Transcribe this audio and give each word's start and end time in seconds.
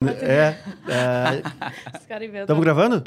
É. 0.00 0.54
é... 0.86 1.42
Os 1.98 2.06
caras 2.06 2.28
inventam. 2.28 2.42
Estamos 2.42 2.62
gravando? 2.62 3.02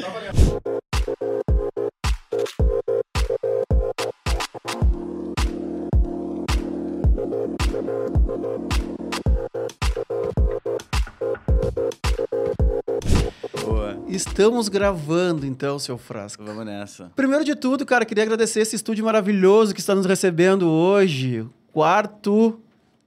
Boa. 13.63 13.97
Estamos 14.09 14.67
gravando, 14.67 15.45
então, 15.45 15.79
seu 15.79 15.97
frasco. 15.97 16.43
Vamos 16.43 16.65
nessa. 16.65 17.09
Primeiro 17.15 17.45
de 17.45 17.55
tudo, 17.55 17.85
cara, 17.85 18.03
queria 18.03 18.25
agradecer 18.25 18.59
esse 18.59 18.75
estúdio 18.75 19.05
maravilhoso 19.05 19.73
que 19.73 19.79
está 19.79 19.95
nos 19.95 20.05
recebendo 20.05 20.69
hoje. 20.69 21.47
Quarto 21.71 22.59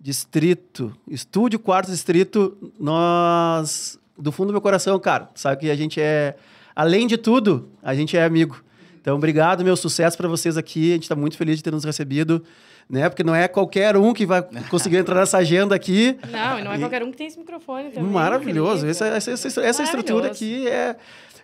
Distrito. 0.09 0.93
Estúdio 1.09 1.59
Quarto 1.59 1.91
Distrito. 1.91 2.55
Nós, 2.79 3.99
do 4.19 4.31
fundo 4.31 4.49
do 4.49 4.53
meu 4.53 4.61
coração, 4.61 5.01
cara, 5.01 5.31
sabe 5.35 5.63
que 5.63 5.71
a 5.71 5.75
gente 5.75 5.99
é, 5.99 6.37
além 6.77 7.07
de 7.07 7.17
tudo, 7.17 7.71
a 7.83 7.95
gente 7.95 8.15
é 8.15 8.23
amigo. 8.23 8.63
Então, 9.01 9.17
obrigado, 9.17 9.65
meu 9.65 9.75
sucesso 9.75 10.15
para 10.15 10.29
vocês 10.29 10.59
aqui. 10.59 10.91
A 10.91 10.95
gente 10.97 11.05
está 11.05 11.17
muito 11.17 11.39
feliz 11.39 11.57
de 11.57 11.63
ter 11.63 11.71
nos 11.73 11.85
recebido, 11.85 12.45
né? 12.87 13.09
Porque 13.09 13.25
não 13.25 13.35
é 13.35 13.49
qualquer 13.49 13.97
um 13.97 14.13
que 14.13 14.27
vai 14.27 14.43
conseguir 14.69 14.99
entrar 14.99 15.15
nessa 15.15 15.39
agenda 15.39 15.75
aqui. 15.75 16.19
Não, 16.31 16.59
e 16.59 16.63
não 16.65 16.73
é 16.73 16.77
E- 16.77 16.81
qualquer 16.81 17.03
um 17.03 17.11
que 17.11 17.17
tem 17.17 17.27
esse 17.27 17.39
microfone 17.39 17.89
também. 17.89 18.11
Maravilhoso. 18.11 18.87
Essa, 18.87 19.07
essa, 19.07 19.31
essa, 19.31 19.61
essa 19.63 19.83
estrutura 19.85 20.25
Maravilhoso. 20.29 20.45
aqui 20.45 20.69
é. 20.69 20.97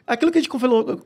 Aquilo 0.06 0.32
que 0.32 0.38
a 0.38 0.40
gente 0.40 0.50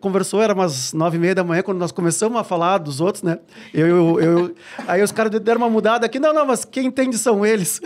conversou 0.00 0.40
era 0.40 0.54
umas 0.54 0.92
nove 0.92 1.16
e 1.16 1.20
meia 1.20 1.34
da 1.34 1.44
manhã, 1.44 1.62
quando 1.62 1.78
nós 1.78 1.92
começamos 1.92 2.38
a 2.38 2.44
falar 2.44 2.78
dos 2.78 3.00
outros, 3.00 3.22
né? 3.22 3.38
Eu, 3.72 3.86
eu, 3.86 4.20
eu- 4.20 4.54
aí 4.88 5.02
os 5.02 5.12
caras 5.12 5.30
deram 5.40 5.58
uma 5.60 5.68
mudada 5.68 6.06
aqui. 6.06 6.18
Não, 6.18 6.32
não, 6.32 6.46
mas 6.46 6.64
quem 6.64 6.86
entende 6.86 7.18
são 7.18 7.44
eles. 7.44 7.80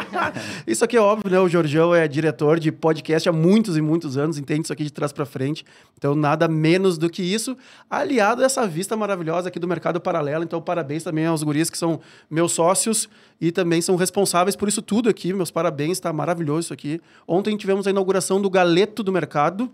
isso 0.66 0.84
aqui 0.84 0.96
é 0.96 1.00
óbvio, 1.00 1.30
né? 1.30 1.38
O 1.40 1.48
Jorgão 1.48 1.94
é 1.94 2.06
diretor 2.06 2.58
de 2.60 2.70
podcast 2.70 3.28
há 3.28 3.32
muitos 3.32 3.76
e 3.76 3.80
muitos 3.80 4.16
anos, 4.16 4.38
entende 4.38 4.62
isso 4.64 4.72
aqui 4.72 4.84
de 4.84 4.92
trás 4.92 5.12
para 5.12 5.24
frente. 5.24 5.64
Então, 5.96 6.14
nada 6.14 6.46
menos 6.48 6.98
do 6.98 7.08
que 7.08 7.22
isso, 7.22 7.56
aliado 7.88 8.42
a 8.42 8.46
essa 8.46 8.66
vista 8.66 8.96
maravilhosa 8.96 9.48
aqui 9.48 9.58
do 9.58 9.68
mercado 9.68 10.00
paralelo. 10.00 10.44
Então, 10.44 10.60
parabéns 10.60 11.02
também 11.04 11.26
aos 11.26 11.42
guris 11.42 11.70
que 11.70 11.78
são 11.78 12.00
meus 12.30 12.52
sócios 12.52 13.08
e 13.40 13.50
também 13.50 13.80
são 13.80 13.96
responsáveis 13.96 14.56
por 14.56 14.68
isso 14.68 14.82
tudo 14.82 15.08
aqui. 15.08 15.32
Meus 15.32 15.50
parabéns, 15.50 15.98
tá 16.00 16.12
maravilhoso 16.12 16.60
isso 16.66 16.72
aqui. 16.74 17.00
Ontem 17.26 17.56
tivemos 17.56 17.86
a 17.86 17.90
inauguração 17.90 18.40
do 18.42 18.50
Galeto 18.50 19.02
do 19.02 19.12
Mercado. 19.12 19.70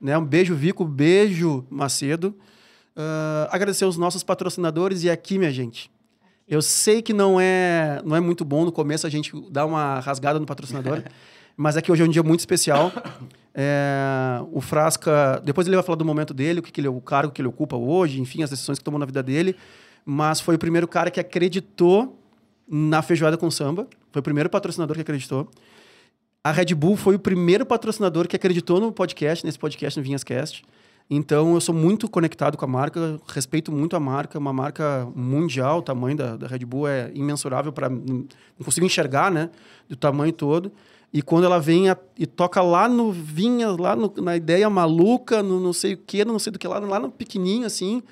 Né? 0.00 0.16
Um 0.16 0.24
beijo, 0.24 0.54
Vico, 0.54 0.84
beijo, 0.84 1.64
Macedo. 1.70 2.34
Ah, 2.98 3.48
agradecer 3.52 3.84
os 3.84 3.96
nossos 3.96 4.24
patrocinadores 4.24 5.04
e 5.04 5.10
aqui, 5.10 5.38
minha 5.38 5.52
gente. 5.52 5.88
Eu 6.48 6.60
sei 6.60 7.00
que 7.00 7.12
não 7.12 7.38
é, 7.40 8.02
não 8.04 8.16
é 8.16 8.20
muito 8.20 8.44
bom 8.44 8.64
no 8.64 8.72
começo 8.72 9.06
a 9.06 9.10
gente 9.10 9.32
dar 9.50 9.66
uma 9.66 10.00
rasgada 10.00 10.40
no 10.40 10.46
patrocinador, 10.46 11.02
mas 11.56 11.76
aqui 11.76 11.92
hoje 11.92 12.02
é 12.02 12.04
um 12.06 12.08
dia 12.08 12.22
muito 12.22 12.40
especial. 12.40 12.90
É, 13.54 14.40
o 14.50 14.60
Frasca, 14.60 15.40
depois 15.44 15.66
ele 15.66 15.76
vai 15.76 15.84
falar 15.84 15.96
do 15.96 16.04
momento 16.04 16.34
dele, 16.34 16.58
o, 16.58 16.62
que 16.62 16.72
que 16.72 16.80
ele, 16.80 16.88
o 16.88 17.00
cargo 17.00 17.32
que 17.32 17.40
ele 17.40 17.48
ocupa 17.48 17.76
hoje, 17.76 18.20
enfim, 18.20 18.42
as 18.42 18.50
decisões 18.50 18.78
que 18.78 18.84
tomou 18.84 18.98
na 18.98 19.06
vida 19.06 19.22
dele. 19.22 19.54
Mas 20.04 20.40
foi 20.40 20.56
o 20.56 20.58
primeiro 20.58 20.88
cara 20.88 21.10
que 21.10 21.20
acreditou 21.20 22.18
na 22.66 23.02
feijoada 23.02 23.36
com 23.36 23.50
samba. 23.50 23.86
Foi 24.10 24.20
o 24.20 24.22
primeiro 24.22 24.48
patrocinador 24.48 24.96
que 24.96 25.02
acreditou. 25.02 25.48
A 26.44 26.52
Red 26.52 26.74
Bull 26.74 26.96
foi 26.96 27.16
o 27.16 27.18
primeiro 27.18 27.66
patrocinador 27.66 28.26
que 28.28 28.36
acreditou 28.36 28.80
no 28.80 28.92
podcast, 28.92 29.44
nesse 29.44 29.58
podcast 29.58 29.98
no 29.98 30.04
Vinhascast. 30.04 30.64
Então 31.10 31.54
eu 31.54 31.60
sou 31.60 31.74
muito 31.74 32.08
conectado 32.08 32.56
com 32.56 32.64
a 32.64 32.68
marca, 32.68 33.18
respeito 33.28 33.72
muito 33.72 33.96
a 33.96 34.00
marca, 34.00 34.38
uma 34.38 34.52
marca 34.52 35.08
mundial, 35.14 35.78
o 35.78 35.82
tamanho 35.82 36.16
da, 36.16 36.36
da 36.36 36.46
Red 36.46 36.60
Bull 36.60 36.86
é 36.86 37.10
imensurável 37.14 37.72
para 37.72 37.88
não 37.88 38.26
consigo 38.64 38.84
enxergar, 38.86 39.30
né, 39.30 39.50
do 39.88 39.96
tamanho 39.96 40.32
todo. 40.32 40.70
E 41.12 41.22
quando 41.22 41.44
ela 41.44 41.58
vem 41.58 41.88
a- 41.88 41.96
e 42.18 42.26
toca 42.26 42.60
lá 42.60 42.86
no 42.88 43.10
vinha, 43.10 43.68
lá 43.70 43.96
no- 43.96 44.12
na 44.18 44.36
ideia 44.36 44.68
maluca, 44.68 45.42
no 45.42 45.58
não 45.58 45.72
sei 45.72 45.94
o 45.94 45.96
que, 45.96 46.24
não 46.26 46.38
sei 46.38 46.52
do 46.52 46.58
que 46.58 46.68
lá, 46.68 46.78
lá 46.78 47.00
no 47.00 47.10
pequenininho 47.10 47.64
assim, 47.66 48.02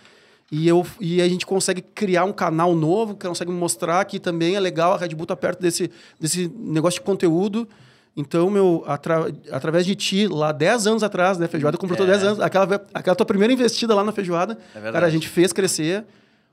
e, 0.50 0.66
eu, 0.66 0.84
e 0.98 1.20
a 1.20 1.28
gente 1.28 1.44
consegue 1.44 1.82
criar 1.82 2.24
um 2.24 2.32
canal 2.32 2.74
novo, 2.74 3.14
consegue 3.14 3.50
mostrar 3.52 4.02
que 4.06 4.18
também 4.18 4.54
é 4.56 4.60
legal 4.60 4.94
a 4.94 4.96
Red 4.96 5.10
Bull 5.10 5.24
estar 5.24 5.36
perto 5.36 5.60
desse, 5.60 5.90
desse 6.18 6.50
negócio 6.56 6.98
de 7.00 7.04
conteúdo. 7.04 7.68
Então, 8.16 8.48
meu, 8.48 8.82
atra- 8.86 9.30
através 9.52 9.84
de 9.84 9.94
ti, 9.94 10.26
lá 10.26 10.50
10 10.50 10.86
anos 10.86 11.02
atrás, 11.02 11.36
né, 11.38 11.46
Feijoada 11.46 11.76
completou 11.76 12.06
É. 12.06 12.10
10 12.10 12.24
anos, 12.24 12.40
aquela, 12.40 12.82
aquela 12.94 13.14
tua 13.14 13.26
primeira 13.26 13.52
investida 13.52 13.94
lá 13.94 14.02
na 14.02 14.10
Feijoada, 14.12 14.56
verdade. 14.72 14.92
cara, 14.94 15.06
a 15.06 15.10
gente 15.10 15.28
fez 15.28 15.52
crescer. 15.52 16.04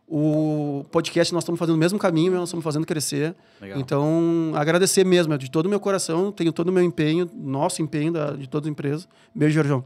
O 0.06 0.86
podcast 0.92 1.34
nós 1.34 1.44
estamos 1.44 1.58
fazendo 1.58 1.76
o 1.76 1.78
mesmo 1.78 1.98
caminho, 1.98 2.34
nós 2.34 2.50
estamos 2.50 2.64
fazendo 2.64 2.86
crescer. 2.86 3.34
Legal. 3.62 3.80
Então, 3.80 4.52
agradecer 4.54 5.06
mesmo, 5.06 5.34
é 5.34 5.38
de 5.38 5.50
todo 5.50 5.66
o 5.66 5.70
meu 5.70 5.80
coração, 5.80 6.32
tenho 6.32 6.52
todo 6.52 6.68
o 6.68 6.72
meu 6.74 6.84
empenho, 6.84 7.30
nosso 7.34 7.82
empenho 7.82 8.12
da, 8.12 8.32
de 8.32 8.48
toda 8.48 8.68
a 8.68 8.70
empresa. 8.70 9.08
Beijo, 9.34 9.56
Jorjão. 9.56 9.84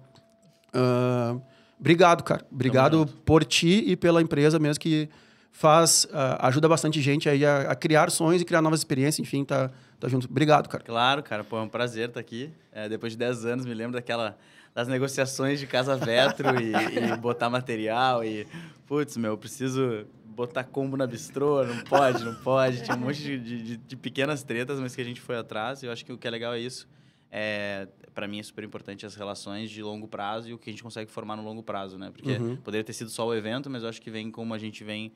Ah, 0.73 1.35
obrigado, 1.79 2.23
cara. 2.23 2.43
Obrigado 2.51 3.07
por 3.23 3.45
ti 3.45 3.83
e 3.85 3.95
pela 3.95 4.21
empresa 4.21 4.57
mesmo 4.57 4.81
que 4.81 5.07
faz, 5.51 6.07
ah, 6.13 6.47
ajuda 6.47 6.67
bastante 6.69 7.01
gente 7.01 7.27
aí 7.27 7.45
a, 7.45 7.71
a 7.71 7.75
criar 7.75 8.09
sonhos 8.11 8.41
e 8.41 8.45
criar 8.45 8.61
novas 8.61 8.79
experiências, 8.79 9.19
enfim, 9.19 9.43
tá, 9.43 9.71
tá 9.99 10.07
junto. 10.07 10.27
Obrigado, 10.29 10.69
cara. 10.69 10.83
Claro, 10.83 11.23
cara, 11.23 11.43
pô, 11.43 11.57
é 11.57 11.61
um 11.61 11.69
prazer 11.69 12.09
estar 12.09 12.19
aqui. 12.19 12.51
É, 12.71 12.87
depois 12.87 13.13
de 13.13 13.17
10 13.17 13.45
anos, 13.45 13.65
me 13.65 13.73
lembro 13.73 13.93
daquela 13.93 14.37
das 14.75 14.87
negociações 14.87 15.59
de 15.59 15.65
Casa 15.65 15.95
Vetro 15.95 16.59
e, 16.61 16.71
e 16.71 17.17
botar 17.17 17.49
material 17.49 18.23
e, 18.23 18.45
putz, 18.85 19.17
meu, 19.17 19.31
eu 19.31 19.37
preciso 19.37 20.05
botar 20.23 20.63
combo 20.65 20.95
na 20.95 21.07
bistrô, 21.07 21.63
não 21.65 21.79
pode, 21.79 22.23
não 22.23 22.35
pode. 22.35 22.83
Tinha 22.83 22.95
um 22.95 22.99
monte 22.99 23.19
de, 23.23 23.39
de, 23.39 23.77
de 23.77 23.95
pequenas 23.95 24.43
tretas, 24.43 24.79
mas 24.79 24.95
que 24.95 25.01
a 25.01 25.03
gente 25.03 25.19
foi 25.19 25.35
atrás. 25.35 25.81
E 25.81 25.87
eu 25.87 25.91
acho 25.91 26.05
que 26.05 26.13
o 26.13 26.17
que 26.17 26.27
é 26.27 26.29
legal 26.29 26.53
é 26.53 26.59
isso. 26.59 26.87
É, 27.31 27.87
para 28.13 28.27
mim 28.27 28.39
é 28.39 28.43
super 28.43 28.63
importante 28.63 29.03
as 29.03 29.15
relações 29.15 29.71
de 29.71 29.81
longo 29.81 30.07
prazo 30.07 30.47
e 30.49 30.53
o 30.53 30.59
que 30.59 30.69
a 30.69 30.73
gente 30.73 30.83
consegue 30.83 31.09
formar 31.11 31.35
no 31.35 31.43
longo 31.43 31.63
prazo, 31.63 31.97
né? 31.97 32.11
Porque 32.11 32.33
Uhum. 32.33 32.55
poderia 32.57 32.83
ter 32.83 32.93
sido 32.93 33.09
só 33.09 33.25
o 33.27 33.33
evento, 33.33 33.71
mas 33.71 33.81
eu 33.81 33.89
acho 33.89 33.99
que 33.99 34.11
vem 34.11 34.29
como 34.29 34.53
a 34.53 34.59
gente 34.59 34.83
vem 34.83 35.11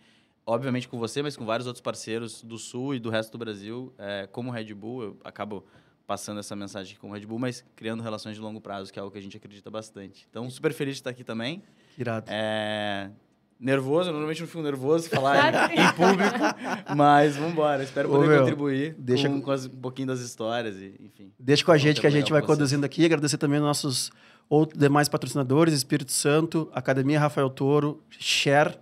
obviamente 0.46 0.88
com 0.88 0.98
você, 0.98 1.22
mas 1.22 1.36
com 1.38 1.46
vários 1.46 1.68
outros 1.68 1.82
parceiros 1.82 2.42
do 2.44 2.58
Sul 2.58 2.96
e 2.96 3.00
do 3.00 3.10
resto 3.10 3.32
do 3.32 3.38
Brasil, 3.38 3.94
é, 3.98 4.28
como 4.32 4.52
Red 4.52 4.74
Bull, 4.74 5.04
eu 5.04 5.18
acabo 5.24 5.66
passando 6.08 6.40
essa 6.40 6.56
mensagem 6.56 6.92
aqui 6.92 7.00
com 7.00 7.10
o 7.10 7.14
Red 7.14 7.26
Bull, 7.26 7.40
mas 7.40 7.64
criando 7.76 8.04
relações 8.04 8.36
de 8.36 8.42
longo 8.42 8.60
prazo, 8.60 8.92
que 8.92 9.00
é 9.00 9.02
algo 9.02 9.12
que 9.12 9.20
a 9.20 9.22
gente 9.22 9.38
acredita 9.38 9.70
bastante. 9.72 10.28
Então, 10.30 10.50
super 10.50 10.74
feliz 10.74 10.96
de 10.96 11.00
estar 11.02 11.10
aqui 11.12 11.24
também. 11.24 11.64
Irado. 11.98 12.26
É, 12.30 13.10
nervoso, 13.60 14.10
eu 14.10 14.14
normalmente 14.14 14.42
não 14.42 14.48
fico 14.48 14.62
nervoso 14.62 15.08
falar 15.10 15.72
em, 15.72 15.80
em 15.80 15.94
público, 15.94 16.96
mas 16.98 17.38
vamos 17.38 17.54
embora. 17.54 17.84
Espero 17.84 18.10
Ô, 18.10 18.14
poder 18.16 18.28
meu, 18.28 18.40
contribuir 18.40 18.96
deixa- 18.98 19.30
com, 19.30 19.42
com 19.42 19.52
as- 19.52 19.68
um 19.68 19.70
pouquinho 19.70 20.08
das 20.10 20.20
histórias 20.20 20.76
e, 20.78 20.96
enfim. 21.00 21.32
Deixa 21.40 21.64
com 21.64 21.72
a 21.72 21.78
gente 21.78 22.02
que 22.02 22.08
a 22.08 22.10
gente 22.12 22.32
vai 22.32 22.42
conduzindo 22.42 22.84
aqui. 22.86 23.06
Agradecer 23.06 23.38
também 23.38 23.60
aos 23.60 23.68
nossos 23.68 24.12
outros 24.50 24.78
demais 24.78 25.08
patrocinadores, 25.08 25.74
Espírito 25.74 26.12
Santo, 26.12 26.70
Academia 26.74 27.20
Rafael 27.20 27.50
Toro, 27.50 28.02
Share. 28.10 28.78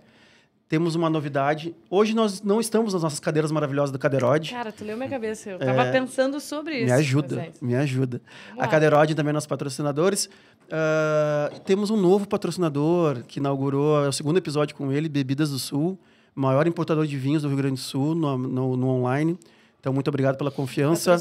Temos 0.70 0.94
uma 0.94 1.10
novidade. 1.10 1.74
Hoje 1.90 2.14
nós 2.14 2.40
não 2.42 2.60
estamos 2.60 2.92
nas 2.94 3.02
nossas 3.02 3.18
cadeiras 3.18 3.50
maravilhosas 3.50 3.90
do 3.90 3.98
Cadeirode. 3.98 4.52
Cara, 4.52 4.70
tu 4.70 4.84
leu 4.84 4.96
minha 4.96 5.08
cabeça. 5.10 5.50
Eu 5.50 5.58
tava 5.58 5.90
pensando 5.90 6.38
sobre 6.40 6.76
isso. 6.76 6.84
É. 6.84 6.86
Me 6.86 6.92
ajuda, 6.92 7.34
Moisés. 7.36 7.60
me 7.60 7.74
ajuda. 7.74 8.22
Vamos 8.50 8.64
A. 8.64 8.68
Cadeirode 8.68 9.14
também 9.16 9.30
é 9.30 9.32
nossos 9.32 9.48
patrocinadores. 9.48 10.30
Ah, 10.70 11.50
temos 11.64 11.90
um 11.90 11.96
novo 11.96 12.28
patrocinador 12.28 13.24
que 13.26 13.40
inaugurou 13.40 14.04
é 14.04 14.08
o 14.08 14.12
segundo 14.12 14.36
episódio 14.38 14.76
com 14.76 14.92
ele, 14.92 15.08
Bebidas 15.08 15.50
do 15.50 15.58
Sul, 15.58 15.98
maior 16.36 16.64
importador 16.68 17.04
de 17.04 17.16
vinhos 17.18 17.42
do 17.42 17.48
Rio 17.48 17.56
Grande 17.56 17.74
do 17.74 17.80
Sul 17.80 18.14
no, 18.14 18.38
no- 18.38 18.76
no 18.76 18.88
online. 18.90 19.36
Então, 19.80 19.92
muito 19.92 20.06
obrigado 20.06 20.36
pela 20.36 20.52
confiança. 20.52 21.16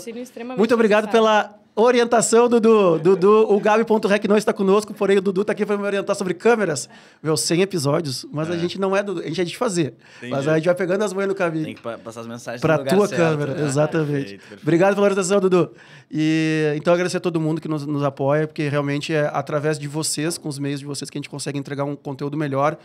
Muito 0.57 0.73
obrigado 0.75 1.05
necessário. 1.05 1.11
pela 1.11 1.59
orientação, 1.81 2.47
Dudu. 2.49 2.99
Dudu, 2.99 3.45
o 3.53 3.59
Gabi.rec 3.59 4.25
não 4.27 4.37
está 4.37 4.51
conosco, 4.53 4.93
porém 4.93 5.17
o 5.17 5.21
Dudu 5.21 5.41
está 5.41 5.53
aqui 5.53 5.65
para 5.65 5.77
me 5.77 5.83
orientar 5.83 6.15
sobre 6.15 6.33
câmeras. 6.33 6.89
Meu, 7.21 7.35
100 7.37 7.61
episódios, 7.61 8.25
mas 8.31 8.49
a 8.49 8.57
gente 8.57 8.79
não 8.79 8.95
é 8.95 9.01
do, 9.03 9.19
a 9.19 9.23
gente 9.23 9.41
é 9.41 9.43
de 9.43 9.57
fazer. 9.57 9.93
Entendi. 10.17 10.31
Mas 10.31 10.47
a 10.47 10.55
gente 10.55 10.65
vai 10.65 10.75
pegando 10.75 11.03
as 11.03 11.13
manhas 11.13 11.29
no 11.29 11.35
caminho. 11.35 11.65
Tem 11.65 11.75
que 11.75 11.81
pa- 11.81 11.97
passar 11.97 12.21
as 12.21 12.27
mensagens 12.27 12.61
Para 12.61 12.77
lugar 12.77 12.95
tua 12.95 13.07
certo, 13.07 13.19
câmera, 13.21 13.53
né? 13.55 13.65
exatamente. 13.65 14.09
Perfeito, 14.11 14.39
perfeito. 14.41 14.61
Obrigado 14.61 14.93
pela 14.95 15.05
orientação, 15.05 15.39
Dudu. 15.39 15.71
E 16.11 16.73
então 16.75 16.93
agradecer 16.93 17.17
a 17.17 17.19
todo 17.21 17.39
mundo 17.39 17.61
que 17.61 17.67
nos, 17.67 17.85
nos 17.85 18.03
apoia, 18.03 18.47
porque 18.47 18.67
realmente 18.67 19.13
é 19.13 19.29
através 19.33 19.77
de 19.77 19.87
vocês, 19.87 20.37
com 20.37 20.49
os 20.49 20.57
meios 20.59 20.79
de 20.79 20.85
vocês, 20.85 21.09
que 21.09 21.17
a 21.17 21.19
gente 21.19 21.29
consegue 21.29 21.57
entregar 21.59 21.83
um 21.83 21.95
conteúdo 21.95 22.37
melhor, 22.37 22.77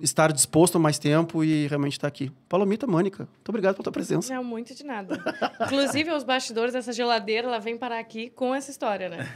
estar 0.00 0.32
disposto 0.32 0.76
a 0.76 0.78
mais 0.78 0.98
tempo 0.98 1.44
e 1.44 1.66
realmente 1.66 1.92
estar 1.92 2.08
aqui. 2.08 2.30
Palomita 2.48 2.86
Mônica, 2.86 3.24
muito 3.24 3.48
obrigado 3.48 3.74
pela 3.74 3.84
tua 3.84 3.92
presença. 3.92 4.34
Não, 4.34 4.42
muito 4.42 4.74
de 4.74 4.84
nada. 4.84 5.18
Inclusive, 5.60 6.10
os 6.12 6.24
bastidores 6.24 6.72
dessa 6.72 6.92
geladeira, 6.92 7.46
ela 7.46 7.58
vem 7.58 7.76
parar 7.76 7.98
aqui 7.98 8.30
com 8.30 8.54
essa 8.54 8.70
história, 8.70 9.08
né? 9.08 9.26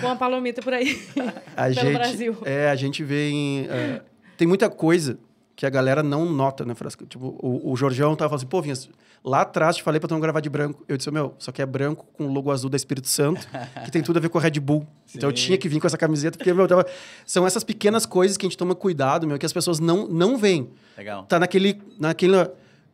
Com 0.00 0.08
a 0.08 0.16
palomita 0.16 0.60
por 0.60 0.72
aí. 0.72 1.00
A 1.56 1.64
pelo 1.64 1.74
gente, 1.74 1.92
Brasil. 1.92 2.36
É, 2.44 2.70
a 2.70 2.74
gente 2.74 3.04
vem. 3.04 3.66
é, 3.70 4.00
tem 4.36 4.46
muita 4.46 4.68
coisa 4.68 5.18
que 5.54 5.66
a 5.66 5.70
galera 5.70 6.02
não 6.02 6.24
nota, 6.24 6.64
né, 6.64 6.74
Frasco? 6.74 7.06
Tipo, 7.06 7.36
o, 7.38 7.70
o 7.72 7.76
Jorjão 7.76 8.16
tava 8.16 8.30
falando 8.30 8.40
assim, 8.40 8.48
pô, 8.48 8.62
Vinhas, 8.62 8.88
lá 9.24 9.42
atrás 9.42 9.76
te 9.76 9.82
falei 9.82 10.00
pra 10.00 10.08
tu 10.08 10.12
não 10.14 10.20
gravar 10.20 10.40
de 10.40 10.50
branco. 10.50 10.84
Eu 10.88 10.96
disse, 10.96 11.10
meu, 11.10 11.34
só 11.38 11.52
que 11.52 11.62
é 11.62 11.66
branco 11.66 12.06
com 12.12 12.26
o 12.26 12.32
logo 12.32 12.50
azul 12.50 12.68
da 12.68 12.76
Espírito 12.76 13.08
Santo, 13.08 13.46
que 13.84 13.90
tem 13.90 14.02
tudo 14.02 14.16
a 14.16 14.20
ver 14.20 14.28
com 14.28 14.38
a 14.38 14.40
Red 14.40 14.58
Bull. 14.60 14.86
Então 15.14 15.28
eu 15.28 15.36
Sim. 15.36 15.44
tinha 15.44 15.58
que 15.58 15.68
vir 15.68 15.78
com 15.78 15.86
essa 15.86 15.98
camiseta, 15.98 16.38
porque, 16.38 16.54
meu, 16.54 16.66
tava... 16.66 16.86
são 17.26 17.46
essas 17.46 17.62
pequenas 17.62 18.06
coisas 18.06 18.38
que 18.38 18.46
a 18.46 18.48
gente 18.48 18.56
toma 18.56 18.74
cuidado, 18.74 19.26
meu, 19.26 19.38
que 19.38 19.44
as 19.44 19.52
pessoas 19.52 19.78
não, 19.78 20.08
não 20.08 20.38
veem. 20.38 20.70
Legal. 20.96 21.24
Tá 21.24 21.38
naquele, 21.38 21.82
naquele 22.00 22.34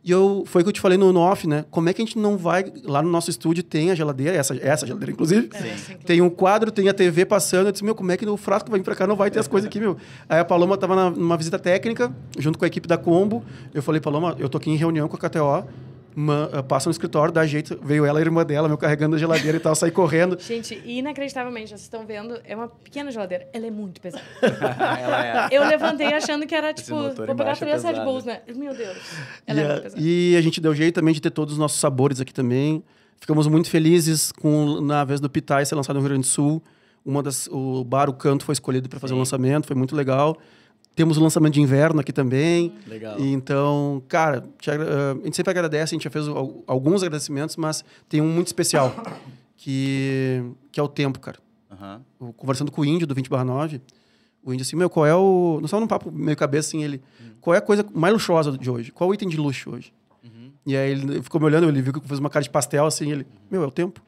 E 0.03 0.11
eu, 0.11 0.43
foi 0.45 0.63
o 0.63 0.65
que 0.65 0.69
eu 0.71 0.73
te 0.73 0.81
falei 0.81 0.99
no, 0.99 1.13
no 1.13 1.21
off, 1.21 1.47
né? 1.47 1.65
Como 1.71 1.89
é 1.89 1.93
que 1.93 2.03
a 2.03 2.05
gente 2.05 2.19
não 2.19 2.37
vai. 2.37 2.65
Lá 2.83 3.01
no 3.03 3.09
nosso 3.09 3.31
estúdio 3.31 3.63
tem 3.63 3.93
a 3.93 3.95
geladeira, 3.95 4.37
essa, 4.37 4.57
essa 4.61 4.85
geladeira, 4.85 5.13
inclusive. 5.13 5.49
Sim. 5.79 5.97
Tem 6.05 6.21
um 6.21 6.29
quadro, 6.29 6.73
tem 6.73 6.89
a 6.89 6.93
TV 6.95 7.25
passando. 7.25 7.67
Eu 7.67 7.73
disse, 7.73 7.85
meu, 7.85 7.95
como 7.95 8.11
é 8.11 8.17
que 8.17 8.27
o 8.27 8.37
frasco 8.37 8.69
vai 8.69 8.81
vir 8.81 8.85
pra 8.85 8.97
cá? 8.97 9.07
Não 9.07 9.15
vai 9.15 9.31
ter 9.31 9.39
as 9.39 9.47
coisas 9.49 9.69
aqui, 9.69 9.79
meu. 9.79 9.97
Aí 10.29 10.41
a 10.41 10.45
Paloma 10.45 10.77
tava 10.77 10.97
na- 10.97 11.11
numa 11.11 11.37
visita 11.37 11.57
técnica, 11.57 12.13
junto 12.37 12.59
com 12.59 12.65
a 12.65 12.69
equipe 12.69 12.89
da 12.89 12.99
Combo. 12.99 13.45
Eu 13.73 13.81
falei, 13.83 14.01
Paloma, 14.01 14.35
eu 14.41 14.49
tô 14.49 14.59
aqui 14.59 14.71
em 14.71 14.77
reunião 14.77 15.07
com 15.07 15.15
a 15.17 15.21
KTO. 15.31 15.69
Ma- 16.19 16.49
eh, 16.53 16.63
passa 16.63 16.89
no 16.89 16.93
escritório, 16.93 17.33
dá 17.33 17.47
jeito. 17.47 17.79
Veio 17.83 18.05
ela, 18.05 18.19
a 18.19 18.23
irmã 18.23 18.45
dela, 18.45 18.67
meu, 18.69 18.77
carregando 18.77 19.17
a 19.17 19.19
geladeira 19.19 19.57
e 19.57 19.61
tal, 19.61 19.75
saí 19.75 19.91
correndo. 19.91 20.37
Gente, 20.43 20.81
inacreditavelmente, 20.85 21.69
vocês 21.71 21.83
estão 21.83 22.05
vendo, 22.07 22.39
é 22.45 22.55
uma 22.57 22.69
pequena 22.69 23.11
geladeira. 23.11 23.47
Ela 23.53 23.67
é 23.67 23.71
muito 23.71 24.01
pesada. 24.01 24.23
Ela 24.43 25.47
é. 25.47 25.49
Eu 25.51 25.65
levantei 25.67 26.13
achando 26.13 26.47
que 26.47 26.55
era, 26.55 26.73
tipo, 26.75 26.91
vou 26.97 27.37
pegar 27.37 27.53
é 27.53 27.57
três 27.57 27.83
Red. 27.85 28.05
Bulls, 28.05 28.25
né? 28.25 28.41
Meu 28.55 28.75
Deus. 28.75 28.97
Ela 29.47 29.61
E, 29.61 29.63
é 29.63 29.65
a- 29.65 29.69
muito 29.71 29.83
pesada. 29.83 30.03
e 30.03 30.37
a 30.37 30.41
gente 30.41 30.61
deu 30.61 30.75
jeito 30.75 30.95
também 30.97 31.15
de 31.15 31.21
ter 31.21 31.31
todos 31.31 31.53
os 31.55 31.59
nossos 31.59 31.79
sabores 31.79 32.21
aqui 32.21 32.33
também. 32.35 32.83
Ficamos 33.21 33.47
muito 33.47 33.69
felizes 33.71 34.31
com, 34.33 34.81
na 34.81 35.05
vez 35.05 35.21
do 35.21 35.29
Pitai 35.31 35.65
ser 35.67 35.75
lançado 35.75 35.97
no 35.97 36.01
Rio 36.01 36.09
Grande 36.11 36.23
do 36.23 36.31
Sul. 36.31 36.63
Uma 37.05 37.23
das, 37.23 37.49
o 37.51 37.83
bar, 37.85 38.09
o 38.11 38.13
canto, 38.13 38.45
foi 38.45 38.53
escolhido 38.53 38.89
para 38.89 39.01
fazer 39.01 39.15
o 39.15 39.17
Sim. 39.17 39.21
lançamento, 39.21 39.67
foi 39.67 39.75
muito 39.77 39.97
legal. 39.97 40.37
Temos 40.99 41.17
o 41.17 41.23
lançamento 41.23 41.55
de 41.55 41.61
inverno 41.61 42.01
aqui 42.01 42.13
também. 42.13 42.73
Legal. 42.87 43.19
Então, 43.21 44.03
cara, 44.09 44.45
eh, 44.67 44.73
a 45.21 45.25
gente 45.25 45.37
sempre 45.37 45.51
agradece, 45.53 45.95
a 45.95 45.97
gente 45.97 46.03
já 46.05 46.11
fez 46.11 46.27
al- 46.29 46.63
alguns 46.67 47.03
agradecimentos, 47.03 47.57
mas 47.57 47.85
tem 48.09 48.21
um 48.21 48.29
muito 48.29 48.49
especial, 48.49 48.95
que, 49.57 50.43
que 50.73 50.81
é 50.81 50.83
o 50.83 50.89
tempo, 50.89 51.19
cara. 51.21 51.39
Conversando 52.37 52.73
com 52.73 52.81
o 52.81 52.85
índio 52.85 53.07
do 53.07 53.15
20 53.15 53.29
barra 53.31 53.45
9, 53.45 53.81
o 54.43 54.53
índio 54.53 54.63
assim, 54.65 54.75
meu, 54.77 54.91
qual 54.91 55.07
é 55.07 55.15
o... 55.15 55.59
Nós 55.61 55.67
estávamos 55.67 55.85
num 55.85 55.89
papo 55.89 56.11
meio 56.11 56.37
cabeça, 56.37 56.69
assim, 56.71 56.83
ele... 56.83 57.01
Qual 57.41 57.55
é 57.55 57.59
a 57.59 57.63
coisa 57.63 57.87
mais 57.95 58.13
luxuosa 58.13 58.59
de 58.59 58.69
hoje? 58.69 58.91
Qual 58.91 59.09
é 59.09 59.11
o 59.13 59.15
item 59.15 59.29
de 59.29 59.37
luxo 59.37 59.71
hoje? 59.71 59.93
Uhum. 60.25 60.51
E 60.67 60.77
aí 60.77 60.91
ele 60.91 61.23
ficou 61.23 61.41
me 61.41 61.47
olhando, 61.47 61.69
ele 61.69 61.81
viu 61.81 61.93
que 61.93 62.01
eu 62.01 62.03
fiz 62.03 62.19
uma 62.19 62.29
cara 62.29 62.43
de 62.43 62.51
pastel, 62.51 62.85
assim, 62.87 63.13
ele... 63.13 63.25
Meu, 63.49 63.63
é 63.63 63.67
o 63.67 63.71
tempo. 63.71 64.03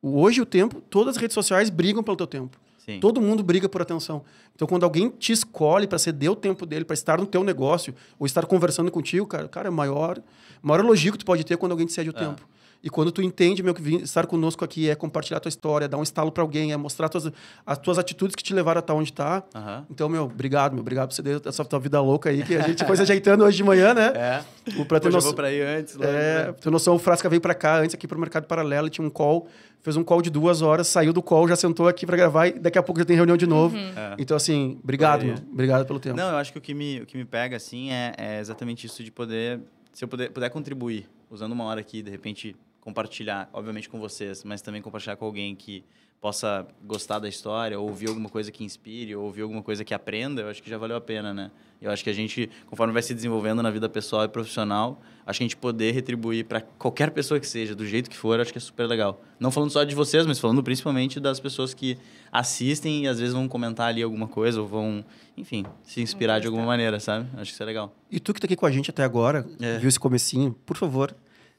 Hoje 0.00 0.40
o 0.40 0.46
tempo, 0.46 0.80
todas 0.82 1.16
as 1.16 1.20
redes 1.20 1.34
sociais 1.34 1.70
brigam 1.70 2.02
pelo 2.02 2.16
teu 2.16 2.26
tempo. 2.26 2.56
Sim. 2.84 3.00
Todo 3.00 3.20
mundo 3.20 3.42
briga 3.42 3.68
por 3.68 3.80
atenção. 3.80 4.22
Então, 4.54 4.68
quando 4.68 4.84
alguém 4.84 5.08
te 5.08 5.32
escolhe 5.32 5.86
para 5.86 5.98
ceder 5.98 6.30
o 6.30 6.36
tempo 6.36 6.66
dele, 6.66 6.84
para 6.84 6.94
estar 6.94 7.18
no 7.18 7.26
teu 7.26 7.42
negócio, 7.42 7.94
ou 8.18 8.26
estar 8.26 8.44
conversando 8.46 8.90
contigo, 8.90 9.26
cara, 9.26 9.48
cara, 9.48 9.68
é 9.68 9.70
o 9.70 9.72
maior, 9.72 10.20
maior 10.62 10.84
elogio 10.84 11.12
que 11.12 11.18
tu 11.18 11.24
pode 11.24 11.44
ter 11.44 11.56
quando 11.56 11.72
alguém 11.72 11.86
te 11.86 11.92
cede 11.94 12.10
o 12.10 12.14
É. 12.16 12.18
tempo. 12.18 12.46
E 12.84 12.90
quando 12.90 13.10
tu 13.10 13.22
entende, 13.22 13.62
meu, 13.62 13.72
que 13.74 13.82
estar 13.96 14.26
conosco 14.26 14.62
aqui 14.62 14.90
é 14.90 14.94
compartilhar 14.94 15.40
tua 15.40 15.48
história, 15.48 15.88
dar 15.88 15.96
um 15.96 16.02
estalo 16.02 16.30
para 16.30 16.42
alguém, 16.42 16.70
é 16.70 16.76
mostrar 16.76 17.08
tuas, 17.08 17.30
as 17.64 17.78
tuas 17.78 17.96
atitudes 17.98 18.36
que 18.36 18.42
te 18.42 18.52
levaram 18.52 18.78
a 18.78 18.80
estar 18.80 18.92
onde 18.92 19.10
tá. 19.10 19.42
Aham. 19.54 19.86
Então, 19.90 20.06
meu, 20.06 20.24
obrigado, 20.24 20.72
meu, 20.74 20.82
obrigado 20.82 21.08
por 21.08 21.14
você 21.14 21.22
ter 21.22 21.40
essa 21.48 21.64
tua 21.64 21.78
vida 21.78 21.98
louca 22.02 22.28
aí, 22.28 22.42
que 22.42 22.54
a 22.54 22.60
gente 22.60 22.84
foi 22.84 22.94
se 22.96 23.00
ajeitando 23.02 23.42
hoje 23.42 23.56
de 23.56 23.64
manhã, 23.64 23.94
né? 23.94 24.12
É. 24.14 24.44
O, 24.78 24.84
pra 24.84 25.00
ter 25.00 25.08
Hoje 25.08 25.16
eu 25.16 25.18
noção- 25.18 25.30
vou 25.30 25.34
pra 25.34 25.50
ir 25.50 25.62
antes. 25.62 25.94
logo, 25.94 26.06
é, 26.10 26.12
né? 26.12 26.42
pra 26.44 26.52
ter 26.52 26.70
noção, 26.70 26.94
o 26.94 26.98
Frasca 26.98 27.26
veio 27.30 27.40
pra 27.40 27.54
cá 27.54 27.78
antes 27.78 27.94
aqui 27.94 28.06
pro 28.06 28.18
Mercado 28.18 28.46
Paralelo, 28.46 28.90
tinha 28.90 29.06
um 29.06 29.08
call, 29.10 29.48
fez 29.80 29.96
um 29.96 30.04
call 30.04 30.20
de 30.20 30.28
duas 30.28 30.60
horas, 30.60 30.86
saiu 30.86 31.14
do 31.14 31.22
call, 31.22 31.48
já 31.48 31.56
sentou 31.56 31.88
aqui 31.88 32.04
pra 32.04 32.18
gravar 32.18 32.48
e 32.48 32.58
daqui 32.58 32.76
a 32.78 32.82
pouco 32.82 32.98
já 33.00 33.06
tem 33.06 33.16
reunião 33.16 33.38
de 33.38 33.46
novo. 33.46 33.74
É. 33.78 34.14
Então, 34.18 34.36
assim, 34.36 34.78
obrigado, 34.84 35.24
meu. 35.24 35.36
Obrigado 35.50 35.86
pelo 35.86 35.98
tempo. 35.98 36.18
Não, 36.18 36.28
eu 36.32 36.36
acho 36.36 36.52
que 36.52 36.58
o 36.58 36.60
que 36.60 36.74
me, 36.74 37.00
o 37.00 37.06
que 37.06 37.16
me 37.16 37.24
pega, 37.24 37.56
assim, 37.56 37.90
é, 37.90 38.12
é 38.18 38.40
exatamente 38.40 38.86
isso 38.86 39.02
de 39.02 39.10
poder... 39.10 39.58
Se 39.92 40.04
eu 40.04 40.08
puder, 40.08 40.28
puder 40.30 40.50
contribuir, 40.50 41.08
usando 41.30 41.52
uma 41.52 41.62
hora 41.64 41.80
aqui, 41.80 42.02
de 42.02 42.10
repente, 42.10 42.56
compartilhar, 42.84 43.48
obviamente 43.52 43.88
com 43.88 43.98
vocês, 43.98 44.44
mas 44.44 44.60
também 44.62 44.82
compartilhar 44.82 45.16
com 45.16 45.24
alguém 45.24 45.56
que 45.56 45.82
possa 46.20 46.66
gostar 46.82 47.18
da 47.18 47.28
história, 47.28 47.78
ou 47.78 47.86
ouvir 47.88 48.08
alguma 48.08 48.30
coisa 48.30 48.50
que 48.50 48.64
inspire, 48.64 49.14
ou 49.14 49.24
ouvir 49.24 49.42
alguma 49.42 49.62
coisa 49.62 49.84
que 49.84 49.92
aprenda, 49.92 50.40
eu 50.40 50.48
acho 50.48 50.62
que 50.62 50.70
já 50.70 50.78
valeu 50.78 50.96
a 50.96 51.00
pena, 51.00 51.34
né? 51.34 51.50
Eu 51.82 51.90
acho 51.90 52.02
que 52.02 52.08
a 52.08 52.14
gente, 52.14 52.48
conforme 52.66 52.94
vai 52.94 53.02
se 53.02 53.12
desenvolvendo 53.14 53.62
na 53.62 53.70
vida 53.70 53.90
pessoal 53.90 54.24
e 54.24 54.28
profissional, 54.28 55.02
acho 55.26 55.38
que 55.38 55.44
a 55.44 55.46
gente 55.46 55.56
poder 55.56 55.92
retribuir 55.92 56.46
para 56.46 56.62
qualquer 56.62 57.10
pessoa 57.10 57.38
que 57.38 57.46
seja, 57.46 57.74
do 57.74 57.84
jeito 57.86 58.08
que 58.08 58.16
for, 58.16 58.40
acho 58.40 58.50
que 58.52 58.56
é 58.56 58.60
super 58.60 58.86
legal. 58.86 59.22
Não 59.38 59.50
falando 59.50 59.68
só 59.70 59.84
de 59.84 59.94
vocês, 59.94 60.24
mas 60.24 60.38
falando 60.38 60.62
principalmente 60.62 61.20
das 61.20 61.38
pessoas 61.40 61.74
que 61.74 61.98
assistem 62.32 63.04
e 63.04 63.08
às 63.08 63.18
vezes 63.18 63.34
vão 63.34 63.46
comentar 63.46 63.88
ali 63.88 64.02
alguma 64.02 64.26
coisa, 64.26 64.62
ou 64.62 64.66
vão, 64.66 65.04
enfim, 65.36 65.66
se 65.82 66.00
inspirar 66.00 66.38
de 66.40 66.46
alguma 66.46 66.64
maneira, 66.64 66.98
sabe? 67.00 67.26
Acho 67.34 67.50
que 67.50 67.54
isso 67.54 67.62
é 67.62 67.66
legal. 67.66 67.94
E 68.10 68.18
tu 68.18 68.32
que 68.32 68.40
tá 68.40 68.46
aqui 68.46 68.56
com 68.56 68.64
a 68.64 68.70
gente 68.70 68.88
até 68.88 69.04
agora, 69.04 69.46
É. 69.60 69.76
viu 69.78 69.88
esse 69.90 70.00
comecinho, 70.00 70.56
por 70.64 70.78
favor, 70.78 71.14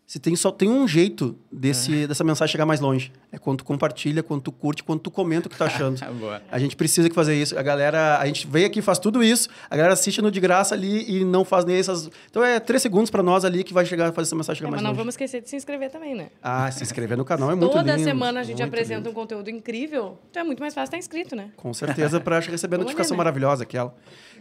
se 0.07 0.19
tem 0.19 0.35
só 0.35 0.51
tem 0.51 0.69
um 0.69 0.87
jeito 0.87 1.35
desse, 1.51 2.03
É. 2.03 2.07
dessa 2.07 2.23
mensagem 2.23 2.51
chegar 2.51 2.65
mais 2.65 2.79
longe. 2.79 3.11
É 3.31 3.39
quando 3.39 3.57
tu 3.59 3.65
compartilha, 3.65 4.21
quando 4.21 4.41
tu 4.43 4.51
curte, 4.51 4.83
quando 4.83 4.99
tu 4.99 5.09
comenta 5.09 5.47
o 5.47 5.49
que 5.49 5.57
tá 5.57 5.65
achando. 5.65 5.99
Boa. 6.19 6.41
A 6.51 6.59
gente 6.59 6.75
precisa 6.75 7.09
que 7.09 7.15
fazer 7.15 7.35
isso. 7.35 7.57
A 7.57 7.63
galera, 7.63 8.19
a 8.19 8.25
gente 8.27 8.45
veio 8.45 8.67
aqui, 8.67 8.83
faz 8.83 8.99
tudo 8.99 9.23
isso, 9.23 9.49
a 9.67 9.75
galera 9.75 9.93
assiste 9.93 10.21
no 10.21 10.29
de 10.29 10.39
graça 10.39 10.75
ali 10.75 11.09
e 11.11 11.25
não 11.25 11.43
faz 11.43 11.65
nem 11.65 11.75
essas. 11.77 12.09
Então 12.29 12.43
é 12.43 12.59
três 12.59 12.83
segundos 12.83 13.09
pra 13.09 13.23
nós 13.23 13.43
ali 13.43 13.63
que 13.63 13.73
vai 13.73 13.83
chegar, 13.83 14.11
fazer 14.13 14.27
essa 14.27 14.35
mensagem 14.35 14.59
chegar 14.59 14.67
É, 14.67 14.71
mais 14.71 14.81
mas 14.81 14.83
não 14.83 14.91
longe. 14.91 14.97
vamos 14.99 15.13
esquecer 15.13 15.41
de 15.41 15.49
se 15.49 15.55
inscrever 15.55 15.89
também, 15.89 16.13
né? 16.13 16.27
Ah, 16.41 16.69
se 16.69 16.83
inscrever 16.83 17.17
no 17.17 17.25
canal 17.25 17.49
é 17.51 17.55
muito 17.55 17.71
Toda 17.71 17.93
lindo. 17.95 18.03
semana 18.03 18.41
a 18.41 18.43
gente 18.43 18.61
apresenta 18.61 18.99
lindo. 18.99 19.09
um 19.09 19.13
conteúdo 19.13 19.49
incrível, 19.49 20.19
então 20.29 20.41
é 20.41 20.45
muito 20.45 20.59
mais 20.59 20.73
fácil 20.75 20.85
estar 20.89 20.97
inscrito, 20.99 21.35
né? 21.35 21.49
Com 21.57 21.73
certeza, 21.73 22.19
pra 22.21 22.37
receber 22.45 22.75
a 22.75 22.79
notificação 22.79 23.15
né? 23.15 23.17
maravilhosa 23.17 23.63
aquela. 23.63 23.91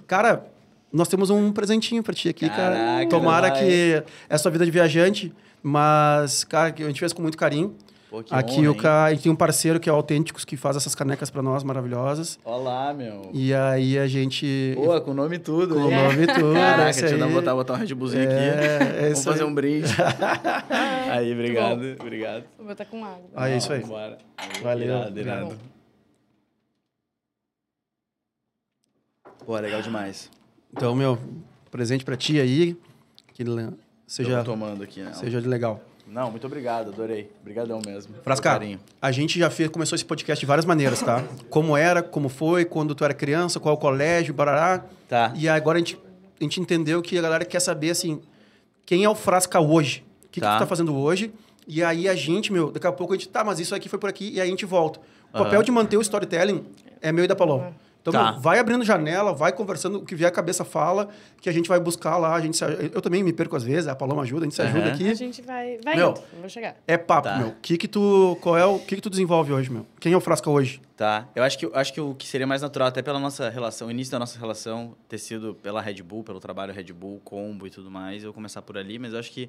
Cara, 0.07 0.45
nós 0.93 1.09
temos 1.09 1.31
um 1.31 1.51
presentinho 1.53 2.03
pra 2.03 2.13
ti 2.15 2.29
aqui, 2.29 2.49
cara. 2.51 2.77
Caraca, 2.77 3.09
Tomara 3.09 3.49
vai. 3.49 3.59
que 3.61 4.05
é 4.29 4.35
a 4.35 4.39
sua 4.39 4.51
vida 4.51 4.65
de 4.65 4.71
viajante, 4.71 5.33
mas, 5.67 6.45
cara, 6.45 6.75
a 6.77 6.83
gente 6.83 7.01
fez 7.01 7.13
com 7.15 7.23
muito 7.23 7.39
carinho. 7.39 7.75
Pô, 8.11 8.23
que 8.23 8.33
aqui 8.33 8.61
honra, 8.61 8.69
o 8.69 8.73
hein? 8.73 8.79
ca... 8.79 9.05
a 9.07 9.11
gente 9.13 9.23
tem 9.23 9.33
um 9.33 9.37
parceiro 9.37 9.81
que 9.81 9.89
é 9.89 9.93
o 9.93 9.97
Autênticos, 9.97 10.45
que 10.45 10.57
faz 10.59 10.77
essas 10.77 10.95
canecas 10.95 11.31
pra 11.31 11.43
nós 11.43 11.65
maravilhosas. 11.65 12.39
Olá, 12.45 12.93
meu. 12.93 13.31
E 13.33 13.53
aí 13.55 13.99
a 13.99 14.07
gente. 14.07 14.75
Boa, 14.77 15.01
com 15.01 15.13
o 15.13 15.15
nome 15.15 15.37
e 15.37 15.39
tudo. 15.39 15.75
Com 15.75 15.81
o 15.81 15.91
hein? 15.91 15.97
nome 15.97 16.23
e 16.23 16.27
tudo. 16.27 16.53
Caraca, 16.55 16.91
esse 16.91 17.01
deixa 17.01 17.17
eu 17.17 17.25
aí. 17.25 17.33
botar, 17.33 17.55
botar 17.55 17.73
um 17.73 17.77
Red 17.77 17.95
Bullzinho 17.95 18.23
É, 18.31 18.77
aqui. 18.77 18.85
é 18.85 19.03
Vamos 19.05 19.25
fazer 19.25 19.43
aí. 19.43 19.49
um 19.49 19.55
brinde. 19.55 19.89
aí, 21.11 21.33
obrigado. 21.33 21.97
Obrigado. 21.99 22.45
Vou 22.59 22.67
botar 22.67 22.85
com 22.85 23.05
água. 23.05 23.25
Ah, 23.35 23.49
é 23.49 23.57
isso 23.57 23.73
aí. 23.73 23.81
Bora. 23.83 24.19
Valeu. 24.63 24.87
Irado, 24.87 25.19
irado. 25.21 25.59
Pô, 29.45 29.59
legal 29.59 29.83
demais. 29.83 30.31
Então, 30.73 30.95
meu, 30.95 31.19
presente 31.71 32.05
pra 32.05 32.17
ti 32.17 32.39
aí. 32.39 32.77
Que 33.33 33.43
seja, 34.15 34.45
tomando 34.45 34.83
aqui, 34.83 35.01
né? 35.01 35.13
seja 35.15 35.41
legal. 35.41 35.81
Não, 36.07 36.31
muito 36.31 36.47
obrigado, 36.47 36.89
adorei. 36.91 37.31
Obrigadão 37.41 37.81
mesmo. 37.85 38.15
Frasca, 38.23 38.61
a 39.01 39.11
gente 39.11 39.39
já 39.39 39.49
fez, 39.49 39.71
começou 39.71 39.97
esse 39.97 40.05
podcast 40.05 40.39
de 40.39 40.47
várias 40.47 40.67
maneiras, 40.67 41.01
tá? 41.01 41.25
Como 41.49 41.77
era, 41.77 42.03
como 42.03 42.29
foi, 42.29 42.65
quando 42.65 42.95
tu 42.95 43.05
era 43.05 43.15
criança, 43.15 43.59
qual 43.59 43.75
o 43.75 43.79
colégio, 43.79 44.35
barará. 44.35 44.85
Tá. 45.09 45.33
E 45.35 45.49
agora 45.49 45.79
a 45.79 45.81
gente, 45.81 45.99
a 46.39 46.45
gente 46.45 46.61
entendeu 46.61 47.01
que 47.01 47.19
a 47.19 47.23
galera 47.23 47.45
quer 47.45 47.61
saber, 47.61 47.91
assim, 47.91 48.21
quem 48.85 49.03
é 49.05 49.09
o 49.09 49.15
Frasca 49.15 49.59
hoje? 49.61 50.05
O 50.25 50.29
que, 50.29 50.41
que 50.41 50.47
Tá. 50.47 50.57
tu 50.57 50.61
tá 50.61 50.67
fazendo 50.67 50.95
hoje? 50.95 51.33
E 51.67 51.83
aí 51.83 52.07
a 52.07 52.15
gente, 52.15 52.53
meu, 52.53 52.71
daqui 52.71 52.87
a 52.87 52.93
pouco 52.93 53.15
a 53.15 53.17
gente, 53.17 53.29
tá, 53.29 53.43
mas 53.43 53.59
isso 53.59 53.75
aqui 53.75 53.89
foi 53.89 53.99
por 53.99 54.11
aqui, 54.11 54.31
e 54.35 54.41
aí 54.41 54.47
a 54.47 54.51
gente 54.51 54.67
volta. 54.67 55.01
O 55.33 55.37
Aham. 55.39 55.45
papel 55.45 55.63
de 55.63 55.73
manter 55.73 55.97
o 55.97 56.03
storytelling 56.03 56.65
é 57.01 57.11
meu 57.11 57.25
e 57.25 57.27
da 57.29 57.35
Paloma. 57.35 57.75
Então, 58.07 58.13
Tá. 58.13 58.33
meu, 58.33 58.41
vai 58.43 58.59
abrindo 58.59 58.85
janela, 58.85 59.33
vai 59.33 59.51
conversando, 59.51 59.97
o 59.97 60.05
que 60.05 60.15
vier 60.15 60.29
a 60.29 60.31
cabeça 60.31 60.63
fala, 60.63 61.09
que 61.41 61.49
a 61.49 61.53
gente 61.53 61.67
vai 61.71 61.81
buscar 61.81 62.19
lá, 62.19 62.35
a 62.35 62.41
gente 62.43 62.55
se, 62.55 62.63
eu 62.93 63.01
também 63.01 63.23
me 63.23 63.33
perco 63.33 63.57
às 63.57 63.63
vezes, 63.65 63.89
a 63.89 63.97
Paloma 63.97 64.21
ajuda, 64.21 64.43
a 64.43 64.45
gente 64.45 64.55
se 64.55 64.61
ajuda 64.61 64.85
Aham. 64.85 64.93
aqui. 64.93 65.09
A 65.09 65.15
gente 65.15 65.41
vai, 65.41 65.79
vai 65.83 65.97
Meu. 65.97 66.11
indo, 66.11 66.21
eu 66.35 66.41
vou 66.41 66.49
chegar. 66.51 66.77
É 66.87 66.99
papo, 66.99 67.29
Tá. 67.29 67.39
meu. 67.39 67.49
O 67.49 67.55
que 67.63 67.79
que 67.79 67.89
tu, 67.89 68.37
qual 68.43 68.59
é 68.59 68.67
o, 68.67 68.79
que 68.79 68.97
que 68.97 69.01
tu 69.01 69.09
desenvolve 69.09 69.55
hoje, 69.55 69.73
meu? 69.73 69.87
Quem 69.99 70.13
é 70.13 70.17
o 70.17 70.21
Frasca 70.21 70.51
hoje? 70.51 70.83
Tá. 70.95 71.27
Eu 71.35 71.43
acho 71.43 71.59
que, 71.59 71.65
eu 71.65 71.73
acho 71.75 71.95
que 71.95 72.01
o 72.03 72.15
que 72.15 72.27
seria 72.27 72.47
mais 72.47 72.61
natural, 72.61 72.89
até 72.89 73.01
pela 73.01 73.19
nossa 73.19 73.49
relação, 73.49 73.89
o 73.89 73.91
início 73.91 74.13
da 74.13 74.19
nossa 74.19 74.39
relação, 74.39 74.95
ter 75.09 75.17
sido 75.17 75.55
pela 75.63 75.81
Red 75.81 76.03
Bull, 76.03 76.23
pelo 76.23 76.39
trabalho 76.41 76.75
Red 76.75 76.93
Bull, 76.93 77.23
combo 77.25 77.67
e 77.67 77.71
tudo 77.71 77.91
mais, 77.91 78.23
eu 78.23 78.35
começar 78.35 78.61
por 78.61 78.77
ali, 78.77 78.99
mas 78.99 79.15
eu 79.15 79.19
acho 79.19 79.31
que 79.33 79.49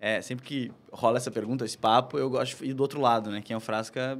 é, 0.00 0.22
sempre 0.22 0.46
que 0.46 0.72
rola 0.90 1.18
essa 1.18 1.30
pergunta, 1.30 1.66
esse 1.66 1.76
papo, 1.76 2.16
eu 2.18 2.30
gosto 2.30 2.56
de 2.64 2.70
ir 2.70 2.72
do 2.72 2.80
outro 2.80 2.98
lado, 2.98 3.30
né? 3.30 3.42
Quem 3.44 3.52
é 3.52 3.56
o 3.58 3.60
Frasca? 3.60 4.18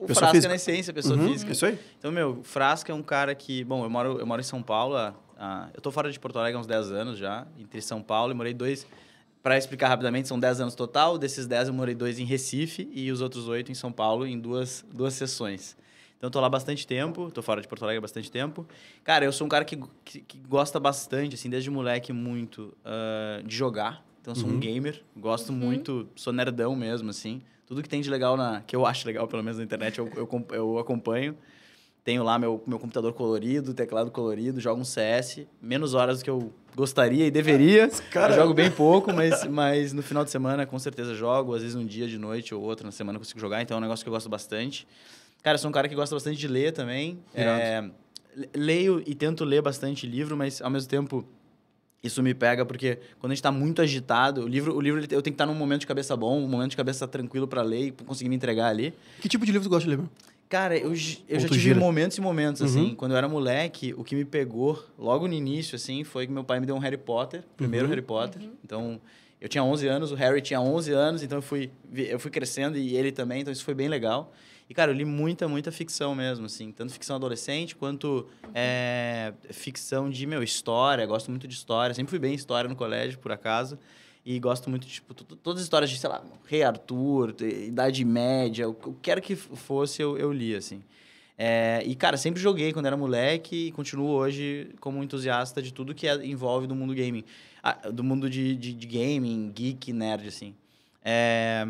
O 0.00 0.06
Pessoa 0.06 0.20
Frasca 0.20 0.32
física. 0.36 0.48
na 0.48 0.54
essência, 0.56 0.92
pessoa 0.94 1.16
Uhum, 1.18 1.28
física. 1.28 1.52
Isso 1.52 1.66
aí? 1.66 1.78
Então, 1.98 2.10
meu, 2.10 2.38
o 2.40 2.42
Frasca 2.42 2.90
é 2.90 2.94
um 2.94 3.02
cara 3.02 3.34
que... 3.34 3.62
Bom, 3.64 3.84
eu 3.84 3.90
moro, 3.90 4.18
eu 4.18 4.26
moro 4.26 4.40
em 4.40 4.44
São 4.44 4.62
Paulo. 4.62 4.96
há- 4.96 5.14
há- 5.38 5.68
eu 5.74 5.80
tô 5.80 5.90
fora 5.90 6.10
de 6.10 6.18
Porto 6.18 6.38
Alegre 6.38 6.56
há 6.56 6.60
uns 6.60 6.66
10 6.66 6.90
anos 6.90 7.18
já, 7.18 7.46
entre 7.58 7.80
São 7.82 8.02
Paulo, 8.02 8.32
e 8.32 8.34
morei 8.34 8.54
dois... 8.54 8.86
Para 9.42 9.56
explicar 9.56 9.88
rapidamente, 9.88 10.28
são 10.28 10.38
10 10.38 10.60
anos 10.60 10.74
total. 10.74 11.16
Desses 11.16 11.46
10, 11.46 11.68
eu 11.68 11.74
morei 11.74 11.94
dois 11.94 12.18
em 12.18 12.24
Recife 12.24 12.90
e 12.92 13.10
os 13.10 13.22
outros 13.22 13.48
oito 13.48 13.72
em 13.72 13.74
São 13.74 13.90
Paulo, 13.90 14.26
em 14.26 14.38
duas, 14.38 14.84
duas 14.92 15.14
sessões. 15.14 15.76
Então, 16.18 16.28
eu 16.28 16.30
tô 16.30 16.38
lá 16.40 16.48
bastante 16.50 16.86
tempo. 16.86 17.30
Tô 17.30 17.40
fora 17.40 17.62
de 17.62 17.66
Porto 17.66 17.82
Alegre 17.82 17.96
há 17.98 18.02
bastante 18.02 18.30
tempo. 18.30 18.66
Cara, 19.02 19.24
eu 19.24 19.32
sou 19.32 19.46
um 19.46 19.48
cara 19.48 19.64
que, 19.64 19.78
que, 20.04 20.20
que 20.20 20.38
gosta 20.46 20.78
bastante, 20.78 21.36
assim, 21.36 21.48
desde 21.48 21.70
moleque, 21.70 22.12
muito 22.12 22.76
ah, 22.84 23.40
de 23.42 23.56
jogar. 23.56 24.04
Então, 24.20 24.32
eu 24.32 24.36
sou 24.36 24.50
um 24.50 24.52
Uhum. 24.52 24.60
gamer. 24.60 25.02
Gosto 25.16 25.54
muito, 25.54 26.06
sou 26.14 26.34
nerdão 26.34 26.76
mesmo, 26.76 27.08
assim. 27.08 27.40
Tudo 27.70 27.84
que 27.84 27.88
tem 27.88 28.00
de 28.00 28.10
legal, 28.10 28.36
na, 28.36 28.62
que 28.62 28.74
eu 28.74 28.84
acho 28.84 29.06
legal, 29.06 29.28
pelo 29.28 29.44
menos 29.44 29.58
na 29.58 29.62
internet, 29.62 29.96
eu, 30.00 30.10
eu, 30.16 30.46
eu 30.50 30.78
acompanho. 30.80 31.36
Tenho 32.02 32.24
lá 32.24 32.36
meu, 32.36 32.60
meu 32.66 32.80
computador 32.80 33.12
colorido, 33.12 33.72
teclado 33.72 34.10
colorido, 34.10 34.58
jogo 34.58 34.80
um 34.80 34.84
CS. 34.84 35.46
Menos 35.62 35.94
horas 35.94 36.18
do 36.18 36.24
que 36.24 36.30
eu 36.30 36.52
gostaria 36.74 37.24
e 37.28 37.30
deveria. 37.30 37.88
Eu 38.32 38.34
jogo 38.34 38.54
bem 38.54 38.72
pouco, 38.72 39.12
mas, 39.12 39.44
mas 39.46 39.92
no 39.92 40.02
final 40.02 40.24
de 40.24 40.32
semana 40.32 40.66
com 40.66 40.80
certeza 40.80 41.14
jogo. 41.14 41.54
Às 41.54 41.62
vezes 41.62 41.76
um 41.76 41.86
dia 41.86 42.08
de 42.08 42.18
noite 42.18 42.52
ou 42.52 42.60
outro 42.60 42.84
na 42.84 42.90
semana 42.90 43.18
eu 43.18 43.20
consigo 43.20 43.38
jogar. 43.38 43.62
Então 43.62 43.76
é 43.76 43.78
um 43.78 43.82
negócio 43.82 44.04
que 44.04 44.08
eu 44.08 44.12
gosto 44.12 44.28
bastante. 44.28 44.84
Cara, 45.40 45.54
eu 45.54 45.58
sou 45.60 45.68
um 45.68 45.72
cara 45.72 45.88
que 45.88 45.94
gosta 45.94 46.12
bastante 46.16 46.40
de 46.40 46.48
ler 46.48 46.72
também. 46.72 47.20
É, 47.32 47.84
le- 48.34 48.50
leio 48.52 49.00
e 49.06 49.14
tento 49.14 49.44
ler 49.44 49.62
bastante 49.62 50.08
livro, 50.08 50.36
mas 50.36 50.60
ao 50.60 50.70
mesmo 50.70 50.88
tempo 50.90 51.24
Isso 52.02 52.22
me 52.22 52.32
pega 52.32 52.64
porque 52.64 52.98
quando 53.18 53.32
a 53.32 53.34
gente 53.34 53.42
tá 53.42 53.52
muito 53.52 53.82
agitado, 53.82 54.42
o 54.44 54.48
livro, 54.48 54.74
o 54.74 54.80
livro 54.80 55.00
eu 55.00 55.06
tenho 55.06 55.22
que 55.22 55.30
estar 55.30 55.46
num 55.46 55.54
momento 55.54 55.80
de 55.80 55.86
cabeça 55.86 56.16
bom, 56.16 56.38
um 56.42 56.48
momento 56.48 56.70
de 56.70 56.76
cabeça 56.76 57.06
tranquilo 57.06 57.46
para 57.46 57.62
ler 57.62 57.86
e 57.88 57.90
conseguir 57.92 58.28
me 58.30 58.36
entregar 58.36 58.68
ali. 58.68 58.94
Que 59.20 59.28
tipo 59.28 59.44
de 59.44 59.52
livro 59.52 59.68
tu 59.68 59.70
gosta 59.70 59.88
de 59.88 59.96
ler? 59.96 60.04
Cara, 60.48 60.76
eu, 60.76 60.90
eu 60.90 60.96
já 60.96 61.46
tive 61.48 61.60
gira? 61.60 61.78
momentos 61.78 62.18
e 62.18 62.20
momentos, 62.20 62.60
assim. 62.62 62.88
Uhum. 62.88 62.94
Quando 62.96 63.12
eu 63.12 63.18
era 63.18 63.28
moleque, 63.28 63.94
o 63.96 64.02
que 64.02 64.16
me 64.16 64.24
pegou 64.24 64.84
logo 64.98 65.28
no 65.28 65.34
início, 65.34 65.76
assim, 65.76 66.02
foi 66.02 66.26
que 66.26 66.32
meu 66.32 66.42
pai 66.42 66.58
me 66.58 66.66
deu 66.66 66.74
um 66.74 66.80
Harry 66.80 66.96
Potter, 66.96 67.44
primeiro 67.56 67.84
Uhum. 67.86 67.90
Harry 67.90 68.02
Potter. 68.02 68.42
Então, 68.64 69.00
eu 69.40 69.48
tinha 69.48 69.62
11 69.62 69.86
anos, 69.86 70.10
o 70.10 70.16
Harry 70.16 70.40
tinha 70.40 70.60
11 70.60 70.92
anos, 70.92 71.22
então 71.22 71.38
eu 71.38 71.42
fui, 71.42 71.70
eu 71.94 72.18
fui 72.18 72.32
crescendo 72.32 72.76
e 72.76 72.96
ele 72.96 73.12
também, 73.12 73.42
então 73.42 73.52
isso 73.52 73.62
foi 73.64 73.74
bem 73.74 73.86
legal. 73.88 74.32
E, 74.70 74.74
cara, 74.74 74.92
eu 74.92 74.94
li 74.94 75.04
muita, 75.04 75.48
muita 75.48 75.72
ficção 75.72 76.14
mesmo, 76.14 76.46
assim. 76.46 76.70
Tanto 76.70 76.92
ficção 76.92 77.16
adolescente, 77.16 77.74
quanto 77.74 78.24
é, 78.54 79.32
ficção 79.50 80.08
de, 80.08 80.24
meu, 80.26 80.44
história. 80.44 81.04
Gosto 81.06 81.28
muito 81.28 81.48
de 81.48 81.54
história. 81.54 81.92
Sempre 81.92 82.10
fui 82.10 82.20
bem 82.20 82.30
em 82.32 82.36
história 82.36 82.70
no 82.70 82.76
colégio, 82.76 83.18
por 83.18 83.32
acaso. 83.32 83.76
E 84.24 84.38
gosto 84.38 84.70
muito 84.70 84.86
de, 84.86 84.92
tipo, 84.92 85.12
to- 85.12 85.24
todas 85.34 85.58
as 85.60 85.64
histórias 85.64 85.90
de, 85.90 85.98
sei 85.98 86.08
lá, 86.08 86.22
Rei 86.46 86.62
Arthur, 86.62 87.34
Idade 87.40 88.04
Média, 88.04 88.68
o 88.68 88.74
que 88.74 88.86
eu 88.86 88.96
quero 89.02 89.20
que 89.20 89.34
fosse, 89.34 90.00
eu, 90.00 90.16
eu 90.16 90.32
li, 90.32 90.54
assim. 90.54 90.84
É, 91.36 91.82
e, 91.84 91.96
cara, 91.96 92.16
sempre 92.16 92.40
joguei 92.40 92.72
quando 92.72 92.86
era 92.86 92.96
moleque 92.96 93.68
e 93.68 93.72
continuo 93.72 94.08
hoje 94.10 94.70
como 94.78 95.02
entusiasta 95.02 95.60
de 95.60 95.72
tudo 95.72 95.94
que 95.96 96.06
é- 96.06 96.24
envolve 96.24 96.68
do 96.68 96.76
mundo 96.76 96.94
gaming. 96.94 97.24
Ah, 97.60 97.90
do 97.90 98.04
mundo 98.04 98.30
de, 98.30 98.54
de, 98.54 98.72
de 98.72 98.86
gaming, 98.86 99.50
geek, 99.52 99.92
nerd, 99.92 100.28
assim. 100.28 100.54
É, 101.04 101.66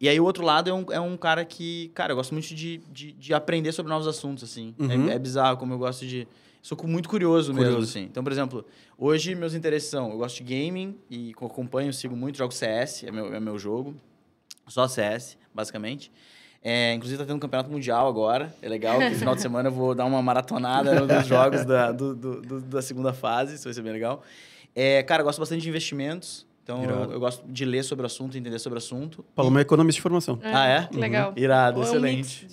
e 0.00 0.08
aí 0.08 0.18
o 0.20 0.24
outro 0.24 0.44
lado 0.44 0.70
é 0.70 0.72
um, 0.74 0.84
é 0.92 1.00
um 1.00 1.16
cara 1.16 1.44
que, 1.44 1.88
cara, 1.94 2.12
eu 2.12 2.16
gosto 2.16 2.32
muito 2.32 2.54
de, 2.54 2.78
de, 2.92 3.12
de 3.12 3.34
aprender 3.34 3.72
sobre 3.72 3.90
novos 3.90 4.06
assuntos, 4.06 4.44
assim. 4.44 4.74
Uhum. 4.78 5.08
É, 5.08 5.14
é 5.14 5.18
bizarro 5.18 5.56
como 5.56 5.74
eu 5.74 5.78
gosto 5.78 6.06
de... 6.06 6.26
Sou 6.60 6.76
muito 6.84 7.08
curioso, 7.08 7.52
mesmo, 7.54 7.66
Curioso. 7.70 7.90
assim. 7.90 8.02
Então, 8.04 8.22
por 8.22 8.32
exemplo, 8.32 8.64
hoje 8.98 9.34
meus 9.34 9.54
interesses 9.54 9.88
são... 9.90 10.10
Eu 10.10 10.18
gosto 10.18 10.42
de 10.42 10.44
gaming 10.44 10.96
e 11.08 11.32
co- 11.34 11.46
acompanho, 11.46 11.92
sigo 11.92 12.14
muito, 12.16 12.36
jogo 12.38 12.52
CS, 12.52 13.04
é 13.04 13.10
meu, 13.10 13.32
é 13.34 13.40
meu 13.40 13.58
jogo. 13.58 13.94
Só 14.66 14.86
CS, 14.86 15.38
basicamente. 15.54 16.12
É, 16.62 16.92
inclusive, 16.92 17.18
tá 17.18 17.24
tendo 17.24 17.36
um 17.36 17.40
campeonato 17.40 17.70
mundial 17.70 18.06
agora. 18.08 18.54
É 18.60 18.68
legal, 18.68 18.98
que 18.98 19.10
no 19.10 19.14
final 19.16 19.34
de 19.34 19.40
semana 19.42 19.68
eu 19.68 19.72
vou 19.72 19.94
dar 19.94 20.04
uma 20.04 20.20
maratonada 20.20 21.06
nos 21.06 21.26
jogos 21.26 21.64
da, 21.64 21.90
do- 21.92 22.14
do- 22.14 22.40
do- 22.42 22.60
da 22.60 22.82
segunda 22.82 23.12
fase. 23.12 23.54
Isso 23.54 23.64
vai 23.64 23.72
ser 23.72 23.80
bem 23.82 23.92
legal. 23.92 24.22
É, 24.74 25.02
cara, 25.04 25.22
eu 25.22 25.24
gosto 25.24 25.38
bastante 25.38 25.62
de 25.62 25.68
investimentos. 25.68 26.44
Então, 26.68 26.84
eu, 26.84 27.12
eu 27.12 27.18
gosto 27.20 27.50
de 27.50 27.64
ler 27.64 27.82
sobre 27.82 28.02
o 28.02 28.06
assunto, 28.06 28.36
entender 28.36 28.58
sobre 28.58 28.76
o 28.76 28.78
assunto. 28.78 29.24
Paloma 29.34 29.58
é 29.60 29.62
economista 29.62 29.96
de 29.96 30.02
formação. 30.02 30.38
Ah, 30.42 30.66
é? 30.66 30.86
Que 30.86 30.98
legal. 30.98 31.32
Irado, 31.34 31.78
Ou 31.78 31.82
é 31.82 31.86
um 31.86 31.88
excelente. 31.90 32.46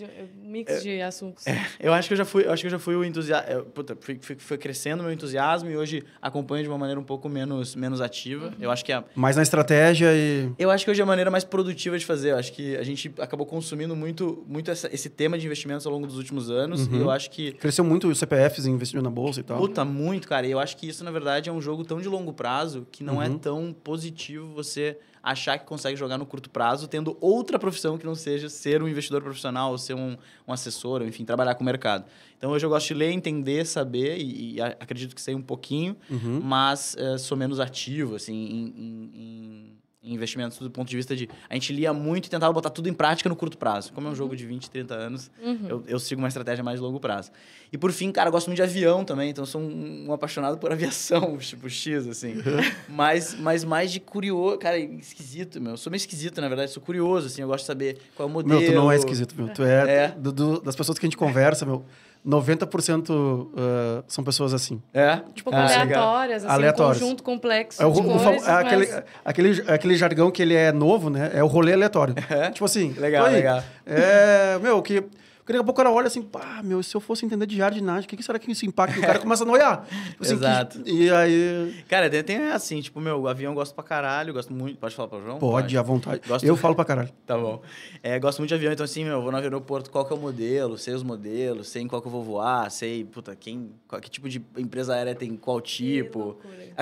Mix 0.57 0.71
de, 0.71 0.73
mix 0.73 0.83
de 0.83 1.01
assuntos. 1.01 1.45
Eu 1.79 1.93
acho 1.93 2.07
que 2.07 2.13
eu 2.13 2.17
já 2.17 2.25
fui, 2.25 2.45
eu 2.45 2.51
acho 2.51 2.61
que 2.63 2.67
eu 2.67 2.71
já 2.71 2.79
fui 2.79 2.95
o 2.95 3.03
entusiasmo. 3.03 3.65
Puta, 3.65 3.97
fui, 3.99 4.17
fui, 4.21 4.35
fui 4.37 4.57
crescendo 4.57 5.03
meu 5.03 5.11
entusiasmo 5.11 5.69
e 5.69 5.77
hoje 5.77 6.03
acompanho 6.21 6.63
de 6.63 6.69
uma 6.69 6.77
maneira 6.77 6.99
um 6.99 7.03
pouco 7.03 7.27
menos, 7.27 7.75
menos 7.75 8.01
ativa. 8.01 8.53
Eu 8.59 8.71
acho 8.71 8.83
que 8.85 8.91
a, 8.91 9.03
Mais 9.15 9.35
na 9.35 9.41
estratégia 9.43 10.07
e. 10.13 10.49
Eu 10.57 10.71
acho 10.71 10.85
que 10.85 10.91
hoje 10.91 11.01
é 11.01 11.03
a 11.03 11.07
maneira 11.07 11.29
mais 11.29 11.43
produtiva 11.43 11.97
de 11.97 12.05
fazer. 12.05 12.31
Eu 12.31 12.37
acho 12.37 12.53
que 12.53 12.75
a 12.77 12.83
gente 12.83 13.13
acabou 13.19 13.45
consumindo 13.45 13.95
muito, 13.95 14.43
muito 14.47 14.71
essa- 14.71 14.89
esse 14.93 15.09
tema 15.09 15.37
de 15.37 15.45
investimentos 15.45 15.85
ao 15.85 15.91
longo 15.93 16.07
dos 16.07 16.17
últimos 16.17 16.49
anos. 16.49 16.87
Uhum. 16.87 16.97
E 16.97 17.01
eu 17.01 17.11
acho 17.11 17.29
que. 17.31 17.51
Cresceu 17.53 17.83
muito 17.83 18.07
os 18.07 18.17
CPFs 18.19 18.65
investindo 18.65 19.01
na 19.01 19.09
bolsa 19.09 19.39
e 19.39 19.43
tal. 19.43 19.57
Puta, 19.57 19.83
muito, 19.85 20.27
cara. 20.27 20.47
E 20.47 20.51
eu 20.51 20.59
acho 20.59 20.77
que 20.77 20.87
isso, 20.87 21.03
na 21.03 21.11
verdade, 21.11 21.49
é 21.49 21.53
um 21.53 21.61
jogo 21.61 21.83
tão 21.83 21.99
de 22.01 22.07
longo 22.07 22.33
prazo 22.33 22.87
que 22.91 23.03
não 23.03 23.21
é 23.21 23.27
Uhum. 23.27 23.37
tão 23.37 23.73
positivo 23.83 24.47
você 24.53 24.97
achar 25.25 25.57
que 25.57 25.65
consegue 25.65 25.97
jogar 25.97 26.17
no 26.17 26.25
curto 26.25 26.49
prazo 26.49 26.87
tendo 26.87 27.17
outra 27.19 27.57
profissão 27.57 27.97
que 27.97 28.05
não 28.05 28.13
seja 28.15 28.47
ser 28.47 28.81
um 28.83 28.87
investidor 28.87 29.21
profissional, 29.21 29.71
ou 29.71 29.77
ser 29.77 29.93
um, 29.95 30.15
um 30.47 30.53
assessor, 30.53 31.01
ou, 31.01 31.07
enfim, 31.07 31.25
trabalhar 31.25 31.55
com 31.55 31.63
o 31.63 31.65
mercado. 31.65 32.05
Então, 32.37 32.51
hoje 32.51 32.65
eu 32.65 32.69
gosto 32.69 32.87
de 32.89 32.93
ler, 32.93 33.11
entender, 33.11 33.65
saber, 33.65 34.17
e, 34.19 34.55
e 34.55 34.61
acredito 34.61 35.15
que 35.15 35.21
sei 35.21 35.33
um 35.33 35.41
pouquinho, 35.41 35.95
Uhum. 36.09 36.39
mas 36.43 36.95
eh, 36.97 37.17
sou 37.17 37.35
menos 37.37 37.59
ativo, 37.59 38.15
assim, 38.15 38.33
em, 38.33 38.65
em- 38.77 39.11
em- 39.15 39.77
em 40.05 40.13
investimentos 40.13 40.57
do 40.59 40.69
ponto 40.69 40.87
de 40.87 40.95
vista 40.95 41.15
de... 41.15 41.27
A 41.49 41.53
gente 41.55 41.73
lia 41.73 41.91
muito 41.93 42.27
e 42.27 42.29
tentava 42.29 42.53
botar 42.53 42.69
tudo 42.69 42.87
em 42.87 42.93
prática 42.93 43.27
no 43.27 43.35
curto 43.35 43.57
prazo. 43.57 43.91
Como 43.93 44.07
é 44.07 44.11
um 44.11 44.15
jogo 44.15 44.35
de 44.35 44.45
20, 44.45 44.69
30 44.69 44.93
anos, 44.93 45.31
Uhum. 45.43 45.65
eu, 45.67 45.83
eu 45.87 45.99
sigo 45.99 46.21
uma 46.21 46.27
estratégia 46.27 46.63
mais 46.63 46.79
de 46.79 46.83
longo 46.85 46.99
prazo. 46.99 47.31
E 47.73 47.77
por 47.77 47.91
fim, 47.91 48.11
cara, 48.11 48.27
eu 48.27 48.31
gosto 48.31 48.47
muito 48.47 48.57
de 48.57 48.63
avião 48.63 49.03
também, 49.03 49.31
então 49.31 49.41
eu 49.43 49.47
sou 49.47 49.59
um, 49.59 50.05
um 50.09 50.13
apaixonado 50.13 50.57
por 50.57 50.71
aviação, 50.71 51.37
tipo 51.37 51.69
X, 51.69 52.07
assim. 52.07 52.35
mas, 52.87 53.35
mas 53.39 53.63
mais 53.63 53.91
de 53.91 53.99
curioso, 53.99 54.57
cara, 54.59 54.77
esquisito, 54.79 55.59
meu. 55.59 55.71
Eu 55.71 55.77
sou 55.77 55.89
meio 55.89 55.97
esquisito, 55.97 56.39
na 56.39 56.47
verdade, 56.47 56.71
sou 56.71 56.81
curioso, 56.83 57.27
assim, 57.27 57.41
eu 57.41 57.47
gosto 57.47 57.63
de 57.63 57.67
saber 57.67 57.97
qual 58.15 58.27
é 58.27 58.31
o 58.31 58.33
modelo. 58.33 58.59
Meu, 58.61 58.69
tu 58.69 58.75
não 58.75 58.91
é 58.91 58.95
esquisito, 58.95 59.35
meu. 59.35 59.49
Tu 59.49 59.63
é. 59.63 59.95
É. 60.05 60.07
do- 60.09 60.31
do- 60.31 60.61
das 60.61 60.75
pessoas 60.75 60.99
que 60.99 61.05
a 61.05 61.07
gente 61.07 61.17
conversa, 61.17 61.65
meu. 61.65 61.83
90% 62.25 63.09
uh, 63.11 64.03
são 64.07 64.23
pessoas 64.23 64.53
assim. 64.53 64.81
É? 64.93 65.17
Pouco 65.43 65.51
Ah, 65.57 65.65
aleatórias, 65.81 66.43
assim, 66.43 66.53
Aleatórias. 66.53 66.97
um 66.97 66.99
conjunto 67.05 67.23
complexo 67.23 67.81
É, 67.81 67.85
o, 67.85 67.91
de 67.91 67.99
o 67.99 68.03
cores, 68.03 68.47
é 68.47 68.51
aquele, 68.51 68.85
mas- 68.87 69.03
aquele, 69.23 69.63
aquele 69.67 69.95
jargão 69.95 70.31
que 70.31 70.41
ele 70.41 70.55
é 70.55 70.71
novo, 70.71 71.09
né? 71.09 71.31
É 71.33 71.43
o 71.43 71.47
rolê 71.47 71.73
aleatório. 71.73 72.15
É? 72.29 72.49
Tipo 72.51 72.65
assim. 72.65 72.93
Legal, 72.97 73.27
legal. 73.27 73.63
É, 73.85 74.57
meu, 74.61 74.81
que. 74.81 75.03
Porque 75.45 75.53
daqui 75.53 75.61
a 75.61 75.63
pouco 75.63 75.79
o 75.79 75.83
cara 75.83 75.91
olha 75.95 76.07
assim, 76.07 76.23
pá, 76.23 76.61
meu, 76.63 76.81
se 76.81 76.95
eu 76.97 76.99
fosse 76.99 77.23
entender 77.23 77.45
de 77.45 77.55
jardinagem, 77.55 78.05
o 78.05 78.09
que, 78.09 78.17
que 78.17 78.23
será 78.23 78.39
que 78.39 78.51
isso 78.51 78.65
impacta? 78.65 78.95
E 78.97 78.99
o 78.99 79.05
cara 79.05 79.19
começa 79.19 79.43
a 79.43 79.45
noiar. 79.45 79.85
Tipo 80.09 80.23
assim, 80.23 80.37
que- 80.39 80.43
Exato. 80.43 80.81
e 80.87 81.11
aí. 81.11 81.75
Cara, 81.87 82.09
tem, 82.09 82.23
tem 82.23 82.37
assim, 82.51 82.81
tipo, 82.81 82.99
meu, 82.99 83.21
o 83.21 83.27
avião 83.27 83.51
eu 83.51 83.55
gosto 83.55 83.75
pra 83.75 83.83
caralho, 83.83 84.33
gosto 84.33 84.51
muito. 84.51 84.79
Pode 84.79 84.95
falar 84.95 85.07
pra 85.07 85.19
João? 85.19 85.37
Pode, 85.37 85.77
à 85.77 85.83
vontade. 85.83 86.21
Gosto- 86.27 86.43
Eu 86.47 86.57
falo 86.57 86.73
pra 86.73 86.83
caralho. 86.83 87.09
Tá 87.27 87.37
bom. 87.37 87.61
É, 88.01 88.17
gosto 88.17 88.39
muito 88.39 88.49
de 88.49 88.55
avião, 88.55 88.73
então 88.73 88.83
assim, 88.83 89.03
meu, 89.03 89.13
eu 89.13 89.21
vou 89.21 89.31
no 89.31 89.37
aeroporto, 89.37 89.91
qual 89.91 90.03
que 90.03 90.11
é 90.11 90.15
o 90.15 90.19
modelo, 90.19 90.79
sei 90.79 90.95
os 90.95 91.03
modelos, 91.03 91.67
sei 91.67 91.83
em 91.83 91.87
qual 91.87 92.01
que 92.01 92.07
eu 92.07 92.11
vou 92.11 92.23
voar, 92.23 92.71
sei, 92.71 93.03
puta, 93.05 93.35
quem, 93.35 93.69
qual, 93.87 94.01
que 94.01 94.09
tipo 94.09 94.27
de 94.27 94.41
empresa 94.57 94.95
aérea 94.95 95.13
tem 95.13 95.35
qual 95.35 95.61
tipo. 95.61 96.39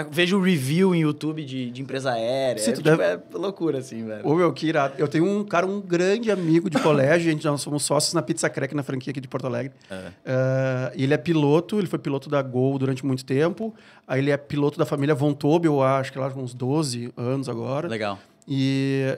Vejo 0.09 0.39
review 0.39 0.95
em 0.95 1.01
YouTube 1.01 1.43
de, 1.43 1.69
de 1.69 1.81
empresa 1.81 2.13
aérea. 2.13 2.61
Sim, 2.63 2.69
é, 2.71 2.73
tu 2.73 2.77
tipo, 2.81 2.89
deve- 2.97 3.03
é 3.03 3.19
loucura, 3.33 3.79
assim, 3.79 4.05
velho. 4.05 4.25
Ô, 4.25 4.35
meu, 4.35 4.53
que 4.53 4.67
irado. 4.67 4.95
Eu 4.97 5.07
tenho 5.09 5.25
um 5.25 5.43
cara, 5.43 5.65
um 5.65 5.81
grande 5.81 6.31
amigo 6.31 6.69
de 6.69 6.79
colégio, 6.79 7.27
a 7.27 7.31
gente 7.33 7.45
nós 7.45 7.59
somos 7.61 7.83
sócios 7.83 8.13
na 8.13 8.21
Pizza 8.21 8.49
Crack, 8.53 8.73
na 8.73 8.83
franquia 8.83 9.11
aqui 9.11 9.19
de 9.19 9.27
Porto 9.27 9.45
Alegre. 9.47 9.73
É. 9.89 10.11
Ah, 10.25 10.91
ele 10.95 11.13
é 11.13 11.17
piloto, 11.17 11.77
ele 11.79 11.87
foi 11.87 11.99
piloto 11.99 12.29
da 12.29 12.41
Gol 12.41 12.77
durante 12.79 13.05
muito 13.05 13.25
tempo. 13.25 13.73
Aí 14.07 14.19
ele 14.21 14.31
é 14.31 14.37
piloto 14.37 14.77
da 14.79 14.85
família 14.85 15.13
Von 15.15 15.33
Tobel, 15.33 15.73
eu 15.73 15.83
acho 15.83 16.11
que 16.11 16.19
lá 16.19 16.27
uns 16.35 16.53
12 16.53 17.11
anos 17.17 17.49
agora. 17.49 17.87
Legal. 17.87 18.17
E, 18.47 19.17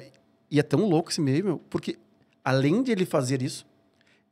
e 0.50 0.60
é 0.60 0.63
tão 0.63 0.88
louco 0.88 1.12
esse 1.12 1.22
meio, 1.22 1.44
meu, 1.46 1.62
porque 1.70 1.98
além 2.44 2.82
de 2.82 2.92
ele 2.92 3.06
fazer 3.06 3.42
isso, 3.42 3.65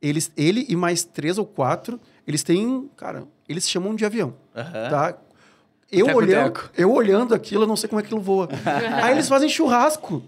eles, 0.00 0.30
ele 0.36 0.66
e 0.68 0.76
mais 0.76 1.04
três 1.04 1.38
ou 1.38 1.46
quatro, 1.46 2.00
eles 2.26 2.42
têm, 2.42 2.88
cara, 2.96 3.24
eles 3.48 3.68
chamam 3.68 3.94
de 3.94 4.04
avião, 4.04 4.34
Aham. 4.54 4.90
tá? 4.90 5.18
Eu 5.90 6.06
Teco, 6.06 6.18
olhando, 6.18 6.52
teco. 6.52 6.70
eu 6.76 6.92
olhando 6.92 7.34
aquilo, 7.34 7.62
eu 7.62 7.66
não 7.66 7.76
sei 7.76 7.88
como 7.88 8.00
é 8.00 8.02
que 8.02 8.06
aquilo 8.08 8.20
voa. 8.20 8.48
aí 9.02 9.12
eles 9.12 9.28
fazem 9.28 9.48
churrasco 9.48 10.22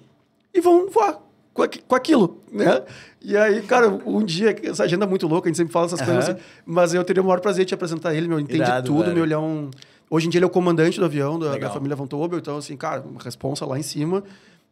e 0.54 0.60
vão 0.60 0.88
voar 0.90 1.20
com, 1.56 1.66
com 1.88 1.94
aquilo, 1.94 2.42
né? 2.52 2.82
E 3.20 3.36
aí, 3.36 3.62
cara, 3.62 3.88
um 3.88 4.22
dia, 4.22 4.54
essa 4.62 4.84
agenda 4.84 5.04
é 5.04 5.08
muito 5.08 5.26
louca, 5.26 5.48
a 5.48 5.50
gente 5.50 5.56
sempre 5.56 5.72
fala 5.72 5.86
essas 5.86 6.00
coisas 6.00 6.28
Aham. 6.28 6.34
assim, 6.36 6.44
mas 6.64 6.94
eu 6.94 7.02
teria 7.02 7.22
o 7.22 7.26
maior 7.26 7.40
prazer 7.40 7.64
de 7.64 7.70
te 7.70 7.74
apresentar 7.74 8.14
ele, 8.14 8.28
meu, 8.28 8.38
entende 8.38 8.62
Irado, 8.62 8.86
tudo, 8.86 9.04
velho. 9.04 9.14
meu, 9.14 9.24
ele 9.24 9.34
é 9.34 9.38
um... 9.38 9.70
Hoje 10.08 10.28
em 10.28 10.30
dia 10.30 10.38
ele 10.38 10.44
é 10.44 10.46
o 10.46 10.50
comandante 10.50 11.00
do 11.00 11.04
avião 11.04 11.36
da, 11.36 11.56
da 11.58 11.70
família 11.70 11.96
Von 11.96 12.06
Tobel, 12.06 12.38
então 12.38 12.58
assim, 12.58 12.76
cara, 12.76 13.00
uma 13.00 13.20
responsa 13.20 13.66
lá 13.66 13.76
em 13.76 13.82
cima 13.82 14.22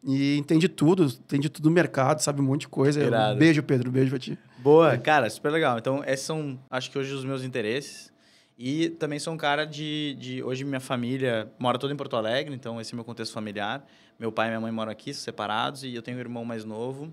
e 0.04 0.36
entende 0.36 0.68
tudo, 0.68 1.06
entende 1.06 1.48
tudo 1.48 1.64
do 1.64 1.70
mercado, 1.70 2.20
sabe 2.20 2.40
um 2.40 2.44
monte 2.44 2.62
de 2.62 2.68
coisa. 2.68 3.02
Irado. 3.02 3.38
Beijo, 3.38 3.62
Pedro, 3.62 3.90
beijo 3.90 4.10
pra 4.10 4.18
ti. 4.18 4.38
Boa, 4.58 4.96
cara, 4.98 5.28
super 5.28 5.50
legal. 5.50 5.76
Então, 5.78 6.04
esses 6.06 6.24
são, 6.24 6.58
acho 6.70 6.90
que 6.90 6.98
hoje, 6.98 7.12
os 7.12 7.24
meus 7.24 7.42
interesses. 7.42 8.12
E 8.56 8.90
também 8.90 9.18
sou 9.18 9.32
um 9.32 9.36
cara 9.36 9.64
de, 9.64 10.16
de... 10.20 10.42
Hoje, 10.42 10.62
minha 10.62 10.78
família 10.78 11.50
mora 11.58 11.76
toda 11.78 11.92
em 11.92 11.96
Porto 11.96 12.16
Alegre, 12.16 12.54
então 12.54 12.80
esse 12.80 12.92
é 12.92 12.94
o 12.94 12.96
meu 12.96 13.04
contexto 13.04 13.32
familiar. 13.32 13.84
Meu 14.18 14.30
pai 14.30 14.46
e 14.46 14.50
minha 14.50 14.60
mãe 14.60 14.70
moram 14.70 14.92
aqui, 14.92 15.12
separados, 15.12 15.82
e 15.82 15.94
eu 15.94 16.02
tenho 16.02 16.16
um 16.16 16.20
irmão 16.20 16.44
mais 16.44 16.64
novo, 16.64 17.12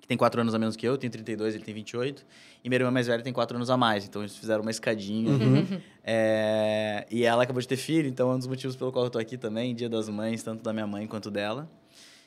que 0.00 0.06
tem 0.06 0.16
4 0.16 0.40
anos 0.40 0.54
a 0.54 0.58
menos 0.58 0.76
que 0.76 0.86
eu, 0.86 0.92
eu 0.92 0.98
tenho 0.98 1.12
32, 1.12 1.54
ele 1.54 1.64
tem 1.64 1.74
28. 1.74 2.24
E 2.62 2.68
minha 2.68 2.78
irmã 2.80 2.90
mais 2.90 3.06
velha 3.06 3.22
tem 3.22 3.32
4 3.32 3.56
anos 3.56 3.70
a 3.70 3.76
mais, 3.76 4.04
então 4.04 4.22
eles 4.22 4.36
fizeram 4.36 4.62
uma 4.62 4.70
escadinha. 4.70 5.32
É, 6.04 7.06
e 7.12 7.22
ela 7.22 7.44
acabou 7.44 7.62
de 7.62 7.68
ter 7.68 7.76
filho, 7.76 8.08
então 8.08 8.28
é 8.32 8.34
um 8.34 8.38
dos 8.38 8.48
motivos 8.48 8.74
pelo 8.74 8.90
qual 8.90 9.04
eu 9.04 9.10
tô 9.10 9.20
aqui 9.20 9.38
também, 9.38 9.72
Dia 9.72 9.88
das 9.88 10.08
Mães, 10.08 10.42
tanto 10.42 10.60
da 10.60 10.72
minha 10.72 10.84
mãe 10.84 11.06
quanto 11.06 11.30
dela. 11.30 11.70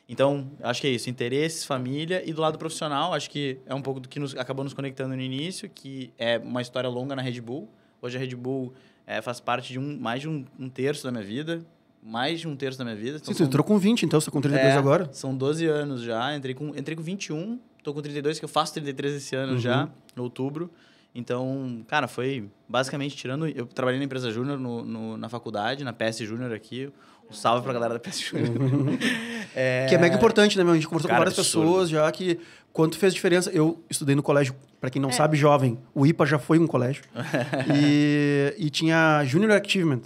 Então, 0.08 0.50
acho 0.62 0.80
que 0.80 0.88
é 0.88 0.92
isso, 0.92 1.10
interesses, 1.10 1.66
família 1.66 2.24
e 2.26 2.32
do 2.32 2.40
lado 2.40 2.58
profissional, 2.58 3.14
acho 3.14 3.30
que 3.30 3.60
é 3.66 3.76
um 3.76 3.82
pouco 3.82 4.00
do 4.00 4.08
que 4.08 4.18
nos, 4.18 4.34
acabou 4.36 4.64
nos 4.64 4.74
conectando 4.74 5.14
no 5.16 5.22
início, 5.22 5.68
que 5.70 6.14
é 6.18 6.38
uma 6.38 6.62
história 6.62 6.90
longa 6.90 7.16
na 7.16 7.22
Red 7.22 7.42
Bull. 7.42 7.68
Hoje 8.02 8.16
a 8.16 8.20
Red 8.20 8.36
Bull 8.36 8.74
é, 9.06 9.22
faz 9.22 9.40
parte 9.40 9.74
de 9.74 9.80
um, 9.80 10.00
mais 10.00 10.22
de 10.22 10.30
um, 10.30 10.46
um 10.60 10.70
terço 10.70 11.04
da 11.04 11.12
minha 11.12 11.24
vida, 11.24 11.66
mais 12.06 12.40
de 12.40 12.48
um 12.48 12.56
terço 12.56 12.78
da 12.78 12.84
minha 12.86 12.96
vida. 12.96 13.18
Então 13.18 13.34
Sim, 13.34 13.38
são- 13.40 13.48
entrou 13.48 13.64
com 13.64 13.78
20, 13.80 14.04
então 14.04 14.22
você 14.22 14.26
tá 14.28 14.32
com 14.32 14.40
32 14.42 14.74
é, 14.76 14.78
agora? 14.78 15.10
São 15.12 15.36
12 15.36 15.66
anos 15.66 16.02
já. 16.02 16.36
Entrei 16.36 16.54
com, 16.54 16.68
entrei 16.70 16.96
com 16.96 17.02
21, 17.02 17.60
tô 17.84 17.94
com 17.94 18.02
32, 18.02 18.38
que 18.40 18.46
eu 18.46 18.50
faço 18.50 18.74
33 18.74 19.16
esse 19.16 19.36
ano 19.36 19.54
Uhum. 19.54 19.60
já, 19.60 19.90
em 20.16 20.22
outubro. 20.22 20.70
Então, 21.14 21.84
cara, 21.88 22.08
foi 22.08 22.50
basicamente 22.68 23.16
tirando. 23.16 23.48
Eu 23.48 23.66
trabalhei 23.66 23.98
na 24.00 24.06
empresa 24.06 24.30
Júnior 24.30 24.60
no, 24.60 24.84
no- 24.86 25.18
na 25.18 25.30
faculdade, 25.30 25.84
na 25.84 25.94
PS 25.94 26.20
Júnior 26.26 26.54
aqui. 26.54 26.90
Um 27.28 27.34
salve 27.34 27.64
pra 27.64 27.74
galera 27.74 27.94
da 27.96 28.00
PS 28.00 28.20
Júnior. 28.22 28.50
É, 29.58 29.86
Que 29.88 29.96
é 29.96 29.98
mega 29.98 30.16
importante, 30.18 30.58
né, 30.58 30.66
meu? 30.66 30.74
A 30.74 30.76
gente 30.76 30.86
conversou 30.86 31.08
Cara, 31.08 31.20
com 31.20 31.24
várias 31.24 31.40
absurdo. 31.40 31.66
pessoas 31.70 31.90
já 31.90 32.12
que 32.12 32.38
quanto 32.74 32.98
fez 32.98 33.14
diferença. 33.14 33.50
Eu 33.52 33.82
estudei 33.90 34.14
no 34.14 34.22
colégio, 34.22 34.54
pra 34.82 34.90
É. 34.90 34.92
quem 34.92 35.02
não 35.02 35.12
sabe, 35.14 35.38
jovem. 35.38 35.80
O 35.94 36.06
IPA 36.06 36.26
já 36.26 36.38
foi 36.38 36.60
um 36.60 36.68
colégio. 36.68 37.04
e, 37.74 38.54
e 38.58 38.70
tinha 38.70 39.24
Junior 39.24 39.52
Achievement. 39.54 40.02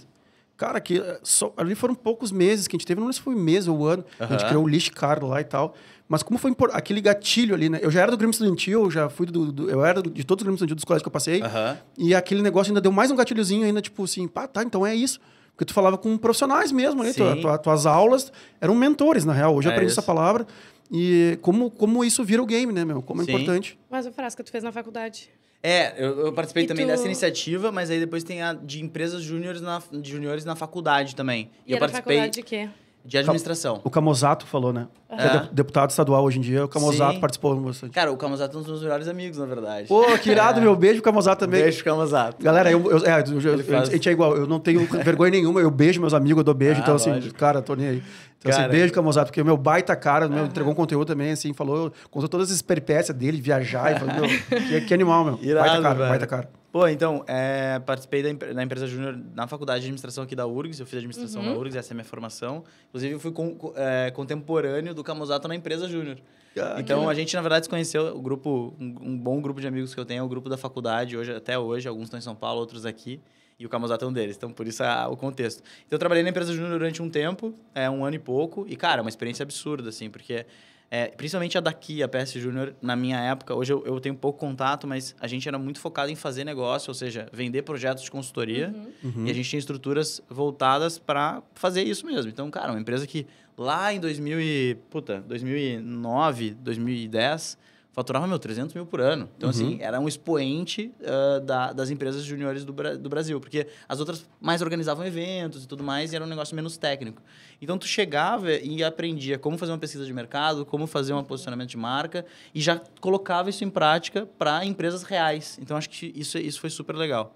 Cara, 0.60 0.78
que 0.78 0.98
eh, 0.98 1.18
só, 1.22 1.54
ali 1.56 1.74
foram 1.74 1.94
poucos 1.94 2.30
meses 2.30 2.68
que 2.68 2.76
a 2.76 2.78
gente 2.78 2.86
teve, 2.86 3.00
não 3.00 3.06
lembro 3.06 3.14
se 3.16 3.22
foi 3.22 3.34
mês 3.34 3.66
ou 3.66 3.82
ano, 3.86 4.04
a 4.18 4.26
gente 4.26 4.44
criou 4.44 4.62
o 4.62 4.68
lixo 4.68 4.92
caro 4.92 5.26
lá 5.26 5.40
e 5.40 5.44
tal. 5.44 5.74
Mas 6.06 6.22
como 6.22 6.38
foi 6.38 6.50
impor- 6.50 6.68
aquele 6.74 7.00
gatilho 7.00 7.54
ali, 7.54 7.70
né? 7.70 7.78
Eu 7.80 7.90
já 7.90 8.02
era 8.02 8.10
do 8.10 8.16
Grêmio 8.18 8.32
Estudantil, 8.32 8.82
eu 8.84 8.90
já 8.90 9.08
fui 9.08 9.24
do, 9.24 9.50
do- 9.50 9.70
eu 9.70 9.82
era 9.82 10.02
de 10.02 10.22
todos 10.22 10.42
os 10.42 10.44
Grêmios 10.44 10.56
Estudantil 10.58 10.76
dos 10.76 10.84
colégios 10.84 11.02
que 11.02 11.08
eu 11.08 11.12
passei. 11.12 11.40
Aham. 11.40 11.78
E 11.96 12.14
aquele 12.14 12.42
negócio 12.42 12.70
ainda 12.72 12.80
deu 12.82 12.92
mais 12.92 13.10
um 13.10 13.16
gatilhozinho 13.16 13.64
ainda, 13.64 13.80
tipo 13.80 14.04
assim, 14.04 14.28
pá, 14.28 14.46
tá, 14.46 14.62
então 14.62 14.86
é 14.86 14.94
isso. 14.94 15.18
Porque 15.52 15.64
tu 15.64 15.72
falava 15.72 15.96
com 15.96 16.18
profissionais 16.18 16.70
mesmo, 16.70 17.02
né? 17.02 17.12
Sim. 17.14 17.20
Tua, 17.20 17.36
tua- 17.40 17.58
tuas 17.58 17.86
aulas 17.86 18.30
eram 18.60 18.74
mentores, 18.74 19.24
na 19.24 19.32
real. 19.32 19.54
Hoje 19.56 19.68
eu 19.68 19.70
É 19.70 19.74
aprendi 19.74 19.92
isso. 19.92 19.98
essa 20.00 20.06
palavra. 20.06 20.46
E 20.92 21.38
como, 21.40 21.70
como 21.70 22.04
isso 22.04 22.22
vira 22.22 22.42
o 22.42 22.46
game, 22.46 22.70
né, 22.72 22.84
meu? 22.84 23.00
Como 23.00 23.22
é 23.22 23.24
Sim. 23.24 23.30
importante. 23.32 23.78
Mas 23.88 24.04
o 24.04 24.12
Frasca, 24.12 24.42
tu 24.44 24.50
fez 24.50 24.62
na 24.64 24.72
faculdade. 24.72 25.30
É, 25.62 25.92
eu, 26.02 26.26
eu 26.26 26.32
participei 26.32 26.64
E 26.64 26.66
também 26.66 26.86
tu- 26.86 26.88
dessa 26.88 27.04
iniciativa, 27.04 27.70
mas 27.70 27.90
aí 27.90 28.00
depois 28.00 28.24
tem 28.24 28.40
a 28.42 28.54
de 28.54 28.82
empresas 28.82 29.22
júniores 29.22 29.60
na, 29.60 29.82
de 29.92 30.10
juniores 30.10 30.44
na 30.44 30.56
faculdade 30.56 31.14
também. 31.14 31.50
E 31.66 31.72
eu 31.72 31.76
era 31.76 31.80
participei 31.86 32.16
faculdade 32.16 32.36
de 32.36 32.42
quê? 32.42 32.68
de 33.02 33.16
administração. 33.16 33.80
O 33.82 33.88
Camozato 33.88 34.46
falou, 34.46 34.74
né? 34.74 34.86
Que 35.08 35.14
é 35.22 35.26
É. 35.26 35.38
de- 35.38 35.54
deputado 35.54 35.88
estadual 35.88 36.22
hoje 36.22 36.38
em 36.38 36.42
dia. 36.42 36.64
O 36.66 36.68
Camozato 36.68 37.14
Sim. 37.14 37.20
participou 37.20 37.56
bastante. 37.56 37.92
Cara, 37.92 38.12
o 38.12 38.16
Camusato 38.16 38.54
é 38.54 38.58
um 38.58 38.60
dos 38.62 38.68
meus 38.70 38.82
melhores 38.82 39.08
amigos, 39.08 39.38
na 39.38 39.46
verdade. 39.46 39.88
Pô, 39.88 40.04
que 40.18 40.30
irado, 40.30 40.60
meu. 40.60 40.76
Beijo 40.76 41.00
Camozato 41.02 41.46
também. 41.46 41.62
Beijo, 41.62 41.82
Camusato. 41.82 42.42
Galera, 42.44 42.70
eu, 42.70 42.78
eu- 42.90 42.98
é, 43.06 43.20
eu- 43.26 43.40
eu- 43.40 43.64
faz- 43.64 43.88
a 43.88 43.92
gente 43.92 44.06
é 44.08 44.12
igual. 44.12 44.36
Eu 44.36 44.46
não 44.46 44.60
tenho 44.60 44.84
vergonha 45.02 45.30
nenhuma. 45.30 45.60
Eu 45.60 45.70
beijo 45.70 45.98
meus 45.98 46.12
amigos, 46.12 46.40
eu 46.40 46.44
dou 46.44 46.54
beijo. 46.54 46.80
Ah, 46.80 46.82
então, 46.82 46.94
assim, 46.94 47.10
lógico. 47.10 47.34
cara, 47.38 47.62
tô 47.62 47.74
nem 47.74 47.88
aí. 47.88 48.02
Então, 48.40 48.50
Cara, 48.52 48.64
assim, 48.64 48.72
beijo, 48.72 48.92
Camozato, 48.94 49.26
porque 49.26 49.42
o 49.42 49.44
meu 49.44 49.56
baita 49.56 49.94
cara, 49.94 50.26
meu, 50.26 50.46
entregou 50.46 50.72
um 50.72 50.74
conteúdo 50.74 51.06
também, 51.06 51.32
assim, 51.32 51.52
falou, 51.52 51.92
contou 52.10 52.26
todas 52.28 52.50
as 52.50 52.62
peripécias 52.62 53.14
dele, 53.16 53.38
viajar, 53.38 53.94
e 53.94 53.98
falou, 53.98 54.14
meu, 54.14 54.24
que, 54.66 54.80
que 54.80 54.94
animal, 54.94 55.24
meu. 55.24 55.38
Irado, 55.42 55.68
baita 55.68 55.82
cara, 55.82 55.94
velho. 55.94 56.08
baita 56.08 56.26
cara. 56.26 56.50
Pô, 56.72 56.86
então, 56.88 57.22
é, 57.26 57.78
participei 57.80 58.22
da, 58.22 58.52
da 58.54 58.62
empresa 58.62 58.86
júnior 58.86 59.18
na 59.34 59.46
faculdade 59.46 59.80
de 59.80 59.86
administração 59.86 60.24
aqui 60.24 60.34
da 60.34 60.46
URGS. 60.46 60.80
Eu 60.80 60.86
fiz 60.86 60.98
administração 60.98 61.42
Uhum. 61.42 61.52
na 61.52 61.58
URGS, 61.58 61.76
essa 61.76 61.92
é 61.92 61.94
a 61.94 61.96
minha 61.96 62.04
formação. 62.04 62.64
Inclusive, 62.88 63.12
eu 63.14 63.20
fui 63.20 63.32
com- 63.32 63.54
co- 63.56 63.74
é, 63.76 64.10
contemporâneo 64.12 64.94
do 64.94 65.02
Camusato 65.04 65.46
na 65.48 65.54
empresa 65.54 65.86
júnior. 65.88 66.16
Ah, 66.58 66.76
então, 66.78 67.08
a 67.10 67.14
gente, 67.14 67.34
na 67.36 67.42
verdade, 67.42 67.66
se 67.66 67.70
conheceu. 67.70 68.16
O 68.16 68.22
grupo, 68.22 68.74
um, 68.80 68.94
um 69.02 69.18
bom 69.18 69.40
grupo 69.42 69.60
de 69.60 69.66
amigos 69.66 69.92
que 69.94 70.00
eu 70.00 70.04
tenho 70.04 70.20
é 70.20 70.22
o 70.22 70.28
grupo 70.28 70.48
da 70.48 70.56
faculdade, 70.56 71.16
hoje, 71.16 71.34
até 71.34 71.58
hoje. 71.58 71.86
Alguns 71.88 72.04
estão 72.04 72.18
em 72.18 72.22
São 72.22 72.34
Paulo, 72.34 72.60
outros 72.60 72.86
aqui. 72.86 73.20
E 73.60 73.66
o 73.66 73.68
Camusato 73.68 74.04
é 74.04 74.08
um 74.08 74.12
deles. 74.12 74.36
Então, 74.36 74.50
por 74.50 74.66
isso 74.66 74.82
é 74.82 75.06
o 75.06 75.16
contexto. 75.16 75.62
Então, 75.86 75.96
eu 75.96 75.98
trabalhei 75.98 76.22
na 76.22 76.30
empresa 76.30 76.50
júnior 76.52 76.72
durante 76.72 77.02
um 77.02 77.10
tempo, 77.10 77.54
é, 77.74 77.90
um 77.90 78.02
ano 78.04 78.16
e 78.16 78.18
pouco. 78.18 78.64
E, 78.66 78.74
cara, 78.74 79.00
é 79.00 79.02
uma 79.02 79.10
experiência 79.10 79.42
absurda, 79.42 79.90
assim, 79.90 80.10
porque... 80.10 80.46
É, 80.92 81.06
principalmente 81.06 81.56
a 81.56 81.60
daqui, 81.60 82.02
a 82.02 82.08
PS 82.08 82.32
Júnior, 82.32 82.74
na 82.82 82.96
minha 82.96 83.16
época, 83.20 83.54
hoje 83.54 83.72
eu, 83.72 83.86
eu 83.86 84.00
tenho 84.00 84.12
pouco 84.16 84.40
contato, 84.40 84.88
mas 84.88 85.14
a 85.20 85.28
gente 85.28 85.46
era 85.46 85.56
muito 85.56 85.78
focado 85.78 86.10
em 86.10 86.16
fazer 86.16 86.42
negócio, 86.42 86.90
ou 86.90 86.94
seja, 86.94 87.28
vender 87.32 87.62
projetos 87.62 88.02
de 88.02 88.10
consultoria. 88.10 88.74
Uhum. 89.00 89.24
E 89.24 89.30
a 89.30 89.32
gente 89.32 89.48
tinha 89.48 89.60
estruturas 89.60 90.20
voltadas 90.28 90.98
para 90.98 91.44
fazer 91.54 91.84
isso 91.84 92.04
mesmo. 92.04 92.28
Então, 92.28 92.50
cara, 92.50 92.72
uma 92.72 92.80
empresa 92.80 93.06
que 93.06 93.24
lá 93.56 93.94
em 93.94 94.00
2000 94.00 94.40
e, 94.40 94.78
puta, 94.90 95.20
2009, 95.28 96.56
2010, 96.60 97.56
faturava, 98.00 98.26
meu, 98.26 98.38
300 98.38 98.74
mil 98.74 98.86
por 98.86 99.00
ano. 99.00 99.28
Então, 99.36 99.48
assim, 99.50 99.78
era 99.80 100.00
um 100.00 100.08
expoente 100.08 100.90
ah, 101.04 101.38
da- 101.40 101.72
das 101.72 101.90
empresas 101.90 102.24
juniores 102.24 102.64
do, 102.64 102.72
do 102.72 103.08
Brasil. 103.08 103.38
Porque 103.40 103.66
as 103.88 104.00
outras 104.00 104.26
mais 104.40 104.62
organizavam 104.62 105.04
eventos 105.06 105.64
e 105.64 105.68
tudo 105.68 105.84
mais, 105.84 106.12
e 106.12 106.16
era 106.16 106.24
um 106.24 106.28
negócio 106.28 106.56
menos 106.56 106.76
técnico. 106.76 107.22
Então, 107.60 107.76
tu 107.76 107.86
chegava 107.86 108.52
e 108.52 108.82
aprendia 108.82 109.38
como 109.38 109.58
fazer 109.58 109.72
uma 109.72 109.78
pesquisa 109.78 110.04
de 110.06 110.12
mercado, 110.12 110.64
como 110.64 110.86
fazer 110.86 111.12
um 111.12 111.22
posicionamento 111.22 111.68
de 111.68 111.76
marca, 111.76 112.24
e 112.54 112.60
já 112.60 112.80
colocava 113.00 113.50
isso 113.50 113.62
em 113.64 113.70
prática 113.70 114.26
para 114.38 114.64
empresas 114.64 115.02
reais. 115.02 115.58
Então, 115.60 115.76
acho 115.76 115.90
que 115.90 116.12
isso, 116.16 116.38
isso 116.38 116.58
foi 116.60 116.70
super 116.70 116.96
legal. 116.96 117.34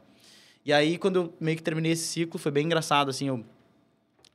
E 0.65 0.73
aí, 0.73 0.97
quando 0.97 1.17
eu 1.17 1.35
meio 1.39 1.57
que 1.59 1.63
terminei 1.63 1.93
esse 1.93 2.07
ciclo, 2.07 2.39
foi 2.41 2.51
bem 2.51 2.65
engraçado, 2.65 3.11
assim, 3.11 3.29
eu... 3.29 3.45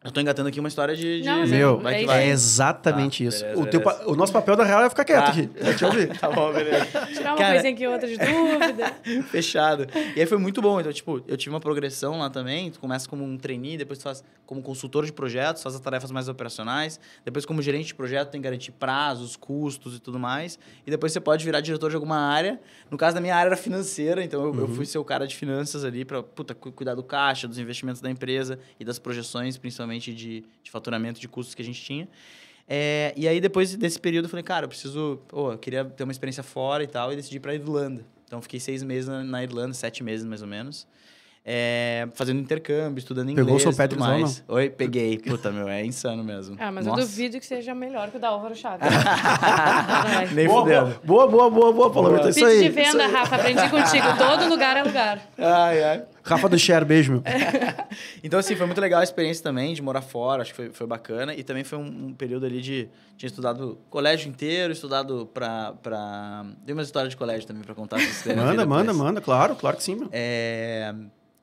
Eu 0.01 0.11
tô 0.11 0.21
engatando 0.21 0.47
aqui 0.47 0.61
uma 0.61 0.69
história 0.69 0.95
de... 0.95 1.19
de- 1.19 1.25
Não, 1.27 1.45
Meu, 1.45 1.77
vai 1.81 1.95
que 1.97 2.03
é 2.03 2.05
vai. 2.07 2.23
É 2.23 2.27
exatamente 2.29 3.21
Tá, 3.21 3.27
isso. 3.29 3.43
beleza, 3.43 3.61
o, 3.61 3.65
teu 3.67 3.81
o 4.07 4.15
nosso 4.15 4.31
papel 4.31 4.55
da 4.55 4.63
real 4.63 4.81
é 4.85 4.89
ficar 4.89 5.03
quieto 5.03 5.25
Tá. 5.25 5.31
aqui. 5.31 5.45
Deixa 5.47 5.85
eu 5.85 5.89
ouvir. 5.89 6.07
Tá 6.17 6.29
bom, 6.31 6.53
beleza. 6.53 6.85
Tirar 7.07 7.31
uma 7.31 7.37
Cara- 7.37 7.49
coisinha 7.51 7.73
aqui, 7.73 7.85
outra 7.85 8.07
de 8.07 8.17
dúvida. 8.17 8.93
Fechado. 9.29 9.87
E 10.15 10.21
aí 10.21 10.25
foi 10.25 10.37
muito 10.37 10.61
bom. 10.61 10.79
Então, 10.79 10.93
tipo, 10.93 11.21
eu 11.27 11.35
tive 11.35 11.53
uma 11.53 11.59
progressão 11.59 12.17
lá 12.19 12.29
também. 12.29 12.71
Tu 12.71 12.79
começa 12.79 13.09
como 13.09 13.25
um 13.25 13.37
trainee, 13.37 13.75
depois 13.77 13.99
tu 13.99 14.03
faz 14.03 14.23
como 14.45 14.61
consultor 14.61 15.05
de 15.05 15.11
projetos, 15.11 15.61
faz 15.61 15.75
as 15.75 15.81
tarefas 15.81 16.11
mais 16.11 16.29
operacionais. 16.29 16.97
Depois, 17.25 17.45
como 17.45 17.61
gerente 17.61 17.87
de 17.87 17.95
projeto, 17.95 18.29
tem 18.31 18.39
que 18.39 18.45
garantir 18.45 18.71
prazos, 18.71 19.35
custos 19.35 19.97
e 19.97 19.99
tudo 19.99 20.17
mais. 20.17 20.57
E 20.87 20.89
depois 20.91 21.11
você 21.11 21.19
pode 21.19 21.43
virar 21.43 21.59
diretor 21.59 21.89
de 21.89 21.95
alguma 21.97 22.17
área. 22.17 22.57
No 22.89 22.97
caso 22.97 23.15
da 23.15 23.21
minha 23.21 23.35
área 23.35 23.49
era 23.49 23.57
financeira, 23.57 24.23
então 24.23 24.45
eu, 24.45 24.61
eu 24.61 24.67
fui 24.69 24.85
ser 24.85 24.97
o 24.97 25.03
cara 25.03 25.27
de 25.27 25.35
finanças 25.35 25.83
ali 25.83 26.05
para 26.05 26.23
cuidar 26.73 26.95
do 26.95 27.03
caixa, 27.03 27.49
dos 27.49 27.59
investimentos 27.59 27.99
da 28.01 28.09
empresa 28.09 28.57
e 28.79 28.85
das 28.85 28.97
projeções, 28.97 29.57
principalmente 29.57 29.88
de, 29.97 30.13
de 30.13 30.71
faturamento 30.71 31.19
de 31.19 31.27
custos 31.27 31.55
que 31.55 31.61
a 31.61 31.65
gente 31.65 31.81
tinha. 31.81 32.07
É, 32.67 33.13
e 33.17 33.27
aí, 33.27 33.41
depois 33.41 33.75
desse 33.75 33.99
período, 33.99 34.25
eu 34.25 34.29
falei, 34.29 34.43
cara, 34.43 34.65
eu 34.65 34.69
preciso. 34.69 35.19
Pô, 35.27 35.53
eu 35.53 35.57
queria 35.57 35.83
ter 35.83 36.03
uma 36.03 36.11
experiência 36.11 36.43
fora 36.43 36.83
e 36.83 36.87
tal, 36.87 37.11
e 37.11 37.15
decidi 37.15 37.37
ir 37.37 37.39
pra 37.39 37.55
Irlanda. 37.55 38.05
Então, 38.25 38.39
fiquei 38.43 38.59
seis 38.59 38.83
meses 38.83 39.09
na, 39.09 39.23
na 39.23 39.41
Irlanda, 39.43 39.73
sete 39.73 40.03
meses 40.03 40.23
mais 40.23 40.43
ou 40.43 40.47
menos. 40.47 40.85
É, 41.43 42.07
fazendo 42.13 42.39
intercâmbio, 42.39 42.99
estudando 42.99 43.31
inglês. 43.31 43.47
Pegou 43.47 43.73
o 43.73 43.75
Patrick's 43.75 44.07
ou 44.07 44.13
mais. 44.13 44.43
Oi, 44.47 44.69
peguei. 44.69 45.17
Puta, 45.17 45.51
meu, 45.51 45.67
é 45.67 45.83
insano 45.83 46.23
mesmo. 46.23 46.55
Ah, 46.59 46.71
mas 46.71 46.85
Nossa. 46.85 47.01
eu 47.01 47.05
duvido 47.05 47.39
que 47.39 47.45
seja 47.45 47.73
melhor 47.73 48.11
que 48.11 48.17
o 48.17 48.19
da 48.19 48.27
Álvaro 48.27 48.55
Chaves. 48.55 48.87
Nem 50.35 50.45
boa, 50.47 50.61
fudendo. 50.61 50.99
boa, 51.03 51.27
boa, 51.27 51.49
boa, 51.49 51.89
boa. 51.89 52.19
É 52.19 52.29
isso 52.29 52.39
Pitch 52.39 52.47
aí. 52.47 52.59
de 52.59 52.65
isso 52.65 52.75
venda. 52.75 53.07
Rafa. 53.07 53.37
Aprendi 53.37 53.67
contigo. 53.69 54.05
Todo 54.15 54.47
lugar 54.47 54.77
é 54.77 54.83
lugar. 54.83 55.27
Ai, 55.39 55.83
ai. 55.83 56.03
Rafa 56.29 56.49
do 56.49 56.57
Share, 56.57 56.85
beijo, 56.85 57.13
meu. 57.13 57.23
Então, 58.23 58.39
assim, 58.39 58.55
foi 58.55 58.65
muito 58.65 58.79
legal 58.79 58.99
a 58.99 59.03
experiência 59.03 59.43
também 59.43 59.73
de 59.73 59.81
morar 59.81 60.01
fora, 60.01 60.43
acho 60.43 60.51
que 60.51 60.55
foi, 60.55 60.69
foi 60.69 60.85
bacana. 60.85 61.33
E 61.33 61.43
também 61.43 61.63
foi 61.63 61.77
um, 61.77 62.07
um 62.07 62.13
período 62.13 62.45
ali 62.45 62.61
de. 62.61 62.87
Tinha 63.17 63.27
estudado 63.27 63.79
colégio 63.89 64.29
inteiro, 64.29 64.71
estudado 64.71 65.29
pra. 65.33 65.73
pra... 65.81 66.45
Tem 66.65 66.73
uma 66.73 66.83
história 66.83 67.09
de 67.09 67.17
colégio 67.17 67.47
também 67.47 67.63
pra 67.63 67.73
contar. 67.73 67.97
Manda, 68.35 68.65
manda, 68.65 68.93
manda, 68.93 69.21
claro, 69.21 69.55
claro 69.55 69.77
que 69.77 69.83
sim, 69.83 69.95
meu. 69.95 70.09
É. 70.11 70.93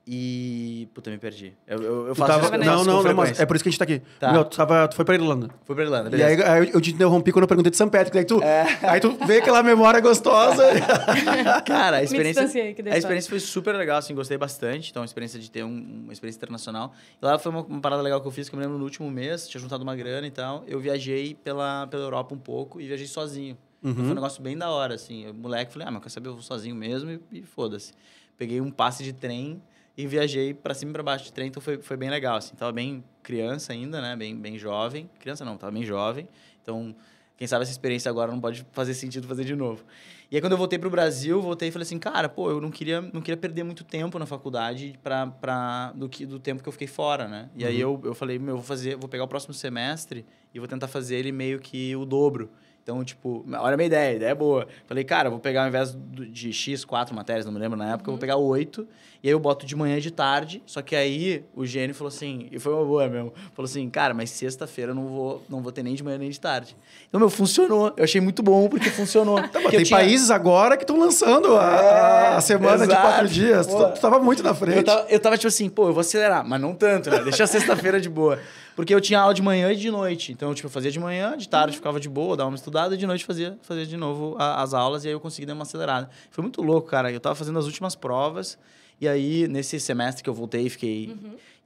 E. 0.09 0.89
Puta, 0.95 1.11
me 1.11 1.19
perdi. 1.19 1.53
Eu, 1.67 1.83
eu, 1.83 2.07
eu 2.09 2.15
faço 2.15 2.33
tava- 2.41 2.57
isso- 2.57 2.65
Não, 2.65 2.85
não, 2.85 3.03
não, 3.03 3.15
mas 3.15 3.41
é 3.41 3.45
por 3.45 3.57
isso 3.57 3.65
que 3.65 3.69
a 3.69 3.73
gente 3.73 3.79
tá 3.79 3.83
aqui. 3.85 4.01
Tá. 4.21 4.33
Meu, 4.33 4.45
tu, 4.45 4.57
tava, 4.57 4.87
tu 4.87 4.95
foi 4.95 5.05
pra 5.05 5.15
Irlanda. 5.17 5.51
Fui 5.65 5.75
pra 5.75 5.85
Irlanda, 5.85 6.09
E 6.09 6.11
beleza. 6.13 6.45
aí, 6.45 6.61
aí 6.63 6.69
eu- 6.69 6.75
eu 6.75 6.81
te 6.81 6.93
interrompi 6.93 7.33
quando 7.33 7.43
eu 7.43 7.49
perguntei 7.49 7.71
de 7.73 7.77
São 7.77 7.89
Patrick. 7.89 8.13
Daí 8.15 8.25
tu, 8.25 8.41
É. 8.41 8.79
aí 8.83 9.01
tu 9.01 9.11
vê 9.27 9.39
aquela 9.39 9.65
memória 9.65 10.01
gostosa. 10.01 10.63
Cara, 11.67 11.97
a 11.99 12.03
experiência. 12.05 12.43
A 12.43 12.97
experiência 12.99 13.29
foi 13.29 13.41
super 13.41 13.75
legal, 13.75 13.99
assim, 13.99 14.15
gostei 14.15 14.39
bastante. 14.39 14.91
Então, 14.91 15.03
a 15.03 15.05
experiência 15.05 15.41
de 15.41 15.51
ter 15.51 15.65
um- 15.65 16.03
uma 16.05 16.13
experiência 16.13 16.39
internacional. 16.39 16.93
E 17.21 17.25
lá 17.25 17.37
foi 17.39 17.51
uma, 17.51 17.63
uma 17.63 17.81
parada 17.81 18.01
legal 18.03 18.21
que 18.21 18.29
eu 18.29 18.33
fiz, 18.33 18.49
que 18.49 18.55
eu 18.55 18.59
me 18.59 18.65
lembro 18.65 18.79
no 18.79 18.85
último 18.85 19.11
mês, 19.11 19.49
tinha 19.49 19.61
juntado 19.61 19.83
uma 19.83 19.97
grana 19.97 20.27
e 20.27 20.31
tal. 20.31 20.63
Eu 20.69 20.79
viajei 20.79 21.35
pela, 21.43 21.87
pela 21.89 22.05
Europa 22.05 22.33
um 22.35 22.39
pouco 22.39 22.81
e 22.81 22.87
viajei 22.87 23.07
sozinho. 23.09 23.57
Então, 23.83 24.03
foi 24.05 24.13
um 24.13 24.15
negócio 24.15 24.43
bem 24.43 24.57
da 24.57 24.69
hora, 24.71 24.95
assim. 24.95 25.25
Eu, 25.27 25.35
moleque, 25.35 25.73
falei, 25.73 25.87
ah, 25.89 25.91
mas 25.91 26.03
quer 26.03 26.09
saber, 26.11 26.29
eu 26.29 26.33
vou 26.35 26.43
sozinho 26.43 26.75
mesmo 26.77 27.11
e, 27.11 27.21
e 27.33 27.43
foda-se. 27.43 27.93
Peguei 28.39 28.61
um 28.61 28.71
passe 28.71 29.03
de 29.05 29.13
trem 29.13 29.63
e 29.97 30.07
viajei 30.07 30.53
pra 30.53 30.75
cima 30.75 30.91
e 30.91 30.93
pra 30.93 31.03
baixo 31.03 31.25
de 31.25 31.33
trem, 31.33 31.49
então 31.49 31.63
foi, 31.63 31.79
foi 31.79 31.97
bem 31.97 32.11
legal, 32.11 32.37
assim. 32.37 32.55
Tava 32.55 32.71
bem 32.71 33.03
criança 33.23 33.73
ainda, 33.73 34.01
né? 34.01 34.15
Bem, 34.15 34.37
bem 34.37 34.59
jovem. 34.59 35.09
Criança 35.19 35.45
não, 35.45 35.57
tava 35.57 35.73
bem 35.73 35.83
jovem. 35.83 36.29
Então, 36.63 36.95
quem 37.37 37.47
sabe 37.47 37.63
essa 37.63 37.73
experiência 37.73 38.11
agora 38.11 38.31
não 38.31 38.41
pode 38.41 38.67
fazer 38.73 38.93
sentido 38.93 39.27
fazer 39.27 39.45
de 39.45 39.57
novo. 39.57 39.85
E 40.31 40.37
aí, 40.37 40.41
quando 40.41 40.53
eu 40.53 40.59
voltei 40.59 40.79
pro 40.79 40.91
Brasil, 40.91 41.41
voltei 41.41 41.69
e 41.69 41.73
falei 41.73 41.85
assim, 41.85 41.99
cara, 41.99 42.29
pô, 42.29 42.51
eu 42.51 42.61
não 42.61 42.71
queria, 42.71 43.01
não 43.01 43.21
queria 43.23 43.37
perder 43.37 43.63
muito 43.63 43.85
tempo 43.85 44.19
na 44.19 44.27
faculdade 44.27 44.99
pra, 45.03 45.29
pra, 45.29 45.93
do, 45.93 46.09
que, 46.09 46.27
do 46.27 46.39
tempo 46.39 46.63
que 46.63 46.69
eu 46.69 46.73
fiquei 46.73 46.89
fora, 46.89 47.27
né? 47.27 47.49
E 47.55 47.65
aí, 47.65 47.81
eu, 47.81 47.99
eu 48.05 48.15
falei, 48.15 48.39
meu, 48.39 48.55
eu 48.55 48.57
vou 48.57 48.65
fazer, 48.65 48.97
vou 48.97 49.09
pegar 49.09 49.25
o 49.25 49.29
próximo 49.29 49.55
semestre 49.55 50.27
e 50.53 50.59
vou 50.59 50.69
tentar 50.69 50.89
fazer 50.89 51.17
ele 51.17 51.33
meio 51.33 51.59
que 51.59 51.95
o 51.97 52.05
dobro. 52.05 52.51
Então, 52.87 53.03
tipo, 53.05 53.45
olha 53.49 53.75
a 53.75 53.77
minha 53.77 53.89
ideia, 53.89 54.13
a 54.13 54.15
ideia 54.15 54.31
é 54.31 54.35
boa. 54.35 54.69
Falei, 54.87 55.03
cara, 55.03 55.27
eu 55.27 55.33
vou 55.33 55.41
pegar 55.41 55.63
ao 55.63 55.69
invés 55.69 55.99
de 56.31 56.53
X, 56.53 56.85
quatro 56.85 57.17
matérias, 57.17 57.45
não 57.45 57.53
me 57.53 57.59
lembro 57.59 57.77
na 57.77 57.93
época, 57.93 58.09
eu 58.09 58.13
vou 58.13 58.21
pegar 58.21 58.37
oito, 58.37 58.87
e 59.27 59.29
aí 59.29 59.33
eu 59.33 59.41
boto 59.41 59.67
de 59.67 59.75
manhã 59.75 59.97
e 59.97 60.01
de 60.01 60.13
tarde. 60.13 60.63
Só 60.65 60.81
que 60.81 60.95
aí 60.95 61.45
o 61.53 61.67
gênio 61.67 61.93
falou 61.97 62.07
assim, 62.09 62.47
e 62.53 62.61
foi 62.61 62.73
uma 62.73 62.85
boa 62.85 63.09
mesmo, 63.09 63.33
falou 63.55 63.69
assim, 63.69 63.91
cara, 63.91 64.15
mas 64.15 64.31
sexta-feira 64.31 64.93
eu 64.93 64.95
não 64.95 65.09
vou, 65.09 65.43
não 65.49 65.61
vou 65.61 65.73
ter 65.73 65.83
nem 65.83 65.95
de 65.97 66.05
manhã 66.05 66.17
nem 66.17 66.31
de 66.31 66.39
tarde. 66.39 66.77
Então, 67.09 67.19
meu, 67.19 67.29
funcionou. 67.29 67.93
Eu 67.97 68.05
achei 68.05 68.21
muito 68.21 68.41
bom 68.41 68.69
porque 68.69 68.89
funcionou. 68.91 69.37
Tá, 69.43 69.61
Porque 69.61 69.77
tem 69.79 69.85
tinha- 69.85 69.99
países 69.99 70.31
agora 70.31 70.77
que 70.77 70.85
estão 70.85 70.97
lançando 70.99 71.57
a, 71.57 71.73
É, 71.73 72.29
a 72.37 72.41
semana 72.41 72.87
de 72.87 72.93
exato. 72.93 73.03
quatro 73.03 73.29
dias. 73.29 73.67
Tu, 73.67 73.77
tu 73.95 74.01
tava 74.01 74.21
muito 74.21 74.43
na 74.45 74.55
frente. 74.55 74.77
Eu 74.79 74.85
tava, 74.85 75.07
eu 75.11 75.19
tava 75.19 75.37
tipo 75.37 75.49
assim, 75.49 75.69
pô, 75.69 75.89
eu 75.89 75.93
vou 75.93 76.03
acelerar, 76.03 76.47
mas 76.49 76.61
não 76.61 76.73
tanto, 76.73 77.11
né? 77.11 77.19
Deixa 77.25 77.43
a 77.43 77.47
sexta-feira 77.49 78.01
de 78.01 78.09
boa. 78.09 78.39
Porque 78.77 78.95
eu 78.95 79.01
tinha 79.01 79.19
aula 79.21 79.33
de 79.33 79.41
manhã 79.41 79.73
e 79.73 79.77
de 79.77 79.91
noite. 79.91 80.31
Então, 80.33 80.53
tipo, 80.55 80.67
eu 80.67 80.71
fazia 80.71 80.91
de 80.91 81.01
manhã, 81.01 81.37
de 81.37 81.49
tarde 81.49 81.75
ficava 81.77 81.99
de 81.99 82.09
boa, 82.11 82.37
dava 82.37 82.51
uma 82.51 82.57
estudada, 82.57 82.95
e 82.95 82.99
de 82.99 83.07
noite 83.07 83.25
fazia, 83.25 83.57
fazia 83.63 83.87
de 83.87 83.97
novo 83.97 84.37
a- 84.39 84.63
as 84.63 84.75
aulas, 84.75 85.05
e 85.05 85.09
aí 85.09 85.15
eu 85.15 85.19
consegui 85.21 85.47
dar 85.47 85.55
uma 85.55 85.63
acelerada. 85.63 86.11
Foi 86.31 86.43
muito 86.43 86.61
louco, 86.63 86.87
cara. 86.87 87.11
Eu 87.11 87.19
tava 87.19 87.35
fazendo 87.35 87.59
as 87.59 87.65
últimas 87.65 87.95
provas, 87.97 88.59
e 89.01 89.07
aí, 89.07 89.47
nesse 89.47 89.79
semestre 89.79 90.23
que 90.23 90.31
eu 90.31 90.35
voltei, 90.35 90.69
fiquei. 90.71 91.17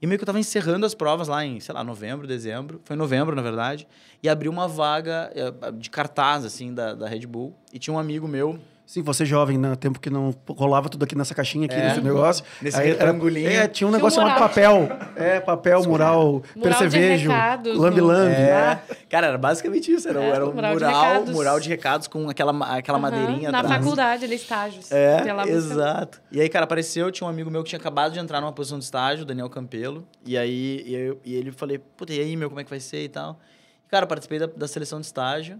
E 0.01 0.07
meio 0.07 0.17
que 0.17 0.23
eu 0.23 0.25
tava 0.25 0.39
encerrando 0.39 0.85
as 0.85 0.93
provas 0.93 1.27
lá 1.27 1.45
em, 1.45 1.59
sei 1.59 1.73
lá, 1.73 1.83
novembro, 1.83 2.27
dezembro. 2.27 2.81
Foi 2.83 2.95
em 2.95 2.99
novembro, 2.99 3.35
na 3.35 3.41
verdade. 3.41 3.87
E 4.21 4.27
abriu 4.27 4.51
uma 4.51 4.67
vaga 4.67 5.31
eh, 5.33 5.71
de 5.71 5.89
cartaz, 5.89 6.43
assim, 6.43 6.73
da, 6.73 6.93
da 6.93 7.07
Red 7.07 7.25
Bull. 7.27 7.55
E 7.71 7.79
tinha 7.79 7.93
um 7.93 7.99
amigo 7.99 8.27
meu 8.27 8.59
Sim, 8.91 9.01
você 9.03 9.23
jovem, 9.25 9.57
no 9.57 9.73
tempo 9.77 10.01
que 10.01 10.09
não 10.09 10.35
rolava 10.49 10.89
tudo 10.89 11.03
aqui 11.05 11.15
nessa 11.17 11.33
caixinha, 11.33 11.65
aqui 11.65 11.75
É. 11.75 11.87
nesse 11.87 12.01
negócio. 12.01 12.43
Nesse 12.61 12.77
Aí 12.77 12.89
era-. 12.91 13.09
É, 13.09 13.13
tinha 13.13 13.63
um 13.63 13.67
Tinha 13.69 13.87
um 13.87 13.91
negócio 13.91 14.19
chamado 14.19 14.33
mural. 14.33 14.49
papel. 14.49 14.89
É, 15.15 15.39
papel, 15.39 15.81
mural, 15.83 16.43
de 16.53 16.61
percevejo, 16.61 17.29
lambi-lambi. 17.73 18.01
no- 18.01 18.11
É. 18.41 18.81
Cara, 19.09 19.27
era 19.27 19.37
basicamente 19.37 19.89
isso. 19.93 20.09
Era, 20.09 20.21
É, 20.21 20.29
era 20.31 20.45
um 20.45 20.51
mural 20.53 20.73
mural, 20.73 20.91
de 20.91 20.99
recados. 21.07 21.33
mural 21.33 21.59
de 21.61 21.69
recados 21.69 22.07
com 22.09 22.29
aquela, 22.29 22.51
aquela 22.75 22.97
Aham, 22.97 23.01
madeirinha 23.11 23.49
Na 23.49 23.59
atrás. 23.61 23.81
faculdade, 23.81 24.25
ali, 24.25 24.35
estágios. 24.35 24.91
É, 24.91 25.23
exato. 25.47 26.21
E 26.29 26.41
aí, 26.41 26.49
cara, 26.49 26.65
apareceu, 26.65 27.09
tinha 27.13 27.25
um 27.25 27.29
amigo 27.29 27.49
meu 27.49 27.63
que 27.63 27.69
tinha 27.69 27.79
acabado 27.79 28.11
de 28.11 28.19
entrar 28.19 28.41
numa 28.41 28.51
posição 28.51 28.77
de 28.77 28.83
estágio, 28.83 29.23
o 29.23 29.25
Daniel 29.25 29.49
Campelo. 29.49 30.05
E 30.25 30.37
aí, 30.37 30.83
e, 30.85 30.93
eu- 30.93 31.17
e 31.23 31.33
ele 31.33 31.53
falei, 31.53 31.77
puta, 31.77 32.11
e 32.11 32.19
aí, 32.19 32.35
meu, 32.35 32.49
como 32.49 32.59
é 32.59 32.63
que 32.65 32.69
vai 32.69 32.81
ser 32.81 33.03
e 33.05 33.07
tal? 33.07 33.39
E, 33.87 33.89
cara, 33.89 34.05
participei 34.05 34.37
da, 34.37 34.47
da 34.47 34.67
seleção 34.67 34.99
de 34.99 35.05
estágio. 35.05 35.57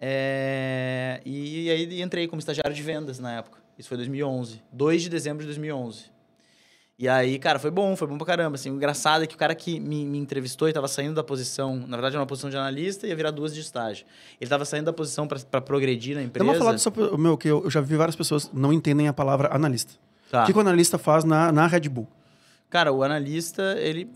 É, 0.00 1.20
e, 1.24 1.70
aí 1.70 2.02
entrei 2.02 2.28
como 2.28 2.38
estagiário 2.38 2.74
de 2.74 2.82
vendas 2.82 3.18
na 3.18 3.32
época. 3.32 3.58
Isso 3.78 3.88
foi 3.88 3.96
2011. 3.96 4.62
2 4.72 5.02
de 5.02 5.08
dezembro 5.08 5.40
de 5.40 5.46
2011. 5.46 6.16
E 6.98 7.06
aí, 7.10 7.38
cara, 7.38 7.58
foi 7.58 7.70
bom, 7.70 7.94
foi 7.94 8.08
bom 8.08 8.16
pra 8.16 8.26
caramba. 8.26 8.54
Assim, 8.54 8.70
o 8.70 8.74
engraçado 8.74 9.24
é 9.24 9.26
que 9.26 9.34
o 9.34 9.38
cara 9.38 9.54
que 9.54 9.78
me, 9.78 10.06
me 10.06 10.16
entrevistou 10.16 10.66
e 10.66 10.72
tava 10.72 10.88
saindo 10.88 11.14
da 11.14 11.22
posição, 11.22 11.76
na 11.76 11.96
verdade 11.96 12.14
era 12.14 12.20
uma 12.20 12.26
posição 12.26 12.48
de 12.48 12.56
analista 12.56 13.06
e 13.06 13.10
ia 13.10 13.16
virar 13.16 13.30
duas 13.30 13.54
de 13.54 13.60
estágio. 13.60 14.06
Ele 14.40 14.48
tava 14.48 14.64
saindo 14.64 14.86
da 14.86 14.94
posição 14.94 15.28
pra 15.28 15.60
progredir 15.60 16.16
na 16.16 16.22
empresa. 16.22 16.44
Vamos 16.44 16.58
falar 16.58 16.74
disso, 16.74 16.90
meu, 17.18 17.36
que 17.36 17.48
eu, 17.48 17.68
já 17.70 17.82
vi 17.82 17.96
várias 17.96 18.16
pessoas 18.16 18.50
não 18.52 18.72
entendem 18.72 19.08
a 19.08 19.12
palavra 19.12 19.54
analista. 19.54 19.92
Tá. 20.30 20.42
O 20.42 20.46
que, 20.46 20.52
que 20.52 20.58
o 20.58 20.60
analista 20.60 20.96
faz 20.96 21.22
na, 21.22 21.52
na 21.52 21.66
Red 21.66 21.88
Bull? 21.88 22.08
Cara, 22.70 22.90
o 22.92 23.02
analista, 23.02 23.76
ele, 23.78 24.10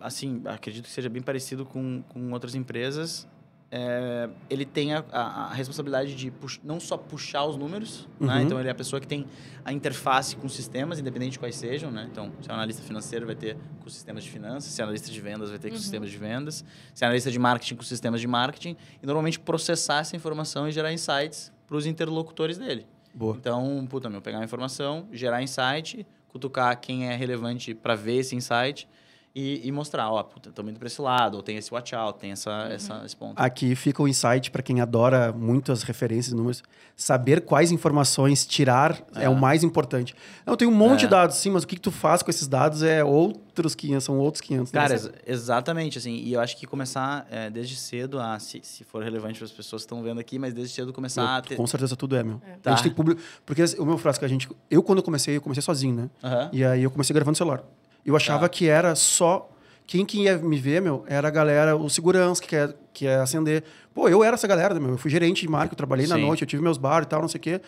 assim, 0.00 0.40
acredito 0.46 0.84
que 0.84 0.90
seja 0.90 1.08
bem 1.08 1.20
parecido 1.20 1.66
com, 1.66 2.02
com 2.08 2.32
outras 2.32 2.54
empresas. 2.54 3.28
É, 3.72 4.28
ele 4.48 4.64
tem 4.64 4.92
a, 4.94 5.04
a- 5.12 5.44
a 5.46 5.54
responsabilidade 5.54 6.14
de 6.16 6.28
pux- 6.30 6.60
não 6.64 6.80
só 6.80 6.96
puxar 6.96 7.44
os 7.44 7.56
números, 7.56 8.08
né? 8.18 8.34
Uhum. 8.36 8.40
Então, 8.42 8.58
ele 8.58 8.68
é 8.68 8.72
a 8.72 8.74
pessoa 8.74 8.98
que 9.00 9.06
tem 9.06 9.24
a 9.64 9.72
interface 9.72 10.34
com 10.34 10.48
sistemas, 10.48 10.98
independente 10.98 11.32
de 11.32 11.38
quais 11.38 11.54
sejam, 11.54 11.88
né? 11.90 12.08
Então, 12.10 12.32
se 12.42 12.50
é 12.50 12.52
um 12.52 12.56
analista 12.56 12.82
financeiro, 12.82 13.26
vai 13.26 13.36
ter 13.36 13.56
com 13.80 13.88
sistemas 13.88 14.24
de 14.24 14.30
finanças. 14.30 14.72
Se 14.72 14.80
é 14.80 14.84
analista 14.84 15.08
de 15.10 15.20
vendas, 15.20 15.50
vai 15.50 15.58
ter 15.60 15.68
com 15.68 15.76
Uhum. 15.76 15.80
sistemas 15.80 16.10
de 16.10 16.18
vendas. 16.18 16.64
Se 16.92 17.04
é 17.04 17.06
analista 17.06 17.30
de 17.30 17.38
marketing, 17.38 17.76
com 17.76 17.82
sistemas 17.84 18.20
de 18.20 18.26
marketing. 18.26 18.76
E, 19.00 19.06
normalmente, 19.06 19.38
processar 19.38 20.00
essa 20.00 20.16
informação 20.16 20.68
e 20.68 20.72
gerar 20.72 20.92
insights 20.92 21.52
para 21.68 21.76
os 21.76 21.86
interlocutores 21.86 22.58
dele. 22.58 22.84
Boa. 23.14 23.36
Então, 23.36 23.86
puta, 23.88 24.10
meu, 24.10 24.20
pegar 24.20 24.40
a 24.40 24.44
informação, 24.44 25.06
gerar 25.12 25.42
insight, 25.42 26.04
cutucar 26.26 26.76
quem 26.80 27.08
é 27.08 27.14
relevante 27.14 27.72
para 27.72 27.94
ver 27.94 28.16
esse 28.16 28.34
insight 28.34 28.88
e, 29.34 29.66
e 29.66 29.70
mostrar, 29.70 30.10
ó, 30.10 30.22
puta, 30.22 30.48
estamos 30.48 30.70
indo 30.70 30.78
para 30.78 30.88
esse 30.88 31.00
lado, 31.00 31.36
ou 31.36 31.42
tem 31.42 31.56
esse 31.56 31.72
watch 31.72 31.94
out, 31.94 32.18
tem 32.18 32.32
essa, 32.32 32.50
essa, 32.70 33.02
esse 33.06 33.16
ponto. 33.16 33.34
Aqui 33.40 33.74
fica 33.76 34.02
o 34.02 34.08
insight 34.08 34.50
para 34.50 34.60
quem 34.62 34.80
adora 34.80 35.32
muitas 35.32 35.82
referências, 35.84 36.32
números. 36.34 36.62
Saber 36.96 37.42
quais 37.42 37.70
informações 37.70 38.44
tirar 38.44 39.00
é, 39.14 39.24
É. 39.24 39.28
o 39.28 39.34
mais 39.36 39.62
importante. 39.62 40.14
Eu 40.44 40.56
tenho 40.56 40.70
um 40.70 40.74
monte 40.74 41.00
É. 41.00 41.04
de 41.04 41.08
dados, 41.08 41.36
sim, 41.36 41.50
mas 41.50 41.62
o 41.62 41.66
que, 41.66 41.76
que 41.76 41.80
tu 41.80 41.90
faz 41.92 42.22
com 42.22 42.30
esses 42.30 42.48
dados 42.48 42.82
é 42.82 43.04
outros 43.04 43.74
500, 43.74 44.04
são 44.04 44.18
outros 44.18 44.40
500. 44.40 44.72
né? 44.72 44.80
Cara, 44.80 44.94
ex- 44.94 45.10
exatamente, 45.26 45.96
assim, 45.98 46.16
e 46.16 46.32
eu 46.32 46.40
acho 46.40 46.56
que 46.56 46.66
começar 46.66 47.26
é, 47.30 47.48
desde 47.48 47.76
cedo, 47.76 48.18
a, 48.18 48.38
se, 48.38 48.60
se 48.64 48.82
for 48.84 49.02
relevante 49.02 49.38
para 49.38 49.46
as 49.46 49.52
pessoas 49.52 49.82
que 49.82 49.86
estão 49.86 50.02
vendo 50.02 50.18
aqui, 50.20 50.38
mas 50.38 50.52
desde 50.52 50.74
cedo 50.74 50.92
começar 50.92 51.36
a 51.36 51.40
ter... 51.40 51.54
Com 51.56 51.66
certeza 51.66 51.94
tudo 51.94 52.16
é, 52.16 52.22
meu. 52.24 52.40
É. 52.46 52.54
A 52.54 52.56
Tá. 52.58 52.70
gente 52.72 52.82
tem 52.82 52.92
público. 52.92 53.20
Porque 53.46 53.62
o 53.78 53.84
meu 53.86 53.96
frasco, 53.96 54.24
a 54.24 54.28
gente. 54.28 54.48
Eu, 54.70 54.82
quando 54.82 54.98
eu 54.98 55.02
comecei, 55.04 55.36
eu 55.36 55.40
comecei 55.40 55.62
sozinho, 55.62 55.94
né? 55.94 56.10
Aham. 56.22 56.50
E 56.52 56.64
aí 56.64 56.82
eu 56.82 56.90
comecei 56.90 57.14
gravando 57.14 57.38
celular. 57.38 57.62
Eu 58.04 58.16
achava 58.16 58.42
Tá. 58.42 58.48
que 58.48 58.68
era 58.68 58.94
só. 58.94 59.48
Quem 59.86 60.04
que 60.06 60.22
ia 60.22 60.38
me 60.38 60.56
ver, 60.58 60.80
meu, 60.80 61.04
era 61.08 61.26
a 61.28 61.30
galera, 61.30 61.76
o 61.76 61.90
segurança 61.90 62.40
que 62.40 62.48
quer, 62.48 62.68
que 62.92 63.04
quer 63.06 63.18
acender. 63.20 63.64
Pô, 63.92 64.08
eu 64.08 64.22
era 64.22 64.34
essa 64.34 64.46
galera, 64.46 64.78
meu. 64.78 64.90
Eu 64.90 64.98
fui 64.98 65.10
gerente 65.10 65.40
de 65.42 65.48
marca, 65.48 65.72
eu 65.72 65.76
trabalhei 65.76 66.06
na 66.06 66.14
Sim. 66.14 66.22
noite, 66.26 66.42
eu 66.42 66.46
tive 66.46 66.62
meus 66.62 66.78
bar 66.78 67.02
e 67.02 67.06
tal, 67.06 67.20
não 67.20 67.28
sei 67.28 67.38
o 67.38 67.42
quê. 67.42 67.60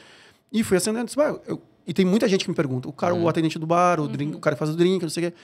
E 0.52 0.62
fui 0.62 0.76
acendendo. 0.76 1.06
Disse, 1.06 1.16
"Bah, 1.16 1.34
eu- 1.46 1.60
E 1.84 1.92
tem 1.92 2.04
muita 2.06 2.28
gente 2.28 2.44
que 2.44 2.48
me 2.50 2.54
pergunta. 2.54 2.88
O 2.88 2.92
cara, 2.92 3.12
Uhum. 3.12 3.24
o 3.24 3.28
atendente 3.28 3.58
do 3.58 3.66
bar, 3.66 3.98
o, 3.98 4.06
drink, 4.06 4.36
o 4.36 4.38
cara 4.38 4.54
que 4.54 4.58
faz 4.60 4.70
o 4.70 4.76
drink, 4.76 5.02
não 5.02 5.10
sei 5.10 5.26
o 5.26 5.30
quê. 5.32 5.36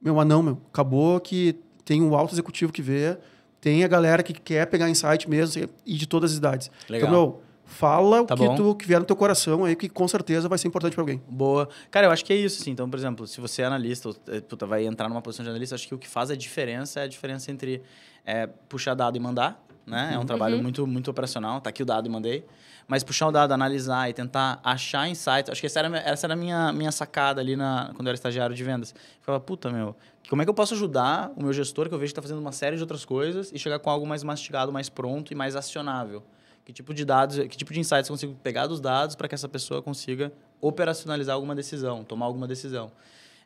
Meu, 0.00 0.14
mas 0.14 0.24
não, 0.24 0.40
meu. 0.40 0.58
Acabou 0.72 1.18
que 1.18 1.56
tem 1.84 2.00
o 2.00 2.14
alto 2.14 2.32
executivo 2.32 2.72
que 2.72 2.80
vê, 2.80 3.18
tem 3.60 3.82
a 3.82 3.88
galera 3.88 4.22
que 4.22 4.32
quer 4.32 4.66
pegar 4.66 4.88
insight 4.88 5.28
mesmo, 5.28 5.68
e 5.84 5.94
de 5.96 6.06
todas 6.06 6.30
as 6.30 6.36
idades. 6.38 6.70
Legal. 6.88 7.08
Então, 7.08 7.20
meu, 7.20 7.42
fala 7.70 8.24
Tá 8.26 8.34
o 8.34 8.36
que, 8.36 8.46
bom. 8.48 8.54
tu, 8.54 8.74
que 8.74 8.86
vier 8.86 8.98
no 9.00 9.06
teu 9.06 9.16
coração 9.16 9.64
aí, 9.64 9.74
que 9.76 9.88
com 9.88 10.06
certeza 10.08 10.48
vai 10.48 10.58
ser 10.58 10.68
importante 10.68 10.92
para 10.94 11.02
alguém. 11.02 11.22
Boa. 11.28 11.68
Cara, 11.90 12.06
eu 12.06 12.10
acho 12.10 12.24
que 12.24 12.32
é 12.32 12.36
isso, 12.36 12.60
assim. 12.60 12.72
Então, 12.72 12.88
por 12.90 12.98
exemplo, 12.98 13.26
se 13.26 13.40
você 13.40 13.62
é 13.62 13.64
analista, 13.66 14.08
ou, 14.08 14.16
eh, 14.28 14.40
puta, 14.40 14.66
vai 14.66 14.84
entrar 14.86 15.08
numa 15.08 15.22
posição 15.22 15.44
de 15.44 15.50
analista, 15.50 15.74
acho 15.74 15.86
que 15.88 15.94
o 15.94 15.98
que 15.98 16.08
faz 16.08 16.30
a 16.30 16.36
diferença 16.36 17.00
é 17.00 17.04
a 17.04 17.06
diferença 17.06 17.50
entre 17.50 17.82
é, 18.26 18.46
puxar 18.68 18.94
dado 18.94 19.16
e 19.16 19.20
mandar, 19.20 19.64
né? 19.86 20.10
É 20.14 20.18
um 20.18 20.26
trabalho 20.26 20.56
Uhum. 20.56 20.62
muito, 20.62 20.86
muito 20.86 21.10
operacional. 21.10 21.60
Tá 21.60 21.70
aqui 21.70 21.82
o 21.82 21.86
dado 21.86 22.06
e 22.06 22.10
mandei. 22.10 22.44
Mas 22.86 23.02
puxar 23.04 23.28
o 23.28 23.30
dado, 23.32 23.52
analisar 23.52 24.10
e 24.10 24.12
tentar 24.12 24.60
achar 24.64 25.08
insights. 25.08 25.48
Acho 25.48 25.60
que 25.60 25.66
essa 25.66 25.78
era, 25.78 25.86
a 25.88 25.90
minha- 25.90 26.02
essa 26.02 26.26
era 26.26 26.34
a 26.34 26.36
minha, 26.36 26.72
minha 26.72 26.90
sacada 26.92 27.40
ali 27.40 27.54
na, 27.56 27.90
quando 27.94 28.06
eu 28.06 28.10
era 28.10 28.14
estagiário 28.14 28.54
de 28.54 28.64
vendas. 28.64 28.90
Eu 28.92 29.22
falava, 29.22 29.42
puta, 29.44 29.70
meu, 29.70 29.94
como 30.28 30.42
é 30.42 30.44
que 30.44 30.50
eu 30.50 30.54
posso 30.54 30.74
ajudar 30.74 31.30
o 31.36 31.42
meu 31.42 31.52
gestor, 31.52 31.88
que 31.88 31.94
eu 31.94 31.98
vejo 31.98 32.08
que 32.08 32.12
está 32.18 32.22
fazendo 32.22 32.40
uma 32.40 32.50
série 32.52 32.74
de 32.76 32.82
outras 32.82 33.04
coisas, 33.04 33.50
e 33.54 33.58
chegar 33.58 33.78
com 33.78 33.88
algo 33.88 34.04
mais 34.06 34.22
mastigado, 34.24 34.72
mais 34.72 34.88
pronto 34.88 35.32
e 35.32 35.36
mais 35.36 35.54
acionável? 35.56 36.22
Que 36.64 36.72
tipo 36.72 36.92
de 36.94 37.04
dados, 37.04 37.38
que 37.38 37.56
tipo 37.56 37.72
de 37.72 37.80
insights 37.80 38.08
eu 38.08 38.14
consigo 38.14 38.34
pegar 38.42 38.66
dos 38.66 38.80
dados 38.80 39.16
para 39.16 39.26
que 39.26 39.34
essa 39.34 39.48
pessoa 39.48 39.82
consiga 39.82 40.32
operacionalizar 40.60 41.34
alguma 41.34 41.54
decisão, 41.54 42.04
tomar 42.04 42.26
alguma 42.26 42.46
decisão? 42.46 42.92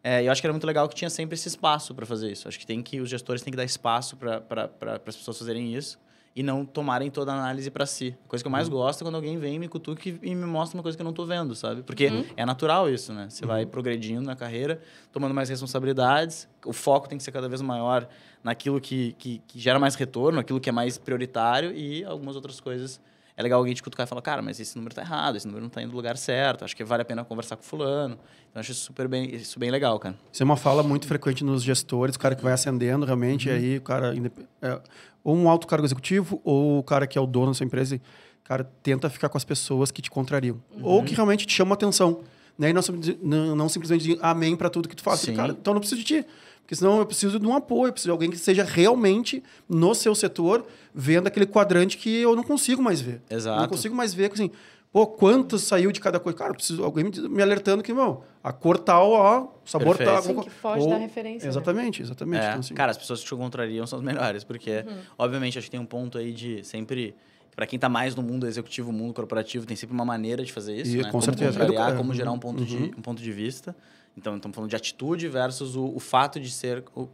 É, 0.03 0.23
eu 0.23 0.31
acho 0.31 0.43
que 0.43 0.47
era 0.47 0.53
muito 0.53 0.67
legal 0.67 0.89
que 0.89 0.95
tinha 0.95 1.09
sempre 1.09 1.35
esse 1.35 1.49
espaço 1.49 1.95
para 1.95 2.05
fazer 2.05 2.31
isso. 2.31 2.47
Acho 2.47 2.59
que 2.59 2.67
tem 2.67 2.83
que 2.83 3.01
os 3.01 3.09
gestores 3.09 3.41
têm 3.41 3.51
que 3.51 3.57
dar 3.57 3.65
espaço 3.65 4.17
para 4.17 4.71
as 5.07 5.17
pessoas 5.17 5.39
fazerem 5.39 5.75
isso 5.75 5.99
e 6.37 6.43
não 6.43 6.65
tomarem 6.65 7.11
toda 7.11 7.33
a 7.33 7.37
análise 7.37 7.71
para 7.71 7.87
si. 7.87 8.17
A 8.25 8.29
coisa 8.29 8.43
que 8.43 8.47
eu 8.49 8.51
mais 8.51 8.69
gosto 8.69 9.03
é 9.03 9.05
quando 9.05 9.15
alguém 9.15 9.39
vem, 9.39 9.57
me 9.59 9.69
cutuca 9.69 10.09
e 10.09 10.35
me 10.35 10.45
mostra 10.47 10.77
uma 10.77 10.83
coisa 10.83 10.99
que 10.99 11.03
eu 11.03 11.05
não 11.05 11.11
estou 11.13 11.25
vendo, 11.25 11.55
sabe? 11.55 11.83
Porque 11.83 12.11
é 12.37 12.45
natural 12.45 12.91
isso, 12.91 13.13
né? 13.13 13.29
Você 13.31 13.47
vai 13.47 13.65
progredindo 13.65 14.23
na 14.23 14.35
carreira, 14.35 14.81
tomando 15.13 15.33
mais 15.33 15.49
responsabilidades, 15.49 16.49
o 16.65 16.73
foco 16.73 17.09
tem 17.09 17.19
que 17.19 17.25
ser 17.25 17.31
cada 17.33 17.49
vez 17.49 17.61
maior 17.63 18.09
naquilo 18.43 18.81
que, 18.81 19.15
que, 19.19 19.41
que 19.47 19.59
gera 19.61 19.79
mais 19.79 19.95
retorno, 19.95 20.41
aquilo 20.41 20.59
que 20.61 20.69
é 20.69 20.73
mais 20.73 20.99
prioritário 20.99 21.73
e 21.73 22.05
algumas 22.05 22.35
outras 22.37 22.59
coisas. 22.61 23.01
É 23.37 23.43
legal 23.43 23.59
alguém 23.59 23.75
te 23.75 23.83
cutucar 23.83 24.07
e 24.07 24.09
falar, 24.09 24.23
cara, 24.23 24.41
mas 24.43 24.61
esse 24.61 24.77
número 24.77 24.93
está 24.93 25.03
errado, 25.03 25.37
esse 25.37 25.45
número 25.47 25.63
não 25.63 25.69
está 25.69 25.83
indo 25.83 25.91
no 25.91 25.97
lugar 25.97 26.17
certo, 26.17 26.65
acho 26.65 26.77
que 26.77 26.85
vale 26.85 27.03
a 27.03 27.05
pena 27.05 27.25
conversar 27.25 27.57
com 27.57 27.65
fulano. 27.65 28.17
Então, 28.49 28.61
acho 28.61 28.71
isso 28.71 28.83
super 28.83 29.09
bem, 29.09 29.35
isso 29.35 29.59
bem 29.59 29.73
legal, 29.73 29.99
cara. 29.99 30.15
Isso 30.33 30.41
é 30.41 30.45
uma 30.45 30.57
fala 30.57 30.85
muito 30.85 31.07
frequente 31.09 31.43
nos 31.43 31.65
gestores, 31.65 32.15
o 32.15 32.19
cara 32.19 32.37
que 32.37 32.45
vai 32.45 32.53
ascendendo 32.53 33.05
realmente, 33.05 33.49
Uhum. 33.49 33.55
e 33.57 33.59
aí 33.59 33.77
o 33.79 33.81
cara, 33.83 34.15
é, 34.63 34.81
ou 35.25 35.35
um 35.35 35.49
alto 35.49 35.67
cargo 35.67 35.85
executivo, 35.87 36.41
ou 36.45 36.79
o 36.79 36.83
cara 36.85 37.07
que 37.07 37.19
é 37.19 37.21
o 37.21 37.27
dono 37.27 37.47
da 37.49 37.55
sua 37.55 37.65
empresa, 37.65 37.99
cara, 38.45 38.63
tenta 38.83 39.09
ficar 39.11 39.29
com 39.31 39.39
as 39.39 39.45
pessoas 39.45 39.91
que 39.91 40.01
te 40.03 40.11
contrariam. 40.11 40.63
Ou 40.83 40.99
Uhum. 40.99 41.05
que 41.05 41.15
realmente 41.15 41.47
te 41.47 41.53
chamam 41.55 41.73
a 41.73 41.75
atenção. 41.75 42.21
Né? 42.59 42.71
E 42.71 42.73
não, 42.73 42.83
não, 43.23 43.57
não 43.57 43.69
simplesmente 43.69 44.03
dizer 44.07 44.19
amém 44.23 44.55
para 44.55 44.69
tudo 44.71 44.89
que 44.89 44.95
tu 44.95 45.03
faz. 45.03 45.21
Sim. 45.21 45.35
Cara, 45.35 45.53
então 45.59 45.73
eu 45.73 45.75
não 45.75 45.81
preciso 45.81 46.01
de 46.03 46.07
ti. 46.07 46.27
Porque 46.61 46.77
senão 46.77 46.99
eu 46.99 47.05
preciso 47.05 47.39
de 47.39 47.47
um 47.47 47.55
apoio, 47.55 47.89
eu 47.89 47.93
preciso 47.93 48.09
de 48.09 48.13
alguém 48.13 48.31
que 48.31 48.39
seja 48.39 48.65
realmente 48.65 49.43
no 49.69 49.95
seu 49.95 50.15
setor, 50.15 50.65
vendo 50.95 51.27
aquele 51.27 51.45
quadrante 51.47 51.99
que 51.99 52.09
eu 52.23 52.35
não 52.37 52.43
consigo 52.43 52.83
mais 52.83 53.01
ver. 53.03 53.21
Exato. 53.29 53.61
não 53.61 53.69
consigo 53.69 53.95
mais 53.95 54.15
ver, 54.15 54.31
assim, 54.33 54.51
pô, 54.95 55.09
quanto 55.09 55.59
saiu 55.59 55.91
de 55.91 55.99
cada 56.01 56.21
coisa. 56.21 56.39
Cara, 56.39 56.55
preciso 56.55 56.85
alguém 56.85 57.05
me, 57.29 57.43
alertando 57.43 57.83
que, 57.83 57.93
meu, 57.93 58.23
a 58.45 58.53
cor 58.53 58.79
tal, 58.79 59.11
ó, 59.11 59.41
o 59.65 59.69
sabor 59.69 59.97
Perfeito. 59.99 60.13
tal. 60.13 60.23
Sim, 60.23 60.29
alguma 60.29 60.45
que 60.45 60.51
foge 60.51 60.89
da 60.89 60.97
referência, 60.97 61.47
né? 61.47 61.51
Exatamente, 61.51 62.01
exatamente. 62.01 62.45
É, 62.45 62.49
Então, 62.51 62.61
assim, 62.61 62.75
Cara, 62.75 62.93
as 62.93 62.97
pessoas 62.97 63.19
que 63.21 63.27
te 63.27 63.35
contrariam 63.35 63.85
são 63.89 63.99
as 63.99 64.05
melhores, 64.05 64.45
porque, 64.45 64.85
obviamente, 65.19 65.59
acho 65.59 65.67
que 65.67 65.73
tem 65.73 65.81
um 65.81 65.85
ponto 65.85 66.17
aí 66.17 66.33
de 66.33 66.63
sempre. 66.63 67.15
Para 67.57 67.67
quem 67.67 67.77
tá 67.79 67.89
mais 67.89 68.15
no 68.17 68.23
mundo 68.23 68.47
executivo, 68.49 68.93
mundo 68.93 69.13
corporativo, 69.15 69.65
tem 69.67 69.77
sempre 69.77 69.95
uma 69.95 70.05
maneira 70.05 70.45
de 70.45 70.53
fazer 70.53 70.77
isso, 70.77 70.93
E, 70.93 70.97
né? 70.99 71.05
com 71.05 71.11
como 71.11 71.23
certeza. 71.23 71.53
contrariar, 71.59 71.89
Educa- 71.89 71.97
como 71.99 72.15
gerar 72.15 72.31
um 72.31 72.35
Uhum. 72.35 72.41
ponto, 72.41 72.65
de, 72.65 72.77
um 72.97 73.03
ponto 73.03 73.21
de 73.23 73.33
vista. 73.33 73.77
Então, 74.17 74.37
estamos 74.37 74.55
falando 74.55 74.71
de 74.71 74.77
atitude 74.77 75.29
versus 75.29 75.75
o, 75.77 75.87
o 75.95 75.99
fato 76.01 76.39
de 76.41 76.51
ser 76.51 76.85
o- 76.95 77.03
é, 77.03 77.07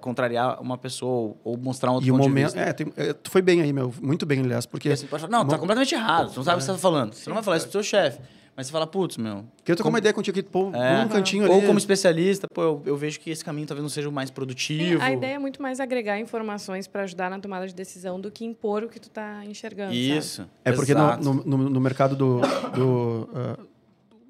contrariar 0.00 0.60
uma 0.62 0.76
pessoa 0.78 1.12
ou, 1.12 1.40
ou 1.52 1.56
mostrar 1.58 1.90
um 1.90 1.94
outro 1.94 2.08
e 2.08 2.10
o 2.10 2.14
ponto 2.16 2.28
momento. 2.28 2.52
de 2.54 2.58
vista. 2.58 2.70
É, 2.70 2.72
tem- 2.72 2.92
é, 2.96 3.12
tu 3.12 3.30
foi 3.30 3.42
bem 3.42 3.60
aí, 3.62 3.72
meu. 3.72 3.92
Muito 4.00 4.24
bem, 4.26 4.40
aliás, 4.40 4.66
porque. 4.66 4.94
Você 4.96 5.06
pode 5.06 5.22
falar, 5.22 5.30
não, 5.30 5.46
tá 5.46 5.56
Mo- 5.56 5.60
completamente 5.60 5.94
errado, 5.94 6.30
você 6.30 6.36
não 6.38 6.44
sabe 6.44 6.56
o 6.56 6.58
que 6.58 6.64
você 6.64 6.72
tá 6.72 6.78
falando. 6.78 7.12
Você 7.14 7.28
não 7.30 7.34
vai 7.34 7.42
falar 7.44 7.56
isso 7.58 7.66
pro 7.66 7.72
seu 7.72 7.82
chefe. 7.82 8.18
Mas 8.56 8.66
você 8.66 8.72
fala, 8.72 8.88
putz, 8.88 9.16
meu. 9.18 9.44
Queria 9.62 9.76
trocar 9.76 9.88
uma 9.88 9.98
ideia 10.00 10.12
contigo 10.12 10.36
aqui, 10.36 10.48
pô, 10.48 10.72
É. 10.74 11.02
num 11.04 11.08
cantinho 11.08 11.44
ali. 11.44 11.52
Ou 11.54 11.62
como 11.62 11.78
especialista, 11.78 12.48
pô, 12.52 12.60
eu, 12.60 12.82
eu 12.86 12.96
vejo 12.96 13.20
que 13.20 13.30
esse 13.30 13.44
caminho 13.44 13.68
talvez 13.68 13.82
não 13.84 13.88
seja 13.88 14.08
o 14.08 14.12
mais 14.12 14.30
Sim, 14.30 14.34
produtivo. 14.34 15.00
a 15.00 15.12
ideia 15.12 15.34
é 15.34 15.38
muito 15.38 15.62
mais 15.62 15.78
agregar 15.78 16.18
informações 16.18 16.88
para 16.88 17.02
ajudar 17.04 17.30
na 17.30 17.38
tomada 17.38 17.68
de 17.68 17.72
decisão 17.74 18.20
do 18.20 18.32
que 18.32 18.44
impor 18.44 18.82
o 18.82 18.88
que 18.88 18.98
tu 18.98 19.10
tá 19.10 19.44
enxergando. 19.44 19.90
sabe? 19.92 20.16
Isso. 20.18 20.44
É 20.64 20.72
porque 20.72 20.92
no, 20.92 21.16
no, 21.18 21.34
no- 21.44 21.70
no 21.70 21.80
mercado 21.80 22.16
do. 22.16 22.40
do, 22.74 23.28
ah, 23.32 23.58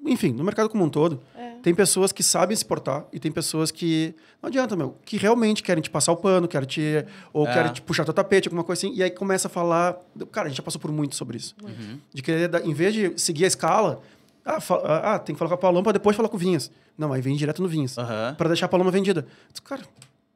enfim, 0.05 0.31
no 0.31 0.43
mercado 0.43 0.69
como 0.69 0.83
um 0.85 0.89
todo, 0.89 1.19
É. 1.35 1.48
tem 1.61 1.73
pessoas 1.75 2.11
que 2.11 2.23
sabem 2.23 2.55
se 2.55 2.63
portar 2.65 3.05
e 3.13 3.19
tem 3.19 3.31
pessoas 3.31 3.71
que. 3.71 4.13
Não 4.41 4.47
adianta, 4.47 4.75
meu, 4.75 4.95
que 5.05 5.17
realmente 5.17 5.61
querem 5.61 5.81
te 5.81 5.89
passar 5.89 6.11
o 6.11 6.17
pano, 6.17 6.47
querem 6.47 6.67
te. 6.67 7.05
Ou 7.33 7.47
É. 7.47 7.53
querem 7.53 7.73
te 7.73 7.81
puxar 7.81 8.05
teu 8.05 8.13
tapete, 8.13 8.47
alguma 8.47 8.63
coisa 8.63 8.79
assim. 8.85 8.95
E 8.95 9.03
aí 9.03 9.09
começa 9.11 9.47
a 9.47 9.51
falar. 9.51 9.97
Cara, 10.31 10.47
a 10.47 10.49
gente 10.49 10.57
já 10.57 10.63
passou 10.63 10.79
por 10.79 10.91
muito 10.91 11.15
sobre 11.15 11.37
isso. 11.37 11.55
Uhum. 11.63 11.99
De 12.13 12.21
querer, 12.21 12.49
em 12.65 12.73
vez 12.73 12.93
de 12.93 13.13
seguir 13.19 13.43
a 13.45 13.47
escala, 13.47 14.01
ah, 14.45 14.59
fa- 14.61 14.81
ah, 14.83 15.15
ah, 15.15 15.19
tem 15.19 15.35
que 15.35 15.39
falar 15.39 15.49
com 15.49 15.55
a 15.55 15.57
Paloma 15.57 15.83
para 15.83 15.93
depois 15.93 16.15
falar 16.15 16.29
com 16.29 16.35
o 16.37 16.39
Vinhas. 16.39 16.71
Não, 16.97 17.11
aí 17.13 17.21
vem 17.21 17.35
direto 17.35 17.61
no 17.61 17.67
Vinhas. 17.67 17.97
Aham. 17.97 18.35
Para 18.37 18.47
deixar 18.49 18.65
a 18.65 18.69
Paloma 18.69 18.91
vendida. 18.91 19.25
Cara, 19.63 19.81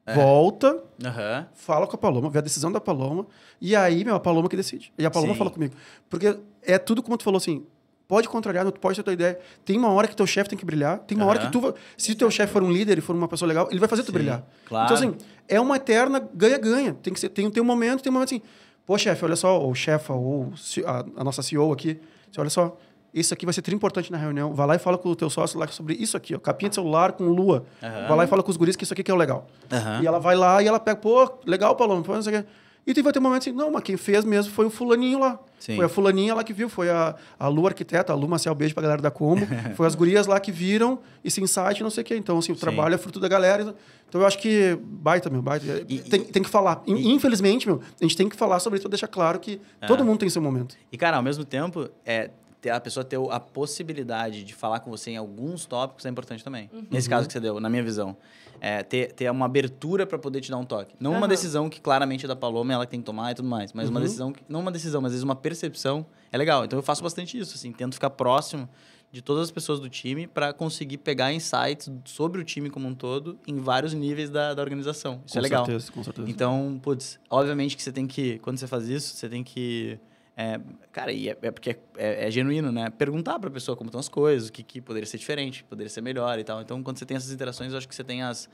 É. 0.06 0.14
volta, 0.14 0.82
Aham. 1.04 1.46
fala 1.54 1.86
com 1.86 1.96
a 1.96 1.98
Paloma, 1.98 2.28
vê 2.28 2.38
a 2.38 2.42
decisão 2.42 2.70
da 2.70 2.80
Paloma, 2.80 3.26
e 3.60 3.74
aí, 3.74 4.04
meu, 4.04 4.14
a 4.14 4.20
Paloma 4.20 4.48
que 4.50 4.56
decide. 4.56 4.92
E 4.98 5.06
a 5.06 5.10
Paloma 5.10 5.32
Sim. 5.32 5.38
fala 5.38 5.50
comigo. 5.50 5.74
Porque 6.10 6.36
é 6.62 6.76
tudo 6.78 7.02
como 7.02 7.16
tu 7.16 7.24
falou 7.24 7.38
assim, 7.38 7.64
pode 8.06 8.28
contrariar, 8.28 8.64
tu 8.70 8.78
pode 8.80 8.96
ter 8.96 9.02
tua 9.02 9.12
ideia. 9.12 9.38
Tem 9.64 9.76
uma 9.78 9.90
hora 9.92 10.06
que 10.08 10.14
teu 10.16 10.26
chefe 10.26 10.50
tem 10.50 10.58
que 10.58 10.64
brilhar, 10.64 10.98
tem 11.00 11.16
uma 11.16 11.26
hora 11.26 11.38
Aham. 11.38 11.46
que 11.46 11.52
tu... 11.52 11.60
va- 11.60 11.74
Se 11.96 12.14
teu 12.14 12.30
chefe 12.30 12.52
for 12.52 12.62
um 12.62 12.70
líder 12.72 12.98
e 12.98 13.00
for 13.00 13.14
uma 13.16 13.28
pessoa 13.28 13.48
legal, 13.48 13.68
ele 13.70 13.80
vai 13.80 13.88
fazer 13.88 14.02
tu 14.02 14.06
Sim, 14.06 14.12
brilhar. 14.12 14.44
claro. 14.66 14.84
Então, 14.92 14.96
assim, 14.96 15.16
é 15.48 15.60
uma 15.60 15.76
eterna 15.76 16.20
ganha-ganha. 16.34 16.94
Tem 17.02 17.12
que 17.12 17.20
ser, 17.20 17.28
tem, 17.30 17.50
tem 17.50 17.62
um 17.62 17.66
momento, 17.66 18.02
tem 18.02 18.10
um 18.10 18.14
momento 18.14 18.28
assim, 18.34 18.42
pô, 18.86 18.96
chefe, 18.98 19.24
olha 19.24 19.36
só, 19.36 19.58
ou 19.60 19.74
chefa, 19.74 20.12
ou 20.12 20.52
a, 20.86 21.04
a 21.16 21.24
nossa 21.24 21.42
CEO 21.42 21.72
aqui, 21.72 21.98
você 22.30 22.40
olha 22.40 22.50
só, 22.50 22.76
isso 23.12 23.32
aqui 23.32 23.46
vai 23.46 23.54
ser 23.54 23.62
tri 23.62 23.74
importante 23.74 24.10
na 24.10 24.18
reunião. 24.18 24.52
Vai 24.52 24.66
lá 24.66 24.74
e 24.74 24.78
fala 24.78 24.98
com 24.98 25.08
o 25.08 25.14
teu 25.16 25.30
sócio 25.30 25.58
lá 25.58 25.66
sobre 25.68 25.94
isso 25.94 26.16
aqui, 26.16 26.34
ó, 26.34 26.38
capinha 26.38 26.68
de 26.68 26.74
celular 26.74 27.12
com 27.12 27.24
lua. 27.24 27.64
Aham. 27.82 28.08
Vai 28.08 28.16
lá 28.18 28.24
e 28.24 28.26
fala 28.26 28.42
com 28.42 28.50
os 28.50 28.56
guris 28.56 28.74
que 28.76 28.82
isso 28.84 28.92
aqui 28.92 29.02
que 29.04 29.10
é 29.10 29.14
o 29.14 29.16
legal. 29.16 29.46
Aham. 29.72 30.00
E 30.02 30.06
ela 30.06 30.18
vai 30.18 30.34
lá 30.34 30.60
e 30.62 30.66
ela 30.66 30.80
pega, 30.80 30.96
pô, 31.00 31.32
legal, 31.46 31.76
Paloma, 31.76 32.02
pô, 32.02 32.12
não 32.14 32.22
sei 32.22 32.38
o 32.38 32.42
quê. 32.42 32.48
E 32.86 32.92
tem- 32.92 33.02
vai 33.02 33.12
ter 33.12 33.18
um 33.18 33.22
momento 33.22 33.42
assim, 33.42 33.52
não, 33.52 33.70
mas 33.72 33.82
quem 33.82 33.96
fez 33.96 34.24
mesmo 34.24 34.52
foi 34.52 34.66
o 34.66 34.70
fulaninho 34.70 35.18
lá. 35.18 35.38
Sim. 35.58 35.76
Foi 35.76 35.86
a 35.86 35.88
fulaninha 35.88 36.34
lá 36.34 36.44
que 36.44 36.52
viu, 36.52 36.68
foi 36.68 36.90
a, 36.90 37.14
a 37.38 37.48
Lu 37.48 37.66
arquiteta, 37.66 38.12
a 38.12 38.16
Lu 38.16 38.28
Marcel, 38.28 38.54
beijo 38.54 38.74
pra 38.74 38.82
galera 38.82 39.00
da 39.00 39.10
Combo. 39.10 39.46
foi 39.74 39.86
as 39.86 39.94
gurias 39.94 40.26
lá 40.26 40.38
que 40.38 40.52
viram 40.52 40.98
esse 41.24 41.40
insight, 41.40 41.82
não 41.82 41.88
sei 41.88 42.02
o 42.02 42.04
quê. 42.04 42.16
Então, 42.16 42.36
assim, 42.38 42.52
o 42.52 42.54
Sim. 42.54 42.60
trabalho 42.60 42.94
é 42.94 42.98
fruto 42.98 43.18
da 43.18 43.28
galera. 43.28 43.74
Então, 44.06 44.20
eu 44.20 44.26
acho 44.26 44.38
que 44.38 44.78
baita, 44.82 45.30
meu, 45.30 45.40
baita. 45.40 45.84
E- 45.88 46.00
tem, 46.00 46.20
tem 46.22 46.42
que 46.42 46.50
falar. 46.50 46.82
In- 46.86 47.12
Infelizmente, 47.14 47.66
meu, 47.66 47.80
a 47.98 48.04
gente 48.04 48.16
tem 48.16 48.28
que 48.28 48.36
falar 48.36 48.60
sobre 48.60 48.76
isso 48.76 48.82
pra 48.84 48.90
deixar 48.90 49.08
claro 49.08 49.40
que 49.40 49.58
É. 49.80 49.86
todo 49.86 50.04
mundo 50.04 50.18
tem 50.18 50.28
seu 50.28 50.42
momento. 50.42 50.76
E, 50.92 50.98
cara, 50.98 51.16
ao 51.16 51.22
mesmo 51.22 51.44
tempo, 51.44 51.88
é, 52.04 52.30
ter 52.64 52.70
a 52.70 52.80
pessoa 52.80 53.04
ter 53.04 53.18
a 53.30 53.38
possibilidade 53.38 54.42
de 54.42 54.54
falar 54.54 54.80
com 54.80 54.90
você 54.90 55.10
em 55.10 55.18
alguns 55.18 55.66
tópicos 55.66 56.06
é 56.06 56.08
importante 56.08 56.42
também. 56.42 56.70
Nesse 56.90 57.10
caso 57.10 57.26
que 57.26 57.32
você 57.34 57.38
deu, 57.40 57.60
na 57.60 57.68
minha 57.68 57.82
visão. 57.82 58.16
É, 58.58 58.82
ter, 58.82 59.12
ter 59.12 59.30
uma 59.30 59.44
abertura 59.44 60.06
para 60.06 60.18
poder 60.18 60.40
te 60.40 60.50
dar 60.50 60.56
um 60.56 60.64
toque. 60.64 60.94
Não 60.98 61.10
uma 61.10 61.18
Aham. 61.20 61.28
decisão 61.28 61.68
que 61.68 61.78
claramente 61.78 62.24
é 62.24 62.28
da 62.28 62.34
Paloma, 62.34 62.72
ela 62.72 62.86
que 62.86 62.90
tem 62.92 63.00
que 63.00 63.04
tomar 63.04 63.32
e 63.32 63.34
tudo 63.34 63.46
mais. 63.46 63.74
Mas 63.74 63.90
uma 63.90 63.98
Uhum. 64.00 64.04
decisão, 64.06 64.32
que, 64.32 64.42
não 64.48 64.60
uma 64.60 64.72
decisão, 64.72 65.02
mas 65.02 65.08
às 65.10 65.12
vezes 65.16 65.24
uma 65.24 65.36
percepção 65.36 66.06
é 66.32 66.38
legal. 66.38 66.64
Então 66.64 66.78
eu 66.78 66.82
faço 66.82 67.02
bastante 67.02 67.38
isso, 67.38 67.54
assim, 67.54 67.70
tento 67.70 67.92
ficar 67.92 68.08
próximo 68.08 68.66
de 69.12 69.20
todas 69.20 69.42
as 69.44 69.50
pessoas 69.50 69.78
do 69.78 69.90
time 69.90 70.26
para 70.26 70.54
conseguir 70.54 70.96
pegar 70.98 71.30
insights 71.34 71.90
sobre 72.06 72.40
o 72.40 72.44
time 72.44 72.70
como 72.70 72.88
um 72.88 72.94
todo 72.94 73.38
em 73.46 73.58
vários 73.60 73.92
níveis 73.92 74.30
da, 74.30 74.54
da 74.54 74.62
organização. 74.62 75.20
Isso 75.26 75.34
com 75.34 75.38
é 75.40 75.42
legal. 75.42 75.66
certeza, 75.66 75.92
com 75.92 76.02
certeza. 76.02 76.30
Então, 76.30 76.80
putz, 76.82 77.18
obviamente 77.28 77.76
que 77.76 77.82
você 77.82 77.92
tem 77.92 78.06
que, 78.06 78.38
quando 78.38 78.56
você 78.58 78.66
faz 78.66 78.88
isso, 78.88 79.14
você 79.14 79.28
tem 79.28 79.44
que. 79.44 79.98
É, 80.36 80.60
cara, 80.92 81.12
e 81.12 81.28
é, 81.28 81.38
é 81.42 81.50
porque 81.50 81.70
é, 81.70 81.78
é- 81.96 82.26
é 82.26 82.30
genuíno, 82.30 82.72
né? 82.72 82.90
Perguntar 82.90 83.38
pra 83.38 83.50
pessoa 83.50 83.76
como 83.76 83.88
estão 83.88 84.00
as 84.00 84.08
coisas, 84.08 84.48
o 84.48 84.52
que, 84.52 84.62
que 84.62 84.80
poderia 84.80 85.06
ser 85.06 85.18
diferente, 85.18 85.62
poderia 85.64 85.88
ser 85.90 86.00
melhor 86.00 86.38
e 86.38 86.44
tal. 86.44 86.60
Então, 86.60 86.82
quando 86.82 86.98
você 86.98 87.06
tem 87.06 87.16
essas 87.16 87.30
interações, 87.32 87.72
eu 87.72 87.78
acho 87.78 87.88
que 87.88 87.94
você 87.94 88.04
tem 88.04 88.22
as. 88.22 88.48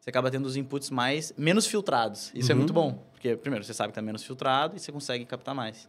Você 0.00 0.10
acaba 0.10 0.30
tendo 0.30 0.46
os 0.46 0.56
inputs 0.56 0.90
mais. 0.90 1.32
menos 1.38 1.66
filtrados. 1.66 2.32
Isso 2.34 2.50
é 2.50 2.54
Uhum. 2.54 2.58
muito 2.58 2.72
bom. 2.72 3.06
Porque, 3.12 3.36
primeiro, 3.36 3.64
você 3.64 3.72
sabe 3.72 3.92
que 3.92 3.94
tá 3.94 4.02
menos 4.02 4.22
filtrado 4.24 4.76
e 4.76 4.80
você 4.80 4.90
consegue 4.90 5.24
captar 5.24 5.54
mais. 5.54 5.88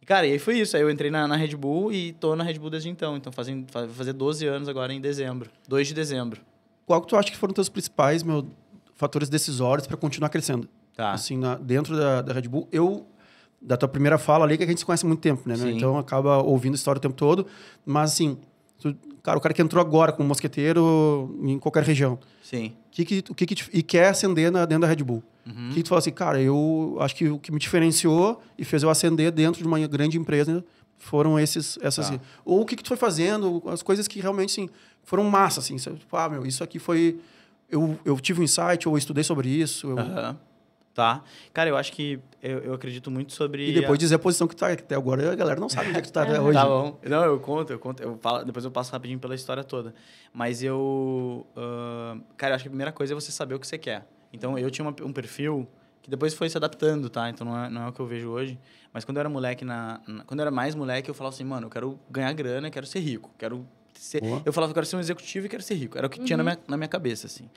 E, 0.00 0.06
cara, 0.06 0.26
e 0.26 0.32
aí 0.32 0.38
foi 0.38 0.58
isso. 0.58 0.74
Aí 0.76 0.82
eu 0.82 0.90
entrei 0.90 1.10
na, 1.10 1.28
na 1.28 1.36
Red 1.36 1.54
Bull 1.54 1.92
e 1.92 2.12
tô 2.14 2.34
na 2.34 2.42
Red 2.42 2.58
Bull 2.58 2.70
desde 2.70 2.88
então. 2.88 3.14
Então, 3.16 3.30
fazem, 3.30 3.64
vai 3.70 3.86
fazer 3.88 4.14
12 4.14 4.46
anos 4.46 4.68
agora 4.68 4.92
em 4.92 5.00
dezembro. 5.00 5.50
2 5.68 5.86
de 5.88 5.94
dezembro. 5.94 6.40
Qual 6.86 7.00
que 7.02 7.06
tu 7.08 7.14
acha 7.16 7.30
que 7.30 7.36
foram 7.36 7.52
teus 7.54 7.68
principais, 7.68 8.22
meu, 8.22 8.48
fatores 8.94 9.28
decisórios 9.28 9.86
para 9.86 9.96
continuar 9.98 10.30
crescendo? 10.30 10.66
Tá. 10.96 11.12
Assim, 11.12 11.36
na- 11.36 11.54
dentro 11.56 11.94
da, 11.96 12.22
da 12.22 12.32
Red 12.32 12.48
Bull, 12.48 12.66
eu 12.72 13.06
da 13.62 13.76
tua 13.76 13.88
primeira 13.88 14.18
fala 14.18 14.44
ali 14.44 14.56
que 14.58 14.64
a 14.64 14.66
gente 14.66 14.78
se 14.78 14.84
conhece 14.84 15.04
há 15.04 15.08
muito 15.08 15.20
tempo, 15.20 15.48
né? 15.48 15.56
Sim. 15.56 15.76
Então 15.76 15.96
acaba 15.96 16.42
ouvindo 16.42 16.74
história 16.74 16.98
o 16.98 17.00
tempo 17.00 17.14
todo, 17.14 17.46
mas 17.86 18.12
assim, 18.12 18.36
tu- 18.80 18.94
cara, 19.22 19.38
o 19.38 19.40
cara 19.40 19.54
que 19.54 19.62
entrou 19.62 19.80
agora 19.80 20.10
como 20.12 20.28
mosqueteiro 20.28 21.38
em 21.42 21.58
qualquer 21.58 21.82
região, 21.84 22.18
Sim. 22.42 22.72
que 22.90 23.04
que, 23.04 23.24
o 23.30 23.34
que, 23.34 23.46
que 23.46 23.54
te- 23.54 23.70
e 23.72 23.82
quer 23.82 24.08
ascender 24.08 24.50
na, 24.50 24.64
dentro 24.64 24.82
da 24.82 24.88
Red 24.88 24.96
Bull? 25.04 25.22
Uhum. 25.46 25.70
O 25.70 25.74
que, 25.74 25.82
tu 25.82 25.88
fala 25.88 25.98
assim, 26.00 26.10
cara, 26.12 26.40
eu 26.40 26.96
acho 27.00 27.14
que 27.16 27.28
o 27.28 27.38
que 27.38 27.50
me 27.52 27.58
diferenciou 27.58 28.40
e 28.58 28.64
fez 28.64 28.82
eu 28.82 28.90
ascender 28.90 29.30
dentro 29.32 29.60
de 29.60 29.66
uma 29.66 29.78
grande 29.86 30.16
empresa 30.18 30.64
foram 30.98 31.38
esses, 31.38 31.78
essas. 31.82 32.10
Tá. 32.10 32.20
Ou 32.44 32.60
o 32.60 32.64
que, 32.66 32.76
que 32.76 32.82
tu 32.82 32.88
foi 32.88 32.96
fazendo, 32.96 33.60
as 33.66 33.82
coisas 33.82 34.06
que 34.06 34.20
realmente, 34.20 34.50
assim, 34.52 34.68
foram 35.02 35.24
massa, 35.24 35.58
assim. 35.58 35.74
Tipo, 35.76 36.16
ah, 36.16 36.28
meu, 36.28 36.46
isso 36.46 36.62
aqui 36.62 36.78
foi. 36.78 37.18
Eu, 37.68 37.98
eu 38.04 38.20
tive 38.20 38.40
um 38.40 38.44
insight, 38.44 38.86
ou 38.86 38.94
eu 38.94 38.98
estudei 38.98 39.24
sobre 39.24 39.48
isso. 39.48 39.88
eu- 39.88 39.98
Aham. 39.98 40.36
Tá. 40.94 41.22
Cara, 41.54 41.70
eu 41.70 41.76
acho 41.76 41.90
que 41.92 42.20
eu, 42.42 42.58
eu 42.58 42.74
acredito 42.74 43.10
muito 43.10 43.32
sobre. 43.32 43.70
E 43.70 43.72
depois 43.72 43.92
a- 43.92 43.96
dizer 43.98 44.14
a 44.16 44.18
posição 44.18 44.46
que 44.46 44.54
tu 44.54 44.58
tá. 44.60 44.76
que 44.76 44.82
Até 44.82 44.94
agora 44.94 45.32
a 45.32 45.34
galera 45.34 45.58
não 45.58 45.68
sabe 45.68 45.88
onde 45.88 45.98
é 45.98 46.02
que 46.02 46.08
tu 46.08 46.12
tá 46.12 46.22
até 46.22 46.38
hoje. 46.40 46.52
Tá 46.58 46.66
bom. 46.66 46.98
Não, 47.02 47.24
eu 47.24 47.40
conto, 47.40 47.72
eu 47.72 47.78
conto. 47.78 48.02
Eu 48.02 48.18
falo, 48.20 48.44
depois 48.44 48.62
eu 48.64 48.70
passo 48.70 48.92
rapidinho 48.92 49.18
pela 49.18 49.34
história 49.34 49.64
toda. 49.64 49.94
Mas 50.34 50.62
eu. 50.62 51.46
ah, 51.56 52.16
cara, 52.36 52.52
eu 52.52 52.54
acho 52.56 52.64
que 52.64 52.68
a 52.68 52.70
primeira 52.70 52.92
coisa 52.92 53.12
é 53.12 53.14
você 53.14 53.32
saber 53.32 53.54
o 53.54 53.58
que 53.60 53.66
você 53.66 53.78
quer. 53.78 54.06
Então, 54.32 54.58
eu 54.58 54.70
tinha 54.70 54.86
uma- 54.86 54.94
um 55.06 55.12
perfil 55.12 55.66
que 56.02 56.10
depois 56.10 56.34
foi 56.34 56.50
se 56.50 56.56
adaptando, 56.56 57.08
tá? 57.08 57.30
Então, 57.30 57.46
não 57.46 57.64
é, 57.64 57.70
não 57.70 57.82
é 57.84 57.88
o 57.88 57.92
que 57.92 58.00
eu 58.00 58.06
vejo 58.06 58.28
hoje. 58.28 58.58
Mas 58.92 59.04
quando 59.04 59.16
eu 59.16 59.20
era 59.20 59.28
moleque, 59.30 59.64
na, 59.64 60.00
na- 60.06 60.24
quando 60.24 60.40
eu 60.40 60.44
era 60.44 60.50
mais 60.50 60.74
moleque, 60.74 61.08
eu 61.08 61.14
falava 61.14 61.34
assim, 61.34 61.44
mano, 61.44 61.66
eu 61.66 61.70
quero 61.70 61.98
ganhar 62.10 62.32
grana, 62.34 62.70
quero 62.70 62.86
ser 62.86 62.98
rico. 63.00 63.30
Quero 63.38 63.66
ser... 63.94 64.20
Boa. 64.20 64.42
Eu 64.44 64.52
falava, 64.52 64.72
eu 64.72 64.74
quero 64.74 64.84
ser 64.86 64.96
um 64.96 65.00
executivo 65.00 65.46
e 65.46 65.48
quero 65.48 65.62
ser 65.62 65.74
rico. 65.74 65.96
Era 65.96 66.06
o 66.06 66.10
que 66.10 66.18
tinha 66.20 66.36
na 66.36 66.42
minha, 66.42 66.58
na 66.66 66.76
minha 66.76 66.88
cabeça, 66.88 67.26
assim. 67.26 67.48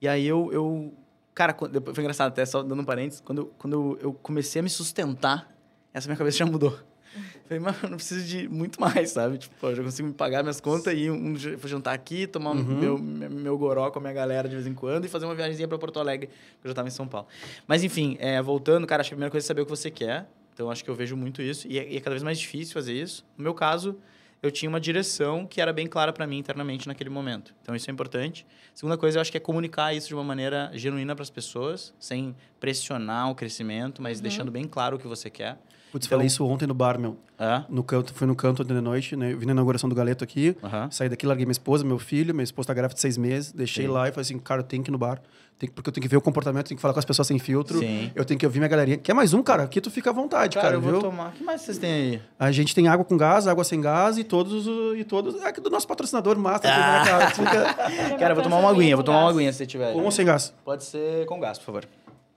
E 0.00 0.06
aí, 0.06 0.24
eu... 0.26 0.50
eu 0.52 0.94
cara, 1.34 1.54
foi 1.54 2.02
engraçado, 2.04 2.28
até 2.28 2.44
só 2.46 2.62
dando 2.62 2.80
um 2.80 2.84
parênteses. 2.84 3.20
Quando, 3.20 3.38
eu- 3.42 3.52
quando 3.58 3.72
eu- 3.74 3.98
eu 4.00 4.12
comecei 4.14 4.60
a 4.60 4.62
me 4.62 4.70
sustentar, 4.70 5.50
essa 5.92 6.06
minha 6.08 6.16
cabeça 6.16 6.38
já 6.38 6.46
mudou. 6.46 6.78
Falei, 7.46 7.60
mano, 7.60 7.76
eu 7.82 7.88
não 7.90 7.96
preciso 7.96 8.26
de 8.26 8.48
muito 8.48 8.80
mais, 8.80 9.10
sabe? 9.10 9.38
Tipo, 9.38 9.54
eu 9.66 9.74
já 9.76 9.82
consigo 9.84 10.08
me 10.08 10.14
pagar 10.14 10.42
minhas 10.42 10.60
contas 10.60 10.92
e 10.96 11.10
um, 11.10 11.34
vou 11.34 11.68
jantar 11.68 11.94
aqui, 11.94 12.26
tomar 12.26 12.50
um 12.52 12.56
Uhum. 12.58 12.78
meu, 12.80 12.98
meu, 12.98 13.30
meu 13.30 13.58
goró 13.58 13.90
com 13.90 13.98
a 13.98 14.02
minha 14.02 14.12
galera 14.14 14.48
de 14.48 14.54
vez 14.54 14.66
em 14.66 14.74
quando 14.74 15.04
e 15.04 15.08
fazer 15.08 15.24
uma 15.26 15.34
viagemzinha 15.34 15.68
pra 15.68 15.78
Porto 15.78 16.00
Alegre, 16.00 16.26
que 16.28 16.66
eu 16.66 16.70
já 16.70 16.74
tava 16.74 16.88
em 16.88 16.90
São 16.90 17.06
Paulo. 17.06 17.28
Mas, 17.66 17.84
enfim, 17.84 18.16
é, 18.18 18.40
voltando, 18.42 18.86
cara, 18.86 19.00
acho 19.02 19.10
que 19.10 19.14
a 19.14 19.16
primeira 19.16 19.30
coisa 19.30 19.44
é 19.44 19.48
saber 19.48 19.60
o 19.60 19.64
que 19.64 19.70
você 19.70 19.90
quer. 19.90 20.26
Então, 20.52 20.70
acho 20.70 20.82
que 20.84 20.90
eu 20.90 20.94
vejo 20.94 21.16
muito 21.16 21.42
isso. 21.42 21.66
E 21.68 21.78
é, 21.78 21.92
e 21.92 21.96
é 21.96 22.00
cada 22.00 22.10
vez 22.14 22.22
mais 22.22 22.38
difícil 22.38 22.72
fazer 22.74 22.94
isso. 22.94 23.24
No 23.36 23.42
meu 23.44 23.54
caso, 23.54 23.96
eu 24.44 24.50
tinha 24.50 24.68
uma 24.68 24.78
direção 24.78 25.46
que 25.46 25.58
era 25.58 25.72
bem 25.72 25.86
clara 25.86 26.12
para 26.12 26.26
mim 26.26 26.36
internamente 26.36 26.86
naquele 26.86 27.08
momento. 27.08 27.54
Então, 27.62 27.74
isso 27.74 27.88
é 27.88 27.92
importante. 27.92 28.46
Segunda 28.74 28.98
coisa, 28.98 29.16
eu 29.16 29.22
acho 29.22 29.30
que 29.30 29.38
é 29.38 29.40
comunicar 29.40 29.94
isso 29.94 30.08
de 30.08 30.14
uma 30.14 30.22
maneira 30.22 30.70
genuína 30.74 31.14
para 31.14 31.22
as 31.22 31.30
pessoas, 31.30 31.94
sem 31.98 32.36
pressionar 32.60 33.30
o 33.30 33.34
crescimento, 33.34 34.02
mas 34.02 34.20
deixando 34.20 34.50
bem 34.50 34.64
claro 34.64 34.96
o 34.96 34.98
que 34.98 35.06
você 35.06 35.30
quer. 35.30 35.58
Putz, 35.94 36.06
Então- 36.06 36.16
falei 36.18 36.26
isso 36.26 36.44
ontem 36.44 36.66
no 36.66 36.74
bar, 36.74 36.98
meu. 36.98 37.16
É? 37.38 37.62
No 37.68 37.84
canto, 37.84 38.12
fui 38.12 38.26
no 38.26 38.34
canto 38.34 38.62
ontem 38.64 38.74
de 38.74 38.80
noite, 38.80 39.14
né? 39.14 39.32
Eu 39.32 39.38
vim 39.38 39.46
na 39.46 39.52
inauguração 39.52 39.88
do 39.88 39.94
Galeto 39.94 40.24
aqui. 40.24 40.56
Saí 40.90 41.08
daqui, 41.08 41.24
larguei 41.24 41.46
minha 41.46 41.52
esposa, 41.52 41.84
meu 41.84 42.00
filho. 42.00 42.34
Minha 42.34 42.42
esposa 42.42 42.66
tá 42.66 42.74
grávida 42.74 42.94
de 42.96 43.00
seis 43.00 43.16
meses. 43.16 43.52
Deixei 43.52 43.86
Sim. 43.86 43.92
lá 43.92 44.08
e 44.08 44.10
falei 44.10 44.22
assim, 44.22 44.36
cara, 44.40 44.60
eu 44.60 44.64
tenho 44.64 44.82
que 44.82 44.90
ir 44.90 44.92
no 44.92 44.98
bar. 44.98 45.20
Tem 45.56 45.68
que- 45.68 45.74
porque 45.74 45.88
eu 45.88 45.92
tenho 45.92 46.02
que 46.02 46.08
ver 46.08 46.16
o 46.16 46.20
comportamento, 46.20 46.66
tenho 46.66 46.76
que 46.76 46.82
falar 46.82 46.92
com 46.94 46.98
as 46.98 47.04
pessoas 47.04 47.28
sem 47.28 47.38
filtro. 47.38 47.78
Sim. 47.78 48.10
Eu 48.12 48.24
tenho 48.24 48.40
que 48.40 48.44
ouvir 48.44 48.58
minha 48.58 48.66
galerinha. 48.68 48.96
Quer 48.96 49.14
mais 49.14 49.32
um, 49.32 49.40
cara? 49.40 49.62
Aqui 49.62 49.80
tu 49.80 49.88
fica 49.88 50.10
à 50.10 50.12
vontade, 50.12 50.56
cara, 50.58 50.74
eu 50.74 50.80
vou 50.80 50.90
viu? 50.94 51.00
tomar. 51.00 51.28
O 51.28 51.32
que 51.32 51.44
mais 51.44 51.60
vocês 51.60 51.78
têm 51.78 51.92
aí? 51.92 52.22
A 52.40 52.50
gente 52.50 52.74
tem 52.74 52.88
água 52.88 53.04
com 53.04 53.16
gás, 53.16 53.46
água 53.46 53.62
sem 53.62 53.80
gás 53.80 54.18
e 54.18 54.24
todos... 54.24 54.66
os- 54.66 54.98
E 54.98 55.04
todos 55.04 55.40
é 55.40 55.52
do 55.52 55.70
nosso 55.70 55.86
patrocinador, 55.86 56.36
Master. 56.36 56.72
Ah. 56.72 57.04
né, 57.04 57.04
cara? 57.08 57.30
Tu 57.30 57.36
fica- 57.36 57.74
Cara, 58.18 58.30
eu 58.32 58.34
vou 58.34 58.42
tomar 58.42 58.58
uma 58.58 58.70
aguinha, 58.70 58.96
vou 58.96 59.04
tomar 59.04 59.20
uma 59.20 59.30
aguinha 59.30 59.52
se 59.52 59.58
você 59.58 59.66
tiver. 59.66 59.92
Com 59.92 60.02
ou 60.02 60.10
sem 60.10 60.26
gás? 60.26 60.52
Pode 60.64 60.82
ser 60.82 61.24
com 61.26 61.38
gás, 61.38 61.56
por 61.56 61.64
favor. 61.66 61.84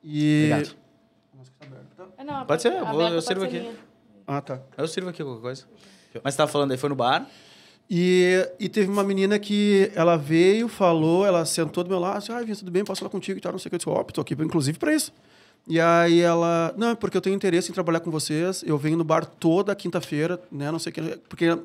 E... 0.04 0.50
Obrigado. 0.54 0.76
Ah, 2.18 2.24
não, 2.24 2.46
Pode 2.46 2.62
ser, 2.62 2.74
eu 2.74 2.86
vou- 2.86 3.02
eu 3.02 3.22
sirvo 3.22 3.44
aqui. 3.46 3.60
minha. 3.60 3.74
Ah, 4.26 4.42
tá. 4.42 4.60
Eu 4.78 4.88
sirvo 4.88 5.10
aqui 5.10 5.24
qualquer 5.24 5.42
coisa. 5.42 5.64
Mas 6.24 6.34
você 6.34 6.38
tava 6.38 6.52
falando 6.52 6.72
aí, 6.72 6.78
foi 6.78 6.90
no 6.90 6.96
bar? 6.96 7.28
E, 7.90 8.46
e 8.60 8.68
teve 8.68 8.92
uma 8.92 9.04
menina 9.04 9.40
que 9.40 9.92
ela 9.96 10.18
veio, 10.18 10.68
falou, 10.68 11.26
ela 11.26 11.46
sentou 11.46 11.84
do 11.84 11.90
meu 11.90 12.00
lado, 12.00 12.18
assim, 12.18 12.34
ah, 12.34 12.42
Vinha, 12.42 12.56
tudo 12.56 12.70
bem, 12.72 12.84
posso 12.84 13.00
falar 13.00 13.10
contigo 13.12 13.38
e 13.38 13.42
tal, 13.42 13.52
não 13.54 13.60
sei 13.60 13.68
o 13.68 13.70
que. 13.70 13.76
Eu 13.76 13.78
disse, 13.78 13.90
ó, 13.90 14.04
tô 14.04 14.20
aqui, 14.22 14.34
inclusive, 14.34 14.78
para 14.78 14.94
isso. 14.94 15.14
E 15.66 15.80
aí 15.80 16.20
ela, 16.20 16.74
não, 16.78 16.90
é 16.90 16.96
porque 16.96 17.16
eu 17.16 17.22
tenho 17.22 17.36
interesse 17.36 17.70
em 17.72 17.74
trabalhar 17.74 18.00
com 18.02 18.10
vocês, 18.12 18.64
eu 18.66 18.78
venho 18.78 18.98
no 18.98 19.04
bar 19.04 19.26
toda 19.26 19.74
quinta-feira, 19.76 20.42
né, 20.52 20.72
não 20.72 20.80
sei 20.80 20.92
o 20.92 20.94
que, 20.94 21.02
porque 21.30 21.58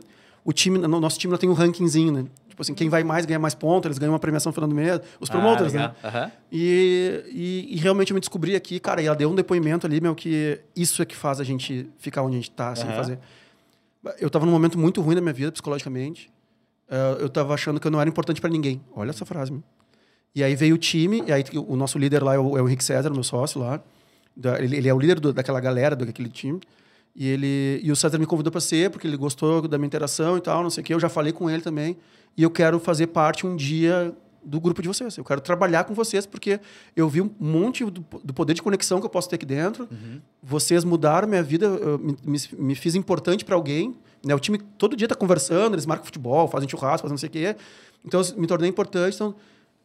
o 0.45 0.53
time, 0.53 0.79
no 0.79 1.01
nosso 1.01 1.19
time 1.19 1.37
tem 1.39 1.49
um 1.49 1.53
rankingzinho, 1.53 2.13
né? 2.13 2.25
Tipo 2.53 2.61
assim, 2.61 2.75
quem 2.75 2.91
vai 2.91 3.03
mais 3.03 3.25
ganha 3.25 3.39
mais 3.39 3.55
pontos, 3.55 3.87
eles 3.89 3.97
ganham 3.97 4.13
uma 4.13 4.19
premiação 4.19 4.51
no 4.51 4.55
final 4.55 4.69
do 4.69 4.75
mês, 4.75 5.01
os 5.19 5.31
promoters, 5.31 5.75
ah, 5.75 5.79
né? 5.79 5.95
Aham. 6.05 6.31
E, 6.53 7.25
e, 7.33 7.67
e 7.71 7.77
realmente 7.79 8.11
eu 8.11 8.15
me 8.15 8.21
descobri 8.21 8.55
aqui, 8.55 8.79
cara, 8.79 9.01
e 9.01 9.07
ela 9.07 9.17
deu 9.17 9.31
um 9.31 9.35
depoimento 9.35 9.87
ali, 9.87 10.03
meu, 10.03 10.15
que 10.15 10.61
isso 10.77 11.01
é 11.01 11.07
que 11.07 11.17
faz 11.17 11.41
a 11.41 11.45
gente 11.45 11.89
ficar 11.97 12.21
onde 12.21 12.35
a 12.37 12.39
gente 12.41 12.51
tá, 12.51 12.69
assim, 12.73 12.85
Aham. 12.89 12.93
fazer. 12.93 13.19
Eu 14.21 14.29
tava 14.29 14.45
num 14.45 14.53
momento 14.53 14.79
muito 14.79 15.01
ruim 15.01 15.15
da 15.15 15.23
minha 15.23 15.33
vida, 15.33 15.51
psicologicamente. 15.51 16.31
Eh, 16.91 17.17
eu 17.21 17.29
tava 17.31 17.55
achando 17.55 17.81
que 17.81 17.87
eu 17.87 17.91
não 17.91 17.99
era 17.99 18.11
importante 18.11 18.39
para 18.39 18.51
ninguém. 18.51 18.83
Olha 18.95 19.09
essa 19.09 19.25
frase, 19.25 19.51
meu. 19.51 19.63
E 20.35 20.45
aí 20.45 20.55
veio 20.55 20.75
o 20.75 20.79
time, 20.79 21.25
e 21.27 21.33
aí 21.33 21.43
o 21.55 21.75
nosso 21.75 21.99
líder 21.99 22.23
lá 22.23 22.35
é 22.35 22.39
o, 22.39 22.59
é 22.59 22.61
o 22.61 22.67
Henrique 22.69 22.85
César, 22.85 23.09
meu 23.09 23.23
sócio 23.23 23.61
lá. 23.63 23.81
Ele, 24.59 24.77
ele 24.77 24.89
é 24.91 24.93
o 24.95 24.99
líder 24.99 25.19
do- 25.21 25.33
daquela 25.33 25.59
galera, 25.59 25.97
daquele 25.97 26.29
time. 26.29 26.61
E, 27.15 27.29
ele, 27.29 27.81
e 27.83 27.93
o 27.93 27.97
César 27.97 28.19
me 28.19 28.27
convidou 28.27 28.51
para 28.51 28.61
ser, 28.61 28.91
porque 28.91 29.07
ele 29.07 29.17
gostou 29.17 29.67
da 29.69 29.77
minha 29.77 29.87
interação 29.87 30.39
e 30.39 30.41
tal, 30.41 30.63
não 30.63 30.71
sei 30.71 30.83
o 30.83 30.85
quê. 30.85 30.95
Eu 30.95 31.01
já 31.01 31.09
falei 31.09 31.33
com 31.33 31.49
ele 31.51 31.63
também. 31.63 31.97
E 32.37 32.43
eu 32.43 32.51
quero 32.51 32.81
fazer 32.81 33.09
parte 33.09 33.47
um 33.47 33.55
dia 33.55 34.15
do 34.45 34.61
grupo 34.61 34.83
de 34.83 34.89
vocês. 34.89 35.17
Eu 35.17 35.25
quero 35.25 35.41
trabalhar 35.41 35.85
com 35.85 35.95
vocês, 35.95 36.27
porque 36.27 36.59
eu 36.97 37.09
vi 37.09 37.21
um 37.21 37.31
monte 37.39 37.85
do, 37.85 38.05
do 38.25 38.35
poder 38.35 38.55
de 38.55 38.63
conexão 38.63 38.99
que 38.99 39.07
eu 39.07 39.11
posso 39.11 39.29
ter 39.29 39.37
aqui 39.37 39.47
dentro. 39.47 39.89
Vocês 40.43 40.85
mudaram 40.85 41.29
minha 41.29 41.43
vida, 41.43 41.69
me, 41.99 42.17
me, 42.25 42.39
me 42.59 42.75
fiz 42.75 42.95
importante 42.95 43.45
para 43.45 43.55
alguém. 43.55 43.95
Né? 44.25 44.35
O 44.35 44.39
time 44.39 44.59
todo 44.79 44.97
dia 44.97 45.07
está 45.07 45.15
conversando, 45.15 45.75
eles 45.75 45.87
marcam 45.87 46.05
futebol, 46.05 46.49
fazem 46.49 46.69
churrasco, 46.69 47.03
fazem 47.03 47.13
não 47.13 47.19
sei 47.19 47.29
o 47.29 47.33
quê. 47.33 47.57
Então, 48.05 48.21
eu 48.21 48.41
me 48.41 48.47
tornei 48.47 48.69
importante. 48.69 49.15
Então, 49.15 49.35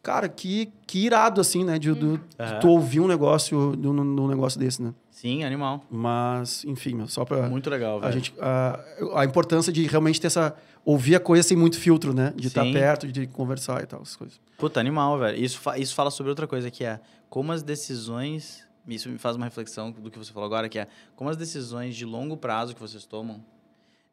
Cara, 0.02 0.28
que, 0.28 0.72
que 0.86 1.04
irado, 1.04 1.40
assim, 1.40 1.64
né? 1.64 1.78
De, 1.78 1.92
do- 1.92 2.18
de 2.18 2.24
Aham. 2.38 2.58
tu 2.60 2.68
ouvir 2.68 3.00
um 3.00 3.06
negócio, 3.06 3.76
de 3.76 3.86
um, 3.88 4.14
de 4.14 4.20
um 4.22 4.28
negócio 4.28 4.58
desse, 4.58 4.80
né? 4.82 4.94
Sim, 5.10 5.42
animal. 5.44 5.82
Mas, 5.90 6.64
enfim, 6.64 6.94
meu, 6.94 7.08
só 7.08 7.24
pra... 7.24 7.48
Muito 7.48 7.68
legal, 7.68 7.98
a 7.98 8.02
velho. 8.02 8.12
gente 8.12 8.32
a, 8.40 8.78
a 9.16 9.24
importância 9.24 9.72
de 9.72 9.84
realmente 9.86 10.20
ter 10.20 10.28
essa 10.28 10.54
ouvir 10.84 11.16
a 11.16 11.20
coisa 11.20 11.42
sem 11.46 11.56
muito 11.56 11.76
filtro 11.78 12.14
né 12.14 12.32
de 12.36 12.46
estar 12.46 12.62
Sim. 12.62 12.72
perto 12.72 13.06
de 13.08 13.26
conversar 13.26 13.82
e 13.82 13.86
tal 13.86 14.00
essas 14.00 14.16
coisas 14.16 14.40
Puta, 14.56 14.78
animal, 14.80 15.18
velho. 15.18 15.36
Isso, 15.44 15.58
fa- 15.58 15.76
isso 15.76 15.94
fala 15.94 16.10
sobre 16.10 16.30
outra 16.30 16.46
coisa, 16.46 16.70
que 16.70 16.84
é 16.84 17.00
como 17.28 17.50
as 17.52 17.62
decisões. 17.64 18.64
Isso 18.86 19.08
me 19.10 19.18
faz 19.18 19.36
uma 19.36 19.44
reflexão 19.44 19.90
do 19.90 20.10
que 20.10 20.18
você 20.18 20.32
falou 20.32 20.46
agora, 20.46 20.68
que 20.68 20.78
é 20.78 20.86
como 21.16 21.28
as 21.28 21.36
decisões 21.36 21.94
de 21.96 22.04
longo 22.06 22.36
prazo 22.36 22.72
que 22.74 22.80
vocês 22.80 23.04
tomam, 23.04 23.44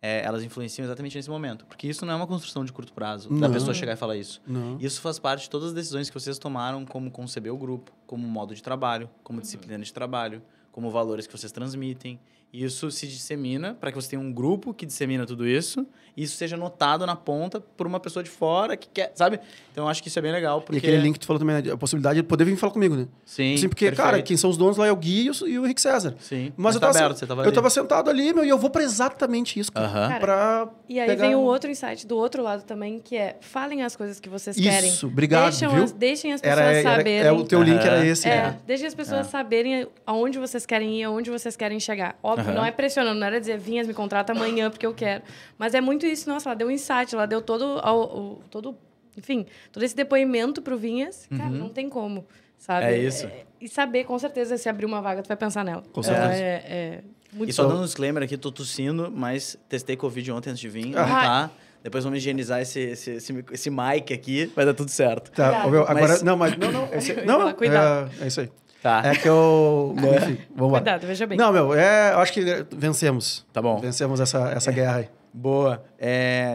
é, 0.06 0.24
elas 0.24 0.44
influenciam 0.44 0.86
exatamente 0.86 1.16
nesse 1.18 1.30
momento. 1.30 1.66
Porque 1.66 1.88
isso 1.88 2.06
não 2.06 2.14
é 2.14 2.16
uma 2.16 2.28
construção 2.28 2.64
de 2.64 2.72
curto 2.72 2.94
prazo, 2.94 3.28
da 3.30 3.48
Não. 3.48 3.52
pessoa 3.52 3.74
chegar 3.74 3.94
e 3.94 3.96
falar 3.96 4.16
isso. 4.16 4.40
não 4.46 4.78
Isso 4.80 5.02
faz 5.02 5.18
parte 5.18 5.44
de 5.44 5.50
todas 5.50 5.70
as 5.70 5.74
decisões 5.74 6.10
que 6.10 6.14
vocês 6.20 6.38
tomaram, 6.38 6.86
como 6.86 7.10
conceber 7.10 7.52
o 7.52 7.58
grupo, 7.58 7.92
como 8.06 8.28
modo 8.28 8.54
de 8.54 8.62
trabalho, 8.62 9.10
como 9.24 9.42
disciplina 9.42 9.84
de 9.84 9.92
trabalho, 9.92 10.44
como 10.72 10.92
valores 10.92 11.26
que 11.26 11.36
vocês 11.36 11.52
transmitem. 11.52 12.20
E 12.54 12.64
isso 12.64 12.92
se 12.92 13.08
dissemina 13.08 13.74
para 13.74 13.92
que 13.92 13.96
você 14.00 14.12
tenha 14.12 14.22
um 14.22 14.32
grupo 14.32 14.74
que 14.74 14.86
dissemina 14.86 15.26
tudo 15.26 15.48
isso 15.48 15.86
isso 16.16 16.38
seja 16.38 16.56
notado 16.56 17.06
na 17.06 17.16
ponta 17.16 17.60
por 17.60 17.86
uma 17.88 18.00
pessoa 18.00 18.24
de 18.24 18.30
fora 18.30 18.78
que 18.78 18.88
quer, 18.88 19.12
sabe? 19.16 19.40
Então 19.72 19.84
eu 19.84 19.90
acho 19.90 20.02
que 20.02 20.08
isso 20.08 20.18
é 20.18 20.22
bem 20.22 20.32
legal, 20.32 20.62
porque 20.62 20.76
e 20.76 20.78
aquele 20.80 20.98
link 20.98 21.14
que 21.14 21.20
tu 21.20 21.26
falou 21.26 21.40
também 21.40 21.62
né, 21.62 21.72
a 21.72 21.78
possibilidade 21.78 22.22
de 22.22 22.24
poder 22.24 22.46
vir 22.46 22.56
falar 22.56 22.72
comigo 22.72 22.96
né 22.96 23.08
Sim, 23.26 23.58
Sim, 23.58 23.68
porque 23.68 23.92
cara 23.92 24.10
perfeito. 24.12 24.28
quem 24.28 24.38
são 24.38 24.50
os 24.50 24.56
donos 24.58 24.78
lá 24.78 24.88
é 24.88 24.92
o 24.92 24.96
Gui 24.96 25.26
e 25.26 25.30
o, 25.30 25.48
e 25.48 25.60
o 25.60 25.66
Henrique 25.66 25.82
César 25.82 26.16
Sim, 26.20 26.54
mas, 26.56 26.76
eu 26.76 26.82
tá 26.82 26.88
tava, 26.88 27.00
aberto, 27.00 27.18
você 27.20 27.26
tava 27.28 27.42
eu 27.42 27.48
ali. 27.48 27.56
tava 27.56 27.70
sentado 27.70 28.10
ali 28.10 28.34
meu 28.34 28.46
e 28.46 28.50
eu 28.50 28.58
vou 28.58 28.70
pra 28.70 28.82
exatamente 28.84 29.60
isso 29.60 29.72
cara, 29.72 29.86
Aham. 29.88 30.08
Cara, 30.08 30.20
pra 30.20 30.68
E 30.88 31.00
aí 31.00 31.08
pegar 31.08 31.28
vem 31.28 31.36
um 31.36 31.40
um- 31.40 31.44
outro 31.44 31.70
insight 31.70 32.08
do 32.08 32.16
outro 32.18 32.42
lado 32.42 32.64
também, 32.64 33.00
que 33.00 33.18
é 33.18 33.36
falem 33.42 33.84
as 33.84 33.96
coisas 33.96 34.20
que 34.20 34.30
vocês 34.30 34.56
querem. 34.56 34.90
Isso, 34.90 35.08
obrigado, 35.08 35.52
Deixam 35.52 35.72
viu? 35.74 35.84
as, 35.84 35.92
deixem 35.92 36.32
as 36.34 36.40
pessoas 36.42 36.60
era, 36.60 36.72
era 36.78 36.98
saberem. 36.98 37.28
é, 37.28 37.32
o 37.34 37.44
teu 37.44 37.62
link 37.62 37.82
era 37.82 37.98
Aham. 37.98 38.06
esse 38.06 38.28
É, 38.30 38.36
né? 38.44 38.58
deixem 38.66 38.88
as 38.88 38.96
pessoas 38.96 39.28
saberem 39.28 39.88
aonde 40.06 40.40
vocês 40.40 40.66
querem 40.66 41.00
ir, 41.02 41.04
aonde 41.04 41.30
vocês 41.30 41.56
querem 41.58 41.80
chegar. 41.80 42.18
Óbvio, 42.24 42.54
não 42.54 42.66
é 42.66 42.72
pressionando, 42.72 43.20
não 43.20 43.28
era 43.28 43.40
dizer, 43.40 43.58
vinhas, 43.60 43.86
me 43.88 43.94
contrata 43.94 44.32
amanhã 44.32 44.70
porque 44.70 44.86
eu 44.86 44.94
quero. 44.94 45.22
Mas 45.58 45.74
é 45.74 45.82
muito 45.82 46.05
isso, 46.06 46.30
nossa, 46.30 46.50
ela 46.50 46.56
deu 46.56 46.68
um 46.68 46.72
insight, 46.72 47.14
ela 47.14 47.26
deu 47.26 47.42
todo, 47.42 47.80
o- 47.84 48.42
todo 48.50 48.78
enfim, 49.18 49.46
todo 49.72 49.84
esse 49.84 49.96
depoimento 49.96 50.62
pro 50.62 50.78
Vinhas. 50.78 51.28
Cara, 51.38 51.50
não 51.50 51.70
tem 51.70 51.88
como, 51.90 52.26
sabe? 52.58 52.86
É 52.86 52.98
isso. 52.98 53.30
e 53.62 53.68
saber, 53.70 54.04
com 54.04 54.18
certeza, 54.20 54.58
se 54.58 54.68
abrir 54.70 54.86
uma 54.86 55.02
vaga, 55.02 55.24
tu 55.24 55.28
vai 55.28 55.38
pensar 55.38 55.64
nela. 55.64 55.82
Com 55.92 56.04
certeza. 56.04 56.34
É, 56.34 56.64
é 56.68 57.02
muito 57.34 57.50
E 57.50 57.54
só 57.54 57.64
bom. 57.64 57.70
dando 57.70 57.82
um 57.82 57.86
disclaimer 57.86 58.22
aqui, 58.24 58.38
tô 58.38 58.52
tossindo, 58.52 59.10
mas 59.12 59.58
testei 59.70 59.96
Covid 59.96 60.32
ontem 60.32 60.50
antes 60.52 60.60
de 60.60 60.70
vir, 60.70 60.88
não 60.88 61.02
Ah. 61.02 61.08
tá? 61.08 61.52
Depois 61.82 62.04
vamos 62.04 62.18
higienizar 62.18 62.62
esse, 62.62 62.80
esse, 62.80 63.12
esse, 63.12 63.32
mic- 63.34 63.52
esse 63.54 63.70
mic 63.70 64.12
aqui, 64.14 64.48
vai 64.56 64.66
dar 64.66 64.74
tudo 64.74 64.90
certo. 64.90 65.32
Tá, 65.32 65.68
meu, 65.70 65.84
agora 65.84 66.08
Mas- 66.08 66.22
não 66.24 66.36
mas 66.36 66.58
não 66.58 66.72
não 66.72 66.90
esse, 66.94 67.12
ia 67.14 67.24
não 67.26 67.38
falar, 67.40 67.54
cuidado. 67.54 68.12
é, 68.20 68.24
é 68.24 68.28
isso 68.28 68.42
aí 68.42 68.50
Tá, 68.82 69.02
é 69.06 69.16
que 69.16 69.28
eu 69.30 69.96
enfim 70.22 70.38
vamos 70.56 70.74
lá 70.74 70.80
Cuidado, 70.80 71.08
veja 71.08 71.26
bem. 71.28 71.38
não 71.38 71.52
meu 71.54 71.74
é 71.76 72.14
eu 72.14 72.20
acho 72.20 72.34
que 72.34 72.42
vencemos 72.72 73.46
tá 73.54 73.62
bom. 73.62 73.78
vencemos 73.80 74.20
essa 74.20 74.50
essa 74.52 74.72
guerra 74.72 74.98
aí 74.98 75.10
Boa. 75.38 75.84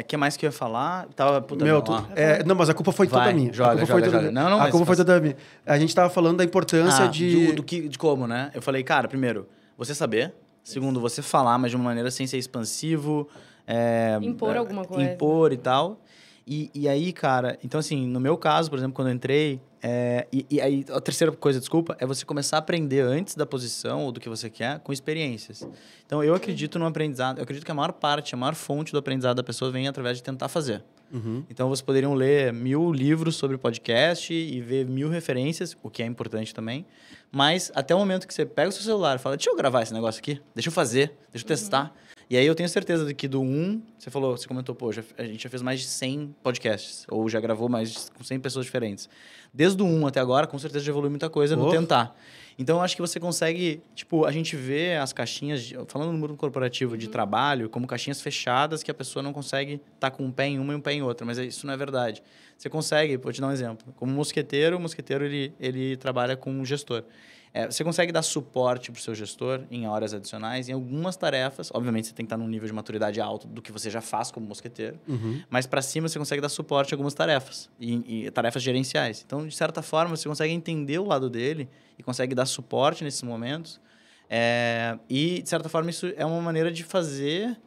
O 0.00 0.04
que 0.06 0.16
mais 0.16 0.36
que 0.38 0.46
eu 0.46 0.48
ia 0.48 0.52
falar? 0.52 1.06
Tava, 1.14 1.42
puta, 1.42 1.64
Meu, 1.64 1.74
não, 1.76 1.82
tu- 1.82 2.06
é, 2.16 2.42
não, 2.44 2.54
mas 2.54 2.70
a 2.70 2.74
culpa 2.74 2.90
foi 2.92 3.06
Vai, 3.06 3.24
toda 3.28 3.34
minha. 3.36 3.52
joga, 3.52 3.68
a 3.68 3.72
culpa 3.74 3.86
joga, 3.86 3.92
foi 3.92 4.02
toda 4.02 4.10
joga. 4.22 4.30
minha. 4.32 4.42
Não, 4.42 4.50
não, 4.58 4.64
a 4.64 4.70
culpa 4.70 4.86
foi 4.86 4.96
toda 4.96 5.20
minha. 5.20 5.36
A 5.66 5.78
gente 5.78 5.94
tava 5.94 6.08
falando 6.08 6.38
da 6.38 6.44
importância 6.44 7.04
Ah, 7.04 7.08
de. 7.08 7.48
do, 7.48 7.56
do 7.56 7.62
que, 7.62 7.88
de 7.88 7.98
como, 7.98 8.26
né? 8.26 8.50
Eu 8.54 8.62
falei, 8.62 8.82
cara, 8.82 9.06
primeiro, 9.06 9.46
você 9.76 9.94
saber. 9.94 10.32
Segundo, 10.64 10.98
você 11.00 11.20
falar, 11.20 11.58
mas 11.58 11.70
de 11.70 11.76
uma 11.76 11.84
maneira 11.84 12.10
sem 12.10 12.26
ser 12.26 12.38
expansivo. 12.38 13.28
é, 13.66 14.18
Impor 14.22 14.54
é, 14.54 14.58
alguma 14.58 14.84
coisa. 14.86 15.10
Impor 15.12 15.52
e 15.52 15.56
tal. 15.58 16.00
E, 16.46 16.70
e 16.74 16.88
aí, 16.88 17.12
cara, 17.12 17.58
então 17.62 17.78
assim, 17.80 18.06
no 18.06 18.18
meu 18.18 18.36
caso, 18.38 18.70
por 18.70 18.78
exemplo, 18.78 18.94
quando 18.94 19.08
eu 19.08 19.14
entrei, 19.14 19.60
é, 19.82 20.26
e, 20.32 20.46
e 20.50 20.60
aí 20.60 20.84
a 20.90 21.00
terceira 21.00 21.32
coisa, 21.32 21.58
desculpa, 21.58 21.96
é 21.98 22.06
você 22.06 22.24
começar 22.24 22.56
a 22.56 22.58
aprender 22.58 23.00
antes 23.00 23.34
da 23.34 23.46
posição 23.46 24.04
ou 24.04 24.12
do 24.12 24.20
que 24.20 24.28
você 24.28 24.50
quer 24.50 24.78
com 24.80 24.92
experiências. 24.92 25.66
Então 26.06 26.22
eu 26.22 26.34
acredito 26.34 26.78
no 26.78 26.86
aprendizado, 26.86 27.38
eu 27.38 27.42
acredito 27.42 27.64
que 27.64 27.70
a 27.70 27.74
maior 27.74 27.92
parte, 27.92 28.34
a 28.34 28.38
maior 28.38 28.54
fonte 28.54 28.92
do 28.92 28.98
aprendizado 28.98 29.36
da 29.36 29.42
pessoa 29.42 29.70
vem 29.70 29.88
através 29.88 30.16
de 30.16 30.22
tentar 30.22 30.48
fazer. 30.48 30.82
Uhum. 31.12 31.44
Então, 31.50 31.68
vocês 31.68 31.82
poderiam 31.82 32.14
ler 32.14 32.52
mil 32.52 32.92
livros 32.92 33.34
sobre 33.34 33.58
podcast 33.58 34.32
e 34.32 34.60
ver 34.60 34.86
mil 34.86 35.08
referências, 35.08 35.76
o 35.82 35.90
que 35.90 36.02
é 36.02 36.06
importante 36.06 36.54
também. 36.54 36.86
Mas, 37.32 37.70
até 37.74 37.94
o 37.94 37.98
momento 37.98 38.26
que 38.26 38.34
você 38.34 38.46
pega 38.46 38.68
o 38.68 38.72
seu 38.72 38.82
celular 38.82 39.16
e 39.16 39.18
fala, 39.18 39.36
deixa 39.36 39.50
eu 39.50 39.56
gravar 39.56 39.82
esse 39.82 39.92
negócio 39.92 40.20
aqui, 40.20 40.40
deixa 40.54 40.68
eu 40.68 40.72
fazer, 40.72 41.12
deixa 41.32 41.44
eu 41.44 41.48
testar. 41.48 41.92
E 42.30 42.36
aí, 42.36 42.46
eu 42.46 42.54
tenho 42.54 42.68
certeza 42.68 43.04
de 43.04 43.12
que 43.12 43.26
do 43.26 43.40
1, 43.42 43.82
você 43.98 44.08
falou, 44.08 44.36
você 44.36 44.46
comentou, 44.46 44.72
pô, 44.72 44.92
já- 44.92 45.02
a 45.18 45.24
gente 45.24 45.42
já 45.42 45.50
fez 45.50 45.60
mais 45.62 45.80
de 45.80 45.86
100 45.86 46.32
podcasts, 46.44 47.04
ou 47.10 47.28
já 47.28 47.40
gravou 47.40 47.68
mais 47.68 47.90
de- 47.92 47.98
com 48.12 48.22
100 48.22 48.38
pessoas 48.38 48.64
diferentes. 48.66 49.08
Desde 49.52 49.82
o 49.82 49.84
1 49.84 50.06
até 50.06 50.20
agora, 50.20 50.46
com 50.46 50.56
certeza 50.56 50.84
já 50.84 50.92
evoluiu 50.92 51.10
muita 51.10 51.28
coisa 51.28 51.56
no 51.56 51.64
tentar. 51.72 52.16
Então, 52.56 52.76
eu 52.76 52.82
acho 52.82 52.94
que 52.94 53.02
você 53.02 53.18
consegue, 53.18 53.82
tipo, 53.96 54.24
a 54.24 54.30
gente 54.30 54.54
vê 54.54 54.94
as 54.94 55.12
caixinhas, 55.12 55.60
de- 55.64 55.76
falando 55.88 56.12
no 56.12 56.18
mundo 56.18 56.36
corporativo 56.36 56.96
de 56.96 57.08
trabalho, 57.08 57.68
como 57.68 57.84
caixinhas 57.84 58.20
fechadas 58.20 58.84
que 58.84 58.92
a 58.92 58.94
pessoa 58.94 59.24
não 59.24 59.32
consegue 59.32 59.80
estar 59.94 60.12
com 60.12 60.22
um 60.24 60.30
pé 60.30 60.46
em 60.46 60.58
uma 60.60 60.72
e 60.72 60.76
um 60.76 60.80
pé 60.80 60.92
em 60.92 61.02
outra, 61.02 61.26
mas 61.26 61.36
isso 61.38 61.66
não 61.66 61.74
é 61.74 61.76
verdade. 61.76 62.22
Você 62.56 62.68
consegue, 62.70 63.16
vou 63.16 63.32
te 63.32 63.40
dar 63.40 63.48
um 63.48 63.52
exemplo. 63.52 63.92
Como 63.96 64.12
mosqueteiro, 64.12 64.76
o 64.76 64.80
mosqueteiro 64.80 65.24
ele, 65.24 65.52
ele 65.58 65.96
trabalha 65.96 66.36
com 66.36 66.52
um 66.52 66.64
gestor. 66.64 67.02
É, 67.52 67.66
você 67.66 67.82
consegue 67.82 68.12
dar 68.12 68.22
suporte 68.22 68.92
para 68.92 68.98
o 68.98 69.02
seu 69.02 69.14
gestor 69.14 69.62
em 69.70 69.86
horas 69.88 70.14
adicionais, 70.14 70.68
em 70.68 70.72
algumas 70.72 71.16
tarefas. 71.16 71.70
Obviamente, 71.74 72.06
você 72.06 72.14
tem 72.14 72.24
que 72.24 72.28
estar 72.28 72.36
num 72.36 72.46
nível 72.46 72.66
de 72.66 72.72
maturidade 72.72 73.20
alto 73.20 73.48
do 73.48 73.60
que 73.60 73.72
você 73.72 73.90
já 73.90 74.00
faz 74.00 74.30
como 74.30 74.46
mosqueteiro. 74.46 74.98
Uhum. 75.08 75.42
Mas 75.50 75.66
para 75.66 75.82
cima 75.82 76.08
você 76.08 76.18
consegue 76.18 76.40
dar 76.40 76.48
suporte 76.48 76.92
a 76.92 76.96
algumas 76.96 77.12
tarefas 77.12 77.68
e, 77.80 78.26
e 78.26 78.30
tarefas 78.30 78.62
gerenciais. 78.62 79.24
Então, 79.26 79.46
de 79.46 79.54
certa 79.54 79.82
forma, 79.82 80.16
você 80.16 80.28
consegue 80.28 80.52
entender 80.52 80.98
o 80.98 81.04
lado 81.04 81.28
dele 81.28 81.68
e 81.98 82.02
consegue 82.02 82.34
dar 82.34 82.46
suporte 82.46 83.02
nesses 83.02 83.22
momentos. 83.22 83.80
É, 84.28 84.96
e 85.08 85.42
de 85.42 85.48
certa 85.48 85.68
forma 85.68 85.90
isso 85.90 86.12
é 86.16 86.24
uma 86.24 86.40
maneira 86.40 86.70
de 86.70 86.84
fazer, 86.84 87.58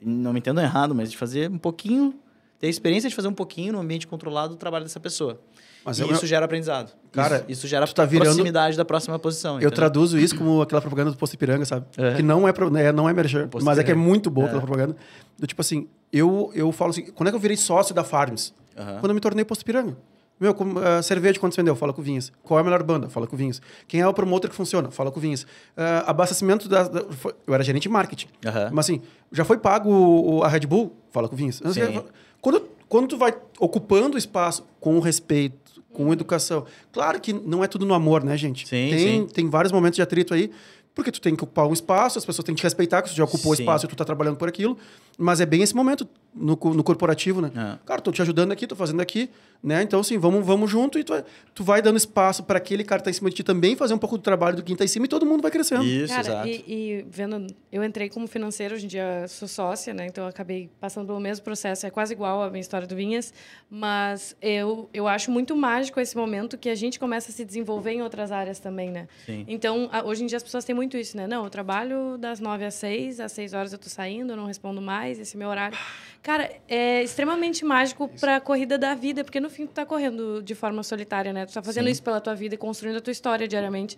não 0.00 0.32
me 0.32 0.40
entendam 0.40 0.64
errado, 0.64 0.92
mas 0.92 1.12
de 1.12 1.16
fazer 1.16 1.48
um 1.48 1.58
pouquinho, 1.58 2.18
ter 2.58 2.66
a 2.66 2.70
experiência 2.70 3.08
de 3.08 3.14
fazer 3.14 3.28
um 3.28 3.32
pouquinho 3.34 3.72
no 3.72 3.80
ambiente 3.80 4.06
controlado 4.06 4.54
o 4.54 4.56
trabalho 4.56 4.84
dessa 4.84 5.00
pessoa. 5.00 5.40
Mas 5.84 5.98
e 5.98 6.02
eu- 6.02 6.10
isso 6.12 6.26
gera 6.26 6.44
aprendizado. 6.44 6.92
Cara, 7.12 7.36
isso, 7.48 7.60
isso 7.60 7.66
gera 7.68 7.86
tá 7.86 8.04
virando- 8.04 8.26
proximidade 8.26 8.76
da 8.76 8.84
próxima 8.84 9.18
posição. 9.18 9.52
Eu 9.52 9.56
entendeu? 9.58 9.70
traduzo 9.72 10.18
isso 10.18 10.36
como 10.36 10.60
aquela 10.60 10.80
propaganda 10.80 11.10
do 11.12 11.16
Posto 11.16 11.34
Ipiranga, 11.34 11.64
sabe? 11.64 11.86
É. 11.96 12.14
Que 12.16 12.22
não 12.22 12.46
é, 12.46 12.52
pro- 12.52 12.68
né, 12.70 12.92
não 12.92 13.08
é 13.08 13.12
merchan, 13.12 13.48
mas 13.62 13.78
é 13.78 13.84
que 13.84 13.90
é 13.92 13.94
muito 13.94 14.28
boa 14.30 14.46
É. 14.46 14.48
aquela 14.48 14.60
propaganda. 14.62 14.96
Do 15.38 15.46
tipo 15.46 15.60
assim, 15.60 15.88
eu, 16.12 16.50
eu 16.54 16.70
falo 16.72 16.90
assim, 16.90 17.06
quando 17.12 17.28
é 17.28 17.30
que 17.30 17.36
eu 17.36 17.40
virei 17.40 17.56
sócio 17.56 17.94
da 17.94 18.04
Farms? 18.04 18.52
Aham. 18.76 18.98
Quando 19.00 19.10
eu 19.10 19.14
me 19.14 19.20
tornei 19.20 19.44
Posto 19.44 19.62
Ipiranga. 19.62 19.96
Meu, 20.40 20.54
como, 20.54 20.78
ah, 20.78 21.02
cerveja, 21.02 21.38
quanto 21.40 21.54
você 21.56 21.60
vendeu? 21.62 21.74
Fala 21.74 21.92
com 21.92 22.00
o 22.00 22.04
Vinhas. 22.04 22.30
Qual 22.44 22.58
é 22.58 22.60
a 22.60 22.64
melhor 22.64 22.80
banda? 22.84 23.08
Fala 23.08 23.26
com 23.26 23.34
o 23.34 23.38
Vinhas. 23.38 23.60
Quem 23.88 24.00
é 24.00 24.06
o 24.06 24.12
promotor 24.14 24.48
que 24.48 24.54
funciona? 24.54 24.88
Fala 24.88 25.10
com 25.10 25.18
o 25.18 25.20
Vinhas. 25.20 25.44
Ah, 25.76 26.04
abastecimento 26.10 26.68
da, 26.68 26.86
da- 26.86 27.02
Eu 27.44 27.54
era 27.54 27.64
gerente 27.64 27.84
de 27.84 27.88
marketing. 27.88 28.28
Aham. 28.46 28.70
Mas 28.72 28.86
assim, 28.86 29.00
já 29.32 29.44
foi 29.44 29.58
pago 29.58 29.90
o- 29.90 30.36
o- 30.38 30.44
a 30.44 30.48
Red 30.48 30.60
Bull? 30.60 30.94
Fala 31.10 31.28
com 31.28 31.34
o 31.34 31.38
Vinhas. 31.38 31.56
Sim. 31.72 32.02
Quando, 32.40 32.68
quando 32.88 33.08
tu 33.08 33.18
vai 33.18 33.34
ocupando 33.58 34.16
o 34.16 34.18
espaço 34.18 34.64
com 34.80 34.98
respeito, 35.00 35.82
com 35.92 36.12
educação. 36.12 36.64
Claro 36.92 37.20
que 37.20 37.32
não 37.32 37.64
é 37.64 37.66
tudo 37.66 37.84
no 37.84 37.94
amor, 37.94 38.22
né, 38.22 38.36
gente? 38.36 38.68
Sim, 38.68 38.90
tem, 38.90 38.98
sim. 38.98 39.26
tem 39.26 39.50
vários 39.50 39.72
momentos 39.72 39.96
de 39.96 40.02
atrito 40.02 40.32
aí, 40.32 40.50
porque 40.94 41.10
tu 41.10 41.20
tem 41.20 41.34
que 41.34 41.42
ocupar 41.42 41.66
um 41.66 41.72
espaço, 41.72 42.18
as 42.18 42.24
pessoas 42.24 42.44
têm 42.44 42.54
que 42.54 42.60
te 42.60 42.64
respeitar, 42.64 43.02
que 43.02 43.10
tu 43.10 43.16
já 43.16 43.24
ocupou 43.24 43.52
o 43.52 43.54
espaço 43.54 43.86
e 43.86 43.88
tu 43.88 43.96
tá 43.96 44.04
trabalhando 44.04 44.36
por 44.36 44.48
aquilo. 44.48 44.76
Mas 45.16 45.40
é 45.40 45.46
bem 45.46 45.62
esse 45.62 45.74
momento 45.74 46.08
no, 46.34 46.52
no 46.74 46.84
corporativo, 46.84 47.40
né? 47.40 47.50
É. 47.56 47.78
Cara, 47.86 48.00
tô 48.00 48.12
te 48.12 48.22
ajudando 48.22 48.52
aqui, 48.52 48.66
tô 48.66 48.76
fazendo 48.76 49.00
aqui, 49.00 49.28
né? 49.62 49.82
Então, 49.82 49.98
assim, 50.00 50.16
vamos, 50.18 50.46
vamos 50.46 50.70
junto 50.70 50.98
e 50.98 51.02
tu, 51.04 51.12
vai- 51.12 51.24
tu 51.54 51.64
vai 51.64 51.82
dando 51.82 51.96
espaço 51.96 52.44
para 52.44 52.58
aquele 52.58 52.84
cara 52.84 53.00
que 53.00 53.04
tá 53.06 53.10
em 53.10 53.14
cima 53.14 53.28
de 53.28 53.36
ti 53.36 53.42
também 53.42 53.74
fazer 53.74 53.92
um 53.94 53.98
pouco 53.98 54.16
do 54.16 54.22
trabalho 54.22 54.54
do 54.56 54.62
quem 54.62 54.76
tá 54.76 54.84
em 54.84 54.88
cima 54.88 55.06
e 55.06 55.08
todo 55.08 55.26
mundo 55.26 55.42
vai 55.42 55.50
crescendo. 55.50 55.84
Isso, 55.84 56.14
Cara, 56.14 56.28
exato. 56.28 56.46
e, 56.48 56.64
e 56.68 57.06
vendo, 57.10 57.44
eu 57.72 57.82
entrei 57.82 58.08
como 58.08 58.28
financeiro, 58.28 58.74
hoje 58.76 58.84
em 58.84 58.88
dia 58.88 59.26
sou 59.26 59.48
sócia, 59.48 59.92
né? 59.92 60.06
Então 60.06 60.24
eu 60.24 60.28
acabei 60.30 60.70
passando 60.80 61.06
pelo 61.06 61.18
mesmo 61.18 61.44
processo, 61.44 61.86
é 61.86 61.90
quase 61.90 62.12
igual 62.12 62.42
a 62.42 62.50
minha 62.50 62.60
história 62.60 62.86
do 62.86 62.94
Vinhas, 62.94 63.32
mas 63.68 64.36
eu, 64.40 64.88
eu 64.94 65.08
acho 65.08 65.30
muito 65.30 65.56
mágico 65.56 65.98
esse 65.98 66.16
momento 66.16 66.56
que 66.56 66.68
a 66.68 66.74
gente 66.74 67.00
começa 67.00 67.30
a 67.30 67.34
se 67.34 67.44
desenvolver 67.44 67.92
em 67.92 68.02
outras 68.02 68.30
áreas 68.30 68.60
também, 68.60 68.90
né? 68.90 69.08
Sim. 69.26 69.44
Então, 69.48 69.88
a- 69.90 70.04
hoje 70.04 70.22
em 70.22 70.26
dia 70.26 70.36
as 70.36 70.42
pessoas 70.42 70.64
têm 70.64 70.74
muito 70.74 70.96
isso, 70.96 71.16
né? 71.16 71.26
Não, 71.26 71.42
eu 71.44 71.50
trabalho 71.50 72.16
das 72.16 72.38
nove 72.38 72.64
às 72.64 72.74
seis, 72.74 73.18
às 73.18 73.32
seis 73.32 73.54
horas 73.54 73.72
eu 73.72 73.78
tô 73.78 73.88
saindo, 73.88 74.32
eu 74.32 74.36
não 74.36 74.46
respondo 74.46 74.80
mais, 74.80 75.18
esse 75.18 75.34
é 75.36 75.38
meu 75.38 75.48
horário. 75.48 75.76
Cara, 76.22 76.50
é 76.68 77.02
extremamente 77.02 77.64
mágico 77.64 78.08
para 78.20 78.36
a 78.36 78.40
corrida 78.40 78.76
da 78.76 78.94
vida, 78.94 79.24
porque 79.24 79.40
no 79.40 79.48
fim 79.48 79.66
tu 79.66 79.72
tá 79.72 79.86
correndo 79.86 80.42
de 80.42 80.54
forma 80.54 80.82
solitária, 80.82 81.32
né? 81.32 81.46
Tu 81.46 81.54
tá 81.54 81.62
fazendo 81.62 81.86
Sim. 81.86 81.92
isso 81.92 82.02
pela 82.02 82.20
tua 82.20 82.34
vida 82.34 82.54
e 82.54 82.58
construindo 82.58 82.96
a 82.96 83.00
tua 83.00 83.10
história 83.12 83.46
diariamente. 83.48 83.96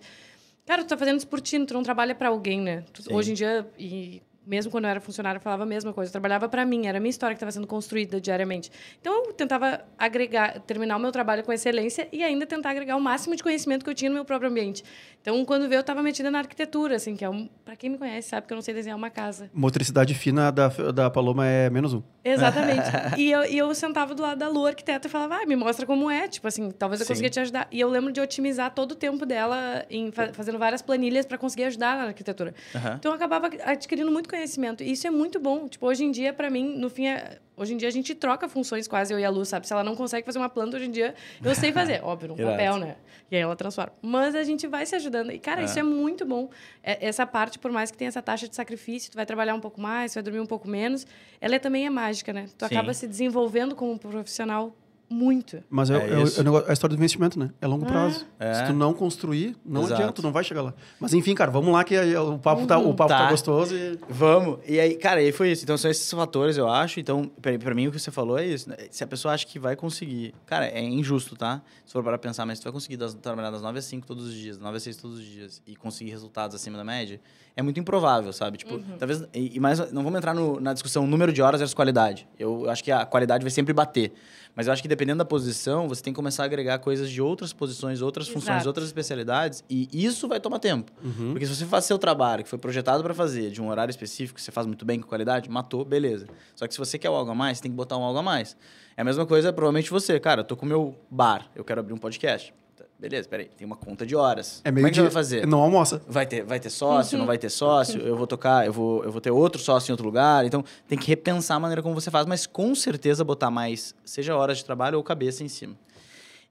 Cara, 0.65 0.83
tu 0.83 0.87
tá 0.87 0.97
fazendo 0.97 1.17
isso 1.17 1.27
por 1.27 1.41
ti, 1.41 1.59
tu 1.65 1.73
não 1.73 1.83
trabalha 1.83 2.13
para 2.15 2.29
alguém, 2.29 2.61
né? 2.61 2.83
Tu- 2.93 3.13
hoje 3.13 3.31
em 3.31 3.33
dia, 3.33 3.67
e 3.77 4.21
mesmo 4.51 4.69
quando 4.69 4.83
eu 4.83 4.89
era 4.89 4.99
funcionária, 4.99 5.37
eu 5.37 5.41
falava 5.41 5.63
a 5.63 5.65
mesma 5.65 5.93
coisa. 5.93 6.09
Eu 6.09 6.11
trabalhava 6.11 6.49
para 6.49 6.65
mim, 6.65 6.85
era 6.85 6.97
a 6.97 7.01
minha 7.01 7.09
história 7.09 7.33
que 7.33 7.37
estava 7.37 7.53
sendo 7.53 7.65
construída 7.65 8.19
diariamente. 8.19 8.69
Então, 8.99 9.27
eu 9.27 9.33
tentava 9.33 9.79
agregar, 9.97 10.59
terminar 10.67 10.97
o 10.97 10.99
meu 10.99 11.09
trabalho 11.09 11.41
com 11.41 11.53
excelência 11.53 12.09
e 12.11 12.21
ainda 12.21 12.45
tentar 12.45 12.71
agregar 12.71 12.97
o 12.97 12.99
máximo 12.99 13.33
de 13.33 13.41
conhecimento 13.41 13.85
que 13.85 13.89
eu 13.89 13.93
tinha 13.95 14.09
no 14.09 14.15
meu 14.15 14.25
próprio 14.25 14.49
ambiente. 14.49 14.83
Então, 15.21 15.45
quando 15.45 15.69
veio, 15.69 15.77
eu 15.77 15.81
estava 15.81 16.03
metida 16.03 16.29
na 16.29 16.39
arquitetura, 16.39 16.97
assim, 16.97 17.15
que 17.15 17.23
é 17.23 17.29
um... 17.29 17.47
Para 17.63 17.77
quem 17.77 17.89
me 17.91 17.97
conhece, 17.97 18.27
sabe 18.27 18.45
que 18.45 18.51
eu 18.51 18.55
não 18.55 18.61
sei 18.61 18.73
desenhar 18.73 18.97
uma 18.97 19.09
casa. 19.09 19.49
Motricidade 19.53 20.13
fina 20.13 20.51
da, 20.51 20.67
da 20.67 21.09
Paloma 21.09 21.47
é 21.47 21.69
menos 21.69 21.93
um. 21.93 22.03
Exatamente. 22.25 22.89
e, 23.17 23.31
eu, 23.31 23.45
e 23.45 23.57
eu 23.57 23.73
sentava 23.73 24.13
do 24.13 24.21
lado 24.21 24.37
da 24.39 24.49
Lu, 24.49 24.65
arquiteta, 24.65 25.07
e 25.07 25.11
falava, 25.11 25.35
ah, 25.35 25.45
me 25.45 25.55
mostra 25.55 25.85
como 25.85 26.11
é. 26.11 26.27
Tipo 26.27 26.49
assim, 26.49 26.71
talvez 26.71 26.99
eu 26.99 27.05
Sim. 27.05 27.13
consiga 27.13 27.29
te 27.29 27.39
ajudar. 27.39 27.67
E 27.71 27.79
eu 27.79 27.87
lembro 27.89 28.11
de 28.11 28.19
otimizar 28.19 28.71
todo 28.73 28.91
o 28.91 28.95
tempo 28.95 29.25
dela 29.25 29.85
em 29.89 30.11
fa- 30.11 30.33
fazendo 30.33 30.57
várias 30.59 30.81
planilhas 30.81 31.25
para 31.25 31.37
conseguir 31.37 31.63
ajudar 31.65 31.95
na 31.97 32.03
arquitetura. 32.05 32.53
Aham. 32.75 32.95
Então 32.99 33.11
eu 33.11 33.15
acabava 33.15 33.49
adquirindo 33.63 34.11
muito 34.11 34.27
conhecimento. 34.27 34.40
E 34.83 34.91
isso 34.91 35.05
é 35.07 35.11
muito 35.11 35.39
bom. 35.39 35.67
Tipo, 35.67 35.85
hoje 35.87 36.03
em 36.03 36.11
dia, 36.11 36.33
para 36.33 36.49
mim, 36.49 36.75
no 36.77 36.89
fim, 36.89 37.07
é... 37.07 37.39
hoje 37.57 37.73
em 37.73 37.77
dia 37.77 37.87
a 37.87 37.91
gente 37.91 38.13
troca 38.15 38.47
funções 38.49 38.87
quase, 38.87 39.13
eu 39.13 39.19
e 39.19 39.25
a 39.25 39.29
Lu, 39.29 39.45
sabe? 39.45 39.67
Se 39.67 39.73
ela 39.73 39.83
não 39.83 39.95
consegue 39.95 40.25
fazer 40.25 40.39
uma 40.39 40.49
planta 40.49 40.77
hoje 40.77 40.85
em 40.87 40.91
dia, 40.91 41.13
eu 41.43 41.53
sei 41.55 41.71
fazer. 41.71 42.01
Óbvio, 42.05 42.29
num 42.29 42.35
Irado. 42.35 42.51
papel, 42.51 42.77
né? 42.77 42.95
E 43.29 43.35
aí 43.35 43.41
ela 43.41 43.55
transforma. 43.55 43.93
Mas 44.01 44.35
a 44.35 44.43
gente 44.43 44.67
vai 44.67 44.85
se 44.85 44.95
ajudando. 44.95 45.31
E, 45.31 45.39
cara, 45.39 45.61
É. 45.61 45.65
isso 45.65 45.79
é 45.79 45.83
muito 45.83 46.25
bom. 46.25 46.49
É- 46.83 47.07
Essa 47.07 47.25
parte, 47.25 47.57
por 47.59 47.71
mais 47.71 47.89
que 47.91 47.97
tenha 47.97 48.09
essa 48.09 48.21
taxa 48.21 48.47
de 48.47 48.55
sacrifício, 48.55 49.11
tu 49.11 49.15
vai 49.15 49.25
trabalhar 49.25 49.55
um 49.55 49.59
pouco 49.61 49.79
mais, 49.79 50.11
tu 50.11 50.15
vai 50.15 50.23
dormir 50.23 50.39
um 50.39 50.45
pouco 50.45 50.67
menos, 50.67 51.05
ela 51.39 51.55
é, 51.55 51.59
também 51.59 51.85
é 51.85 51.89
mágica, 51.89 52.33
né? 52.33 52.47
Tu 52.57 52.67
Sim. 52.67 52.75
acaba 52.75 52.93
se 52.93 53.07
desenvolvendo 53.07 53.75
como 53.75 53.97
profissional 53.97 54.75
muito. 55.11 55.61
Mas 55.69 55.89
é, 55.89 55.95
É 55.95 55.97
é 55.97 56.13
é 56.13 56.15
é 56.17 56.69
a 56.69 56.73
história 56.73 56.95
do 56.95 56.99
investimento, 56.99 57.37
né? 57.37 57.51
É 57.61 57.67
longo 57.67 57.85
prazo. 57.85 58.25
É. 58.39 58.53
Se 58.53 58.65
tu 58.67 58.73
não 58.73 58.93
construir, 58.93 59.55
não 59.65 59.81
Exato. 59.81 59.93
adianta, 59.95 60.13
tu 60.13 60.21
não 60.21 60.31
vai 60.31 60.43
chegar 60.43 60.61
lá. 60.61 60.73
Mas 60.99 61.13
enfim, 61.13 61.35
cara, 61.35 61.51
vamos 61.51 61.71
lá 61.73 61.83
que 61.83 61.95
o 62.15 62.39
papo, 62.39 62.65
tá, 62.65 62.77
o 62.77 62.93
papo 62.93 63.09
tá. 63.09 63.17
Tá. 63.25 63.29
gostoso 63.31 63.75
e... 63.75 63.99
Vamos. 64.09 64.59
E 64.67 64.79
aí, 64.79 64.95
cara, 64.95 65.19
aí 65.19 65.31
foi 65.31 65.51
isso. 65.51 65.63
Então, 65.63 65.77
são 65.77 65.91
esses 65.91 66.09
fatores, 66.11 66.57
eu 66.57 66.69
acho. 66.69 66.99
Então, 66.99 67.29
pra, 67.41 67.57
pra 67.59 67.75
mim, 67.75 67.87
o 67.87 67.91
que 67.91 67.99
você 67.99 68.11
falou 68.11 68.37
é 68.39 68.45
isso. 68.45 68.69
né? 68.69 68.77
Se 68.89 69.03
a 69.03 69.07
pessoa 69.07 69.33
acha 69.33 69.45
que 69.45 69.59
vai 69.59 69.75
conseguir... 69.75 70.33
Cara, 70.45 70.65
é 70.67 70.81
injusto, 70.81 71.35
tá? 71.35 71.61
Se 71.85 71.93
for 71.93 72.03
para 72.03 72.17
pensar, 72.17 72.45
mas 72.45 72.57
se 72.57 72.61
tu 72.61 72.65
vai 72.65 72.73
conseguir 72.73 72.97
das, 72.97 73.13
trabalhar 73.13 73.51
das 73.51 73.61
9 73.61 73.77
às 73.79 73.85
5 73.85 74.07
todos 74.07 74.25
os 74.27 74.33
dias, 74.33 74.57
das 74.57 74.63
9 74.63 74.77
às 74.77 74.83
6 74.83 74.97
todos 74.97 75.19
os 75.19 75.25
dias 75.25 75.61
e 75.67 75.75
conseguir 75.75 76.11
resultados 76.11 76.55
acima 76.55 76.77
da 76.77 76.83
média, 76.83 77.19
é 77.55 77.61
muito 77.61 77.79
improvável, 77.79 78.31
sabe? 78.31 78.57
Tipo, 78.57 78.79
talvez... 78.97 79.23
E, 79.33 79.57
e 79.57 79.59
mais, 79.59 79.91
não 79.91 80.03
vamos 80.03 80.17
entrar 80.17 80.33
no- 80.33 80.59
na 80.59 80.73
discussão 80.73 81.05
número 81.05 81.33
de 81.33 81.41
horas 81.41 81.59
versus 81.59 81.73
qualidade. 81.73 82.27
Eu 82.39 82.69
acho 82.69 82.83
que 82.83 82.91
a 82.91 83.05
qualidade 83.05 83.43
vai 83.43 83.51
sempre 83.51 83.73
bater. 83.73 84.13
Mas 84.55 84.67
eu 84.67 84.73
acho 84.73 84.81
que 84.81 84.87
dependendo 84.87 85.19
da 85.19 85.25
posição, 85.25 85.87
você 85.87 86.03
tem 86.03 86.11
que 86.13 86.15
começar 86.15 86.43
a 86.43 86.45
agregar 86.45 86.77
coisas 86.79 87.09
de 87.09 87.21
outras 87.21 87.53
posições, 87.53 88.01
outras 88.01 88.27
funções, 88.27 88.57
Exato. 88.57 88.67
outras 88.67 88.85
especialidades. 88.87 89.63
E 89.69 89.87
isso 89.93 90.27
vai 90.27 90.39
tomar 90.39 90.59
tempo. 90.59 90.91
Porque 91.31 91.45
se 91.45 91.55
você 91.55 91.65
faz 91.65 91.85
seu 91.85 91.97
trabalho, 91.97 92.43
que 92.43 92.49
foi 92.49 92.59
projetado 92.59 93.01
para 93.03 93.13
fazer, 93.13 93.49
de 93.51 93.61
um 93.61 93.69
horário 93.69 93.91
específico, 93.91 94.35
que 94.37 94.41
você 94.41 94.51
faz 94.51 94.67
muito 94.67 94.85
bem, 94.85 94.99
com 94.99 95.07
qualidade, 95.07 95.49
matou, 95.49 95.85
beleza. 95.85 96.27
Só 96.55 96.67
que 96.67 96.73
se 96.73 96.79
você 96.79 96.97
quer 96.99 97.07
algo 97.07 97.31
a 97.31 97.35
mais, 97.35 97.57
você 97.57 97.63
tem 97.63 97.71
que 97.71 97.77
botar 97.77 97.97
um 97.97 98.03
algo 98.03 98.19
a 98.19 98.23
mais. 98.23 98.57
É 98.97 99.01
a 99.01 99.05
mesma 99.05 99.25
coisa, 99.25 99.53
provavelmente 99.53 99.89
você. 99.89 100.19
Cara, 100.19 100.41
eu 100.41 100.45
tô 100.45 100.55
com 100.57 100.65
o 100.65 100.69
meu 100.69 100.95
bar, 101.09 101.49
eu 101.55 101.63
quero 101.63 101.79
abrir 101.79 101.93
um 101.93 101.97
podcast. 101.97 102.53
Beleza, 103.01 103.27
peraí, 103.27 103.49
tem 103.57 103.65
uma 103.65 103.75
conta 103.75 104.05
de 104.05 104.15
horas. 104.15 104.61
É 104.63 104.69
Como 104.69 104.75
meio 104.75 104.85
é 104.85 104.89
que 104.91 104.95
você 104.97 105.01
vai 105.01 105.11
fazer? 105.11 105.47
Não 105.47 105.59
almoça. 105.59 105.99
Vai 106.07 106.23
ter, 106.23 106.43
vai 106.43 106.59
ter 106.59 106.69
sócio, 106.69 107.17
não 107.17 107.25
vai 107.25 107.35
ter 107.35 107.49
sócio, 107.49 107.99
eu 107.99 108.15
vou 108.15 108.27
tocar, 108.27 108.63
eu 108.67 108.71
vou, 108.71 109.03
eu 109.03 109.11
vou 109.11 109.19
ter 109.19 109.31
outro 109.31 109.59
sócio 109.59 109.89
em 109.89 109.93
outro 109.93 110.05
lugar. 110.05 110.45
Então, 110.45 110.63
tem 110.87 110.99
que 110.99 111.07
repensar 111.07 111.55
a 111.57 111.59
maneira 111.59 111.81
como 111.81 111.95
você 111.95 112.11
faz, 112.11 112.27
mas 112.27 112.45
com 112.45 112.75
certeza 112.75 113.23
botar 113.23 113.49
mais, 113.49 113.95
seja 114.05 114.35
horas 114.35 114.59
de 114.59 114.65
trabalho 114.65 114.99
ou 114.99 115.03
cabeça 115.03 115.43
em 115.43 115.47
cima. 115.47 115.75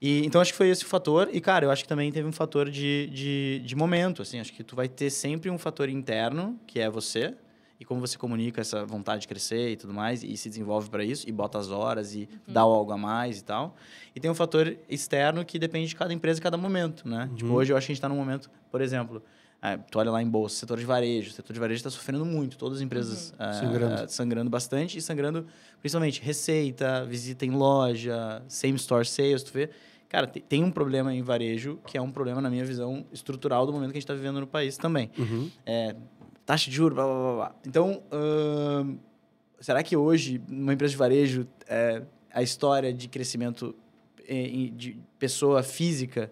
E, 0.01 0.25
então, 0.25 0.41
acho 0.41 0.51
que 0.51 0.57
foi 0.57 0.67
esse 0.67 0.83
o 0.83 0.87
fator. 0.87 1.29
E, 1.31 1.39
cara, 1.39 1.65
eu 1.65 1.71
acho 1.71 1.83
que 1.83 1.87
também 1.87 2.11
teve 2.11 2.27
um 2.27 2.33
fator 2.33 2.69
de, 2.69 3.09
de, 3.13 3.61
de 3.63 3.73
momento, 3.73 4.21
assim. 4.21 4.37
Acho 4.37 4.51
que 4.51 4.61
tu 4.61 4.75
vai 4.75 4.89
ter 4.89 5.09
sempre 5.09 5.49
um 5.49 5.57
fator 5.57 5.87
interno, 5.87 6.59
que 6.67 6.81
é 6.81 6.89
você, 6.89 7.33
e 7.81 7.85
como 7.85 7.99
você 7.99 8.15
comunica 8.15 8.61
essa 8.61 8.85
vontade 8.85 9.21
de 9.23 9.27
crescer 9.27 9.71
e 9.71 9.75
tudo 9.75 9.91
mais, 9.91 10.21
e 10.23 10.37
se 10.37 10.47
desenvolve 10.47 10.87
para 10.87 11.03
isso, 11.03 11.27
e 11.27 11.31
bota 11.31 11.57
as 11.57 11.71
horas, 11.71 12.13
e 12.13 12.29
dá 12.47 12.63
o 12.63 12.71
algo 12.71 12.91
a 12.91 12.97
mais 12.97 13.39
e 13.39 13.43
tal. 13.43 13.75
E 14.15 14.19
tem 14.19 14.29
um 14.29 14.35
fator 14.35 14.77
externo 14.87 15.43
que 15.43 15.57
depende 15.57 15.87
de 15.87 15.95
cada 15.95 16.13
empresa 16.13 16.39
e 16.39 16.43
cada 16.43 16.57
momento, 16.57 17.09
né? 17.09 17.27
Tipo, 17.35 17.53
hoje 17.53 17.73
eu 17.73 17.77
acho 17.77 17.87
que 17.87 17.91
a 17.91 17.95
gente 17.95 17.97
está 17.97 18.07
num 18.07 18.15
momento, 18.15 18.51
por 18.69 18.81
exemplo, 18.81 19.23
é, 19.59 19.77
tu 19.77 19.97
olha 19.97 20.11
lá 20.11 20.21
em 20.21 20.29
bolsa, 20.29 20.57
setor 20.57 20.77
de 20.77 20.85
varejo, 20.85 21.31
o 21.31 21.33
setor 21.33 21.53
de 21.53 21.59
varejo 21.59 21.77
está 21.77 21.89
sofrendo 21.89 22.23
muito, 22.23 22.55
todas 22.55 22.77
as 22.77 22.83
empresas 22.83 23.33
é, 23.39 23.51
Sangrando. 23.53 24.03
é, 24.03 24.07
sangrando 24.07 24.49
bastante 24.51 24.99
e 24.99 25.01
sangrando 25.01 25.47
principalmente 25.79 26.21
receita, 26.21 27.03
visita 27.05 27.47
em 27.47 27.51
loja, 27.51 28.43
same 28.47 28.75
store 28.75 29.05
sales, 29.07 29.41
tu 29.41 29.51
vê. 29.53 29.71
Cara, 30.07 30.27
te- 30.27 30.41
tem 30.41 30.63
um 30.63 30.69
problema 30.69 31.11
em 31.15 31.23
varejo 31.23 31.79
que 31.87 31.97
é 31.97 32.01
um 32.01 32.11
problema, 32.11 32.41
na 32.41 32.49
minha 32.51 32.65
visão, 32.65 33.05
estrutural 33.11 33.65
do 33.65 33.73
momento 33.73 33.91
que 33.91 33.97
a 33.97 34.01
gente 34.01 34.03
está 34.03 34.13
vivendo 34.13 34.39
no 34.39 34.45
país 34.47 34.77
também. 34.77 35.09
Uhum. 35.17 35.49
É, 35.65 35.95
taxa 36.51 36.69
de 36.69 36.75
juros, 36.75 36.93
blá, 36.93 37.05
blá, 37.05 37.15
blá, 37.15 37.35
blá. 37.35 37.55
Então, 37.65 38.03
será 39.61 39.81
que 39.81 39.95
hoje, 39.95 40.41
numa 40.49 40.73
empresa 40.73 40.91
de 40.91 40.97
varejo, 40.97 41.47
é, 41.65 42.01
a 42.29 42.43
história 42.43 42.93
de 42.93 43.07
crescimento 43.07 43.73
é, 44.27 44.69
de 44.73 44.99
pessoa 45.17 45.63
física, 45.63 46.29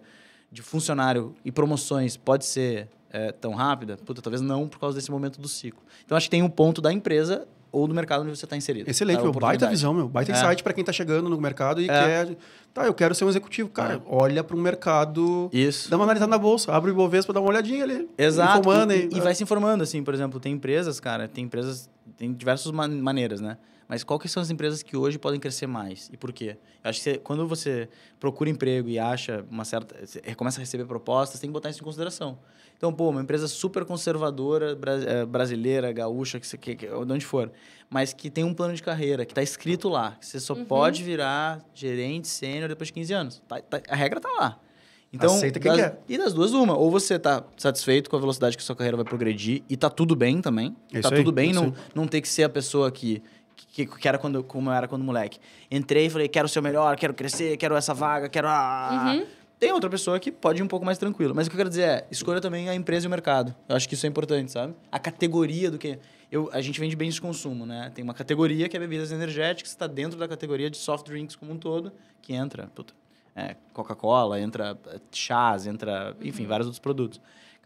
de 0.52 0.60
funcionário 0.60 1.34
e 1.42 1.50
promoções 1.50 2.18
pode 2.18 2.44
ser 2.44 2.90
é, 3.08 3.32
tão 3.32 3.54
rápida? 3.54 3.96
Puta, 3.96 4.20
talvez 4.20 4.42
não, 4.42 4.68
por 4.68 4.78
causa 4.78 4.94
desse 4.94 5.10
momento 5.10 5.40
do 5.40 5.48
ciclo. 5.48 5.82
Então, 6.04 6.18
acho 6.18 6.26
que 6.26 6.30
tem 6.30 6.42
um 6.42 6.50
ponto 6.50 6.82
da 6.82 6.92
empresa 6.92 7.48
ou 7.72 7.86
do 7.86 7.94
mercado 7.94 8.22
onde 8.22 8.36
você 8.36 8.44
está 8.44 8.56
inserido. 8.56 8.88
Excelente, 8.90 9.20
A 9.20 9.22
meu. 9.22 9.32
Baita 9.32 9.68
visão, 9.68 9.92
meu. 9.94 10.08
Baita 10.08 10.32
É. 10.32 10.34
insight 10.34 10.62
pra 10.62 10.72
quem 10.72 10.84
tá 10.84 10.92
chegando 10.92 11.28
no 11.28 11.40
mercado 11.40 11.80
e 11.80 11.84
É. 11.84 11.86
quer. 11.88 12.36
Tá, 12.72 12.86
eu 12.86 12.94
quero 12.94 13.14
ser 13.14 13.24
um 13.24 13.28
executivo. 13.28 13.68
Cara, 13.68 14.00
olha 14.06 14.42
para 14.44 14.56
um 14.56 14.60
mercado. 14.60 15.48
Isso. 15.52 15.90
Dá 15.90 15.96
uma 15.96 16.04
analisada 16.04 16.30
na 16.30 16.38
bolsa, 16.38 16.72
abre 16.72 16.90
o 16.90 16.94
Ibovespa, 16.94 17.32
dá 17.32 17.40
uma 17.40 17.48
olhadinha 17.50 17.82
ali. 17.84 18.08
Exato. 18.16 18.60
Informando, 18.60 18.92
e, 18.92 19.02
hein? 19.02 19.08
e 19.12 19.20
vai 19.20 19.34
se 19.34 19.42
informando, 19.42 19.82
assim, 19.82 20.02
por 20.02 20.14
exemplo, 20.14 20.38
tem 20.40 20.52
empresas, 20.52 21.00
cara, 21.00 21.26
tem 21.28 21.44
empresas, 21.44 21.90
tem 22.16 22.32
diversas 22.32 22.70
man- 22.72 22.88
maneiras, 22.88 23.40
né? 23.40 23.56
Mas 23.90 24.04
qual 24.04 24.20
que 24.20 24.28
são 24.28 24.40
as 24.40 24.50
empresas 24.50 24.84
que 24.84 24.96
hoje 24.96 25.18
podem 25.18 25.40
crescer 25.40 25.66
mais 25.66 26.08
e 26.12 26.16
por 26.16 26.32
quê? 26.32 26.56
Eu 26.84 26.90
acho 26.90 27.00
que 27.00 27.10
você- 27.10 27.18
quando 27.18 27.44
você 27.48 27.88
procura 28.20 28.48
emprego 28.48 28.88
e 28.88 29.00
acha 29.00 29.44
uma 29.50 29.64
certa, 29.64 30.06
você 30.06 30.20
começa 30.36 30.60
a 30.60 30.62
receber 30.62 30.84
propostas, 30.84 31.40
tem 31.40 31.50
que 31.50 31.52
botar 31.52 31.70
isso 31.70 31.80
em 31.80 31.82
consideração. 31.84 32.38
Então, 32.76 32.92
pô, 32.92 33.10
uma 33.10 33.20
empresa 33.20 33.48
super 33.48 33.84
conservadora, 33.84 34.78
eh, 35.08 35.26
brasileira, 35.26 35.90
gaúcha, 35.90 36.38
que 36.38 36.46
você 36.46 36.56
que, 36.56 36.76
que, 36.76 36.86
de 36.86 36.94
onde 36.94 37.26
for, 37.26 37.50
mas 37.90 38.12
que 38.12 38.30
tem 38.30 38.44
um 38.44 38.54
plano 38.54 38.74
de 38.74 38.82
carreira, 38.82 39.26
que 39.26 39.32
está 39.32 39.42
escrito 39.42 39.88
lá, 39.88 40.12
que 40.20 40.24
você 40.24 40.38
só 40.38 40.54
pode 40.54 41.02
virar 41.02 41.60
gerente 41.74 42.28
sênior 42.28 42.68
depois 42.68 42.86
de 42.86 42.92
15 42.92 43.12
anos. 43.12 43.42
Tá- 43.48 43.60
tá- 43.60 43.82
a 43.88 43.96
regra 43.96 44.20
tá 44.20 44.28
lá. 44.38 44.60
Então, 45.12 45.34
Aceita 45.34 45.58
quem 45.58 45.72
das- 45.72 45.80
quer. 45.80 46.00
e 46.08 46.16
das 46.16 46.32
duas, 46.32 46.52
uma. 46.52 46.76
Ou 46.78 46.88
você 46.88 47.18
tá 47.18 47.42
satisfeito 47.56 48.08
com 48.08 48.14
a 48.14 48.20
velocidade 48.20 48.56
que 48.56 48.62
a 48.62 48.64
sua 48.64 48.76
carreira 48.76 48.96
vai 48.96 49.04
progredir 49.04 49.64
e 49.68 49.76
tá 49.76 49.90
tudo 49.90 50.14
bem 50.14 50.40
também. 50.40 50.76
Isso 50.92 51.02
tá 51.02 51.08
aí, 51.16 51.16
tudo 51.24 51.32
bem 51.32 51.50
isso 51.50 51.60
não, 51.60 51.68
aí. 51.70 51.74
não 51.96 52.06
ter 52.06 52.20
que 52.20 52.28
ser 52.28 52.44
a 52.44 52.48
pessoa 52.48 52.92
que, 52.92 53.20
que, 53.68 53.86
que 53.86 54.08
era 54.08 54.18
quando, 54.18 54.42
como 54.42 54.70
eu 54.70 54.74
era 54.74 54.88
quando 54.88 55.02
moleque. 55.04 55.38
Entrei 55.70 56.06
e 56.06 56.10
falei, 56.10 56.28
quero 56.28 56.48
ser 56.48 56.58
o 56.58 56.62
melhor, 56.62 56.96
quero 56.96 57.14
crescer, 57.14 57.56
quero 57.56 57.74
essa 57.74 57.94
vaga, 57.94 58.28
quero 58.28 58.48
a... 58.48 59.14
Uhum. 59.16 59.26
Tem 59.58 59.72
outra 59.72 59.90
pessoa 59.90 60.18
que 60.18 60.32
pode 60.32 60.60
ir 60.60 60.62
um 60.62 60.68
pouco 60.68 60.86
mais 60.86 60.96
tranquilo. 60.96 61.34
Mas 61.34 61.46
o 61.46 61.50
que 61.50 61.56
eu 61.56 61.58
quero 61.58 61.68
dizer 61.68 61.82
é, 61.82 62.06
escolha 62.10 62.40
também 62.40 62.68
a 62.68 62.74
empresa 62.74 63.06
e 63.06 63.08
o 63.08 63.10
mercado. 63.10 63.54
Eu 63.68 63.76
acho 63.76 63.86
que 63.88 63.94
isso 63.94 64.06
é 64.06 64.08
importante, 64.08 64.50
sabe? 64.50 64.74
A 64.90 64.98
categoria 64.98 65.70
do 65.70 65.78
que... 65.78 65.98
Eu, 66.32 66.48
a 66.52 66.60
gente 66.60 66.80
vende 66.80 66.96
bens 66.96 67.14
de 67.14 67.20
consumo, 67.20 67.66
né? 67.66 67.90
Tem 67.94 68.02
uma 68.02 68.14
categoria 68.14 68.68
que 68.68 68.76
é 68.76 68.80
bebidas 68.80 69.12
energéticas, 69.12 69.72
está 69.72 69.86
dentro 69.86 70.18
da 70.18 70.26
categoria 70.26 70.70
de 70.70 70.76
soft 70.76 71.06
drinks 71.06 71.36
como 71.36 71.52
um 71.52 71.58
todo, 71.58 71.92
que 72.22 72.32
entra 72.32 72.68
puta, 72.68 72.94
é, 73.34 73.56
Coca-Cola, 73.72 74.40
entra 74.40 74.78
é, 74.86 75.00
chás, 75.12 75.66
entra, 75.66 76.16
enfim, 76.22 76.46
vários 76.46 76.66
outros 76.66 76.78
produtos. 76.78 77.20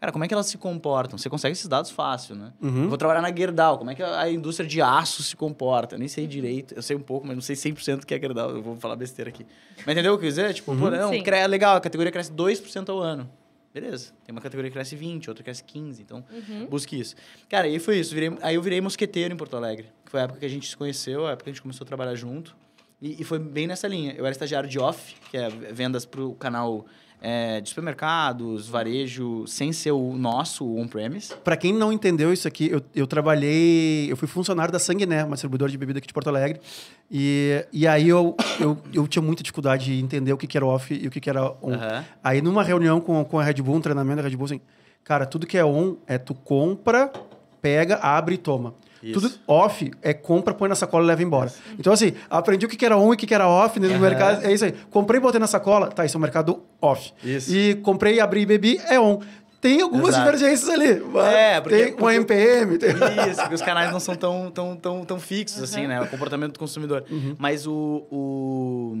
Cara, 0.05 0.11
como 0.11 0.23
é 0.23 0.27
que 0.27 0.33
elas 0.35 0.45
se 0.45 0.55
comportam? 0.59 1.17
Você 1.17 1.27
consegue 1.31 1.53
esses 1.53 1.67
dados 1.67 1.89
fácil, 1.89 2.35
né? 2.35 2.53
Uhum. 2.61 2.83
Eu 2.83 2.89
vou 2.89 2.97
trabalhar 2.97 3.21
na 3.23 3.35
Gerdau, 3.35 3.79
como 3.79 3.89
é 3.89 3.95
que 3.95 4.03
a 4.03 4.29
indústria 4.29 4.69
de 4.69 4.79
aço 4.79 5.23
se 5.23 5.35
comporta? 5.35 5.95
Eu 5.95 5.99
nem 5.99 6.07
sei 6.07 6.27
direito, 6.27 6.75
eu 6.75 6.81
sei 6.83 6.95
um 6.95 6.99
pouco, 6.99 7.25
mas 7.25 7.35
não 7.35 7.41
sei 7.41 7.55
100% 7.55 8.03
o 8.03 8.05
que 8.05 8.13
é 8.13 8.19
Gerdau, 8.19 8.51
eu 8.51 8.61
vou 8.61 8.75
falar 8.79 8.95
besteira 8.95 9.29
aqui. 9.29 9.47
Mas 9.77 9.95
entendeu 9.95 10.13
o 10.13 10.17
que 10.19 10.25
eu 10.25 10.27
quis 10.27 10.35
dizer? 10.35 10.53
Tipo, 10.53 10.75
pô, 10.77 10.91
não, 10.91 11.09
Sim. 11.09 11.23
cre- 11.23 11.47
legal, 11.47 11.75
a 11.77 11.81
categoria 11.81 12.11
cresce 12.11 12.31
2% 12.31 12.87
ao 12.89 12.99
ano. 12.99 13.27
Beleza. 13.73 14.13
Tem 14.23 14.31
uma 14.31 14.41
categoria 14.41 14.69
que 14.69 14.75
cresce 14.75 14.95
20, 14.95 15.27
outra 15.27 15.41
que 15.43 15.45
cresce 15.45 15.63
15, 15.63 16.03
então 16.03 16.23
busque 16.69 16.99
isso. 16.99 17.15
Cara, 17.49 17.65
aí 17.65 17.79
foi 17.79 17.97
isso. 17.97 18.13
Virei- 18.13 18.37
aí 18.43 18.53
eu 18.53 18.61
virei 18.61 18.79
mosqueteiro 18.81 19.33
em 19.33 19.37
Porto 19.37 19.57
Alegre, 19.57 19.87
que 20.05 20.11
foi 20.11 20.19
a 20.19 20.23
época 20.25 20.39
que 20.39 20.45
a 20.45 20.49
gente 20.49 20.69
se 20.69 20.77
conheceu, 20.77 21.25
a 21.25 21.31
época 21.31 21.45
que 21.45 21.49
a 21.49 21.53
gente 21.53 21.63
começou 21.63 21.83
a 21.83 21.87
trabalhar 21.87 22.13
junto. 22.13 22.55
E, 23.01 23.19
e 23.19 23.23
foi 23.23 23.39
bem 23.39 23.65
nessa 23.65 23.87
linha. 23.87 24.13
Eu 24.15 24.23
era 24.23 24.31
estagiário 24.31 24.69
de 24.69 24.77
off, 24.77 25.15
que 25.31 25.35
é 25.37 25.49
vendas 25.49 26.05
para 26.05 26.21
o 26.21 26.35
canal 26.35 26.85
é, 27.27 27.59
de 27.59 27.69
supermercados, 27.69 28.69
varejo, 28.69 29.47
sem 29.47 29.73
ser 29.73 29.89
o 29.89 30.13
nosso, 30.15 30.63
o 30.63 30.79
on-premise. 30.79 31.33
Pra 31.43 31.57
quem 31.57 31.73
não 31.73 31.91
entendeu 31.91 32.31
isso 32.31 32.47
aqui, 32.47 32.69
eu, 32.69 32.79
eu 32.93 33.07
trabalhei. 33.07 34.11
Eu 34.11 34.15
fui 34.15 34.27
funcionário 34.27 34.71
da 34.71 34.77
Sanguiné, 34.77 35.23
uma 35.23 35.33
distribuidora 35.33 35.71
de 35.71 35.75
bebida 35.75 35.97
aqui 35.97 36.07
de 36.07 36.13
Porto 36.13 36.27
Alegre. 36.27 36.61
E, 37.09 37.65
e 37.73 37.87
aí 37.87 38.07
eu, 38.07 38.37
eu, 38.59 38.77
eu 38.93 39.07
tinha 39.07 39.23
muita 39.23 39.41
dificuldade 39.41 39.85
de 39.85 39.99
entender 39.99 40.33
o 40.33 40.37
que, 40.37 40.45
que 40.45 40.55
era 40.55 40.67
off 40.67 40.93
e 40.93 41.07
o 41.07 41.09
que, 41.09 41.19
que 41.19 41.27
era 41.27 41.51
on. 41.63 41.73
Aham. 41.73 42.05
Aí 42.23 42.43
numa 42.43 42.61
reunião 42.61 43.01
com, 43.01 43.25
com 43.25 43.39
a 43.39 43.43
Red 43.43 43.55
Bull, 43.55 43.77
um 43.77 43.81
treinamento 43.81 44.21
da 44.21 44.29
Red 44.29 44.37
Bull, 44.37 44.45
assim, 44.45 44.61
cara, 45.03 45.25
tudo 45.25 45.47
que 45.47 45.57
é 45.57 45.65
on 45.65 45.95
é 46.05 46.19
tu 46.19 46.35
compra, 46.35 47.11
pega, 47.59 47.95
abre 47.95 48.35
e 48.35 48.37
toma. 48.37 48.75
Isso. 49.05 49.21
Tudo 49.21 49.33
off 49.47 49.91
é 50.01 50.13
compra, 50.13 50.53
põe 50.53 50.67
na 50.67 50.75
sacola 50.75 51.03
e 51.03 51.07
leva 51.07 51.21
embora. 51.23 51.51
Então, 51.79 51.93
assim, 51.93 52.13
aprendi 52.29 52.65
o 52.65 52.69
que 52.69 52.83
era 52.85 52.97
on 52.97 53.11
e 53.11 53.15
o 53.15 53.17
que 53.17 53.33
era 53.33 53.47
off 53.47 53.79
no 53.79 53.87
Aham. 53.87 53.99
mercado. 53.99 54.43
É 54.45 54.51
isso 54.51 54.65
aí. 54.65 54.73
Comprei 54.89 55.19
e 55.19 55.21
botei 55.21 55.39
na 55.39 55.47
sacola, 55.47 55.87
tá, 55.87 56.03
isso 56.05 56.17
é 56.17 56.19
o 56.19 56.21
mercado 56.21 56.63
off. 56.81 57.13
Isso. 57.23 57.55
E 57.55 57.75
comprei, 57.75 58.19
abri 58.19 58.41
e 58.41 58.45
bebi, 58.45 58.81
é 58.89 58.99
on. 58.99 59.19
tem 59.61 59.81
algumas 59.81 60.09
Exato. 60.09 60.25
divergências 60.25 60.69
ali. 60.69 61.01
É, 61.33 61.59
porque- 61.61 61.91
tem 61.91 61.95
um 62.05 62.09
MPM. 62.09 62.77
Tem... 62.77 62.89
Isso, 63.29 63.39
porque 63.41 63.55
os 63.55 63.61
canais 63.61 63.91
não 63.91 63.99
são 63.99 64.15
tão, 64.15 64.51
tão, 64.51 64.75
tão, 64.75 65.05
tão 65.05 65.19
fixos, 65.19 65.61
assim, 65.63 65.87
né? 65.87 66.01
O 66.01 66.07
comportamento 66.07 66.53
do 66.53 66.59
consumidor. 66.59 67.03
Mas 67.39 67.65
o, 67.65 68.05
o, 68.11 68.97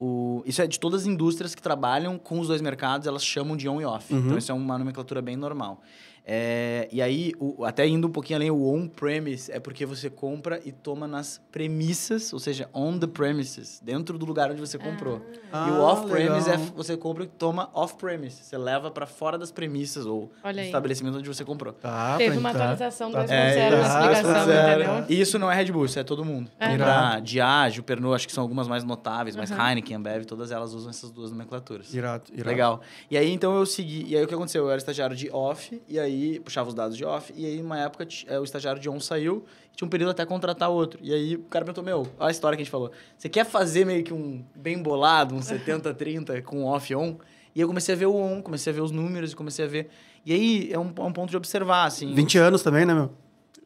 o- 0.00 0.42
Isso 0.46 0.62
é 0.62 0.66
de 0.66 0.78
todas 0.80 1.02
as 1.02 1.06
indústrias 1.06 1.54
que 1.54 1.62
trabalham 1.62 2.18
com 2.18 2.38
os 2.40 2.48
dois 2.48 2.60
mercados, 2.60 3.06
elas 3.06 3.24
chamam 3.24 3.56
de 3.56 3.68
on 3.68 3.80
e 3.80 3.84
off. 3.84 4.12
Então, 4.14 4.38
isso 4.38 4.50
é 4.50 4.54
uma 4.54 4.78
nomenclatura 4.78 5.20
bem 5.22 5.36
normal. 5.36 5.80
É, 6.26 6.88
e 6.90 7.02
aí, 7.02 7.32
o- 7.38 7.64
até 7.66 7.86
indo 7.86 8.08
um 8.08 8.10
pouquinho 8.10 8.38
além, 8.38 8.50
o 8.50 8.66
on-premise 8.66 9.52
é 9.52 9.60
porque 9.60 9.84
você 9.84 10.08
compra 10.08 10.58
e 10.64 10.72
toma 10.72 11.06
nas 11.06 11.38
premissas, 11.52 12.32
ou 12.32 12.38
seja, 12.38 12.66
on 12.72 12.98
the 12.98 13.06
premises, 13.06 13.78
dentro 13.84 14.16
do 14.16 14.24
lugar 14.24 14.50
onde 14.50 14.60
você 14.60 14.78
comprou. 14.78 15.18
e 15.18 15.38
Ah, 15.52 15.70
o 15.70 15.82
off-premise 15.82 16.50
é 16.50 16.56
você 16.56 16.96
compra 16.96 17.24
e 17.24 17.26
toma 17.26 17.68
off-premise. 17.74 18.42
Você 18.42 18.56
leva 18.56 18.90
para 18.90 19.06
fora 19.06 19.36
das 19.38 19.52
premissas 19.52 20.06
ou 20.06 20.32
Olha 20.42 20.54
do 20.54 20.60
aí. 20.60 20.66
estabelecimento 20.66 21.18
onde 21.18 21.28
você 21.28 21.44
comprou. 21.44 21.72
Tá, 21.74 22.16
Teve 22.16 22.34
tá, 22.34 22.40
uma 22.40 22.52
tá. 22.52 22.58
atualização 22.58 23.12
Tá. 23.12 23.20
2.0 23.24 23.28
na 23.28 23.34
É, 23.36 23.82
explicação, 23.82 24.44
zero. 24.46 24.82
entendeu? 24.82 25.04
E 25.10 25.20
isso 25.20 25.38
não 25.38 25.50
é 25.50 25.54
Red 25.54 25.70
Bull, 25.72 25.84
isso 25.84 25.98
é 25.98 26.02
todo 26.04 26.24
mundo. 26.24 26.50
É. 26.58 26.76
Tá? 26.78 27.20
Diageo, 27.20 27.82
Pernod, 27.84 28.14
acho 28.16 28.26
que 28.26 28.32
são 28.32 28.42
algumas 28.42 28.66
mais 28.66 28.82
notáveis, 28.82 29.36
mas 29.36 29.50
Heineken, 29.50 29.96
Ambev, 29.96 30.24
todas 30.24 30.50
elas 30.50 30.72
usam 30.72 30.88
essas 30.90 31.10
duas 31.10 31.30
nomenclaturas. 31.30 31.92
Irado, 31.92 32.24
irado. 32.32 32.48
Legal. 32.48 32.80
E 33.10 33.16
aí, 33.18 33.30
então, 33.30 33.56
eu 33.56 33.66
segui. 33.66 34.06
E 34.08 34.16
aí, 34.16 34.24
o 34.24 34.26
que 34.26 34.34
aconteceu? 34.34 34.64
Eu 34.64 34.70
era 34.70 34.78
estagiário 34.78 35.14
de 35.14 35.30
off, 35.30 35.80
e 35.88 35.98
aí 35.98 36.13
puxava 36.44 36.68
os 36.68 36.74
dados 36.74 36.96
de 36.96 37.04
off, 37.04 37.32
e 37.36 37.46
aí, 37.46 37.60
uma 37.60 37.78
época, 37.78 38.06
eh, 38.26 38.38
o 38.38 38.44
estagiário 38.44 38.80
de 38.80 38.88
on 38.88 38.98
saiu, 39.00 39.44
e 39.72 39.76
tinha 39.76 39.86
um 39.86 39.90
período 39.90 40.10
até 40.10 40.24
contratar 40.24 40.70
outro. 40.70 40.98
E 41.02 41.12
aí, 41.12 41.36
o 41.36 41.42
cara 41.44 41.64
perguntou: 41.64 41.84
Meu, 41.84 42.00
olha 42.18 42.28
a 42.28 42.30
história 42.30 42.56
que 42.56 42.62
a 42.62 42.64
gente 42.64 42.70
falou. 42.70 42.90
Você 43.16 43.28
quer 43.28 43.44
fazer 43.44 43.84
meio 43.84 44.02
que 44.02 44.12
um 44.12 44.44
bem 44.54 44.82
bolado, 44.82 45.34
um 45.34 45.40
70-30 45.40 46.42
com 46.44 46.64
off 46.64 46.92
e 46.92 46.96
on? 46.96 47.16
E 47.54 47.60
eu 47.60 47.68
comecei 47.68 47.94
a 47.94 47.98
ver 47.98 48.06
o 48.06 48.14
on, 48.16 48.42
comecei 48.42 48.72
a 48.72 48.74
ver 48.74 48.82
os 48.82 48.90
números, 48.90 49.32
e 49.32 49.36
comecei 49.36 49.64
a 49.64 49.68
ver. 49.68 49.88
E 50.26 50.32
aí, 50.32 50.72
é 50.72 50.78
um, 50.78 50.92
é 50.96 51.02
um 51.02 51.12
ponto 51.12 51.30
de 51.30 51.36
observar, 51.36 51.84
assim. 51.84 52.14
20 52.14 52.38
anos 52.38 52.62
também, 52.62 52.84
né, 52.84 52.94
meu? 52.94 53.10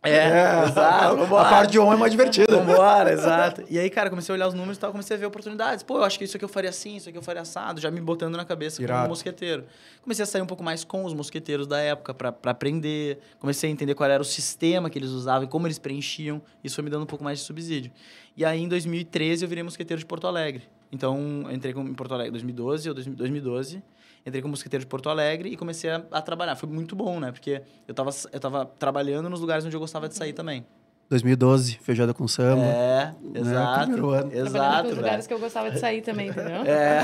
É, 0.03 0.65
exato. 0.69 1.05
A 1.05 1.15
vambora. 1.15 1.49
parte 1.49 1.73
de 1.73 1.79
on 1.79 1.93
é 1.93 1.97
mais 1.97 2.11
divertida. 2.11 2.57
Vambora, 2.57 3.13
exato. 3.13 3.65
E 3.69 3.79
aí, 3.79 3.91
cara, 3.91 4.09
comecei 4.11 4.33
a 4.33 4.37
olhar 4.37 4.49
os 4.49 4.55
números 4.55 4.77
e 4.77 4.81
tal, 4.81 4.91
comecei 4.93 5.17
a 5.17 5.21
ver 5.21 5.27
oportunidades. 5.27 5.83
Pô, 5.83 5.99
eu 5.99 6.05
acho 6.05 6.19
que 6.19 6.25
isso 6.25 6.37
aqui 6.37 6.45
eu 6.45 6.49
faria 6.49 6.71
assim, 6.71 6.97
isso 6.97 7.09
aqui 7.09 7.19
eu 7.19 7.23
faria 7.23 7.43
assado, 7.43 7.81
já 7.81 7.91
me 7.91 8.01
botando 8.01 8.37
na 8.37 8.45
cabeça 8.45 8.83
Irado. 8.83 9.01
como 9.01 9.11
mosqueteiro. 9.11 9.65
Comecei 10.03 10.23
a 10.23 10.27
sair 10.27 10.43
um 10.43 10.47
pouco 10.47 10.63
mais 10.63 10.85
com 10.85 11.05
os 11.05 11.13
mosqueteiros 11.15 11.67
da 11.67 11.79
época 11.79 12.15
pra 12.15 12.33
pra 12.33 12.53
aprender. 12.53 13.19
Comecei 13.39 13.69
a 13.69 13.73
entender 13.73 13.95
qual 13.95 14.09
era 14.09 14.23
o 14.23 14.25
sistema 14.25 14.89
que 14.89 14.99
eles 14.99 15.11
usavam 15.11 15.45
e 15.45 15.49
como 15.49 15.67
eles 15.67 15.79
preenchiam. 15.79 16.41
Isso 16.63 16.75
foi 16.75 16.85
me 16.85 16.91
dando 16.91 17.03
um 17.03 17.07
pouco 17.07 17.25
mais 17.25 17.39
de 17.41 17.45
subsídio. 17.45 17.91
E 18.37 18.45
aí, 18.45 18.63
em 18.63 18.69
2013, 18.69 19.45
eu 19.45 19.49
virei 19.49 19.65
mosqueteiro 19.65 19.99
de 19.99 20.07
Porto 20.07 20.27
Alegre. 20.27 20.63
Então, 20.93 21.43
eu 21.45 21.53
entrei 21.53 21.75
em 21.75 21.95
Porto 21.95 22.15
Alegre 22.15 22.31
em 22.31 22.33
2012 22.33 22.89
ou 22.89 22.95
2012. 22.95 23.83
Entrei 24.29 24.43
como 24.43 24.53
mosqueteiro 24.53 24.85
de 24.85 24.87
Porto 24.89 25.09
Alegre 25.09 25.49
e 25.49 25.57
comecei 25.57 25.91
a, 25.91 26.03
a 26.13 26.23
trabalhar. 26.23 26.55
Foi 26.57 26.69
muito 26.69 26.95
bom, 26.95 27.19
né? 27.19 27.33
Porque 27.33 27.63
eu 27.87 27.95
tava, 27.95 28.11
eu 28.33 28.39
tava 28.41 28.67
trabalhando 28.67 29.29
nos 29.29 29.41
lugares 29.41 29.65
onde 29.65 29.75
eu 29.75 29.81
gostava 29.81 30.09
de 30.09 30.15
sair 30.17 30.33
também. 30.33 30.65
2012, 31.11 31.79
feijoada 31.79 32.13
com 32.13 32.29
samba. 32.29 32.63
É, 32.67 33.15
exato. 33.35 33.81
primeiro 33.81 34.11
ano. 34.11 34.31
Trabalhando 34.31 34.47
Exato, 34.47 34.89
os 34.91 34.97
lugares 34.97 35.27
que 35.27 35.33
eu 35.33 35.39
gostava 35.39 35.71
de 35.71 35.79
sair 35.79 36.03
também, 36.03 36.29
entendeu? 36.29 36.63
É. 36.67 37.03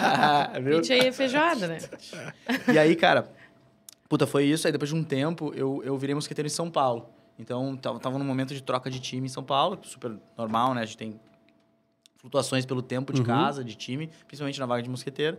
Viu? 0.60 0.76
Pitch 0.80 0.90
aí 0.90 1.00
é 1.08 1.12
feijoada, 1.12 1.66
né? 1.66 1.78
E 2.72 2.78
aí, 2.78 2.94
cara, 2.94 3.26
puta, 4.10 4.26
foi 4.26 4.44
isso. 4.44 4.66
Aí 4.68 4.72
depois 4.72 4.90
de 4.90 4.94
um 4.94 5.02
tempo, 5.02 5.52
eu, 5.56 5.80
eu 5.82 5.96
virei 5.96 6.14
mosqueteiro 6.14 6.46
em 6.46 6.50
São 6.50 6.70
Paulo. 6.70 7.08
Então, 7.38 7.74
tava, 7.78 7.98
tava 7.98 8.18
num 8.18 8.24
momento 8.26 8.52
de 8.52 8.62
troca 8.62 8.90
de 8.90 9.00
time 9.00 9.24
em 9.26 9.30
São 9.30 9.42
Paulo, 9.42 9.78
super 9.84 10.12
normal, 10.36 10.74
né? 10.74 10.82
A 10.82 10.84
gente 10.84 10.98
tem 10.98 11.18
flutuações 12.18 12.66
pelo 12.66 12.82
tempo 12.82 13.12
de 13.12 13.20
Uhum. 13.20 13.26
casa, 13.26 13.64
de 13.64 13.74
time, 13.74 14.10
principalmente 14.26 14.58
na 14.60 14.66
vaga 14.66 14.82
de 14.82 14.90
mosqueteiro. 14.90 15.38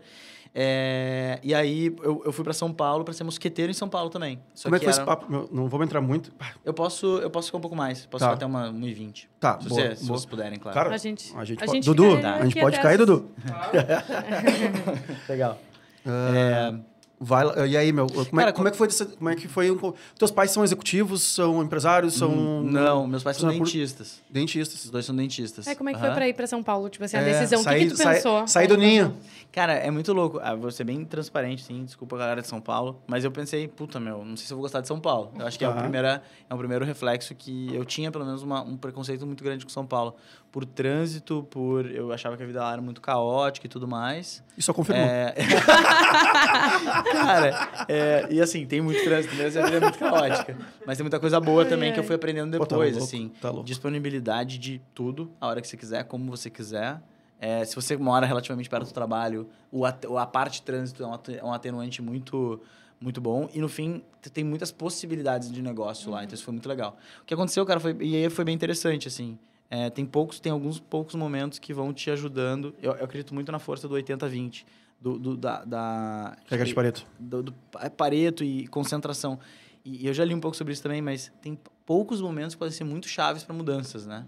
É, 0.59 1.39
e 1.43 1.53
aí, 1.53 1.95
eu, 2.01 2.23
eu 2.25 2.31
fui 2.33 2.43
pra 2.43 2.51
São 2.51 2.73
Paulo 2.73 3.03
pra 3.05 3.13
ser 3.13 3.23
mosqueteiro 3.23 3.69
em 3.69 3.75
São 3.75 3.87
Paulo 3.87 4.09
também. 4.09 4.39
Só 4.55 4.63
Como 4.69 4.75
é 4.75 4.79
que 4.79 4.85
foi 4.85 4.91
era- 4.93 5.01
esse 5.03 5.05
papo? 5.05 5.31
Meu, 5.31 5.47
não 5.51 5.67
vamos 5.69 5.85
entrar 5.85 6.01
muito. 6.01 6.31
Eu 6.65 6.73
posso, 6.73 7.19
eu 7.19 7.29
posso 7.29 7.49
ficar 7.49 7.59
um 7.59 7.61
pouco 7.61 7.75
mais. 7.75 8.07
Posso 8.07 8.25
Tá. 8.25 8.31
ficar 8.31 8.35
até 8.37 8.45
uma 8.47 8.71
1h20. 8.71 9.27
Tá, 9.39 9.59
se, 9.61 9.69
boa, 9.69 9.81
você- 9.81 9.95
se 9.95 10.05
boa. 10.05 10.17
vocês 10.17 10.25
puderem, 10.25 10.57
claro. 10.57 10.75
Cara, 10.75 10.95
A 10.95 10.97
gente- 10.97 11.31
a 11.37 11.45
gente 11.45 11.57
a 11.61 11.65
pode... 11.67 11.77
gente 11.77 11.85
Dudu, 11.85 12.05
a 12.25 12.43
gente 12.43 12.59
pode 12.59 12.79
cair, 12.79 12.93
as- 12.99 13.05
Dudu? 13.07 13.29
Legal. 15.29 15.57
Ah, 16.05 16.73
Vai 17.19 17.43
lá. 17.43 17.65
E 17.65 17.75
aí, 17.75 17.91
meu, 17.91 18.05
como, 18.05 18.21
é, 18.21 18.43
Cara, 18.43 18.53
como 18.53 18.67
é 18.67 18.71
que 18.71 18.77
foi 18.77 18.87
desse- 18.87 19.05
como 19.05 19.27
é 19.29 19.35
que 19.35 19.47
foi 19.47 19.71
um, 19.71 19.93
teus 20.19 20.29
pais 20.29 20.51
são 20.51 20.63
executivos, 20.63 21.23
são 21.23 21.63
empresários, 21.63 22.13
são 22.13 22.61
Não, 22.61 23.07
meus 23.07 23.23
pais 23.23 23.37
são 23.37 23.49
São 23.49 23.57
por- 23.57 23.65
dentistas. 23.65 24.21
dentistas. 24.29 24.85
Os 24.85 24.91
dois 24.91 25.03
são 25.03 25.15
dentistas. 25.15 25.65
É, 25.65 25.73
como 25.73 25.89
é 25.89 25.93
que 25.93 25.99
foi 25.99 26.09
Aham. 26.09 26.15
pra 26.15 26.27
ir 26.27 26.33
pra 26.35 26.45
São 26.45 26.61
Paulo? 26.61 26.87
Tipo 26.89 27.05
assim, 27.05 27.17
a 27.17 27.21
É, 27.21 27.25
decisão. 27.25 27.61
o 27.61 27.65
que, 27.65 27.75
que 27.79 27.87
tu 27.87 27.97
sair- 27.97 28.15
pensou? 28.17 28.47
sair 28.47 28.67
do 28.67 28.77
ninho. 28.77 29.15
Cara, 29.51 29.73
é 29.73 29.89
muito 29.89 30.13
louco. 30.13 30.39
Ah, 30.43 30.53
vou 30.53 30.69
ser 30.69 30.83
bem 30.83 31.03
transparente, 31.05 31.63
sim. 31.63 31.83
Desculpa 31.83 32.15
a 32.17 32.19
galera 32.19 32.41
de 32.41 32.47
São 32.47 32.61
Paulo. 32.61 33.01
Mas 33.07 33.23
eu 33.23 33.31
pensei, 33.31 33.67
puta, 33.67 33.99
meu, 33.99 34.23
não 34.23 34.37
sei 34.37 34.45
se 34.45 34.53
eu 34.53 34.57
vou 34.57 34.61
gostar 34.61 34.81
de 34.81 34.87
São 34.87 34.99
Paulo. 34.99 35.31
Eu 35.39 35.47
acho 35.47 35.57
que 35.57 35.65
é, 35.65 35.69
o 35.69 35.73
Tá. 35.73 35.81
primeira, 35.81 36.21
é 36.47 36.53
o 36.53 36.57
primeiro 36.57 36.85
reflexo 36.85 37.33
que 37.33 37.73
eu 37.73 37.83
tinha, 37.83 38.11
pelo 38.11 38.25
menos, 38.25 38.43
uma- 38.43 38.61
um 38.61 38.77
preconceito 38.77 39.25
muito 39.25 39.43
grande 39.43 39.65
com 39.65 39.71
São 39.71 39.87
Paulo. 39.87 40.15
Por 40.57 40.65
trânsito, 40.65 41.43
por... 41.51 41.85
Eu 41.85 42.11
achava 42.11 42.35
que 42.35 42.41
a 42.41 42.45
vida 42.47 42.59
lá 42.59 42.73
era 42.73 42.81
muito 42.81 42.99
caótica 42.99 43.67
e 43.67 43.69
tudo 43.69 43.87
mais. 43.87 44.43
E 44.57 44.61
só 44.63 44.73
confirmou. 44.73 45.05
É... 45.05 45.35
Cara, 47.13 47.85
é, 47.87 48.27
e 48.31 48.41
assim, 48.41 48.65
tem 48.65 48.81
muito 48.81 49.03
trânsito 49.03 49.35
mesmo, 49.35 49.61
a 49.61 49.65
vida 49.65 49.77
é 49.77 49.79
muito 49.81 49.99
caótica. 49.99 50.57
Mas 50.83 50.97
tem 50.97 51.03
muita 51.03 51.19
coisa 51.19 51.39
boa 51.39 51.61
Ai, 51.61 51.69
também 51.69 51.93
que 51.93 51.99
eu 51.99 52.01
ai. 52.01 52.07
fui 52.07 52.15
aprendendo 52.15 52.57
Pô, 52.57 52.65
tá 52.65 52.75
depois, 52.75 52.93
louco, 52.93 53.05
assim. 53.05 53.29
tá 53.39 53.51
louco. 53.51 53.65
Disponibilidade 53.67 54.57
de 54.57 54.81
tudo, 54.95 55.31
a 55.39 55.45
hora 55.45 55.61
que 55.61 55.67
você 55.67 55.77
quiser, 55.77 56.03
como 56.05 56.25
você 56.35 56.49
quiser. 56.49 56.99
É, 57.39 57.63
se 57.63 57.75
você 57.75 57.95
mora 57.95 58.25
relativamente 58.25 58.67
perto 58.67 58.87
do 58.87 58.93
trabalho, 58.93 59.47
o 59.71 59.85
at- 59.85 60.05
a 60.05 60.25
parte 60.25 60.53
de 60.53 60.63
trânsito 60.63 61.03
é 61.03 61.07
um 61.07 61.13
é 61.13 61.43
um 61.43 61.53
atenuante 61.53 62.01
muito, 62.01 62.59
muito 62.99 63.21
bom. 63.21 63.47
E 63.53 63.59
no 63.59 63.69
fim, 63.69 64.01
tem 64.33 64.43
muitas 64.43 64.71
possibilidades 64.71 65.51
de 65.51 65.61
negócio 65.61 66.09
lá, 66.09 66.23
então 66.23 66.33
isso 66.33 66.43
foi 66.43 66.51
muito 66.53 66.67
legal. 66.67 66.97
O 67.21 67.25
que 67.25 67.33
aconteceu, 67.35 67.63
cara, 67.63 67.79
foi, 67.79 67.95
e 68.01 68.15
aí 68.15 68.27
foi 68.31 68.43
bem 68.43 68.55
interessante, 68.55 69.07
assim. 69.07 69.37
É, 69.69 69.89
tem 69.89 70.05
poucos, 70.05 70.39
tem 70.39 70.51
alguns 70.51 70.79
poucos 70.79 71.13
momentos 71.15 71.59
que 71.59 71.73
vão 71.73 71.93
te 71.93 72.09
ajudando. 72.09 72.73
Eu, 72.81 72.93
eu 72.95 73.03
acredito 73.05 73.33
muito 73.33 73.51
na 73.51 73.59
força 73.59 73.87
do 73.87 73.95
80-20. 73.95 74.65
Do, 74.99 75.19
do- 75.19 75.37
da, 75.37 75.63
da, 75.63 76.35
Regra 76.47 76.65
de 76.65 76.73
Pareto. 76.73 77.05
do, 77.19 77.43
do 77.43 77.51
pa- 77.71 77.87
Pareto 77.89 78.43
e 78.43 78.65
concentração. 78.67 79.37
E, 79.85 80.03
e 80.03 80.07
eu 80.07 80.13
já 80.13 80.25
li 80.25 80.33
um 80.33 80.39
pouco 80.39 80.57
sobre 80.57 80.73
isso 80.73 80.81
também, 80.81 81.01
mas 81.03 81.31
tem 81.41 81.57
poucos 81.85 82.19
momentos 82.19 82.55
que 82.55 82.59
podem 82.59 82.73
ser 82.73 82.83
muito 82.83 83.07
chaves 83.07 83.43
para 83.43 83.53
mudanças, 83.53 84.07
né? 84.07 84.25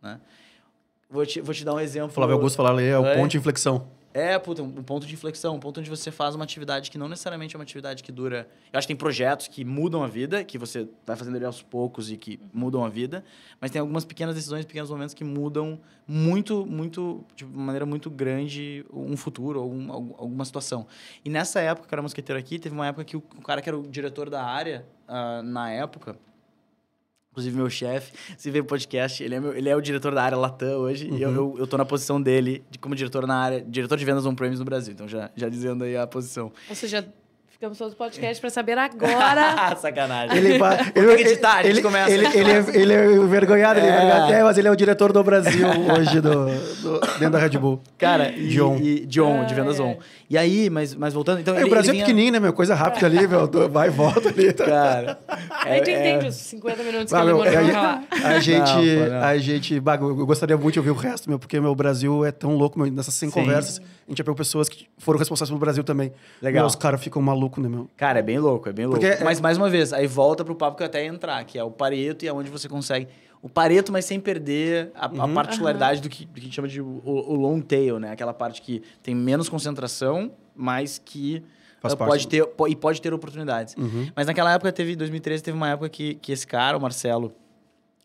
né? 0.00 0.18
Vou, 1.10 1.26
te, 1.26 1.40
vou 1.42 1.54
te 1.54 1.62
dar 1.64 1.74
um 1.74 1.80
exemplo. 1.80 2.10
Flávio 2.10 2.36
Augusto 2.36 2.56
falar 2.56 2.70
ali, 2.70 2.84
é 2.86 2.98
o 2.98 3.04
É. 3.04 3.16
ponto 3.16 3.30
de 3.32 3.36
inflexão. 3.38 3.86
É, 4.18 4.36
puta, 4.36 4.64
um 4.64 4.82
ponto 4.82 5.06
de 5.06 5.14
inflexão, 5.14 5.54
um 5.54 5.60
ponto 5.60 5.78
onde 5.78 5.88
você 5.88 6.10
faz 6.10 6.34
uma 6.34 6.42
atividade 6.42 6.90
que 6.90 6.98
não 6.98 7.08
necessariamente 7.08 7.54
é 7.54 7.56
uma 7.58 7.62
atividade 7.62 8.02
que 8.02 8.10
dura. 8.10 8.48
Eu 8.72 8.76
acho 8.78 8.86
que 8.88 8.92
tem 8.92 8.96
projetos 8.96 9.46
que 9.46 9.64
mudam 9.64 10.02
a 10.02 10.08
vida, 10.08 10.42
que 10.42 10.58
você 10.58 10.88
vai 11.06 11.14
fazendo 11.14 11.36
ele 11.36 11.44
aos 11.44 11.62
poucos 11.62 12.10
e 12.10 12.16
que 12.16 12.40
mudam 12.52 12.84
a 12.84 12.88
vida, 12.88 13.24
mas 13.60 13.70
tem 13.70 13.78
algumas 13.78 14.04
pequenas 14.04 14.34
decisões, 14.34 14.64
pequenos 14.64 14.90
momentos 14.90 15.14
que 15.14 15.22
mudam 15.22 15.78
muito, 16.04 16.66
muito, 16.66 17.24
de 17.36 17.44
maneira 17.44 17.86
muito 17.86 18.10
grande, 18.10 18.84
um 18.92 19.16
futuro, 19.16 19.60
algum, 19.60 19.92
algum- 19.92 20.14
alguma 20.18 20.44
situação. 20.44 20.84
E 21.24 21.30
nessa 21.30 21.60
época, 21.60 21.86
que 21.86 21.94
eu 21.94 21.96
era 21.96 22.02
mosqueteiro 22.02 22.40
aqui, 22.40 22.58
teve 22.58 22.74
uma 22.74 22.88
época 22.88 23.04
que 23.04 23.16
o, 23.16 23.20
cara 23.20 23.62
que 23.62 23.68
era 23.68 23.78
o 23.78 23.86
diretor 23.86 24.28
da 24.28 24.42
área, 24.42 24.84
ah, 25.06 25.42
na 25.44 25.70
época, 25.70 26.16
Inclusive, 27.38 27.56
meu 27.56 27.70
chefe, 27.70 28.12
se 28.36 28.50
vê 28.50 28.58
o 28.58 28.64
podcast, 28.64 29.22
ele 29.22 29.36
é, 29.36 29.40
meu- 29.40 29.54
ele 29.56 29.68
é 29.68 29.76
o 29.76 29.80
diretor 29.80 30.12
da 30.12 30.22
área 30.24 30.36
Latam 30.36 30.78
hoje. 30.80 31.08
E 31.12 31.22
eu, 31.22 31.32
eu, 31.32 31.54
eu 31.60 31.66
tô 31.68 31.76
na 31.76 31.84
posição 31.84 32.20
dele 32.20 32.64
de, 32.68 32.78
como 32.80 32.96
diretor 32.96 33.26
na 33.28 33.36
área, 33.36 33.60
diretor 33.64 33.96
de 33.96 34.04
vendas 34.04 34.26
on-premise 34.26 34.58
no 34.58 34.64
Brasil. 34.64 34.92
Então, 34.92 35.06
já, 35.06 35.30
já 35.36 35.48
dizendo 35.48 35.84
aí 35.84 35.96
a 35.96 36.04
posição. 36.06 36.50
Ou 36.68 36.74
seja, 36.74 37.06
ficamos 37.58 37.76
todos 37.76 37.92
no 37.94 37.98
podcast 37.98 38.40
pra 38.40 38.50
saber 38.50 38.78
agora. 38.78 39.74
Sacanagem. 39.76 40.36
Ele 40.36 40.58
vai. 40.58 40.92
Que 40.92 41.00
editar, 41.00 41.54
a 41.56 41.62
gente 41.62 41.72
ele, 41.72 41.82
começa. 41.82 42.10
Ele, 42.10 42.26
ele, 42.26 42.50
é, 42.52 42.64
ele 42.72 42.92
é 42.92 43.12
envergonhado, 43.16 43.80
ele 43.80 43.88
é 43.88 43.90
É. 43.90 43.94
envergonhado. 43.94 44.32
É, 44.32 44.42
mas 44.44 44.58
ele 44.58 44.68
é 44.68 44.70
o 44.70 44.76
diretor 44.76 45.12
do 45.12 45.24
Brasil 45.24 45.66
hoje, 45.98 46.20
do, 46.20 46.44
do- 46.46 47.00
dentro 47.18 47.30
da 47.30 47.38
Red 47.38 47.58
Bull. 47.58 47.80
Cara, 47.98 48.30
e, 48.30 48.48
John. 48.48 48.76
E, 48.76 49.04
John, 49.06 49.44
de 49.44 49.54
Ai, 49.54 49.60
vendas 49.60 49.80
on. 49.80 49.88
ai. 49.88 49.98
E 50.30 50.36
aí, 50.36 50.68
mas, 50.70 50.94
mas 50.94 51.14
voltando... 51.14 51.40
Então, 51.40 51.54
É, 51.54 51.60
ele, 51.60 51.66
o 51.66 51.70
Brasil 51.70 51.90
ele 51.94 52.02
é 52.02 52.04
vinha- 52.04 52.06
pequenininho, 52.06 52.32
né, 52.34 52.38
meu? 52.40 52.52
Coisa 52.52 52.74
rápida 52.74 53.06
ali, 53.06 53.26
meu. 53.26 53.50
Vai 53.70 53.88
e 53.88 53.90
volta 53.90 54.28
ali. 54.28 54.52
Tá? 54.52 54.64
Cara... 54.66 55.18
Aí 55.64 55.80
tu 55.82 55.88
é- 55.90 55.94
entende 56.16 56.28
os 56.28 56.34
50 56.36 56.82
minutos 56.82 57.10
que 57.12 57.16
Ah, 57.18 57.22
ele 57.22 57.32
meu, 57.32 57.42
demorou 57.42 57.58
a, 57.60 57.72
pra 57.72 58.08
falar. 58.20 58.34
a 58.36 58.38
gente, 58.40 58.58
Não, 58.60 59.04
pô, 59.04 59.10
não. 59.10 59.22
a 59.24 59.38
gente, 59.38 59.80
bah, 59.80 59.94
eu 59.96 60.26
gostaria 60.26 60.56
muito 60.56 60.74
de 60.74 60.78
ouvir 60.80 60.90
o 60.90 60.94
resto, 60.94 61.28
meu, 61.30 61.38
porque 61.38 61.58
meu 61.58 61.74
Brasil 61.74 62.24
é 62.24 62.30
tão 62.30 62.54
louco, 62.56 62.78
meu, 62.78 62.92
nessas 62.92 63.14
100 63.14 63.30
Sim. 63.30 63.34
conversas, 63.40 63.78
a 63.78 64.10
gente 64.10 64.18
já 64.18 64.24
pegou 64.24 64.34
pessoas 64.36 64.68
que 64.68 64.86
foram 64.98 65.18
responsáveis 65.18 65.48
pelo 65.50 65.58
Brasil 65.60 65.82
também. 65.82 66.12
Legal. 66.42 66.60
Meu, 66.60 66.66
os 66.66 66.76
caras 66.76 67.02
ficam 67.02 67.22
malucos, 67.22 67.47
né, 67.56 67.68
meu? 67.68 67.88
Cara, 67.96 68.18
é 68.18 68.22
bem 68.22 68.38
louco, 68.38 68.68
é 68.68 68.72
bem 68.72 68.86
louco. 68.86 69.00
Porque 69.00 69.20
é- 69.20 69.24
Mas, 69.24 69.40
mais 69.40 69.56
uma 69.56 69.68
vez, 69.68 69.92
aí 69.92 70.06
volta 70.06 70.44
pro 70.44 70.54
papo 70.54 70.76
que 70.76 70.82
eu 70.82 70.86
até 70.86 71.02
ia 71.04 71.08
entrar, 71.08 71.42
que 71.44 71.58
é 71.58 71.64
o 71.64 71.70
Pareto 71.70 72.24
e 72.24 72.28
aonde 72.28 72.50
você 72.50 72.68
consegue... 72.68 73.08
O 73.40 73.48
Pareto, 73.48 73.92
mas 73.92 74.04
sem 74.04 74.18
perder 74.18 74.90
a, 74.96 75.06
a 75.06 75.24
Uhum. 75.26 75.32
particularidade 75.34 76.00
do, 76.00 76.08
que, 76.08 76.24
do 76.26 76.32
que 76.34 76.40
a 76.40 76.42
gente 76.42 76.54
chama 76.56 76.66
de 76.66 76.80
o, 76.80 77.00
o 77.04 77.34
long 77.36 77.60
tail, 77.60 77.98
né? 78.00 78.10
Aquela 78.10 78.34
parte 78.34 78.60
que 78.60 78.82
tem 79.02 79.14
menos 79.14 79.48
concentração, 79.48 80.32
mas 80.56 80.98
que 80.98 81.42
Faz 81.80 81.94
eh, 81.94 81.96
parte 81.96 82.10
pode 82.10 82.26
ter, 82.26 82.48
e 82.68 82.74
pode 82.74 83.00
ter 83.00 83.14
oportunidades. 83.14 83.76
Uhum. 83.76 84.10
Mas 84.16 84.26
naquela 84.26 84.52
época, 84.52 84.72
teve 84.72 84.96
2013, 84.96 85.40
teve 85.44 85.56
uma 85.56 85.68
época 85.70 85.88
que, 85.88 86.14
que 86.16 86.32
esse 86.32 86.44
cara, 86.44 86.76
o 86.76 86.80
Marcelo, 86.80 87.32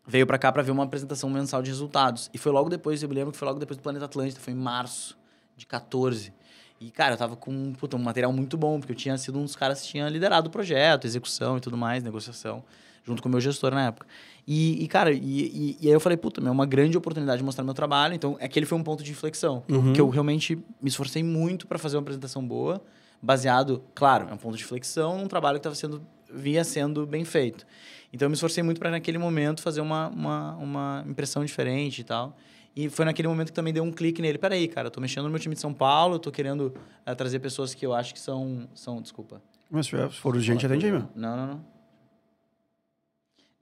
veio 0.06 0.24
pra 0.24 0.38
cá 0.38 0.52
pra 0.52 0.62
ver 0.62 0.70
uma 0.70 0.84
apresentação 0.84 1.28
mensal 1.28 1.60
de 1.62 1.70
resultados. 1.70 2.30
E 2.32 2.38
foi 2.38 2.52
logo 2.52 2.68
depois, 2.68 3.02
eu 3.02 3.08
me 3.08 3.14
lembro 3.16 3.32
que 3.32 3.38
foi 3.38 3.48
logo 3.48 3.58
depois 3.58 3.76
do 3.76 3.82
Planeta 3.82 4.04
Atlântida, 4.04 4.38
foi 4.38 4.52
em 4.52 4.56
março 4.56 5.18
de 5.56 5.66
14. 5.66 6.32
E, 6.80 6.90
cara, 6.90 7.14
eu 7.14 7.18
tava 7.18 7.36
com 7.36 7.72
puta, 7.74 7.96
um 7.96 8.02
material 8.02 8.32
muito 8.32 8.56
bom, 8.56 8.78
porque 8.78 8.92
eu 8.92 8.96
tinha 8.96 9.16
sido 9.16 9.38
um 9.38 9.42
dos 9.42 9.56
caras 9.56 9.80
que 9.82 9.88
tinha 9.88 10.08
liderado 10.08 10.48
o 10.48 10.50
projeto, 10.50 11.06
execução 11.06 11.56
e 11.56 11.60
tudo 11.60 11.76
mais, 11.76 12.02
negociação, 12.02 12.62
junto 13.04 13.22
com 13.22 13.28
o 13.28 13.32
meu 13.32 13.40
gestor 13.40 13.72
na 13.72 13.86
época. 13.86 14.06
E, 14.46 14.82
e 14.84 14.88
cara, 14.88 15.12
e, 15.12 15.16
e, 15.16 15.78
e, 15.80 15.86
aí 15.86 15.92
eu 15.92 16.00
falei, 16.00 16.18
puta, 16.18 16.40
é 16.46 16.50
uma 16.50 16.66
grande 16.66 16.98
oportunidade 16.98 17.38
de 17.38 17.44
mostrar 17.44 17.64
meu 17.64 17.74
trabalho. 17.74 18.14
Então, 18.14 18.36
aquele 18.40 18.66
foi 18.66 18.76
um 18.76 18.82
ponto 18.82 19.02
de 19.02 19.10
inflexão. 19.10 19.62
Uhum. 19.68 19.92
Que 19.92 20.00
eu 20.00 20.08
realmente 20.08 20.56
me 20.82 20.88
esforcei 20.88 21.22
muito 21.22 21.66
para 21.66 21.78
fazer 21.78 21.96
uma 21.96 22.02
apresentação 22.02 22.46
boa, 22.46 22.82
baseado, 23.22 23.82
claro, 23.94 24.28
é 24.28 24.34
um 24.34 24.36
ponto 24.36 24.56
de 24.56 24.64
flexão 24.64 25.18
num 25.18 25.28
trabalho 25.28 25.56
que 25.56 25.60
estava 25.60 25.74
sendo 25.74 26.02
vinha 26.34 26.64
sendo 26.64 27.06
bem 27.06 27.24
feito. 27.24 27.64
Então 28.12 28.26
eu 28.26 28.30
me 28.30 28.34
esforcei 28.34 28.62
muito 28.62 28.78
para 28.78 28.90
naquele 28.90 29.18
momento 29.18 29.62
fazer 29.62 29.80
uma, 29.80 30.08
uma, 30.08 30.56
uma 30.56 31.04
impressão 31.06 31.44
diferente 31.44 32.00
e 32.00 32.04
tal. 32.04 32.36
E 32.76 32.88
foi 32.88 33.04
naquele 33.04 33.28
momento 33.28 33.48
que 33.48 33.54
também 33.54 33.72
deu 33.72 33.84
um 33.84 33.92
clique 33.92 34.20
nele. 34.20 34.36
Peraí, 34.36 34.66
cara, 34.66 34.88
eu 34.88 34.90
tô 34.90 35.00
mexendo 35.00 35.24
no 35.24 35.30
meu 35.30 35.38
time 35.38 35.54
de 35.54 35.60
São 35.60 35.72
Paulo, 35.72 36.16
eu 36.16 36.18
tô 36.18 36.32
querendo 36.32 36.74
uh, 37.06 37.14
trazer 37.14 37.38
pessoas 37.38 37.72
que 37.72 37.86
eu 37.86 37.94
acho 37.94 38.12
que 38.12 38.20
são. 38.20 38.68
são 38.74 39.00
desculpa. 39.00 39.40
Mas 39.70 39.86
se 39.86 40.08
for 40.10 40.34
urgente, 40.34 40.66
atende 40.66 40.86
aí, 40.86 40.92
meu. 40.92 41.08
Não, 41.14 41.36
não, 41.36 41.46
não. 41.46 41.64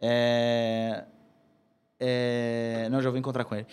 É... 0.00 1.04
É... 2.00 2.88
Não, 2.90 3.00
já 3.00 3.10
vou 3.10 3.18
encontrar 3.18 3.44
com 3.44 3.54
ele. 3.54 3.66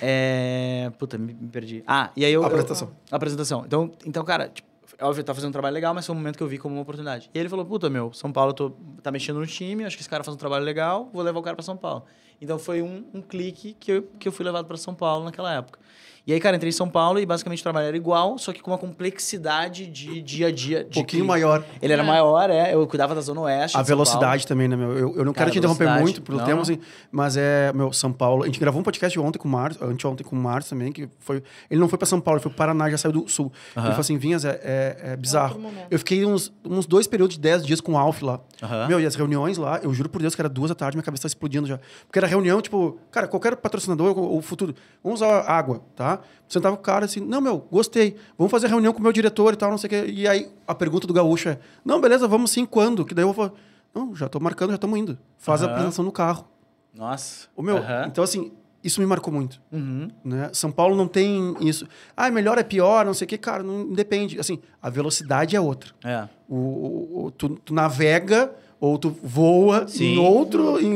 É... 0.00 0.90
Puta, 0.98 1.18
me, 1.18 1.34
me 1.34 1.48
perdi. 1.48 1.82
Ah, 1.86 2.10
e 2.16 2.24
aí 2.24 2.32
eu... 2.32 2.44
Apresentação. 2.44 2.88
Eu... 2.88 3.16
Apresentação. 3.16 3.64
Então, 3.66 3.90
então 4.06 4.24
cara, 4.24 4.48
tipo, 4.48 4.68
óbvio, 5.00 5.24
tá 5.24 5.34
fazendo 5.34 5.50
um 5.50 5.52
trabalho 5.52 5.74
legal, 5.74 5.94
mas 5.94 6.06
foi 6.06 6.14
um 6.14 6.18
momento 6.18 6.36
que 6.36 6.42
eu 6.42 6.48
vi 6.48 6.58
como 6.58 6.74
uma 6.74 6.82
oportunidade. 6.82 7.30
E 7.34 7.38
ele 7.38 7.48
falou, 7.48 7.64
puta, 7.64 7.88
meu, 7.90 8.12
São 8.12 8.32
Paulo 8.32 8.52
tô, 8.52 8.70
tá 9.02 9.10
mexendo 9.10 9.38
no 9.38 9.46
time, 9.46 9.84
acho 9.84 9.96
que 9.96 10.02
esse 10.02 10.08
cara 10.08 10.22
faz 10.24 10.34
um 10.34 10.38
trabalho 10.38 10.64
legal, 10.64 11.08
vou 11.12 11.22
levar 11.22 11.38
o 11.38 11.42
cara 11.42 11.56
para 11.56 11.64
São 11.64 11.76
Paulo. 11.76 12.04
Então 12.40 12.58
foi 12.58 12.82
um, 12.82 13.04
um 13.14 13.22
clique 13.22 13.74
que 13.74 13.92
eu, 13.92 14.02
que 14.18 14.28
eu 14.28 14.32
fui 14.32 14.44
levado 14.44 14.66
para 14.66 14.76
São 14.76 14.94
Paulo 14.94 15.24
naquela 15.24 15.52
época. 15.54 15.78
E 16.26 16.32
aí, 16.32 16.40
cara, 16.40 16.56
entrei 16.56 16.70
em 16.70 16.72
São 16.72 16.88
Paulo 16.88 17.18
e 17.20 17.26
basicamente 17.26 17.60
o 17.60 17.62
trabalho 17.62 17.86
era 17.88 17.96
igual, 17.96 18.38
só 18.38 18.50
que 18.52 18.62
com 18.62 18.70
uma 18.70 18.78
complexidade 18.78 19.86
de 19.86 20.22
dia 20.22 20.46
a 20.48 20.50
dia. 20.52 20.86
Um 20.90 20.94
pouquinho 20.94 21.24
maior. 21.24 21.62
Ele 21.82 21.92
era 21.92 22.02
É. 22.02 22.06
maior, 22.06 22.48
é. 22.48 22.74
Eu 22.74 22.86
cuidava 22.86 23.14
da 23.14 23.20
Zona 23.20 23.42
Oeste. 23.42 23.76
A 23.76 23.82
de 23.82 23.86
São 23.88 23.94
velocidade 23.96 24.46
também, 24.46 24.66
né, 24.66 24.74
meu? 24.74 24.90
Eu, 24.92 25.16
eu 25.16 25.24
não 25.24 25.32
Cara, 25.34 25.46
quero 25.46 25.50
te 25.52 25.58
interromper 25.58 26.00
muito 26.00 26.22
pelo 26.22 26.38
Não, 26.38 26.44
tempo, 26.44 26.56
não. 26.56 26.62
assim, 26.62 26.78
mas 27.12 27.36
é, 27.36 27.72
meu, 27.74 27.92
São 27.92 28.10
Paulo. 28.12 28.42
A 28.42 28.46
gente 28.46 28.58
gravou 28.58 28.80
um 28.80 28.84
podcast 28.84 29.18
ontem 29.20 29.38
com 29.38 29.46
o 29.46 29.50
Márcio, 29.50 29.84
anteontem 29.84 30.26
com 30.26 30.34
o 30.34 30.38
Márcio 30.38 30.70
também, 30.70 30.92
que 30.92 31.08
foi. 31.18 31.42
Ele 31.70 31.78
não 31.78 31.88
foi 31.88 31.98
pra 31.98 32.06
São 32.06 32.20
Paulo, 32.20 32.38
ele 32.38 32.42
foi 32.42 32.50
pro 32.50 32.56
Paraná, 32.58 32.88
já 32.90 32.96
saiu 32.96 33.12
do 33.12 33.28
sul. 33.28 33.52
Ele 33.76 33.84
falou 33.86 34.00
assim: 34.00 34.16
Vinhas, 34.16 34.44
é, 34.46 34.60
é, 34.64 34.96
é 35.12 35.16
bizarro. 35.16 35.60
Eu 35.90 35.98
fiquei 35.98 36.24
uns, 36.24 36.50
uns 36.64 36.86
dois 36.86 37.06
períodos 37.06 37.34
de 37.36 37.40
10 37.42 37.66
dias 37.66 37.80
com 37.82 37.92
o 37.92 37.98
Alf 37.98 38.22
lá. 38.22 38.40
Meu, 38.88 38.98
e 38.98 39.04
as 39.06 39.14
reuniões 39.14 39.58
lá, 39.58 39.78
eu 39.82 39.92
juro 39.92 40.08
por 40.08 40.22
Deus 40.22 40.34
que 40.34 40.40
era 40.40 40.48
duas 40.48 40.70
da 40.70 40.74
tarde, 40.74 40.96
minha 40.96 41.04
cabeça 41.04 41.22
tá 41.22 41.26
explodindo 41.28 41.66
já. 41.66 41.78
Porque 42.06 42.18
era 42.18 42.26
reunião, 42.26 42.62
tipo, 42.62 42.98
cara, 43.10 43.28
qualquer 43.28 43.56
patrocinador 43.56 44.18
ou, 44.18 44.32
ou 44.32 44.40
futuro, 44.42 44.74
vamos 45.02 45.20
usar 45.20 45.40
água, 45.42 45.82
tá? 45.94 46.13
Sentava 46.48 46.74
o 46.74 46.78
cara 46.78 47.04
assim, 47.06 47.20
não, 47.20 47.40
meu, 47.40 47.66
gostei, 47.70 48.16
vamos 48.38 48.50
fazer 48.50 48.66
reunião 48.68 48.92
com 48.92 49.00
o 49.00 49.02
meu 49.02 49.12
diretor 49.12 49.52
e 49.54 49.56
tal, 49.56 49.70
não 49.70 49.78
sei 49.78 49.86
o 49.88 49.90
quê. 49.90 50.04
E 50.12 50.28
aí 50.28 50.48
a 50.66 50.74
pergunta 50.74 51.06
do 51.06 51.12
gaúcho 51.14 51.48
é, 51.48 51.58
não, 51.84 52.00
beleza, 52.00 52.26
vamos 52.28 52.50
sim, 52.50 52.64
quando? 52.66 53.04
Que 53.04 53.14
daí 53.14 53.22
eu 53.24 53.32
vou 53.32 53.34
falar, 53.48 53.58
não, 53.94 54.14
já 54.14 54.28
tô 54.28 54.38
marcando, 54.40 54.70
já 54.70 54.74
estamos 54.76 54.98
indo. 54.98 55.18
Faz 55.38 55.62
a 55.62 55.64
Aham. 55.64 55.72
apresentação 55.72 56.04
no 56.04 56.12
carro. 56.12 56.46
Nossa. 56.94 57.48
O 57.56 57.62
meu, 57.62 57.78
Aham. 57.78 58.06
então 58.08 58.22
assim, 58.22 58.52
isso 58.82 59.00
me 59.00 59.06
marcou 59.06 59.32
muito. 59.32 59.60
Uhum. 59.72 60.08
Né? 60.24 60.50
São 60.52 60.70
Paulo 60.70 60.94
não 60.94 61.08
tem 61.08 61.56
isso. 61.60 61.86
Ah, 62.16 62.28
é 62.28 62.30
melhor, 62.30 62.58
é 62.58 62.62
pior, 62.62 63.06
não 63.06 63.14
sei 63.14 63.24
o 63.24 63.28
quê. 63.28 63.38
Cara, 63.38 63.62
não 63.62 63.90
depende. 63.92 64.38
Assim, 64.38 64.60
a 64.82 64.90
velocidade 64.90 65.56
é 65.56 65.60
outra. 65.60 65.92
É. 66.04 66.28
O, 66.48 66.54
o- 66.56 67.24
o- 67.24 67.30
tu, 67.30 67.48
tu 67.64 67.72
navega 67.72 68.52
ou 68.84 68.98
tu 68.98 69.08
voa 69.22 69.88
Sim. 69.88 70.14
em 70.14 70.18
outro, 70.18 70.78
em, 70.78 70.94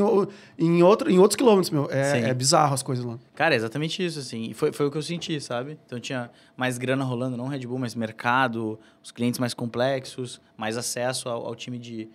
em 0.58 0.82
outro, 0.82 1.10
em 1.10 1.18
outros 1.18 1.36
quilômetros, 1.36 1.70
meu. 1.70 1.88
É, 1.90 2.20
é 2.28 2.34
bizarro 2.34 2.74
as 2.74 2.82
coisas 2.82 3.02
lá. 3.04 3.18
Cara, 3.34 3.54
é 3.54 3.56
exatamente 3.56 4.04
isso, 4.04 4.18
assim. 4.18 4.50
E 4.50 4.54
foi, 4.54 4.72
foi 4.72 4.86
o 4.86 4.90
que 4.90 4.98
eu 4.98 5.02
senti, 5.02 5.40
sabe? 5.40 5.78
Então 5.86 5.98
tinha 5.98 6.30
mais 6.54 6.76
grana 6.76 7.02
rolando, 7.02 7.34
não 7.36 7.46
Red 7.48 7.60
Bull, 7.66 7.78
mas 7.78 7.94
mercado, 7.94 8.78
os 9.02 9.10
clientes 9.10 9.40
mais 9.40 9.54
complexos, 9.54 10.38
mais 10.56 10.76
acesso 10.76 11.30
ao, 11.30 11.46
ao 11.46 11.54
time 11.54 11.78
de, 11.78 12.08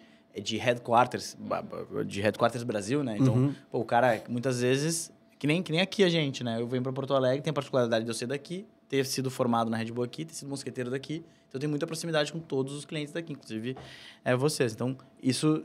de 0.43 0.57
headquarters, 0.57 1.35
de 2.05 2.21
headquarters 2.21 2.63
Brasil, 2.63 3.03
né? 3.03 3.17
Então, 3.19 3.33
Uhum. 3.33 3.53
pô, 3.71 3.79
o 3.79 3.85
cara, 3.85 4.21
muitas 4.29 4.61
vezes, 4.61 5.11
que 5.39 5.47
nem, 5.47 5.63
que 5.63 5.71
nem 5.71 5.81
aqui 5.81 6.03
a 6.03 6.09
gente, 6.09 6.43
né? 6.43 6.61
Eu 6.61 6.67
venho 6.67 6.83
para 6.83 6.93
Porto 6.93 7.15
Alegre, 7.15 7.41
tem 7.41 7.49
a 7.51 7.53
particularidade 7.53 8.05
de 8.05 8.11
eu 8.11 8.15
ser 8.15 8.27
daqui, 8.27 8.65
ter 8.93 9.07
sido 9.07 9.31
formado 9.31 9.71
na 9.71 9.77
Red 9.77 9.91
Bull 9.91 10.03
aqui, 10.03 10.23
ter 10.23 10.35
sido 10.35 10.49
mosqueteiro 10.49 10.91
daqui. 10.91 11.25
Então, 11.47 11.57
eu 11.57 11.59
tenho 11.59 11.69
muita 11.71 11.87
proximidade 11.87 12.31
com 12.31 12.37
todos 12.39 12.73
os 12.75 12.85
clientes 12.85 13.11
daqui, 13.11 13.33
inclusive 13.33 13.75
é, 14.23 14.35
vocês. 14.35 14.71
Então, 14.73 14.95
isso, 15.21 15.63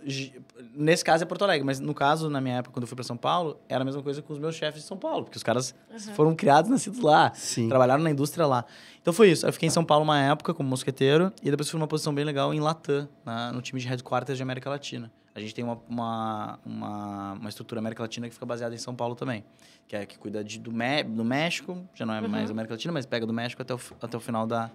nesse 0.75 1.05
caso, 1.05 1.25
é 1.25 1.27
Porto 1.27 1.43
Alegre. 1.45 1.63
Mas, 1.67 1.79
no 1.79 1.93
caso, 1.93 2.31
na 2.31 2.41
minha 2.41 2.57
época, 2.57 2.73
quando 2.73 2.85
eu 2.85 2.89
fui 2.89 2.95
para 2.97 3.05
São 3.05 3.19
Paulo, 3.19 3.59
era 3.69 3.83
a 3.83 3.85
mesma 3.85 4.03
coisa 4.03 4.23
com 4.23 4.33
os 4.33 4.39
meus 4.39 4.55
chefes 4.55 4.81
de 4.81 4.89
São 4.89 4.97
Paulo. 4.97 5.25
Porque 5.25 5.37
os 5.37 5.43
caras 5.43 5.75
foram 6.15 6.35
criados, 6.35 6.71
nascidos 6.71 7.01
lá. 7.01 7.31
Sim. 7.35 7.69
Trabalharam 7.69 8.03
na 8.03 8.11
indústria 8.11 8.47
lá. 8.47 8.65
Então, 9.03 9.13
foi 9.13 9.31
isso. 9.31 9.47
Eu 9.47 9.53
fiquei 9.53 9.67
em 9.67 9.71
São 9.71 9.85
Paulo 9.85 10.05
uma 10.05 10.19
época, 10.19 10.55
como 10.55 10.69
mosqueteiro. 10.71 11.31
E 11.43 11.51
depois 11.51 11.69
fui 11.69 11.79
numa 11.79 11.87
posição 11.89 12.15
bem 12.15 12.25
legal 12.25 12.55
em 12.55 12.61
Latam, 12.61 13.07
na- 13.27 13.53
no 13.53 13.61
time 13.61 13.79
de 13.79 13.87
headquarters 13.87 14.39
de 14.39 14.43
América 14.43 14.71
Latina. 14.71 15.13
A 15.35 15.41
gente 15.41 15.55
tem 15.55 15.65
uma, 15.65 15.81
uma, 15.89 16.59
uma, 16.65 17.33
uma 17.35 17.49
estrutura 17.49 17.81
América 17.81 18.03
Latina 18.03 18.27
que 18.29 18.35
fica 18.35 18.47
baseada 18.47 18.75
em 18.75 18.79
São 18.79 18.95
Paulo 18.95 19.15
também. 19.15 19.45
Que 19.87 19.97
é 19.97 20.05
que 20.07 20.19
cuida 20.19 20.43
de, 20.43 20.59
do, 20.59 20.73
Mé- 20.73 21.03
do 21.05 21.25
México, 21.25 21.87
já 21.95 22.05
não 22.05 22.15
é 22.15 22.21
mais 22.21 22.51
América 22.51 22.75
Latina, 22.75 22.93
mas 22.93 23.07
pega 23.07 23.25
do 23.27 23.33
México 23.33 23.63
até 23.63 23.75
o, 23.75 23.81
até 24.03 24.17
o 24.17 24.21
final 24.21 24.47
da, 24.47 24.71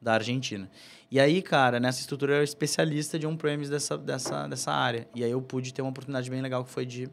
da 0.00 0.14
Argentina. 0.14 0.68
E 1.10 1.18
aí, 1.20 1.40
cara, 1.42 1.78
nessa 1.78 2.00
estrutura 2.00 2.32
eu 2.32 2.36
era 2.36 2.44
especialista 2.44 3.18
de 3.18 3.26
on-premise 3.26 3.70
dessa, 3.70 3.96
dessa, 3.96 4.46
dessa 4.48 4.72
área. 4.72 5.08
E 5.14 5.22
aí 5.24 5.30
eu 5.30 5.40
pude 5.40 5.72
ter 5.72 5.80
uma 5.82 5.90
oportunidade 5.90 6.28
bem 6.28 6.40
legal 6.42 6.64
que 6.64 6.70
foi 6.70 6.84
de 6.84 7.08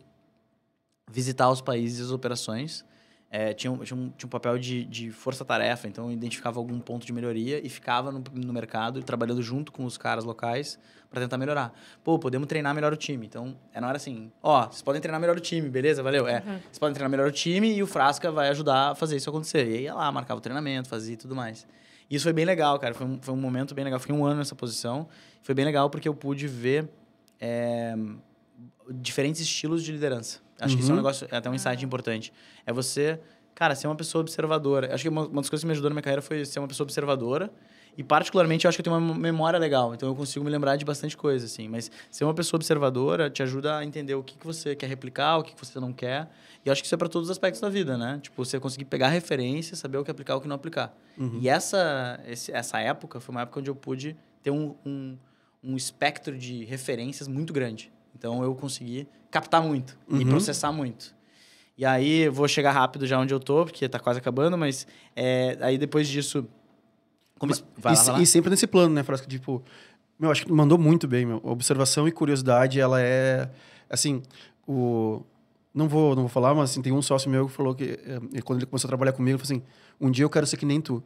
visitar 1.09 1.49
os 1.49 1.61
países 1.61 1.99
e 1.99 2.03
as 2.03 2.11
operações. 2.11 2.83
É, 3.29 3.53
tinha, 3.53 3.71
um, 3.71 3.77
tinha, 3.79 3.97
um, 3.97 4.09
tinha 4.09 4.25
um 4.25 4.29
papel 4.29 4.57
de, 4.57 4.85
de 4.85 5.11
força-tarefa, 5.11 5.87
então 5.87 6.05
eu 6.05 6.11
identificava 6.11 6.59
algum 6.59 6.79
ponto 6.79 7.05
de 7.05 7.11
melhoria 7.11 7.59
e 7.65 7.67
ficava 7.67 8.09
no, 8.09 8.23
no 8.33 8.53
mercado 8.53 9.03
trabalhando 9.03 9.41
junto 9.41 9.69
com 9.69 9.83
os 9.83 9.97
caras 9.97 10.23
locais 10.23 10.79
para 11.09 11.21
tentar 11.21 11.37
melhorar. 11.37 11.73
Pô, 12.03 12.17
podemos 12.17 12.47
treinar 12.47 12.73
melhor 12.73 12.93
o 12.93 12.95
time. 12.95 13.25
Então, 13.25 13.57
é, 13.73 13.81
não 13.81 13.89
era 13.89 13.97
assim, 13.97 14.31
ó, 14.41 14.67
vocês 14.67 14.81
podem 14.81 15.01
treinar 15.01 15.19
melhor 15.19 15.35
o 15.35 15.39
time, 15.39 15.69
beleza? 15.69 16.01
Valeu. 16.01 16.27
É, 16.27 16.41
vocês 16.41 16.79
podem 16.79 16.93
treinar 16.93 17.09
melhor 17.09 17.27
o 17.27 17.31
time 17.31 17.75
e 17.75 17.83
o 17.83 17.87
Frasca 17.87 18.31
vai 18.31 18.49
ajudar 18.49 18.91
a 18.91 18.95
fazer 18.95 19.17
isso 19.17 19.29
acontecer. 19.29 19.67
E 19.67 19.73
aí 19.73 19.83
ia 19.83 19.93
lá, 19.93 20.09
marcava 20.11 20.37
o 20.37 20.41
treinamento, 20.41 20.87
fazia 20.87 21.13
e 21.13 21.17
tudo 21.17 21.35
mais. 21.35 21.67
E 22.09 22.15
isso 22.15 22.23
foi 22.23 22.33
bem 22.33 22.45
legal, 22.45 22.79
cara. 22.79 22.93
Foi 22.93 23.05
um, 23.05 23.19
foi 23.21 23.33
um 23.33 23.37
momento 23.37 23.75
bem 23.75 23.83
legal. 23.83 23.99
Fiquei 23.99 24.15
um 24.15 24.25
ano 24.25 24.37
nessa 24.37 24.55
posição. 24.55 25.07
Foi 25.41 25.53
bem 25.53 25.65
legal 25.65 25.89
porque 25.89 26.07
eu 26.07 26.13
pude 26.13 26.47
ver 26.47 26.89
é, 27.39 27.93
diferentes 28.93 29.41
estilos 29.41 29.83
de 29.83 29.91
liderança. 29.91 30.39
Acho 30.59 30.75
que 30.75 30.81
isso 30.81 30.91
é 30.91 30.93
um 30.93 30.97
Uhum. 30.97 31.03
negócio, 31.03 31.27
é 31.31 31.35
até 31.37 31.49
um 31.49 31.53
insight 31.53 31.83
importante. 31.85 32.33
É 32.65 32.73
você, 32.73 33.19
cara, 33.53 33.75
ser 33.75 33.87
uma 33.87 33.95
pessoa 33.95 34.21
observadora. 34.21 34.93
Acho 34.93 35.03
que 35.03 35.09
uma, 35.09 35.27
uma 35.27 35.41
das 35.41 35.49
coisas 35.49 35.61
que 35.63 35.67
me 35.67 35.71
ajudou 35.73 35.89
na 35.89 35.93
minha 35.93 36.01
carreira 36.03 36.21
foi 36.21 36.43
ser 36.45 36.59
uma 36.59 36.67
pessoa 36.67 36.85
observadora. 36.85 37.51
E, 37.95 38.03
particularmente, 38.03 38.65
eu 38.65 38.69
acho 38.69 38.75
que 38.77 38.81
eu 38.81 38.83
tenho 38.93 38.95
uma 38.95 39.15
memória 39.15 39.57
legal. 39.57 39.93
Então, 39.95 40.07
eu 40.07 40.15
consigo 40.15 40.45
me 40.45 40.51
lembrar 40.51 40.75
de 40.75 40.85
bastante 40.85 41.17
coisa, 41.17 41.45
assim. 41.47 41.67
Mas 41.67 41.89
ser 42.11 42.25
uma 42.25 42.33
pessoa 42.33 42.57
observadora 42.59 43.27
te 43.27 43.41
ajuda 43.41 43.77
a 43.77 43.83
entender 43.83 44.13
o 44.13 44.21
que, 44.23 44.37
que 44.37 44.45
você 44.45 44.75
quer 44.75 44.85
replicar, 44.87 45.37
o 45.39 45.43
que, 45.43 45.55
que 45.55 45.65
você 45.65 45.79
não 45.79 45.91
quer. 45.91 46.29
E 46.63 46.69
eu 46.69 46.71
acho 46.71 46.81
que 46.83 46.85
isso 46.85 46.93
é 46.93 46.97
para 46.97 47.09
todos 47.09 47.27
os 47.27 47.31
aspectos 47.31 47.59
da 47.59 47.69
vida, 47.69 47.97
né? 47.97 48.19
Tipo, 48.21 48.45
você 48.45 48.59
conseguir 48.59 48.85
pegar 48.85 49.07
referência, 49.09 49.75
saber 49.75 49.97
o 49.97 50.03
que 50.03 50.11
aplicar 50.11 50.33
e 50.35 50.37
o 50.37 50.41
que 50.41 50.47
não 50.47 50.55
aplicar. 50.55 50.95
E 51.41 51.49
essa, 51.49 52.19
esse- 52.27 52.51
essa 52.51 52.79
época 52.79 53.19
foi 53.19 53.33
uma 53.33 53.41
época 53.41 53.59
onde 53.61 53.69
eu 53.71 53.75
pude 53.75 54.15
ter 54.43 54.51
um, 54.51 54.75
um, 54.85 55.17
um 55.63 55.75
espectro 55.75 56.37
de 56.37 56.65
referências 56.65 57.27
muito 57.27 57.51
grande. 57.51 57.91
Então, 58.17 58.43
eu 58.43 58.55
consegui 58.55 59.07
captar 59.29 59.61
muito 59.61 59.97
e 60.09 60.15
Uhum. 60.23 60.25
processar 60.29 60.71
muito. 60.71 61.15
E 61.77 61.85
aí, 61.85 62.21
eu 62.21 62.33
vou 62.33 62.47
chegar 62.47 62.71
rápido 62.71 63.05
já 63.05 63.19
onde 63.19 63.33
eu 63.33 63.39
tô, 63.39 63.63
porque 63.63 63.87
tá 63.87 63.99
quase 63.99 64.17
acabando, 64.19 64.57
mas 64.57 64.87
é, 65.15 65.57
aí 65.61 65.77
depois 65.77 66.07
disso... 66.07 66.45
Como... 67.37 67.53
Vai 67.77 67.93
lá, 67.93 68.01
e, 68.01 68.05
vai 68.05 68.15
lá. 68.15 68.21
e 68.21 68.25
sempre 68.25 68.49
nesse 68.49 68.65
plano, 68.65 68.95
né, 68.95 69.03
Frasca? 69.03 69.27
Tipo, 69.27 69.61
meu, 70.19 70.31
acho 70.31 70.43
que 70.45 70.51
mandou 70.51 70.77
muito 70.79 71.07
bem, 71.07 71.23
meu. 71.25 71.39
Observação 71.43 72.07
e 72.07 72.11
curiosidade, 72.11 72.79
ela 72.79 72.99
é, 72.99 73.49
assim, 73.89 74.23
o... 74.67 75.21
Não 75.71 75.87
vou, 75.87 76.15
não 76.15 76.23
vou 76.23 76.29
falar, 76.29 76.55
mas 76.55 76.71
assim, 76.71 76.81
tem 76.81 76.91
um 76.91 77.03
sócio 77.03 77.29
meu 77.29 77.45
que 77.45 77.53
falou 77.53 77.75
que, 77.75 77.83
ele- 77.83 78.41
quando 78.41 78.57
ele 78.57 78.65
começou 78.65 78.87
a 78.87 78.89
trabalhar 78.89 79.11
comigo, 79.13 79.37
ele 79.37 79.43
falou 79.45 79.59
assim, 79.59 79.67
um 80.01 80.09
dia 80.09 80.25
eu 80.25 80.29
quero 80.31 80.47
ser 80.47 80.57
que 80.57 80.65
nem 80.65 80.81
tu. 80.81 81.03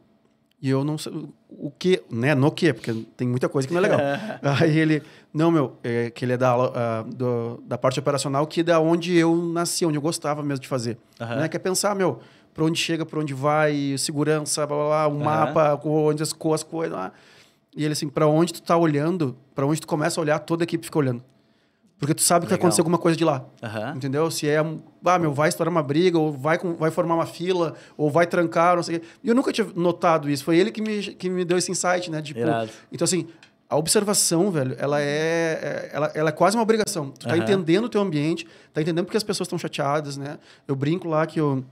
E 0.62 0.70
eu 0.70 0.84
não 0.84 0.96
sei 0.96 1.12
o 1.50 1.72
que, 1.72 2.00
né? 2.08 2.36
No 2.36 2.48
que, 2.52 2.72
porque 2.72 2.94
tem 3.16 3.26
muita 3.26 3.48
coisa 3.48 3.66
que 3.66 3.74
não 3.74 3.80
é 3.80 3.82
legal. 3.82 3.98
Aí 4.60 4.78
ele, 4.78 5.02
não, 5.34 5.50
meu, 5.50 5.72
é, 5.82 6.08
que 6.10 6.24
ele 6.24 6.34
é 6.34 6.36
da, 6.36 6.52
ah, 6.54 7.02
do- 7.02 7.60
da 7.66 7.76
parte 7.76 7.98
operacional, 7.98 8.46
que 8.46 8.60
é 8.60 8.62
da 8.62 8.78
onde 8.78 9.16
eu 9.16 9.34
nasci, 9.34 9.84
onde 9.84 9.98
eu 9.98 10.02
gostava 10.02 10.40
mesmo 10.40 10.62
de 10.62 10.68
fazer. 10.68 10.96
Aham. 11.20 11.36
Né? 11.40 11.48
Que 11.48 11.56
é 11.56 11.60
pensar, 11.60 11.96
meu, 11.96 12.20
pra 12.54 12.62
onde 12.64 12.78
chega, 12.78 13.04
pra 13.04 13.18
onde 13.18 13.34
vai, 13.34 13.96
segurança, 13.98 14.64
blá, 14.64 14.76
blá, 14.76 14.86
blá, 14.86 15.08
um 15.08 15.16
Aham. 15.16 15.24
mapa, 15.24 15.80
onde 15.84 16.22
as, 16.22 16.32
com 16.32 16.54
as 16.54 16.62
coisas 16.62 16.96
lá. 16.96 17.12
E 17.76 17.82
ele 17.84 17.94
assim, 17.94 18.08
pra 18.08 18.28
onde 18.28 18.52
tu 18.52 18.62
tá 18.62 18.76
olhando, 18.76 19.36
pra 19.56 19.66
onde 19.66 19.80
tu 19.80 19.86
começa 19.88 20.20
a 20.20 20.22
olhar, 20.22 20.38
toda 20.38 20.62
a 20.62 20.64
equipe 20.64 20.84
fica 20.84 20.98
olhando. 20.98 21.24
Porque 22.02 22.14
tu 22.14 22.22
sabe 22.22 22.46
que 22.46 22.50
vai 22.50 22.58
acontecer 22.58 22.80
alguma 22.80 22.98
coisa 22.98 23.16
de 23.16 23.24
lá. 23.24 23.44
Aham. 23.62 23.92
Entendeu? 23.94 24.28
Se 24.28 24.48
é, 24.48 24.58
ah, 24.58 25.18
meu, 25.20 25.32
vai 25.32 25.48
estourar 25.48 25.70
uma 25.70 25.84
briga, 25.84 26.18
ou 26.18 26.32
vai, 26.32 26.58
vai 26.58 26.90
formar 26.90 27.14
uma 27.14 27.26
fila, 27.26 27.74
ou 27.96 28.10
vai 28.10 28.26
trancar, 28.26 28.74
não 28.74 28.82
sei 28.82 28.96
o 28.96 29.00
quê. 29.00 29.06
E 29.22 29.28
eu 29.28 29.34
nunca 29.36 29.52
tinha 29.52 29.68
notado 29.76 30.28
isso. 30.28 30.42
Foi 30.42 30.58
ele 30.58 30.72
que 30.72 30.82
me, 30.82 31.00
que 31.14 31.30
me 31.30 31.44
deu 31.44 31.56
esse 31.56 31.70
insight, 31.70 32.10
né? 32.10 32.20
Tipo, 32.20 32.40
Irado. 32.40 32.72
então, 32.90 33.04
assim, 33.04 33.28
a 33.70 33.76
observação, 33.76 34.50
velho, 34.50 34.74
ela 34.80 35.00
é, 35.00 35.04
é- 35.04 35.90
ela, 35.92 36.10
ela 36.12 36.28
é 36.30 36.32
quase 36.32 36.56
uma 36.56 36.64
obrigação. 36.64 37.10
Tu 37.12 37.24
tá 37.24 37.34
Aham. 37.34 37.44
entendendo 37.44 37.84
o 37.84 37.88
teu 37.88 38.00
ambiente, 38.00 38.48
tá 38.74 38.82
entendendo 38.82 39.04
porque 39.04 39.16
as 39.16 39.22
pessoas 39.22 39.46
estão 39.46 39.56
chateadas, 39.56 40.16
né? 40.16 40.40
Eu 40.66 40.74
brinco 40.74 41.06
lá 41.08 41.24
que 41.24 41.38
eu, 41.40 41.64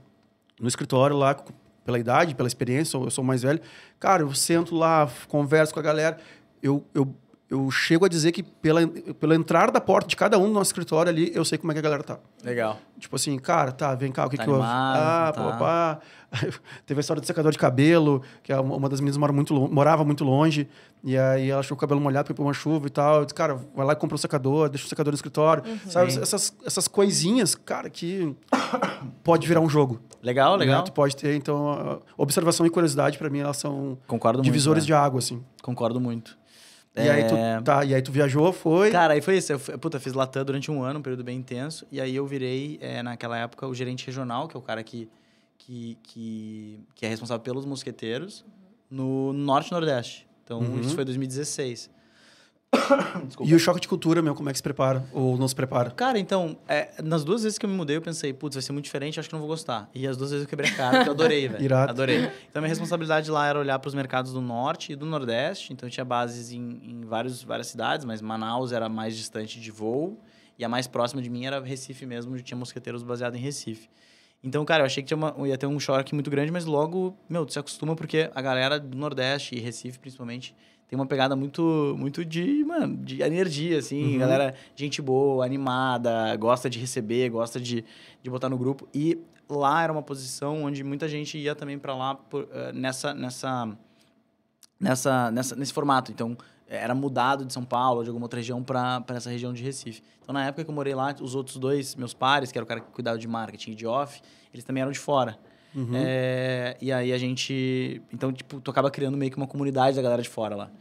no 0.61 0.67
escritório 0.69 1.17
lá, 1.17 1.35
pela 1.83 1.99
idade, 1.99 2.35
pela 2.35 2.47
experiência, 2.47 2.95
eu 2.95 3.11
sou 3.11 3.21
mais 3.21 3.41
velho. 3.41 3.59
Cara, 3.99 4.23
eu 4.23 4.33
sento 4.33 4.75
lá, 4.77 5.11
converso 5.27 5.73
com 5.73 5.81
a 5.81 5.83
galera. 5.83 6.17
Eu, 6.63 6.85
eu, 6.93 7.13
eu 7.51 7.69
chego 7.69 8.05
a 8.05 8.07
dizer 8.07 8.31
que 8.31 8.41
pela, 8.41 8.87
pela 8.87 9.35
entrar 9.35 9.69
da 9.71 9.81
porta 9.81 10.07
de 10.07 10.15
cada 10.15 10.39
um 10.39 10.43
do 10.47 10.53
nosso 10.53 10.69
escritório 10.69 11.09
ali, 11.11 11.31
eu 11.35 11.43
sei 11.43 11.57
como 11.57 11.71
é 11.71 11.75
que 11.75 11.79
a 11.79 11.81
galera 11.83 12.01
tá. 12.01 12.17
Legal. 12.43 12.79
Tipo 12.97 13.17
assim, 13.17 13.37
cara, 13.37 13.71
tá, 13.73 13.93
vem 13.93 14.09
cá, 14.11 14.25
o 14.25 14.29
que 14.29 14.37
Tá 14.37 14.45
que 14.45 14.49
houve? 14.49 14.63
Ah, 14.65 15.33
tá. 15.35 15.43
pô, 15.43 15.57
pá. 15.59 15.99
Teve 16.87 16.99
a 16.99 17.01
história 17.01 17.19
do 17.19 17.25
secador 17.27 17.51
de 17.51 17.57
cabelo, 17.57 18.21
que 18.41 18.53
a- 18.53 18.61
uma 18.61 18.87
das 18.87 19.01
meninas 19.01 19.17
mora 19.17 19.33
muito, 19.33 19.53
morava 19.69 20.05
muito 20.05 20.23
longe, 20.23 20.65
e 21.03 21.17
aí 21.17 21.49
ela 21.49 21.59
achou 21.59 21.75
o 21.75 21.79
cabelo 21.79 21.99
molhado 21.99 22.23
porque 22.23 22.35
pegou 22.35 22.47
uma 22.47 22.53
chuva 22.53 22.87
e 22.87 22.89
tal. 22.89 23.19
Eu 23.19 23.25
disse, 23.25 23.35
cara, 23.35 23.55
vai 23.75 23.85
lá 23.85 23.91
e 23.91 23.95
compra 23.97 24.15
o 24.15 24.17
secador, 24.17 24.69
deixa 24.69 24.85
o 24.85 24.89
secador 24.89 25.11
no 25.11 25.15
escritório. 25.15 25.61
Sabe, 25.89 26.13
Sim. 26.13 26.21
essas, 26.21 26.55
essas 26.65 26.87
coisinhas, 26.87 27.53
cara, 27.53 27.89
que 27.89 28.33
pode 29.23 29.45
virar 29.47 29.59
um 29.59 29.67
jogo. 29.69 29.99
Legal, 30.23 30.53
né? 30.57 30.65
legal. 30.65 30.83
Tu 30.83 30.91
pode 30.93 31.15
ter, 31.17 31.35
então, 31.35 31.99
observação 32.17 32.65
e 32.65 32.69
curiosidade, 32.69 33.17
pra 33.17 33.29
mim, 33.29 33.39
elas 33.39 33.57
são 33.57 33.97
Concordo 34.07 34.41
divisores 34.41 34.83
muito. 34.83 34.87
de 34.87 34.93
água, 34.93 35.19
assim. 35.19 35.35
né? 35.37 35.41
Concordo 35.61 35.99
muito. 35.99 36.39
E, 36.95 37.09
aí 37.09 37.23
tu, 37.25 37.35
É, 37.35 37.61
tá, 37.61 37.85
e 37.85 37.95
aí 37.95 38.01
tu 38.01 38.11
viajou, 38.11 38.51
foi... 38.51 38.91
Cara, 38.91 39.13
aí 39.13 39.21
foi 39.21 39.37
isso. 39.37 39.53
Eu, 39.53 39.59
puta, 39.79 39.99
fiz 39.99 40.13
Latam 40.13 40.43
durante 40.43 40.69
um 40.69 40.83
ano, 40.83 40.99
um 40.99 41.01
período 41.01 41.23
bem 41.23 41.37
intenso. 41.37 41.85
E 41.91 42.01
aí 42.01 42.13
eu 42.15 42.27
virei, 42.27 42.77
é, 42.81 43.01
naquela 43.01 43.37
época, 43.37 43.65
o 43.65 43.73
gerente 43.73 44.05
regional, 44.05 44.47
que 44.47 44.57
é 44.57 44.59
o 44.59 44.61
cara 44.61 44.83
que, 44.83 45.09
que, 45.57 45.97
que, 46.03 46.79
que 46.93 47.05
é 47.05 47.09
responsável 47.09 47.41
pelos 47.41 47.65
mosqueteiros, 47.65 48.43
no 48.89 49.31
Norte 49.31 49.69
e 49.69 49.71
Nordeste. 49.71 50.27
Então, 50.43 50.59
Uhum. 50.59 50.81
isso 50.81 50.93
foi 50.95 51.05
2016. 51.05 51.89
E 53.43 53.53
o 53.55 53.59
choque 53.59 53.79
de 53.81 53.87
cultura, 53.87 54.21
meu, 54.21 54.33
como 54.35 54.49
é 54.49 54.51
que 54.51 54.57
se 54.57 54.63
prepara? 54.63 55.03
Ou 55.11 55.37
não 55.37 55.47
se 55.47 55.55
prepara? 55.55 55.91
Cara, 55.91 56.17
então, 56.19 56.57
é, 56.67 56.89
nas 57.03 57.23
duas 57.23 57.43
vezes 57.43 57.57
que 57.57 57.65
eu 57.65 57.69
me 57.69 57.75
mudei, 57.75 57.97
eu 57.97 58.01
pensei, 58.01 58.33
putz, 58.33 58.55
vai 58.55 58.61
ser 58.61 58.71
muito 58.71 58.85
diferente, 58.85 59.19
acho 59.19 59.27
que 59.29 59.33
não 59.33 59.39
vou 59.39 59.47
gostar. 59.49 59.89
E 59.93 60.07
as 60.07 60.15
duas 60.17 60.31
vezes 60.31 60.45
eu 60.45 60.49
quebrei 60.49 60.69
a 60.69 60.75
cara, 60.75 61.03
que 61.03 61.09
eu 61.09 61.13
adorei, 61.13 61.47
velho. 61.49 61.63
Irado. 61.63 61.91
Adorei. 61.91 62.29
Então, 62.49 62.61
minha 62.61 62.69
responsabilidade 62.69 63.29
lá 63.29 63.47
era 63.47 63.59
olhar 63.59 63.77
para 63.79 63.87
os 63.87 63.93
mercados 63.95 64.31
do 64.33 64.41
Norte 64.41 64.93
e 64.93 64.95
do 64.95 65.05
Nordeste. 65.05 65.73
Então, 65.73 65.87
eu 65.87 65.91
tinha 65.91 66.05
bases 66.05 66.51
em, 66.51 66.79
em 66.83 67.01
vários, 67.05 67.43
várias 67.43 67.67
cidades, 67.67 68.05
mas 68.05 68.21
Manaus 68.21 68.71
era 68.71 68.87
mais 68.87 69.15
distante 69.17 69.59
de 69.59 69.71
voo. 69.71 70.17
E 70.57 70.63
a 70.65 70.69
mais 70.69 70.87
próxima 70.87 71.21
de 71.21 71.29
mim 71.29 71.45
era 71.45 71.59
Recife 71.59 72.05
mesmo, 72.05 72.33
onde 72.33 72.43
tinha 72.43 72.57
mosqueteiros 72.57 73.03
baseados 73.03 73.37
em 73.39 73.41
Recife. 73.41 73.89
Então, 74.43 74.63
cara, 74.65 74.81
eu 74.81 74.85
achei 74.85 75.03
que 75.03 75.13
uma- 75.13 75.35
ia 75.47 75.57
ter 75.57 75.67
um 75.67 75.79
choque 75.79 76.13
muito 76.15 76.29
grande, 76.29 76.51
mas 76.51 76.65
logo, 76.65 77.15
meu, 77.29 77.45
tu 77.45 77.53
se 77.53 77.59
acostuma 77.59 77.95
porque 77.95 78.29
a 78.33 78.41
galera 78.41 78.79
do 78.79 78.97
Nordeste 78.97 79.55
e 79.55 79.59
Recife, 79.59 79.99
principalmente, 79.99 80.55
tem 80.91 80.99
uma 80.99 81.05
pegada 81.05 81.37
muito, 81.37 81.95
muito 81.97 82.25
de, 82.25 82.65
mano, 82.65 82.97
de 82.97 83.21
energia, 83.21 83.79
assim. 83.79 84.11
Uhum. 84.11 84.19
Galera, 84.19 84.53
gente 84.75 85.01
boa, 85.01 85.45
animada, 85.45 86.35
gosta 86.35 86.69
de 86.69 86.77
receber, 86.79 87.29
gosta 87.29 87.61
de, 87.61 87.85
de 88.21 88.29
botar 88.29 88.49
no 88.49 88.57
grupo. 88.57 88.85
E 88.93 89.17
lá 89.47 89.83
era 89.83 89.93
uma 89.93 90.03
posição 90.03 90.65
onde 90.65 90.83
muita 90.83 91.07
gente 91.07 91.37
ia 91.37 91.55
também 91.55 91.79
para 91.79 91.95
lá 91.95 92.15
por, 92.15 92.45
eh, 92.51 92.73
nessa, 92.73 93.13
nessa, 93.13 93.69
nessa, 94.77 95.31
nessa, 95.31 95.55
nesse 95.55 95.71
formato. 95.71 96.11
Então, 96.11 96.37
era 96.67 96.93
mudado 96.93 97.45
de 97.45 97.53
São 97.53 97.63
Paulo, 97.63 98.03
de 98.03 98.09
alguma 98.09 98.25
outra 98.25 98.41
região, 98.41 98.61
para 98.61 99.01
essa 99.15 99.29
região 99.29 99.53
de 99.53 99.63
Recife. 99.63 100.03
Então, 100.21 100.33
na 100.33 100.45
época 100.45 100.65
que 100.65 100.69
eu 100.69 100.75
morei 100.75 100.93
lá, 100.93 101.15
os 101.21 101.35
outros 101.35 101.55
dois, 101.55 101.95
meus 101.95 102.13
pares, 102.13 102.51
que 102.51 102.57
era 102.57 102.65
o 102.65 102.67
cara 102.67 102.81
que 102.81 102.91
cuidava 102.91 103.17
de 103.17 103.29
marketing 103.29 103.71
e 103.71 103.75
de 103.75 103.87
off, 103.87 104.21
eles 104.53 104.65
também 104.65 104.81
eram 104.81 104.91
de 104.91 104.99
fora. 104.99 105.39
Uhum. 105.75 105.91
É, 105.95 106.77
e 106.81 106.91
aí 106.91 107.13
a 107.13 107.17
gente. 107.17 108.01
Então, 108.13 108.31
tipo, 108.31 108.59
tu 108.59 108.69
acaba 108.71 108.91
criando 108.91 109.17
meio 109.17 109.31
que 109.31 109.37
uma 109.37 109.47
comunidade 109.47 109.95
da 109.95 110.01
galera 110.01 110.21
de 110.21 110.29
fora 110.29 110.55
lá. 110.55 110.71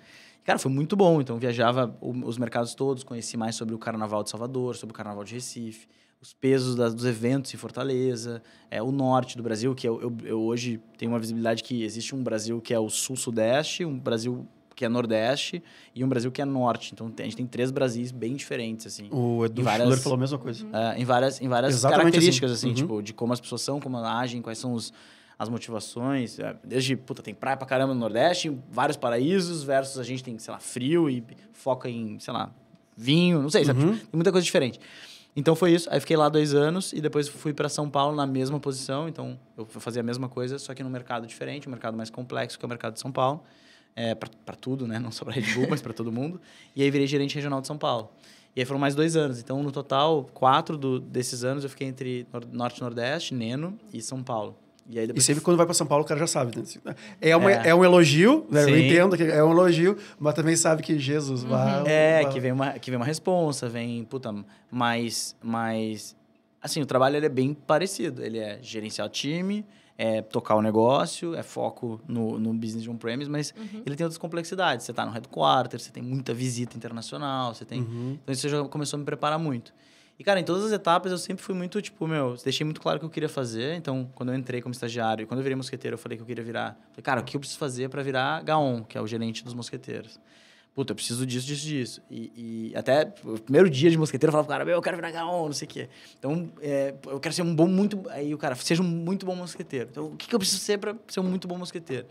Cara, 0.44 0.58
foi 0.58 0.70
muito 0.70 0.96
bom. 0.96 1.20
Então, 1.20 1.38
viajava 1.38 1.96
os 2.00 2.38
mercados 2.38 2.74
todos, 2.74 3.04
conheci 3.04 3.36
mais 3.36 3.54
sobre 3.54 3.74
o 3.74 3.78
Carnaval 3.78 4.22
de 4.24 4.30
Salvador, 4.30 4.74
sobre 4.74 4.92
o 4.92 4.96
Carnaval 4.96 5.22
de 5.22 5.34
Recife, 5.34 5.86
os 6.20 6.32
pesos 6.32 6.74
das- 6.74 6.94
dos 6.94 7.04
eventos 7.04 7.52
em 7.54 7.56
Fortaleza, 7.56 8.42
é, 8.70 8.82
o 8.82 8.90
norte 8.90 9.36
do 9.36 9.42
Brasil, 9.42 9.74
que 9.74 9.86
eu, 9.86 10.00
eu, 10.00 10.16
eu 10.24 10.40
hoje 10.40 10.80
tenho 10.98 11.12
uma 11.12 11.18
visibilidade 11.18 11.62
que 11.62 11.82
existe 11.84 12.14
um 12.14 12.22
Brasil 12.22 12.60
que 12.60 12.74
é 12.74 12.78
o 12.78 12.88
sul-sudeste, 12.88 13.84
um 13.84 13.98
Brasil 13.98 14.46
que 14.80 14.84
é 14.86 14.88
nordeste 14.88 15.62
e 15.94 16.02
um 16.02 16.08
Brasil 16.08 16.32
que 16.32 16.40
é 16.40 16.44
norte. 16.46 16.92
Então, 16.94 17.12
a 17.18 17.22
gente 17.22 17.36
tem 17.36 17.46
três 17.46 17.70
Brasis 17.70 18.10
bem 18.10 18.34
diferentes, 18.34 18.86
assim. 18.86 19.08
O 19.12 19.44
Edu 19.44 19.62
várias- 19.62 19.86
Schuller 19.86 20.02
falou 20.02 20.16
a 20.16 20.20
mesma 20.20 20.38
coisa. 20.38 20.66
É, 20.72 20.98
em 20.98 21.04
várias, 21.04 21.38
em 21.38 21.48
várias 21.48 21.74
Exatamente 21.74 22.04
características, 22.12 22.50
assim. 22.50 22.68
assim, 22.72 22.80
Uhum. 22.82 22.88
tipo, 22.88 23.02
de 23.02 23.12
como 23.12 23.30
as 23.34 23.40
pessoas 23.40 23.60
são, 23.60 23.78
como 23.78 23.98
elas 23.98 24.08
agem, 24.10 24.40
quais 24.40 24.56
são 24.56 24.72
os, 24.72 24.90
as 25.38 25.50
motivações. 25.50 26.38
é, 26.38 26.56
Desde, 26.64 26.96
puta, 26.96 27.22
tem 27.22 27.34
praia 27.34 27.58
pra 27.58 27.66
caramba 27.66 27.92
no 27.92 28.00
Nordeste, 28.00 28.56
vários 28.70 28.96
paraísos, 28.96 29.62
versus 29.62 29.98
a 29.98 30.02
gente 30.02 30.24
tem, 30.24 30.38
sei 30.38 30.50
lá, 30.50 30.58
frio 30.58 31.10
e 31.10 31.22
foca 31.52 31.86
em, 31.90 32.18
sei 32.18 32.32
lá, 32.32 32.50
vinho, 32.96 33.42
não 33.42 33.50
sei, 33.50 33.62
sabe? 33.66 33.80
Uhum. 33.82 33.92
Tipo, 33.92 34.06
tem 34.06 34.16
muita 34.16 34.32
coisa 34.32 34.44
diferente. 34.46 34.80
Então 35.36 35.54
foi 35.54 35.72
isso. 35.72 35.88
Aí 35.92 36.00
fiquei 36.00 36.16
lá 36.16 36.30
dois 36.30 36.54
anos 36.54 36.94
e 36.94 37.02
depois 37.02 37.28
fui 37.28 37.52
para 37.52 37.68
São 37.68 37.88
Paulo 37.90 38.16
na 38.16 38.26
mesma 38.26 38.58
posição. 38.58 39.08
Então 39.10 39.38
eu 39.58 39.66
fazia 39.66 40.00
a 40.00 40.02
mesma 40.02 40.26
coisa, 40.26 40.58
só 40.58 40.72
que 40.74 40.82
num 40.82 40.88
mercado 40.90 41.26
diferente, 41.26 41.68
um 41.68 41.70
mercado 41.70 41.94
mais 41.98 42.08
complexo 42.08 42.58
que 42.58 42.64
é 42.64 42.66
o 42.66 42.68
mercado 42.68 42.94
de 42.94 43.00
São 43.00 43.12
Paulo. 43.12 43.44
É, 43.96 44.14
para 44.14 44.56
tudo, 44.56 44.86
né? 44.86 44.98
Não 45.00 45.10
só 45.10 45.24
para 45.24 45.34
Red 45.34 45.52
Bull, 45.54 45.66
mas 45.68 45.82
para 45.82 45.92
todo 45.92 46.10
mundo. 46.12 46.40
E 46.74 46.82
aí 46.82 46.90
virei 46.90 47.06
gerente 47.06 47.34
regional 47.34 47.60
de 47.60 47.66
São 47.66 47.76
Paulo. 47.78 48.10
E 48.56 48.60
aí 48.60 48.64
foram 48.66 48.80
mais 48.80 48.94
dois 48.94 49.14
anos. 49.16 49.38
Então, 49.40 49.62
no 49.62 49.70
total, 49.70 50.28
quatro 50.34 50.76
do- 50.76 50.98
desses 51.00 51.44
anos 51.44 51.62
eu 51.64 51.70
fiquei 51.70 51.86
entre 51.86 52.26
Nor- 52.32 52.46
Norte 52.52 52.78
e 52.78 52.80
Nordeste, 52.82 53.34
Neno 53.34 53.78
e 53.92 54.00
São 54.02 54.22
Paulo. 54.22 54.56
E 54.88 54.98
aí 54.98 55.08
E 55.14 55.20
sempre 55.20 55.40
quando 55.42 55.56
vai 55.56 55.66
pra 55.66 55.74
São 55.74 55.86
Paulo, 55.86 56.02
o 56.04 56.06
cara 56.06 56.18
já 56.18 56.26
sabe. 56.26 56.56
né? 56.84 56.96
É, 57.20 57.36
uma, 57.36 57.52
É. 57.52 57.68
é. 57.68 57.74
um 57.74 57.84
elogio, 57.84 58.44
né? 58.50 58.64
eu 58.64 58.76
entendo 58.76 59.16
que 59.16 59.22
é 59.22 59.44
um 59.44 59.52
elogio, 59.52 59.96
mas 60.18 60.34
também 60.34 60.56
sabe 60.56 60.82
que 60.82 60.98
Jesus 60.98 61.44
vai... 61.44 61.84
É, 61.86 62.22
vai- 62.24 62.32
que 62.32 62.40
vem 62.40 62.50
uma, 62.50 62.72
que 62.72 62.90
vem 62.90 62.96
uma 62.96 63.06
responsa, 63.06 63.68
vem, 63.68 64.02
puta, 64.04 64.34
mais, 64.70 65.36
mais... 65.42 66.16
Assim, 66.60 66.80
o 66.82 66.86
trabalho 66.86 67.16
ele 67.16 67.26
é 67.26 67.28
bem 67.30 67.54
parecido. 67.54 68.22
Ele 68.24 68.38
é 68.38 68.58
gerenciar 68.62 69.08
time, 69.08 69.64
é 70.02 70.22
tocar 70.22 70.54
o 70.54 70.62
negócio, 70.62 71.34
é 71.34 71.42
foco 71.42 72.00
no, 72.08 72.40
no 72.40 72.54
business 72.54 72.82
de 72.82 72.88
on-premise, 72.88 73.30
mas 73.30 73.52
ele 73.84 73.94
tem 73.94 74.04
outras 74.04 74.16
complexidades. 74.16 74.86
Você 74.86 74.92
está 74.92 75.04
no 75.04 75.12
headquarter, 75.12 75.78
você 75.78 75.92
tem 75.92 76.02
muita 76.02 76.32
visita 76.32 76.74
internacional, 76.74 77.54
você 77.54 77.66
tem... 77.66 77.82
Uhum. 77.82 78.18
Então 78.22 78.32
isso 78.32 78.48
já 78.48 78.64
começou 78.64 78.96
a 78.96 79.00
me 79.00 79.04
preparar 79.04 79.38
muito. 79.38 79.74
E, 80.18 80.24
cara, 80.24 80.40
em 80.40 80.44
todas 80.44 80.64
as 80.64 80.72
etapas 80.72 81.12
eu 81.12 81.18
sempre 81.18 81.44
fui 81.44 81.54
muito, 81.54 81.82
tipo, 81.82 82.06
meu, 82.06 82.34
deixei 82.42 82.64
muito 82.64 82.80
claro 82.80 82.96
o 82.96 83.00
que 83.00 83.04
eu 83.04 83.10
queria 83.10 83.28
fazer. 83.28 83.74
Então, 83.74 84.08
quando 84.14 84.30
eu 84.30 84.34
entrei 84.34 84.62
como 84.62 84.72
estagiário, 84.72 85.24
e 85.24 85.26
quando 85.26 85.40
eu 85.40 85.42
virei 85.42 85.56
mosqueteiro, 85.56 85.94
eu 85.94 85.98
falei 85.98 86.16
que 86.16 86.22
eu 86.22 86.26
queria 86.26 86.44
virar. 86.44 86.78
Falei, 86.92 87.02
cara, 87.02 87.20
o 87.20 87.24
que 87.24 87.36
eu 87.36 87.40
preciso 87.40 87.58
fazer 87.58 87.90
para 87.90 88.02
virar 88.02 88.42
Gaon, 88.42 88.82
que 88.82 88.96
é 88.96 89.00
o 89.02 89.06
gerente 89.06 89.44
dos 89.44 89.52
mosqueteiros? 89.52 90.18
Puta, 90.74 90.92
eu 90.92 90.94
preciso 90.94 91.26
disso, 91.26 91.46
disso, 91.46 91.66
disso. 91.66 92.02
E, 92.08 92.70
e 92.72 92.76
até 92.76 93.12
o 93.24 93.38
primeiro 93.38 93.68
dia 93.68 93.90
de 93.90 93.98
mosqueteiro 93.98 94.30
eu 94.30 94.32
falava, 94.32 94.46
pro 94.46 94.52
cara, 94.52 94.64
meu, 94.64 94.74
eu 94.74 94.82
quero 94.82 94.96
virar 94.96 95.10
Gaon, 95.10 95.46
não 95.46 95.52
sei 95.52 95.66
o 95.66 95.68
quê. 95.68 95.88
Então, 96.18 96.50
é, 96.62 96.94
eu 97.06 97.18
quero 97.18 97.34
ser 97.34 97.42
um 97.42 97.54
bom, 97.54 97.66
muito. 97.66 98.02
Aí 98.10 98.32
o 98.32 98.38
cara, 98.38 98.54
seja 98.54 98.82
um 98.82 98.86
muito 98.86 99.26
bom 99.26 99.34
mosqueteiro. 99.34 99.88
Então, 99.90 100.06
o 100.06 100.16
que, 100.16 100.28
que 100.28 100.34
eu 100.34 100.38
preciso 100.38 100.60
ser 100.60 100.78
para 100.78 100.94
ser 101.08 101.20
um 101.20 101.24
muito 101.24 101.48
bom 101.48 101.58
mosqueteiro? 101.58 102.06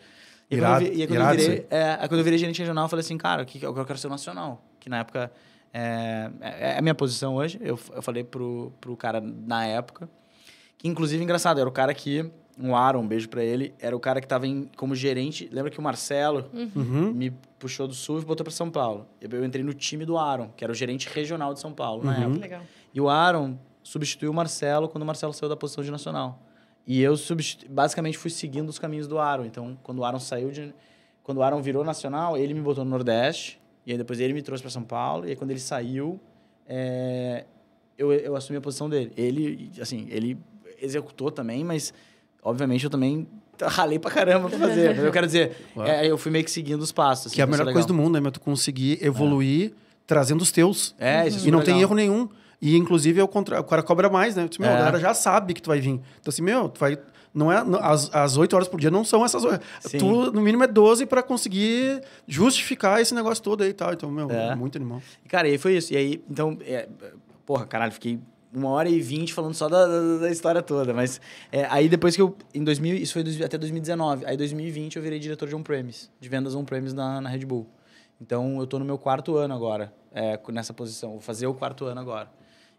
E 0.51 0.55
aí, 0.55 0.61
quando 0.61 0.81
eu 0.81 0.93
e 0.93 1.01
aí, 1.01 1.07
quando 1.07 1.21
eu 1.21 1.37
virei, 1.37 1.67
é, 1.69 1.97
aí 1.99 2.07
quando 2.07 2.19
eu 2.19 2.23
virei 2.23 2.39
gerente 2.39 2.59
regional, 2.59 2.85
eu 2.85 2.89
falei 2.89 3.01
assim, 3.01 3.17
cara, 3.17 3.43
o 3.43 3.45
que 3.45 3.63
eu 3.63 3.85
quero 3.85 3.97
ser 3.97 4.07
o 4.07 4.09
nacional. 4.09 4.63
Que 4.79 4.89
na 4.89 4.99
época 4.99 5.31
é, 5.73 6.31
é 6.41 6.77
a 6.77 6.81
minha 6.81 6.95
posição 6.95 7.35
hoje. 7.35 7.59
Eu, 7.61 7.79
eu 7.93 8.01
falei 8.01 8.23
pro, 8.23 8.73
pro 8.81 8.97
cara 8.97 9.21
na 9.21 9.65
época. 9.65 10.09
Que, 10.77 10.87
inclusive, 10.87 11.23
engraçado, 11.23 11.59
era 11.59 11.69
o 11.69 11.71
cara 11.71 11.93
que. 11.93 12.29
Um 12.61 12.75
Aaron, 12.75 12.99
um 13.01 13.07
beijo 13.07 13.29
pra 13.29 13.43
ele. 13.43 13.73
Era 13.79 13.95
o 13.95 13.99
cara 13.99 14.19
que 14.19 14.27
tava 14.27 14.45
em, 14.45 14.69
como 14.75 14.93
gerente. 14.93 15.47
Lembra 15.51 15.71
que 15.71 15.79
o 15.79 15.81
Marcelo 15.81 16.49
Uhum. 16.53 17.13
me 17.13 17.31
puxou 17.57 17.87
do 17.87 17.93
Sul 17.93 18.19
e 18.19 18.25
botou 18.25 18.43
pra 18.43 18.51
São 18.51 18.69
Paulo. 18.69 19.07
Eu, 19.21 19.29
eu 19.31 19.45
entrei 19.45 19.63
no 19.63 19.73
time 19.73 20.05
do 20.05 20.17
Aaron, 20.17 20.49
que 20.57 20.63
era 20.63 20.71
o 20.71 20.75
gerente 20.75 21.07
regional 21.07 21.53
de 21.53 21.59
São 21.61 21.71
Paulo 21.71 22.03
na 22.03 22.17
Uhum. 22.17 22.23
época. 22.23 22.39
Legal. 22.39 22.61
E 22.93 22.99
o 22.99 23.07
Aaron 23.09 23.57
substituiu 23.81 24.31
o 24.31 24.33
Marcelo 24.33 24.89
quando 24.89 25.03
o 25.03 25.05
Marcelo 25.05 25.31
saiu 25.33 25.47
da 25.49 25.55
posição 25.55 25.83
de 25.83 25.89
nacional. 25.91 26.39
E 26.85 27.01
eu 27.01 27.15
substitu... 27.15 27.65
basicamente 27.71 28.17
fui 28.17 28.29
seguindo 28.29 28.67
os 28.67 28.77
caminhos 28.77 29.07
do 29.07 29.17
Aaron. 29.19 29.45
Então, 29.45 29.77
quando 29.83 29.99
o 29.99 30.03
Aaron 30.05 30.19
saiu 30.19 30.51
de 30.51 30.73
quando 31.23 31.37
o 31.37 31.43
Aaron 31.43 31.61
virou 31.61 31.83
nacional, 31.85 32.35
ele 32.37 32.53
me 32.53 32.61
botou 32.61 32.83
no 32.83 32.89
Nordeste, 32.89 33.59
e 33.85 33.91
aí 33.91 33.97
depois 33.97 34.19
ele 34.19 34.33
me 34.33 34.41
trouxe 34.41 34.63
para 34.63 34.71
São 34.71 34.83
Paulo, 34.83 35.25
e 35.27 35.29
aí 35.29 35.35
quando 35.35 35.51
ele 35.51 35.59
saiu, 35.59 36.19
é, 36.67 37.45
eu, 37.97 38.11
eu 38.11 38.35
assumi 38.35 38.57
a 38.57 38.61
posição 38.61 38.89
dele. 38.89 39.11
Ele, 39.15 39.71
assim, 39.79 40.07
ele 40.09 40.37
executou 40.81 41.29
também, 41.31 41.63
mas 41.63 41.93
obviamente 42.43 42.83
eu 42.83 42.89
também 42.89 43.27
ralei 43.61 43.99
pra 43.99 44.09
caramba 44.11 44.49
pra 44.49 44.57
fazer. 44.59 44.97
eu 44.97 45.11
quero 45.11 45.25
dizer, 45.25 45.57
é, 45.85 46.07
eu 46.07 46.17
fui 46.17 46.31
meio 46.31 46.43
que 46.45 46.51
seguindo 46.51 46.81
os 46.81 46.91
passos. 46.91 47.27
assim, 47.27 47.35
Que 47.35 47.41
é 47.41 47.43
a 47.43 47.47
melhor 47.47 47.65
coisa 47.71 47.87
do 47.87 47.91
legal. 47.93 48.05
mundo, 48.05 48.13
né? 48.15 48.19
meu? 48.21 48.31
Tu 48.31 48.39
conseguir 48.39 48.97
evoluir 49.03 49.73
trazendo 50.07 50.41
os 50.41 50.51
teus. 50.51 50.95
É, 50.97 51.27
isso 51.27 51.45
é 51.45 51.47
E 51.47 51.51
não 51.51 51.59
super 51.59 51.65
tem 51.65 51.73
legal. 51.75 51.81
erro 51.89 51.95
nenhum. 51.95 52.29
E, 52.61 52.75
inclusive, 52.75 53.19
é 53.19 53.23
o, 53.23 53.27
contra... 53.27 53.59
o 53.59 53.63
cara 53.63 53.81
cobra 53.83 54.09
mais, 54.09 54.35
né? 54.35 54.47
Tipo, 54.47 54.63
meu, 54.63 54.71
É. 54.71 54.75
A 54.75 54.77
galera 54.79 54.99
já 54.99 55.13
sabe 55.13 55.53
que 55.53 55.61
tu 55.61 55.67
vai 55.67 55.79
vir. 55.79 55.91
Então, 55.91 56.27
assim, 56.27 56.41
meu, 56.41 56.67
tu 56.69 56.79
vai... 56.79 56.97
Não 57.33 57.51
é, 57.51 57.63
não- 57.63 57.79
as, 57.79 58.13
as 58.13 58.37
8 58.37 58.53
horas 58.55 58.67
por 58.67 58.79
dia 58.79 58.89
não 58.89 59.03
são 59.05 59.23
essas 59.23 59.45
horas. 59.45 59.59
Sim. 59.81 59.97
Tu, 59.99 60.31
no 60.31 60.41
mínimo, 60.41 60.63
é 60.63 60.67
12 60.67 61.05
pra 61.05 61.21
conseguir 61.21 62.01
justificar 62.27 62.99
esse 63.01 63.13
negócio 63.13 63.43
todo 63.43 63.61
aí 63.61 63.69
e 63.69 63.73
tal. 63.73 63.93
Então, 63.93 64.09
meu, 64.09 64.29
É. 64.31 64.55
muito 64.55 64.77
animal. 64.77 65.01
Cara, 65.27 65.47
e 65.47 65.51
aí 65.51 65.57
foi 65.57 65.75
isso. 65.77 65.93
E 65.93 65.97
aí, 65.97 66.23
então, 66.29 66.57
é, 66.61 66.89
porra, 67.45 67.65
caralho, 67.65 67.91
fiquei 67.91 68.19
uma 68.53 68.69
hora 68.69 68.89
e 68.89 68.99
vinte 68.99 69.33
falando 69.33 69.53
só 69.53 69.67
da, 69.69 69.85
da, 69.85 70.17
da 70.17 70.31
história 70.31 70.61
toda. 70.61 70.93
Mas 70.93 71.21
é, 71.51 71.65
aí 71.65 71.87
depois 71.87 72.15
que 72.15 72.21
eu, 72.21 72.35
em 72.53 72.63
2000, 72.63 72.95
isso 72.95 73.13
foi 73.13 73.23
até 73.43 73.57
2019. 73.57 74.25
Aí 74.25 74.35
2020 74.35 74.95
eu 74.95 75.01
virei 75.01 75.19
diretor 75.19 75.47
de 75.47 75.55
on-premise, 75.55 76.09
de 76.19 76.29
vendas 76.29 76.55
on-premise 76.55 76.95
na, 76.95 77.21
na 77.21 77.29
Red 77.29 77.45
Bull. 77.45 77.67
Então 78.21 78.59
eu 78.59 78.67
tô 78.67 78.79
no 78.79 78.85
meu 78.85 78.97
quarto 78.97 79.37
ano 79.37 79.53
agora, 79.53 79.93
é, 80.11 80.39
nessa 80.51 80.73
posição. 80.73 81.11
Vou 81.11 81.21
fazer 81.21 81.47
o 81.47 81.53
quarto 81.53 81.85
ano 81.85 82.01
agora. 82.01 82.29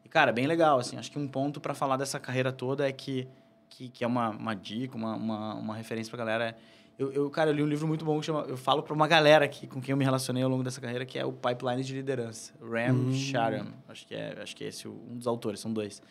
E, 0.05 0.09
cara, 0.09 0.33
bem 0.33 0.47
legal, 0.47 0.79
assim. 0.79 0.97
Acho 0.97 1.11
que 1.11 1.19
um 1.19 1.29
ponto 1.29 1.61
para 1.61 1.75
falar 1.75 1.97
dessa 1.97 2.19
carreira 2.19 2.53
toda 2.53 2.89
é 2.89 2.93
que 2.93 3.29
que, 3.71 3.89
que 3.89 4.05
é 4.05 4.07
uma, 4.07 4.31
uma 4.31 4.55
dica, 4.55 4.97
uma, 4.97 5.15
uma, 5.15 5.55
uma 5.55 5.77
referência 5.77 6.11
pra 6.11 6.19
galera 6.19 6.49
é. 6.51 6.55
Eu, 7.01 7.11
eu, 7.13 7.31
cara, 7.31 7.49
eu 7.49 7.55
li 7.55 7.63
um 7.63 7.67
livro 7.67 7.89
muito 7.89 8.05
bom 8.05 8.21
que 8.21 8.27
chama. 8.27 8.41
Eu 8.47 8.59
falo 8.59 8.83
pra 8.83 8.93
uma 8.93 9.09
galera 9.09 9.43
aqui 9.43 9.67
com 9.67 9.81
quem 9.81 9.91
eu 9.93 9.97
me 9.97 10.05
relacionei 10.05 10.43
ao 10.43 10.51
longo 10.51 10.63
dessa 10.63 10.83
carreira, 10.83 11.07
que 11.07 11.19
é 11.19 11.25
o 11.25 11.33
Pipeline 11.33 11.83
de 11.83 11.95
Liderança. 11.95 12.53
Ram 12.61 12.93
Hum. 12.95 13.13
Sharam. 13.15 13.69
Acho 13.89 14.07
que 14.07 14.15
é, 14.15 14.39
acho 14.43 14.55
que 14.55 14.65
é 14.65 14.69
esse 14.69 14.87
um 14.87 15.17
dos 15.17 15.27
autores, 15.27 15.61
são 15.61 15.73
dois. 15.73 16.03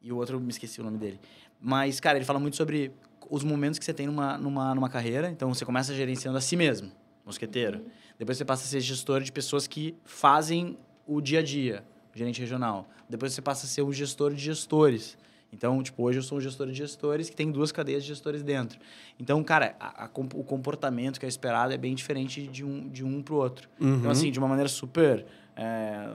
E 0.00 0.10
o 0.10 0.16
outro, 0.16 0.36
eu 0.36 0.40
me 0.40 0.48
esqueci 0.48 0.80
o 0.80 0.84
nome 0.84 0.96
dele. 0.96 1.20
Mas, 1.60 2.00
cara, 2.00 2.16
ele 2.16 2.24
fala 2.24 2.40
muito 2.40 2.56
sobre 2.56 2.92
os 3.28 3.44
momentos 3.44 3.78
que 3.78 3.84
você 3.84 3.92
tem 3.92 4.06
numa, 4.06 4.38
numa, 4.38 4.74
numa 4.74 4.88
carreira. 4.88 5.28
Então, 5.28 5.52
você 5.52 5.66
começa 5.66 5.94
gerenciando 5.94 6.38
a 6.38 6.40
si 6.40 6.56
mesmo, 6.56 6.90
mosqueteiro. 7.26 7.84
Depois 8.18 8.38
você 8.38 8.44
passa 8.46 8.64
a 8.64 8.66
ser 8.66 8.80
gestor 8.80 9.20
de 9.20 9.30
pessoas 9.30 9.66
que 9.66 9.94
fazem 10.02 10.78
o 11.06 11.20
dia 11.20 11.40
a 11.40 11.42
dia, 11.42 11.84
gerente 12.14 12.40
regional. 12.40 12.88
Depois 13.06 13.34
você 13.34 13.42
passa 13.42 13.66
a 13.66 13.68
ser 13.68 13.82
o 13.82 13.92
gestor 13.92 14.32
de 14.32 14.40
gestores. 14.40 15.18
Então, 15.52 15.82
tipo, 15.82 16.02
hoje 16.02 16.18
eu 16.18 16.22
sou 16.22 16.38
um 16.38 16.40
gestor 16.40 16.66
de 16.68 16.74
gestores 16.74 17.28
que 17.28 17.36
tem 17.36 17.50
duas 17.50 17.70
cadeias 17.70 18.02
de 18.02 18.08
gestores 18.08 18.42
dentro. 18.42 18.78
Então, 19.20 19.42
cara, 19.44 19.76
a- 19.78 20.04
a 20.04 20.10
o 20.34 20.42
comportamento 20.44 21.20
que 21.20 21.26
é 21.26 21.28
esperado 21.28 21.72
é 21.72 21.76
bem 21.76 21.94
diferente 21.94 22.46
de 22.46 22.64
um, 22.64 22.88
de 22.88 23.04
um 23.04 23.22
pro 23.22 23.36
outro. 23.36 23.68
Uhum. 23.78 23.96
Então, 23.98 24.10
assim, 24.10 24.30
de 24.30 24.38
uma 24.38 24.48
maneira 24.48 24.68
super 24.68 25.26
é, 25.54 26.08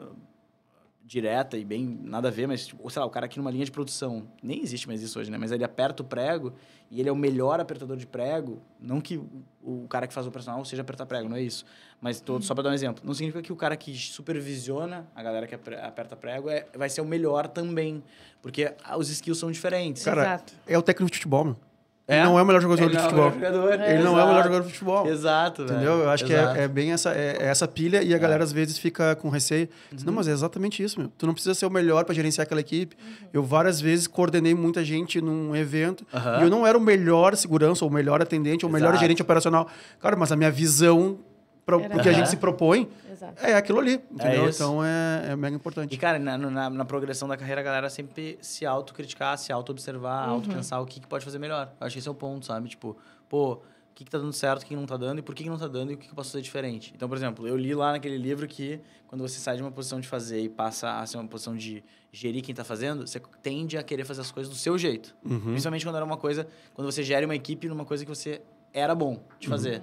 direta 1.08 1.58
e 1.58 1.64
bem 1.64 2.00
nada 2.04 2.28
a 2.28 2.32
ver, 2.32 2.48
mas, 2.48 2.68
tipo, 2.68 2.88
sei 2.90 3.00
lá, 3.00 3.06
o 3.06 3.10
cara 3.10 3.28
aqui 3.28 3.38
numa 3.38 3.50
linha 3.50 3.64
de 3.64 3.72
produção, 3.72 4.28
nem 4.44 4.62
existe 4.62 4.88
mais 4.88 5.02
isso 5.02 5.18
hoje, 5.18 5.32
né? 5.32 5.38
Mas 5.38 5.54
ele 5.54 5.64
aperta 5.64 6.04
o 6.04 6.06
prego 6.06 6.54
e 6.92 7.00
ele 7.00 7.08
é 7.08 7.12
o 7.12 7.16
melhor 7.16 7.62
apertador 7.62 7.96
de 7.96 8.06
prego. 8.06 8.62
Não 8.78 9.00
que 9.00 9.18
o, 9.64 9.88
cara 9.88 10.06
que 10.06 10.14
faz 10.14 10.26
o 10.26 10.30
operacional 10.30 10.64
seja 10.66 10.82
apertar 10.82 11.06
prego, 11.06 11.30
não 11.30 11.38
é 11.38 11.42
isso. 11.42 11.66
Mas 12.02 12.20
tô, 12.20 12.42
só 12.42 12.54
para 12.54 12.66
dar 12.66 12.70
um 12.72 12.74
exemplo. 12.74 13.06
Não 13.06 13.14
significa 13.14 13.42
que 13.42 13.54
o 13.54 13.56
cara 13.56 13.78
que 13.78 13.96
supervisiona 13.96 15.08
a 15.16 15.24
galera 15.24 15.48
que 15.48 15.56
aperta 15.56 16.18
prego 16.18 16.50
é, 16.50 16.68
vai 16.76 16.90
ser 16.90 17.00
o 17.00 17.06
melhor 17.06 17.48
também. 17.48 18.04
Porque 18.42 18.76
os 18.98 19.10
skills 19.10 19.40
são 19.40 19.50
diferentes. 19.50 20.04
Cara, 20.04 20.22
Exato. 20.22 20.54
É 20.68 20.78
o 20.78 20.82
técnico 20.82 21.10
de 21.10 21.18
futebol, 21.18 21.46
meu. 21.46 21.67
É? 22.08 22.20
Ele 22.20 22.26
não 22.26 22.40
é 22.40 22.42
o 22.42 22.46
melhor 22.46 22.62
jogador 22.62 22.84
Ele 22.84 22.92
de 22.92 22.98
é 22.98 23.02
futebol. 23.02 23.32
jogador. 23.32 23.74
Ele 23.74 24.04
não 24.04 24.18
é 24.18 24.24
o 24.24 24.28
melhor 24.28 24.44
jogador 24.44 24.64
de 24.66 24.72
futebol. 24.72 25.08
Exato, 25.08 25.66
velho. 25.66 25.76
Entendeu? 25.76 25.94
Eu 26.00 26.10
acho 26.10 26.24
Exato. 26.26 26.54
que 26.54 26.60
é, 26.60 26.64
é 26.64 26.68
bem 26.70 26.94
essa, 26.94 27.12
é, 27.12 27.38
é 27.42 27.46
essa 27.48 27.68
pilha 27.68 28.02
e 28.02 28.14
a 28.14 28.18
galera 28.18 28.44
às 28.46 28.54
vezes 28.54 28.78
fica 28.78 29.14
com 29.18 29.28
receio. 29.30 29.68
Diz, 29.92 30.06
Não, 30.06 30.14
mas 30.14 30.26
é 30.28 30.32
exatamente 30.32 30.82
isso, 30.82 31.00
meu. 31.02 31.12
Tu 31.18 31.26
não 31.28 31.34
precisa 31.34 31.54
ser 31.54 31.66
o 31.66 31.70
melhor 31.70 32.06
para 32.06 32.16
gerenciar 32.16 32.46
aquela 32.46 32.62
equipe. 32.62 32.96
Eu 33.34 33.44
várias 33.44 33.82
vezes 33.82 34.08
coordenei 34.08 34.56
muita 34.56 34.86
gente 34.86 35.20
num 35.20 35.54
evento 35.54 36.08
Aham. 36.14 36.40
e 36.40 36.44
eu 36.44 36.50
não 36.50 36.66
era 36.66 36.78
o 36.78 36.82
melhor 36.82 37.36
segurança, 37.36 37.84
ou 37.84 37.92
o 37.92 37.94
melhor 37.94 38.22
atendente, 38.22 38.66
ou 38.66 38.70
o 38.70 38.74
melhor 38.74 38.96
gerente 38.98 39.22
operacional. 39.22 39.68
Cara, 40.00 40.16
mas 40.16 40.32
a 40.32 40.38
minha 40.38 40.50
visão 40.52 41.20
para 41.68 41.78
o 41.78 41.82
Era 41.82 42.02
que 42.02 42.08
a 42.08 42.14
gente 42.14 42.30
se 42.30 42.38
propõe 42.38 42.90
Exato. 43.12 43.46
é 43.46 43.54
aquilo 43.54 43.80
ali, 43.80 44.02
entendeu? 44.10 44.48
isso. 44.48 44.64
então 44.64 44.82
é, 44.82 45.32
é 45.32 45.36
mega 45.36 45.54
E, 45.54 45.60
importante. 45.60 45.98
cara, 45.98 46.18
na, 46.18 46.38
na, 46.38 46.70
na 46.70 46.86
progressão 46.86 47.28
da 47.28 47.36
carreira, 47.36 47.60
a 47.60 47.64
galera 47.64 47.90
sempre 47.90 48.40
se 48.42 48.66
autocriticar, 48.66 49.38
se 49.38 49.52
auto-observar, 49.52 50.30
auto-pensar 50.30 50.80
o 50.80 50.86
que, 50.86 51.02
que 51.02 51.08
pode 51.08 51.26
fazer 51.26 51.40
melhor. 51.40 51.70
Eu 51.78 51.86
acho 51.86 51.94
que 51.94 52.00
esse 52.00 52.08
é 52.08 52.12
o 52.12 52.16
ponto, 52.16 52.46
sabe? 52.46 52.70
Tipo, 52.70 52.96
pô, 53.28 53.56
o 53.56 53.62
que, 53.94 54.06
que 54.06 54.10
tá 54.10 54.18
dando 54.18 54.32
certo, 54.32 54.62
o 54.62 54.64
que, 54.64 54.70
que 54.70 54.76
não 54.78 54.86
tá 54.86 54.96
dando, 54.96 55.20
e 55.20 55.22
por 55.22 55.36
que, 55.36 55.44
que 55.44 55.50
não 55.50 55.58
tá 55.58 55.68
dando, 55.68 55.92
e 55.92 55.96
o 55.96 55.98
que, 55.98 56.06
que 56.06 56.12
eu 56.12 56.16
posso 56.16 56.32
fazer 56.32 56.42
diferente. 56.42 56.94
Então, 56.96 57.10
por 57.10 57.18
exemplo, 57.18 57.46
eu 57.46 57.58
li 57.58 57.76
lá 57.76 57.92
naquele 57.92 58.18
livro 58.18 58.48
que 58.48 58.80
quando 59.06 59.22
você 59.28 59.38
sai 59.38 59.58
de 59.58 59.62
uma 59.62 59.72
posição 59.72 60.00
de 60.00 60.08
fazer 60.08 60.40
e 60.40 60.48
passa 60.48 61.00
a 61.00 61.06
ser 61.06 61.18
uma 61.18 61.28
posição 61.28 61.54
de 61.54 61.84
gerir 62.14 62.42
quem 62.42 62.56
tá 62.56 62.64
fazendo, 62.64 63.06
você 63.06 63.22
tende 63.44 63.78
a 63.78 63.84
querer 63.84 64.06
fazer 64.06 64.22
as 64.22 64.32
coisas 64.32 64.50
do 64.50 64.58
seu 64.58 64.78
jeito. 64.78 65.14
Uhum. 65.26 65.40
Principalmente 65.42 65.84
quando 65.86 65.98
era 65.98 66.06
uma 66.06 66.16
coisa, 66.18 66.48
quando 66.74 66.90
você 66.90 67.04
gere 67.04 67.26
uma 67.26 67.36
equipe 67.36 67.68
numa 67.68 67.84
coisa 67.84 68.06
que 68.06 68.10
você 68.10 68.42
era 68.74 68.96
bom 68.96 69.20
de 69.38 69.50
fazer. 69.50 69.82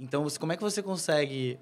Então, 0.00 0.24
você, 0.24 0.38
como 0.38 0.50
é 0.50 0.56
que 0.56 0.62
você 0.62 0.82
consegue 0.82 1.58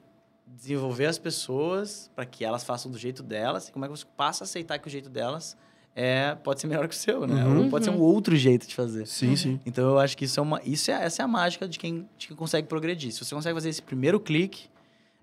desenvolver 0.47 1.07
as 1.07 1.18
pessoas 1.18 2.09
para 2.14 2.24
que 2.24 2.45
elas 2.45 2.62
façam 2.62 2.91
do 2.91 2.97
jeito 2.97 3.20
delas? 3.20 3.68
E 3.68 3.72
como 3.72 3.84
é 3.84 3.89
que 3.89 3.97
você 3.97 4.07
passa 4.16 4.45
a 4.45 4.47
aceitar 4.47 4.78
que 4.78 4.86
o 4.86 4.91
jeito 4.91 5.11
delas 5.11 5.57
é, 5.95 6.36
pode 6.36 6.61
ser 6.61 6.68
melhor 6.68 6.86
que 6.86 6.95
o 6.95 6.97
seu, 6.99 7.26
né? 7.26 7.45
Uhum. 7.45 7.64
Ou 7.64 7.68
pode 7.68 7.84
ser 7.84 7.91
um 7.91 7.99
outro 7.99 8.36
jeito 8.36 8.68
de 8.68 8.76
fazer. 8.76 9.07
Sim, 9.07 9.34
sim. 9.34 9.61
Então, 9.66 9.84
eu 9.89 9.99
acho 9.99 10.16
que 10.16 10.24
isso 10.24 10.39
é 10.39 10.43
uma, 10.43 10.62
isso 10.64 10.89
é, 10.89 11.05
essa 11.05 11.20
é 11.20 11.24
a 11.24 11.28
mágica 11.28 11.66
de 11.66 11.80
quem, 11.80 12.09
de 12.16 12.28
quem 12.28 12.36
consegue 12.36 12.68
progredir. 12.68 13.11
Se 13.11 13.24
você 13.24 13.34
consegue 13.34 13.55
fazer 13.55 13.70
esse 13.70 13.82
primeiro 13.82 14.20
clique, 14.20 14.70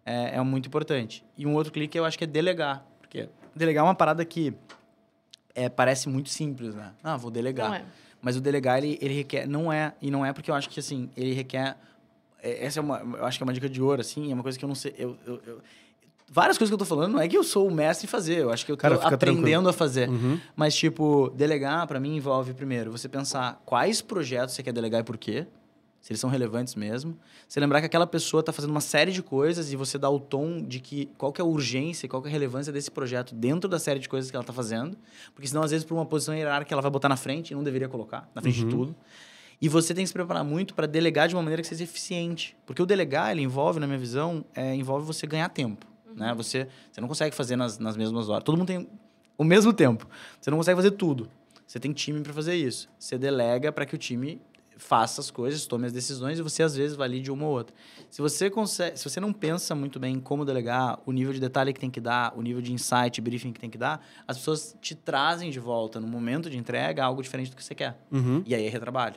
é, 0.05 0.35
é 0.35 0.41
muito 0.41 0.67
importante. 0.67 1.23
E 1.37 1.47
um 1.47 1.53
outro 1.53 1.71
clique 1.71 1.97
eu 1.97 2.03
acho 2.03 2.17
que 2.17 2.25
é 2.25 2.27
delegar. 2.27 2.85
Porque 2.99 3.29
delegar 3.55 3.85
é 3.85 3.87
uma 3.87 3.95
parada 3.95 4.25
que 4.25 4.53
é, 5.55 5.69
parece 5.69 6.09
muito 6.09 6.27
simples, 6.27 6.75
né? 6.75 6.91
Ah, 7.01 7.15
vou 7.15 7.31
delegar. 7.31 7.69
Não 7.69 7.75
é. 7.77 7.85
Mas 8.21 8.35
o 8.35 8.41
delegar, 8.41 8.79
ele, 8.79 8.99
ele 9.01 9.13
requer... 9.13 9.47
Não 9.47 9.71
é... 9.71 9.93
E 10.01 10.11
não 10.11 10.25
é 10.25 10.33
porque 10.33 10.51
eu 10.51 10.55
acho 10.55 10.69
que, 10.69 10.81
assim, 10.81 11.09
ele 11.15 11.33
requer... 11.33 11.77
é- 12.49 12.65
Essa 12.65 12.79
é 12.79 12.81
uma... 12.81 12.99
Eu 12.99 13.25
acho 13.25 13.37
que 13.37 13.43
é 13.43 13.45
uma 13.45 13.53
dica 13.53 13.67
de 13.69 13.81
ouro, 13.81 14.01
assim. 14.01 14.31
É 14.31 14.33
uma 14.33 14.43
coisa 14.43 14.57
que 14.57 14.63
eu 14.65 14.67
não 14.69 14.75
sei... 14.75 14.93
Eu, 14.97 15.17
eu- 15.25 15.41
eu- 15.45 15.61
várias 16.31 16.57
coisas 16.57 16.69
que 16.71 16.73
eu 16.73 16.77
tô 16.79 16.85
falando, 16.85 17.13
não 17.13 17.19
é 17.21 17.27
que 17.27 17.37
eu 17.37 17.43
sou 17.43 17.67
o 17.67 17.71
mestre 17.71 18.05
em 18.07 18.09
fazer. 18.09 18.39
Eu 18.39 18.51
acho 18.51 18.65
que 18.65 18.71
eu 18.71 18.75
tô 18.77 18.81
Cara, 18.81 18.95
aprendendo 18.95 19.41
tranquilo. 19.41 19.69
a 19.69 19.73
fazer. 19.73 20.09
Uhum. 20.09 20.39
Mas, 20.55 20.75
tipo, 20.75 21.29
delegar, 21.35 21.85
pra 21.87 21.99
mim, 21.99 22.15
envolve, 22.15 22.53
primeiro, 22.53 22.91
você 22.91 23.07
pensar 23.07 23.61
quais 23.65 24.01
projetos 24.01 24.55
você 24.55 24.63
quer 24.63 24.73
delegar 24.73 25.01
e 25.01 25.03
por 25.03 25.17
quê. 25.17 25.45
Se 26.01 26.11
eles 26.11 26.19
são 26.19 26.29
relevantes 26.29 26.75
mesmo. 26.75 27.17
Você 27.47 27.59
lembrar 27.59 27.79
que 27.79 27.87
aquela 27.87 28.05
pessoa 28.05 28.39
está 28.41 28.53
fazendo 28.53 28.69
uma 28.69 28.79
série 28.81 29.11
de 29.11 29.23
coisas 29.23 29.73
e 29.73 29.75
você 29.75 29.97
dá 29.97 30.07
o 30.07 30.19
tom 30.19 30.61
de 30.61 30.79
que 30.79 31.07
qual 31.17 31.33
que 31.33 31.41
é 31.41 31.43
a 31.43 31.47
urgência, 31.47 32.07
qual 32.07 32.21
que 32.21 32.27
é 32.27 32.29
a 32.29 32.31
relevância 32.31 32.71
desse 32.71 32.91
projeto 32.91 33.33
dentro 33.33 33.67
da 33.67 33.79
série 33.79 33.99
de 33.99 34.07
coisas 34.07 34.29
que 34.29 34.37
ela 34.37 34.43
está 34.43 34.53
fazendo. 34.53 34.95
Porque 35.33 35.47
senão, 35.47 35.63
às 35.63 35.71
vezes, 35.71 35.83
por 35.83 35.95
uma 35.95 36.05
posição 36.05 36.35
hierárquica, 36.35 36.75
ela 36.75 36.81
vai 36.83 36.91
botar 36.91 37.09
na 37.09 37.17
frente 37.17 37.51
e 37.51 37.55
não 37.55 37.63
deveria 37.63 37.87
colocar, 37.89 38.29
na 38.35 38.41
frente 38.41 38.61
Uhum. 38.61 38.67
de 38.69 38.75
tudo. 38.75 38.95
E 39.61 39.69
você 39.69 39.93
tem 39.93 40.03
que 40.03 40.07
se 40.07 40.13
preparar 40.13 40.43
muito 40.43 40.73
para 40.73 40.85
delegar 40.85 41.27
de 41.27 41.35
uma 41.35 41.41
maneira 41.41 41.61
que 41.61 41.67
seja 41.67 41.83
eficiente. 41.83 42.55
Porque 42.65 42.81
o 42.81 42.85
delegar, 42.85 43.31
ele 43.31 43.41
envolve, 43.41 43.79
na 43.79 43.87
minha 43.87 43.99
visão, 43.99 44.45
é, 44.53 44.75
envolve 44.75 45.05
você 45.05 45.25
ganhar 45.25 45.49
tempo. 45.49 45.85
Né? 46.15 46.33
Você, 46.35 46.67
você 46.91 47.01
não 47.01 47.07
consegue 47.07 47.35
fazer 47.35 47.55
nas, 47.55 47.77
nas 47.77 47.97
mesmas 47.97 48.29
horas. 48.29 48.43
Todo 48.43 48.57
mundo 48.57 48.67
tem 48.67 48.87
o 49.37 49.43
mesmo 49.43 49.73
tempo. 49.73 50.07
Você 50.39 50.49
não 50.49 50.57
consegue 50.57 50.75
fazer 50.75 50.91
tudo. 50.91 51.29
Você 51.65 51.79
tem 51.79 51.91
time 51.91 52.21
para 52.21 52.33
fazer 52.33 52.55
isso. 52.55 52.89
Você 52.97 53.17
delega 53.17 53.71
para 53.71 53.85
que 53.85 53.95
o 53.95 53.97
time 53.97 54.41
faça 54.77 55.21
as 55.21 55.31
coisas, 55.31 55.65
tome 55.65 55.85
as 55.85 55.93
decisões 55.93 56.37
e 56.37 56.41
você 56.41 56.61
às 56.61 56.75
vezes 56.75 56.95
valide 56.95 57.31
uma 57.31 57.45
ou 57.45 57.51
outra. 57.51 57.73
Se 58.09 58.21
você 58.21 58.49
consegue, 58.49 58.97
se 58.97 59.09
você 59.09 59.19
não 59.19 59.31
pensa 59.31 59.73
muito 59.73 59.99
bem 59.99 60.15
em 60.15 60.19
como 60.19 60.45
delegar, 60.45 60.99
o 61.05 61.11
nível 61.11 61.33
de 61.33 61.39
detalhe 61.39 61.73
que 61.73 61.79
tem 61.79 61.89
que 61.89 62.01
dar, 62.01 62.33
o 62.37 62.41
nível 62.41 62.61
de 62.61 62.73
insight, 62.73 63.19
briefing 63.21 63.53
que 63.53 63.59
tem 63.59 63.69
que 63.69 63.77
dar, 63.77 64.05
as 64.27 64.37
pessoas 64.37 64.75
te 64.81 64.93
trazem 64.93 65.49
de 65.49 65.59
volta 65.59 65.99
no 65.99 66.07
momento 66.07 66.49
de 66.49 66.57
entrega 66.57 67.03
algo 67.03 67.21
diferente 67.21 67.49
do 67.49 67.55
que 67.55 67.63
você 67.63 67.75
quer. 67.75 67.97
Uhum. 68.11 68.43
E 68.45 68.53
aí 68.53 68.65
é 68.65 68.69
retrabalho. 68.69 69.15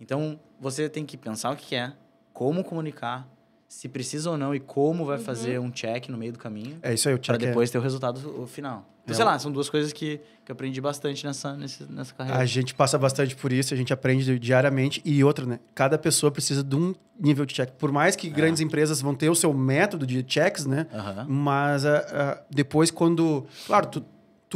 Então, 0.00 0.38
você 0.60 0.88
tem 0.88 1.04
que 1.06 1.16
pensar 1.16 1.50
o 1.52 1.56
que 1.56 1.68
quer, 1.68 1.96
como 2.32 2.62
comunicar, 2.62 3.26
se 3.68 3.88
precisa 3.88 4.30
ou 4.30 4.38
não 4.38 4.54
e 4.54 4.60
como 4.60 5.04
vai 5.04 5.18
fazer 5.18 5.58
um 5.58 5.70
check 5.70 6.08
no 6.08 6.16
meio 6.16 6.32
do 6.32 6.38
caminho 6.38 6.78
É 6.82 6.94
isso 6.94 7.08
aí, 7.08 7.14
o 7.14 7.18
para 7.18 7.34
check 7.34 7.42
é- 7.42 7.46
depois 7.48 7.70
ter 7.70 7.78
o 7.78 7.80
resultado 7.80 8.46
final. 8.46 8.86
Então, 9.02 9.12
É, 9.12 9.16
sei 9.16 9.24
lá, 9.24 9.38
são 9.38 9.50
duas 9.52 9.68
coisas 9.70 9.92
que, 9.92 10.18
que 10.44 10.50
eu 10.50 10.52
aprendi 10.52 10.80
bastante 10.80 11.24
nessa, 11.24 11.56
nessa 11.56 12.12
carreira. 12.14 12.40
A 12.40 12.44
gente 12.44 12.74
passa 12.74 12.98
bastante 12.98 13.36
por 13.36 13.52
isso, 13.52 13.72
a 13.72 13.76
gente 13.76 13.92
aprende 13.92 14.36
diariamente. 14.38 15.00
E 15.04 15.22
outra, 15.22 15.46
né? 15.46 15.60
Cada 15.74 15.96
pessoa 15.96 16.30
precisa 16.32 16.62
de 16.64 16.74
um 16.74 16.92
nível 17.18 17.46
de 17.46 17.54
check. 17.54 17.70
Por 17.72 17.92
mais 17.92 18.14
É. 18.16 18.18
que 18.18 18.28
grandes 18.28 18.60
empresas 18.60 19.00
vão 19.00 19.14
ter 19.14 19.30
o 19.30 19.34
seu 19.34 19.52
método 19.54 20.04
de 20.06 20.24
checks, 20.26 20.66
né? 20.66 20.88
Aham. 20.92 21.24
Mas 21.28 21.86
ah, 21.86 22.04
ah, 22.10 22.42
depois, 22.50 22.90
quando. 22.90 23.46
Claro, 23.66 23.86
tu, 23.86 24.04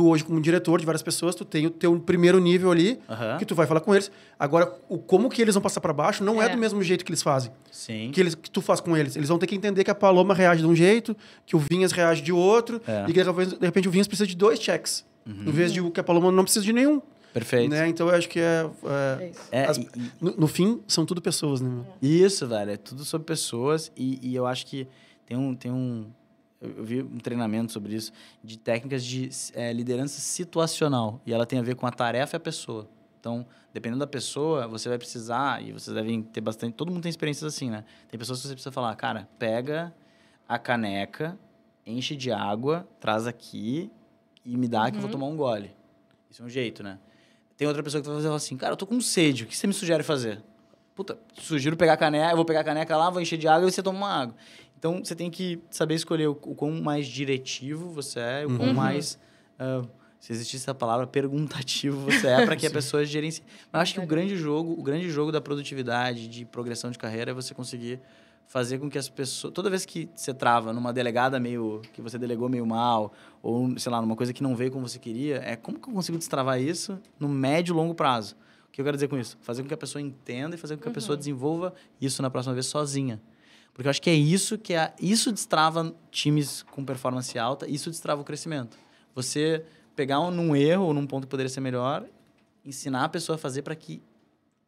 tu 0.01 0.09
hoje, 0.09 0.25
como 0.25 0.41
diretor 0.41 0.81
de 0.81 0.87
várias 0.87 1.03
pessoas, 1.03 1.35
tu 1.35 1.45
tem 1.45 1.67
o 1.67 1.71
teu 1.71 1.99
primeiro 2.01 2.39
nível 2.41 2.71
ali, 2.73 2.99
Aham. 3.09 3.37
que 3.39 3.45
tu 3.45 3.55
vai 3.55 3.67
falar 3.67 3.81
com 3.81 3.95
eles. 3.95 4.11
Agora, 4.39 4.75
o, 4.89 4.97
como 4.99 5.29
que 5.29 5.43
eles 5.43 5.55
vão 5.55 5.63
passar 5.63 5.81
para 5.81 5.93
baixo 5.93 6.25
não 6.25 6.41
é. 6.43 6.47
É. 6.47 6.49
do 6.49 6.57
mesmo 6.59 6.83
jeito 6.83 7.05
que 7.05 7.11
eles 7.11 7.23
fazem. 7.23 7.53
Sim. 7.71 8.11
Que, 8.13 8.21
eles, 8.21 8.35
que 8.35 8.51
tu 8.51 8.63
faz 8.63 8.81
com 8.81 8.97
eles. 8.97 9.15
Eles 9.15 9.29
vão 9.29 9.39
ter 9.39 9.47
que 9.47 9.55
entender 9.55 9.85
que 9.85 9.91
a 9.91 9.95
Paloma 9.95 10.33
reage 10.35 10.63
de 10.63 10.67
um 10.67 10.75
jeito, 10.75 11.15
que 11.45 11.55
o 11.55 11.59
Vinhas 11.59 11.93
reage 11.93 12.23
de 12.23 12.33
outro, 12.33 12.81
É. 12.87 13.05
e 13.09 13.13
que 13.13 13.23
de 13.23 13.67
repente 13.67 13.89
o 13.89 13.91
Vinhas 13.91 14.09
precisa 14.09 14.27
de 14.27 14.35
dois 14.37 14.59
checks. 14.59 15.05
Em 15.27 15.51
vez 15.51 15.71
de 15.73 15.81
o 15.83 15.91
que 15.91 16.01
a 16.01 16.03
Paloma 16.03 16.33
não 16.33 16.43
precisa 16.45 16.65
de 16.65 16.73
nenhum. 16.73 17.01
Perfeito. 17.33 17.71
Né? 17.71 17.87
Então 17.89 18.09
eu 18.09 18.15
acho 18.15 18.29
que 18.29 18.41
é. 18.41 18.67
é- 19.21 19.23
É 19.25 19.29
isso. 19.31 19.41
É, 19.53 19.65
As- 19.67 19.77
e- 19.77 19.89
e- 19.95 20.11
no, 20.21 20.31
no 20.39 20.47
fim, 20.49 20.81
são 20.89 21.05
tudo 21.07 21.21
pessoas, 21.23 21.61
né? 21.61 21.71
Isso, 22.03 22.47
velho. 22.49 22.71
É 22.73 22.77
tudo 22.77 23.05
sobre 23.05 23.27
pessoas 23.27 23.93
e, 23.97 24.19
e 24.23 24.35
eu 24.35 24.47
acho 24.47 24.67
que 24.67 24.89
tem 25.27 25.37
um. 25.37 25.55
Tem 25.55 25.71
um 25.71 26.07
eu, 26.61 26.85
vi 26.85 27.03
um 27.03 27.19
treinamento 27.19 27.73
sobre 27.73 27.95
isso, 27.95 28.13
de 28.43 28.59
técnicas 28.59 29.05
de 29.05 29.31
eh, 29.55 29.73
liderança 29.73 30.21
situacional. 30.21 31.21
E 31.25 31.33
ela 31.33 31.47
tem 31.47 31.59
a 31.59 31.63
ver 31.63 31.75
com 31.75 31.87
a 31.87 31.91
tarefa 31.91 32.37
e 32.37 32.39
a 32.39 32.41
pessoa. 32.41 32.89
Então, 33.19 33.47
dependendo 33.73 34.01
da 34.01 34.07
pessoa, 34.07 34.67
você 34.67 34.89
vai 34.89 34.99
precisar, 34.99 35.63
e 35.63 35.73
vocês 35.73 35.95
devem 35.95 36.23
ter 36.23 36.41
bastante. 36.41 36.75
Todo 36.75 36.91
mundo 36.91 37.03
tem 37.03 37.11
experiências 37.11 37.55
assim, 37.55 37.71
né? 37.71 37.85
Tem 38.09 38.19
pessoas 38.19 38.41
que 38.41 38.49
você 38.49 38.55
precisa 38.55 38.73
falar, 38.73 38.95
cara, 38.97 39.29
pega 39.39 39.95
a 40.49 40.59
caneca, 40.59 41.39
enche 41.87 42.17
de 42.17 42.33
água, 42.33 42.89
traz 42.99 43.27
aqui 43.27 43.91
e 44.45 44.57
me 44.57 44.67
dá 44.67 44.91
que 44.91 44.97
eu 44.97 45.01
vou 45.01 45.11
tomar 45.11 45.27
um 45.27 45.37
gole. 45.37 45.71
Isso 46.31 46.43
é 46.43 46.47
um 46.47 46.49
jeito, 46.49 46.83
né? 46.83 46.99
Tem 47.57 47.69
outra 47.69 47.83
pessoa 47.83 48.01
que 48.01 48.09
vai 48.09 48.17
fazer 48.17 48.33
assim, 48.35 48.57
cara, 48.57 48.73
eu 48.73 48.77
tô 48.77 48.87
com 48.87 49.01
sede, 49.01 49.45
o 49.45 49.47
que 49.47 49.57
você 49.57 49.67
me 49.67 49.75
sugere 49.75 50.03
fazer? 50.03 50.43
Puta, 50.95 51.19
sugiro 51.35 51.77
pegar 51.77 51.93
a 51.95 51.97
caneca, 51.97 52.33
eu 52.33 52.37
vou 52.37 52.45
pegar 52.45 52.61
a 52.61 52.65
caneca 52.65 52.97
lá, 52.97 53.11
vou 53.11 53.21
encher 53.21 53.39
de 53.39 53.47
água 53.47 53.69
e 53.69 53.73
você 53.73 53.83
toma 53.83 53.99
uma 53.99 54.23
água. 54.23 54.35
Então, 54.81 55.05
você 55.05 55.15
tem 55.15 55.31
que 55.31 55.61
saber 55.71 55.95
escolher 55.95 56.27
o, 56.27 56.33
o 56.33 56.55
quão 56.55 56.73
mais 56.81 57.07
diretivo 57.07 57.91
você 57.91 58.19
é, 58.19 58.47
o 58.47 58.57
quão 58.57 58.71
Uhum. 58.71 58.75
mais, 58.75 59.19
ah, 59.59 59.83
se 60.19 60.33
existisse 60.33 60.71
a 60.71 60.75
palavra, 60.75 61.07
perguntativo 61.07 62.01
você 62.01 62.29
é 62.29 62.47
para 62.47 62.57
que 62.57 62.67
a 62.67 62.71
pessoa 62.71 63.05
gerencie. 63.05 63.43
Mas 63.71 63.75
eu 63.75 63.81
acho 63.81 63.95
que 63.95 64.01
o 64.01 64.07
grande 64.07 64.37
jogo, 64.37 64.73
o 64.73 64.83
grande 64.83 65.11
jogo 65.11 65.31
da 65.31 65.41
produtividade, 65.41 66.27
de 66.27 66.47
progressão 66.47 66.91
de 66.91 66.99
carreira, 66.99 67.31
é 67.31 67.35
você 67.35 67.53
conseguir 67.53 68.01
fazer 68.47 68.79
com 68.79 68.89
que 68.89 68.97
as 68.97 69.07
pessoas... 69.07 69.53
Toda 69.53 69.69
vez 69.69 69.85
que 69.85 70.09
você 70.17 70.33
trava 70.33 70.73
numa 70.73 70.95
delegada 70.95 71.39
meio... 71.39 71.83
que 71.93 72.01
você 72.01 72.19
delegou 72.19 72.49
meio 72.49 72.65
mal, 72.65 73.13
ou, 73.43 73.79
sei 73.79 73.93
lá, 73.93 74.01
numa 74.01 74.17
coisa 74.17 74.33
que 74.33 74.43
não 74.43 74.57
veio 74.57 74.71
como 74.71 74.89
você 74.89 74.99
queria, 74.99 75.43
é 75.45 75.57
como 75.57 75.79
que 75.79 75.91
eu 75.91 75.93
consigo 75.93 76.17
destravar 76.17 76.59
isso 76.59 76.99
no 77.19 77.29
médio 77.29 77.75
e 77.75 77.77
longo 77.77 77.95
prazo? 77.95 78.35
O 78.67 78.73
que 78.73 78.81
eu 78.81 78.85
quero 78.85 78.97
dizer 78.97 79.09
com 79.09 79.19
isso? 79.19 79.37
Fazer 79.43 79.61
com 79.63 79.69
que 79.69 79.75
a 79.75 79.77
pessoa 79.77 80.01
entenda 80.01 80.57
e 80.57 80.59
fazer 80.59 80.77
com 80.77 80.83
que 80.83 80.89
a 80.89 80.93
pessoa 80.93 81.19
desenvolva 81.19 81.75
isso 82.01 82.23
na 82.23 82.31
próxima 82.31 82.55
vez 82.55 82.65
sozinha. 82.67 83.21
Porque 83.81 83.89
eu 83.89 83.91
acho 83.93 84.03
que 84.03 84.11
é 84.11 84.15
isso 84.15 84.59
que 84.59 84.75
é, 84.75 84.93
isso 85.01 85.33
destrava 85.33 85.95
times 86.11 86.63
com 86.71 86.85
performance 86.85 87.39
alta, 87.39 87.67
isso 87.67 87.89
destrava 87.89 88.21
o 88.21 88.25
crescimento. 88.25 88.77
Você 89.15 89.65
pegar 89.97 90.21
um, 90.21 90.31
num 90.31 90.55
erro 90.55 90.85
ou 90.85 90.93
num 90.93 91.07
ponto 91.07 91.23
que 91.27 91.31
poderia 91.31 91.49
ser 91.49 91.63
melhor, 91.63 92.05
ensinar 92.63 93.05
a 93.05 93.09
pessoa 93.09 93.37
a 93.37 93.39
fazer 93.39 93.63
para 93.63 93.75
que 93.75 94.03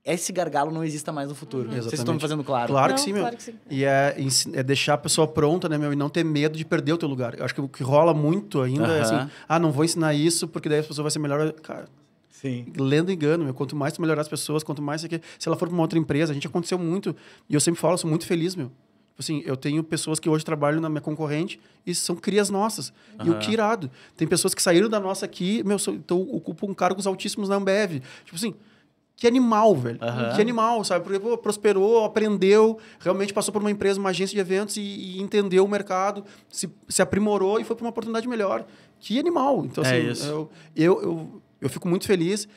esse 0.02 0.32
gargalo 0.32 0.70
não 0.70 0.82
exista 0.82 1.12
mais 1.12 1.28
no 1.28 1.34
futuro. 1.34 1.68
Vocês 1.68 1.92
estão 1.92 2.14
me 2.14 2.20
fazendo 2.20 2.42
claro. 2.42 2.68
Claro 2.72 2.88
Não, 2.88 2.94
que 2.94 3.02
sim, 3.02 3.12
meu. 3.12 3.20
claro 3.20 3.36
que 3.36 3.42
sim. 3.42 3.54
E 3.68 3.84
é, 3.84 4.16
é 4.54 4.62
deixar 4.62 4.94
a 4.94 4.98
pessoa 4.98 5.28
pronta, 5.28 5.68
né, 5.68 5.76
meu? 5.76 5.92
E 5.92 5.96
não 5.96 6.08
ter 6.08 6.24
medo 6.24 6.56
de 6.56 6.64
perder 6.64 6.94
o 6.94 6.96
teu 6.96 7.06
lugar. 7.06 7.38
Eu 7.38 7.44
acho 7.44 7.54
que 7.54 7.60
o 7.60 7.68
que 7.68 7.82
rola 7.82 8.14
muito 8.14 8.62
ainda 8.62 8.86
é 8.96 9.02
Aham. 9.02 9.18
assim, 9.24 9.30
ah, 9.46 9.58
não 9.58 9.70
vou 9.70 9.84
ensinar 9.84 10.14
isso 10.14 10.48
porque 10.48 10.70
daí 10.70 10.80
a 10.80 10.82
pessoa 10.82 11.02
vai 11.02 11.10
ser 11.10 11.18
melhor. 11.18 11.52
Cara, 11.52 11.84
Sim. 12.30 12.64
lendo 12.78 13.12
engano, 13.12 13.44
meu. 13.44 13.52
Quanto 13.52 13.76
mais 13.76 13.92
tu 13.92 14.00
melhorar 14.00 14.22
as 14.22 14.28
pessoas, 14.28 14.64
quanto 14.64 14.80
mais... 14.80 15.02
você 15.02 15.08
quer- 15.10 15.20
Se 15.38 15.50
ela 15.50 15.56
for 15.58 15.68
pra 15.68 15.74
uma 15.74 15.82
outra 15.82 15.98
empresa, 15.98 16.32
a 16.32 16.34
gente 16.34 16.46
aconteceu 16.46 16.78
muito. 16.78 17.14
E 17.46 17.52
eu 17.52 17.60
sempre 17.60 17.78
falo, 17.78 17.92
eu 17.92 17.98
sou 17.98 18.08
muito 18.08 18.24
feliz, 18.24 18.56
meu. 18.56 18.72
Assim, 19.18 19.42
eu 19.44 19.56
tenho 19.56 19.84
pessoas 19.84 20.18
que 20.18 20.28
hoje 20.28 20.44
trabalham 20.44 20.80
na 20.80 20.88
minha 20.88 21.00
concorrente 21.00 21.60
e 21.86 21.94
são 21.94 22.16
crias 22.16 22.50
nossas. 22.50 22.92
E 23.24 23.30
o 23.30 23.38
que 23.38 23.52
irado. 23.52 23.90
Tem 24.16 24.26
pessoas 24.26 24.54
que 24.54 24.62
saíram 24.62 24.88
da 24.88 24.98
nossa 24.98 25.24
aqui, 25.26 25.62
meu, 25.64 25.76
então 25.88 26.20
ocupam 26.30 26.72
cargos 26.74 27.06
altíssimos 27.06 27.48
na 27.48 27.56
Ambev. 27.56 28.02
Tipo 28.24 28.36
assim, 28.36 28.54
que 29.16 29.26
animal, 29.26 29.76
velho. 29.76 29.98
Aham. 30.02 30.34
Que 30.34 30.40
animal, 30.40 30.82
sabe? 30.82 31.04
Porque 31.04 31.20
pô, 31.20 31.38
prosperou, 31.38 32.04
aprendeu, 32.04 32.78
realmente 32.98 33.32
passou 33.32 33.52
por 33.52 33.60
uma 33.60 33.70
empresa, 33.70 34.00
uma 34.00 34.10
agência 34.10 34.34
de 34.34 34.40
eventos 34.40 34.76
e, 34.76 34.80
e 34.80 35.20
entendeu 35.22 35.64
o 35.64 35.68
mercado, 35.68 36.24
se, 36.48 36.68
se 36.88 37.02
aprimorou 37.02 37.60
e 37.60 37.64
foi 37.64 37.76
para 37.76 37.84
uma 37.84 37.90
oportunidade 37.90 38.26
melhor. 38.26 38.64
Que 38.98 39.18
animal. 39.18 39.64
Então, 39.64 39.84
É 39.84 39.98
assim, 39.98 40.10
isso. 40.10 40.26
Eu, 40.26 40.50
eu, 40.74 41.02
eu, 41.02 41.42
eu 41.60 41.68
fico 41.70 41.86
muito 41.86 42.06
feliz 42.06 42.48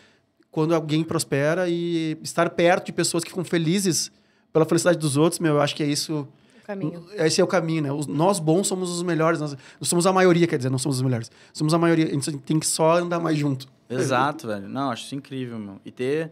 quando 0.49 0.73
alguém 0.73 1.03
prospera 1.03 1.67
e 1.67 2.17
estar 2.23 2.49
perto 2.49 2.85
de 2.85 2.93
pessoas 2.93 3.23
que 3.23 3.29
ficam 3.29 3.43
felizes 3.43 4.11
pela 4.53 4.65
felicidade 4.65 4.97
dos 4.97 5.17
outros, 5.17 5.39
meu, 5.39 5.55
eu 5.55 5.61
acho 5.61 5.75
que 5.75 5.83
é 5.83 5.85
isso. 5.85 6.25
Caminho. 6.65 7.05
Esse 7.13 7.39
é 7.39 7.43
o 7.43 7.47
caminho, 7.47 7.83
né? 7.83 7.91
Os- 7.91 8.07
nós 8.07 8.39
bons 8.39 8.67
somos 8.67 8.89
os 8.89 9.03
melhores, 9.03 9.39
nós, 9.39 9.53
nós 9.79 9.87
somos 9.87 10.07
a 10.07 10.11
maioria, 10.11 10.47
quer 10.47 10.57
dizer, 10.57 10.71
não 10.71 10.79
somos 10.79 10.97
os 10.97 11.03
melhores. 11.03 11.29
Somos 11.53 11.75
a 11.75 11.77
maioria, 11.77 12.07
a 12.07 12.11
gente 12.11 12.31
tem 12.39 12.59
que 12.59 12.65
só 12.65 12.97
andar 12.97 13.19
mais 13.19 13.37
junto. 13.37 13.67
Exato, 13.87 14.47
velho. 14.47 14.67
Não, 14.67 14.89
acho 14.89 15.05
isso 15.05 15.13
incrível, 15.13 15.59
meu. 15.59 15.79
E 15.85 15.91
ter, 15.91 16.31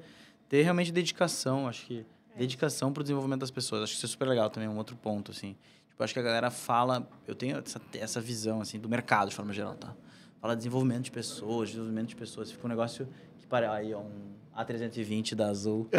ter 0.49 0.63
realmente 0.63 0.91
dedicação, 0.91 1.67
acho 1.67 1.85
que... 1.85 2.03
É. 2.35 2.39
Dedicação 2.39 2.91
pro 2.91 3.03
desenvolvimento 3.03 3.41
das 3.41 3.51
pessoas. 3.51 3.83
Acho 3.83 3.91
que 3.91 3.97
isso 3.97 4.07
é 4.07 4.09
super 4.09 4.27
legal 4.27 4.49
também, 4.49 4.67
um 4.67 4.75
outro 4.75 4.95
ponto, 4.95 5.29
assim. 5.29 5.55
Tipo, 5.87 6.03
acho 6.03 6.13
que 6.13 6.19
a 6.19 6.23
galera 6.23 6.49
fala... 6.49 7.07
Eu 7.27 7.35
tenho 7.35 7.55
essa, 7.59 7.79
essa 7.93 8.19
visão, 8.19 8.59
assim, 8.59 8.79
do 8.79 8.89
mercado, 8.89 9.29
de 9.29 9.35
forma 9.35 9.53
geral, 9.53 9.75
tá? 9.75 9.93
Fala 10.41 10.55
desenvolvimento 10.55 11.03
de 11.03 11.11
pessoas, 11.11 11.69
desenvolvimento 11.69 12.07
de 12.09 12.15
pessoas. 12.15 12.51
Fica 12.51 12.65
um 12.65 12.69
negócio 12.69 13.07
que 13.37 13.45
para 13.45 13.71
aí, 13.71 13.93
ó, 13.93 13.99
um 13.99 14.33
A320 14.57 15.35
da 15.35 15.47
Azul. 15.47 15.87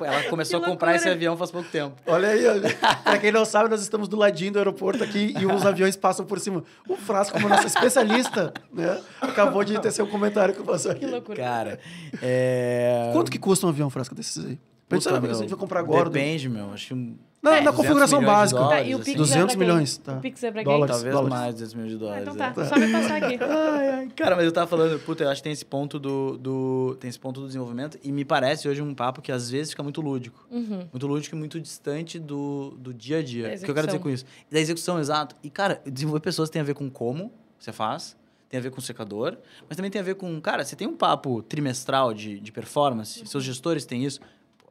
Ela 0.00 0.22
começou 0.30 0.60
a 0.60 0.64
comprar 0.64 0.94
esse 0.96 1.08
avião 1.08 1.36
faz 1.36 1.50
pouco 1.50 1.68
tempo. 1.68 1.96
Olha 2.06 2.28
aí, 2.28 2.46
olha. 2.46 2.74
pra 3.04 3.18
quem 3.18 3.30
não 3.32 3.44
sabe, 3.44 3.68
nós 3.68 3.80
estamos 3.82 4.08
do 4.08 4.16
ladinho 4.16 4.52
do 4.52 4.58
aeroporto 4.58 5.02
aqui 5.04 5.34
e 5.38 5.46
os 5.46 5.66
aviões 5.66 5.96
passam 5.96 6.24
por 6.24 6.38
cima. 6.40 6.62
O 6.88 6.96
Frasco, 6.96 7.34
como 7.34 7.48
nosso 7.48 7.66
especialista, 7.66 8.52
né? 8.72 9.00
Acabou 9.20 9.62
de 9.64 9.78
ter 9.80 9.90
seu 9.90 10.06
comentário 10.06 10.54
que 10.54 10.62
passou 10.62 10.92
aqui. 10.92 11.00
Que 11.00 11.06
loucura. 11.06 11.36
Cara, 11.36 11.80
é... 12.22 13.10
Quanto 13.12 13.30
que 13.30 13.38
custa 13.38 13.66
um 13.66 13.70
avião 13.70 13.90
Frasco 13.90 14.14
desses 14.14 14.44
aí? 14.44 14.58
Pra 14.88 14.96
gente 14.96 15.04
Puta, 15.04 15.14
saber 15.16 15.28
se 15.28 15.34
a 15.34 15.42
gente 15.42 15.50
vai 15.50 15.58
comprar 15.58 15.80
agora. 15.80 16.04
do- 16.04 16.10
Depende, 16.10 16.48
meu. 16.48 16.72
Acho 16.72 16.94
que. 16.94 17.16
Na, 17.40 17.50
É. 17.50 17.60
na 17.60 17.70
200 17.70 17.76
configuração 17.76 18.24
básica. 18.24 18.60
dólares, 18.60 18.82
Tá, 18.84 18.88
e 18.90 18.94
o 18.94 18.96
assim. 18.96 19.04
Pix 19.12 19.16
200 19.16 19.54
é 19.54 19.58
milhões, 19.58 19.96
tá. 19.98 20.14
O 20.16 20.20
Pix 20.20 20.42
é 20.42 20.50
pra 20.50 20.62
Dólares. 20.64 20.80
quem? 20.86 20.94
Talvez 20.94 21.14
dólares. 21.14 21.30
mais 21.38 21.46
de 21.46 21.52
200 21.52 21.74
milhões 21.74 21.90
de 21.90 21.96
Ah, 21.96 21.98
dólares. 22.00 22.28
então 22.28 22.46
é. 22.46 22.50
tá. 22.52 22.64
Só 22.64 22.76
me 22.76 22.92
passar 22.92 23.22
aqui. 23.22 23.38
Ai, 23.44 23.88
ai. 23.90 24.08
Cara, 24.16 24.34
mas 24.36 24.44
eu 24.44 24.52
tava 24.52 24.66
falando, 24.66 24.98
puta, 25.00 25.22
eu 25.22 25.28
acho 25.30 25.40
que 25.40 25.44
tem 25.44 25.52
esse 25.52 25.64
ponto 25.64 25.98
do, 26.00 26.36
do, 26.36 26.96
tem 26.98 27.08
esse 27.08 27.18
ponto 27.18 27.40
do 27.40 27.46
desenvolvimento 27.46 27.96
e 28.02 28.10
me 28.10 28.24
parece 28.24 28.68
hoje 28.68 28.82
um 28.82 28.92
papo 28.92 29.22
que 29.22 29.30
às 29.30 29.48
vezes 29.48 29.70
fica 29.70 29.82
muito 29.84 30.00
lúdico. 30.00 30.46
Uhum. 30.50 30.88
Muito 30.92 31.06
lúdico 31.06 31.36
e 31.36 31.38
muito 31.38 31.60
distante 31.60 32.18
do, 32.18 32.70
do 32.78 32.92
dia 32.92 33.18
a 33.18 33.22
dia. 33.22 33.48
Da 33.50 33.54
O 33.54 33.58
que 33.58 33.70
eu 33.70 33.74
quero 33.74 33.86
dizer 33.86 33.98
execução. 33.98 34.00
com 34.00 34.10
isso? 34.10 34.24
Da 34.50 34.58
execução, 34.58 34.98
exato. 34.98 35.36
E, 35.40 35.48
cara, 35.48 35.80
desenvolver 35.86 36.20
pessoas 36.20 36.50
tem 36.50 36.60
a 36.60 36.64
ver 36.64 36.74
com 36.74 36.90
como 36.90 37.30
você 37.56 37.70
faz, 37.72 38.16
tem 38.48 38.58
a 38.58 38.62
ver 38.62 38.70
com 38.70 38.78
o 38.78 38.82
secador, 38.82 39.36
mas 39.68 39.76
também 39.76 39.90
tem 39.90 40.00
a 40.00 40.04
ver 40.04 40.14
com, 40.16 40.40
cara, 40.40 40.64
você 40.64 40.74
tem 40.74 40.88
um 40.88 40.96
papo 40.96 41.40
trimestral 41.42 42.12
de, 42.14 42.40
de 42.40 42.50
performance, 42.50 43.24
seus 43.26 43.44
gestores 43.44 43.84
têm 43.84 44.04
isso. 44.04 44.18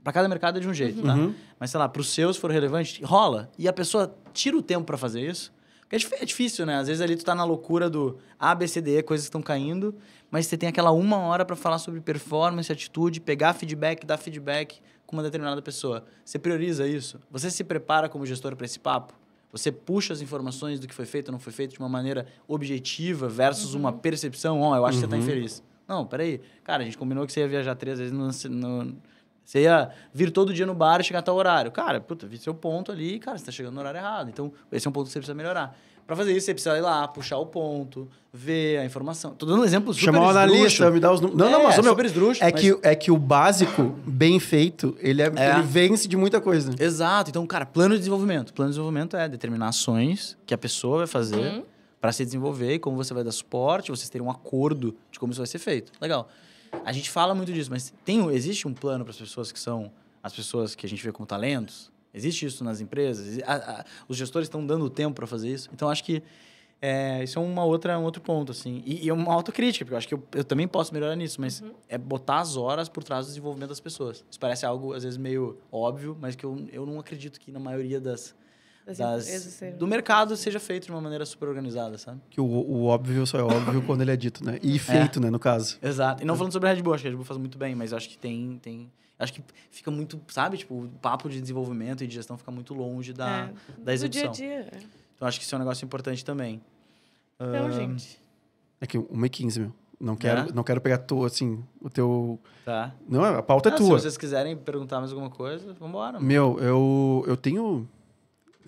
Pra 0.07 0.13
cada 0.13 0.29
mercado 0.29 0.57
é 0.57 0.61
de 0.61 0.69
um 0.69 0.73
jeito, 0.73 1.03
tá? 1.03 1.15
Uhum. 1.15 1.35
Mas, 1.59 1.69
sei 1.69 1.77
lá, 1.77 1.89
pro 1.89 2.01
seu, 2.01 2.33
se 2.33 2.39
for 2.39 2.49
relevante, 2.49 3.03
rola. 3.03 3.51
E 3.59 3.67
a 3.67 3.73
pessoa 3.73 4.15
tira 4.31 4.55
o 4.55 4.61
tempo 4.61 4.85
pra 4.85 4.97
fazer 4.97 5.19
isso. 5.19 5.53
Porque 5.81 5.97
é 5.97 6.21
é 6.21 6.23
difícil, 6.23 6.65
né? 6.65 6.77
Às 6.77 6.87
vezes 6.87 7.01
ali 7.01 7.17
tu 7.17 7.25
tá 7.25 7.35
na 7.35 7.43
loucura 7.43 7.89
do 7.89 8.17
A, 8.39 8.55
B, 8.55 8.65
C, 8.69 8.79
D, 8.79 8.99
E, 8.99 9.03
coisas 9.03 9.25
estão 9.25 9.41
caindo, 9.41 9.93
mas 10.31 10.47
você 10.47 10.55
tem 10.55 10.69
aquela 10.69 10.91
uma 10.91 11.17
hora 11.17 11.43
pra 11.43 11.57
falar 11.57 11.77
sobre 11.77 11.99
performance, 11.99 12.71
atitude, 12.71 13.19
pegar 13.19 13.53
feedback, 13.53 14.05
dar 14.05 14.15
feedback 14.15 14.79
com 15.05 15.17
uma 15.17 15.23
determinada 15.23 15.61
pessoa. 15.61 16.05
Você 16.23 16.39
prioriza 16.39 16.87
isso? 16.87 17.19
Você 17.29 17.51
se 17.51 17.65
prepara 17.65 18.07
como 18.07 18.25
gestor 18.25 18.55
pra 18.55 18.63
esse 18.65 18.79
papo? 18.79 19.13
Você 19.51 19.73
puxa 19.73 20.13
as 20.13 20.21
informações 20.21 20.79
do 20.79 20.87
que 20.87 20.93
foi 20.93 21.05
feito 21.05 21.27
ou 21.27 21.31
não 21.33 21.39
foi 21.39 21.51
feito 21.51 21.73
de 21.73 21.79
uma 21.79 21.89
maneira 21.89 22.27
objetiva 22.47 23.27
versus 23.27 23.73
uma 23.73 23.91
percepção, 23.91 24.61
ó, 24.61 24.73
eu 24.77 24.85
acho 24.85 24.99
que 24.99 25.03
você 25.03 25.09
tá 25.09 25.17
infeliz. 25.17 25.61
Não, 25.85 26.05
peraí. 26.05 26.39
Cara, 26.63 26.83
a 26.83 26.85
gente 26.85 26.97
combinou 26.97 27.25
que 27.25 27.33
você 27.33 27.41
ia 27.41 27.47
viajar 27.49 27.75
três 27.75 27.99
vezes 27.99 28.13
no, 28.13 28.29
no, 28.49 28.95
você 29.47 29.61
ia 29.61 29.89
vir 30.13 30.29
todo 30.29 30.53
dia 30.53 30.65
no 30.65 30.73
bar 30.73 30.99
e 30.99 31.03
chegar 31.05 31.19
a 31.19 31.21
tal 31.21 31.37
horário. 31.37 31.71
Cara, 31.71 32.01
puta, 32.01 32.27
vi 32.27 32.37
seu 32.37 32.53
ponto 32.53 32.91
ali, 32.91 33.17
cara, 33.17 33.37
você 33.37 33.45
tá 33.45 33.51
chegando 33.51 33.75
no 33.75 33.79
horário 33.79 33.97
errado. 33.97 34.29
Então, 34.29 34.51
esse 34.69 34.85
é 34.85 34.89
um 34.89 34.91
ponto 34.91 35.05
que 35.07 35.13
você 35.13 35.19
precisa 35.19 35.33
melhorar. 35.33 35.73
Pra 36.05 36.15
fazer 36.17 36.31
isso, 36.35 36.45
você 36.45 36.53
precisa 36.53 36.77
ir 36.77 36.81
lá, 36.81 37.07
puxar 37.07 37.37
o 37.37 37.45
ponto, 37.45 38.09
ver 38.33 38.79
a 38.79 38.85
informação. 38.85 39.31
Tô 39.35 39.45
dando 39.45 39.61
um 39.61 39.65
exemplo 39.65 39.93
super 39.93 40.05
Chamar 40.05 40.25
o 40.25 40.29
analista, 40.29 40.91
me 40.91 40.99
dar 40.99 41.13
os 41.13 41.21
números. 41.21 41.39
Não, 41.39 41.49
não, 41.49 41.61
É, 41.61 41.63
mas 41.63 41.77
ô, 41.77 41.81
meu, 41.81 41.97
esdrúxulo, 42.05 42.45
é, 42.47 42.51
mas- 42.51 42.61
que, 42.61 42.77
é 42.83 42.95
que 42.95 43.09
o 43.11 43.17
básico, 43.17 43.95
bem 44.05 44.37
feito, 44.39 44.97
ele, 44.99 45.21
é, 45.21 45.31
É. 45.35 45.51
ele 45.53 45.61
vence 45.63 46.07
de 46.09 46.15
muita 46.17 46.39
coisa. 46.41 46.73
Exato. 46.79 47.29
Então, 47.29 47.45
cara, 47.47 47.65
plano 47.65 47.93
de 47.95 47.99
desenvolvimento. 47.99 48.53
Plano 48.53 48.69
de 48.69 48.73
desenvolvimento 48.75 49.15
é 49.17 49.27
determinar 49.29 49.67
ações 49.69 50.37
que 50.45 50.53
a 50.53 50.57
pessoa 50.57 50.99
vai 50.99 51.07
fazer 51.07 51.35
Uhum. 51.37 51.63
para 51.99 52.11
se 52.13 52.23
desenvolver 52.23 52.73
e 52.75 52.79
como 52.79 52.95
você 52.95 53.13
vai 53.13 53.23
dar 53.23 53.31
suporte, 53.33 53.91
vocês 53.91 54.09
terem 54.09 54.25
um 54.25 54.31
acordo 54.31 54.95
de 55.11 55.19
como 55.19 55.31
isso 55.31 55.41
vai 55.41 55.47
ser 55.47 55.59
feito. 55.59 55.91
Legal. 56.01 56.29
A 56.83 56.91
gente 56.91 57.09
fala 57.09 57.33
muito 57.35 57.51
disso, 57.51 57.69
mas 57.69 57.93
tem, 58.05 58.25
existe 58.31 58.67
um 58.67 58.73
plano 58.73 59.03
para 59.03 59.11
as 59.11 59.17
pessoas 59.17 59.51
que 59.51 59.59
são 59.59 59.91
as 60.23 60.33
pessoas 60.33 60.75
que 60.75 60.85
a 60.85 60.89
gente 60.89 61.03
vê 61.03 61.11
como 61.11 61.25
talentos? 61.25 61.91
Existe 62.13 62.45
isso 62.45 62.63
nas 62.63 62.81
empresas? 62.81 63.39
A- 63.45 63.53
a- 63.81 63.85
os 64.07 64.17
gestores 64.17 64.47
estão 64.47 64.65
dando 64.65 64.89
tempo 64.89 65.15
para 65.15 65.27
fazer 65.27 65.51
isso? 65.51 65.69
Então, 65.73 65.89
acho 65.89 66.03
que 66.03 66.23
é, 66.81 67.23
isso 67.23 67.39
é 67.39 67.41
uma 67.41 67.63
outra, 67.63 67.97
um 67.97 68.03
outro 68.03 68.21
ponto, 68.21 68.51
assim. 68.51 68.83
E, 68.85 69.09
é 69.09 69.13
uma 69.13 69.33
autocrítica, 69.33 69.83
porque 69.83 69.93
eu 69.93 69.97
acho 69.97 70.07
que 70.07 70.13
eu, 70.13 70.23
eu 70.35 70.43
também 70.43 70.67
posso 70.67 70.93
melhorar 70.93 71.15
nisso, 71.15 71.41
mas 71.41 71.63
é 71.89 71.97
botar 71.97 72.39
as 72.39 72.55
horas 72.55 72.87
por 72.87 73.03
trás 73.03 73.25
do 73.25 73.29
desenvolvimento 73.29 73.69
das 73.69 73.79
pessoas. 73.79 74.23
Isso 74.29 74.39
parece 74.39 74.65
algo, 74.65 74.93
às 74.93 75.03
vezes, 75.03 75.17
meio 75.17 75.57
óbvio, 75.71 76.15
mas 76.19 76.35
que 76.35 76.45
eu, 76.45 76.67
eu 76.71 76.85
não 76.85 76.99
acredito 76.99 77.39
que 77.39 77.51
na 77.51 77.59
maioria 77.59 77.99
das, 77.99 78.35
Das 78.87 78.97
das- 78.97 79.25
empresas 79.27 79.53
serem- 79.53 79.77
do 79.77 79.85
mercado 79.85 80.35
seja 80.37 80.59
feito 80.59 80.85
de 80.85 80.91
uma 80.91 81.01
maneira 81.01 81.25
super 81.25 81.47
organizada, 81.49 81.97
sabe? 81.97 82.21
Que 82.29 82.39
o, 82.41 82.45
o 82.45 82.85
óbvio 82.85 83.27
só 83.27 83.37
é 83.37 83.43
óbvio 83.43 83.81
quando 83.83 84.01
ele 84.01 84.11
é 84.11 84.15
dito, 84.15 84.43
né? 84.45 84.57
E 84.63 84.79
feito, 84.79 85.19
né, 85.19 85.29
no 85.29 85.37
caso. 85.39 85.77
Exato. 85.81 86.23
E 86.23 86.25
não 86.25 86.35
falando 86.35 86.53
sobre 86.53 86.69
a 86.69 86.73
Red 86.73 86.81
Bull, 86.81 86.93
acho 86.93 87.01
que 87.03 87.07
a 87.07 87.11
Red 87.11 87.17
Bull 87.17 87.25
faz 87.25 87.37
muito 87.37 87.57
bem, 87.57 87.75
mas 87.75 87.91
eu 87.91 87.97
acho 87.97 88.07
que 88.09 88.17
tem... 88.17 88.57
tem 88.61 88.91
acho 89.19 89.33
que 89.33 89.43
fica 89.71 89.89
muito, 89.91 90.19
sabe? 90.29 90.57
Tipo, 90.57 90.75
o 90.83 90.89
papo 91.01 91.27
de 91.29 91.41
desenvolvimento 91.41 92.03
e 92.03 92.07
de 92.07 92.13
gestão 92.15 92.37
fica 92.37 92.51
muito 92.51 92.73
longe 92.73 93.11
da, 93.13 93.49
É, 93.77 93.81
da 93.83 93.93
execução. 93.93 94.31
Do 94.31 94.35
dia 94.35 94.59
a 94.59 94.61
dia. 94.61 94.69
é. 94.71 94.79
Então, 95.15 95.27
acho 95.27 95.39
que 95.39 95.45
isso 95.45 95.55
é 95.55 95.57
um 95.57 95.59
negócio 95.59 95.83
importante 95.83 96.23
também. 96.23 96.61
Então, 97.35 97.65
Ah, 97.67 97.71
gente. 97.71 98.19
É 98.79 98.85
que 98.85 98.97
1h15, 98.97 99.59
meu. 99.59 99.73
Não 99.99 100.15
quero, 100.15 100.41
É? 100.49 100.53
não 100.53 100.63
quero 100.63 100.79
pegar 100.79 100.99
tu, 100.99 101.25
assim, 101.25 101.63
o 101.81 101.89
teu... 101.89 102.39
Tá. 102.63 102.93
Não, 103.09 103.23
a 103.23 103.41
pauta 103.41 103.69
é 103.69 103.71
tua. 103.71 103.97
Se 103.97 104.03
vocês 104.03 104.15
quiserem 104.17 104.55
perguntar 104.55 104.99
mais 104.99 105.11
alguma 105.11 105.31
coisa, 105.31 105.73
vambora. 105.73 106.19
Meu, 106.19 106.59
eu, 106.59 107.23
eu 107.27 107.35
tenho 107.35 107.89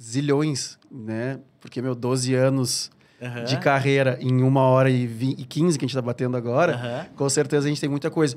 zilhões, 0.02 0.78
né? 0.92 1.40
Porque, 1.60 1.82
meu, 1.82 1.94
12 1.96 2.34
anos 2.36 2.92
Aham. 3.22 3.44
de 3.44 3.58
carreira 3.58 4.18
em 4.22 4.42
uma 4.42 4.62
hora 4.62 4.90
e, 4.90 5.06
20, 5.06 5.40
e 5.42 5.44
15 5.46 5.78
que 5.78 5.86
a 5.86 5.88
gente 5.88 5.96
tá 5.96 6.02
batendo 6.02 6.38
agora, 6.38 6.74
Aham. 6.76 7.06
com 7.16 7.30
certeza 7.30 7.66
a 7.66 7.70
gente 7.70 7.82
tem 7.82 7.90
muita 7.90 8.10
coisa. 8.10 8.36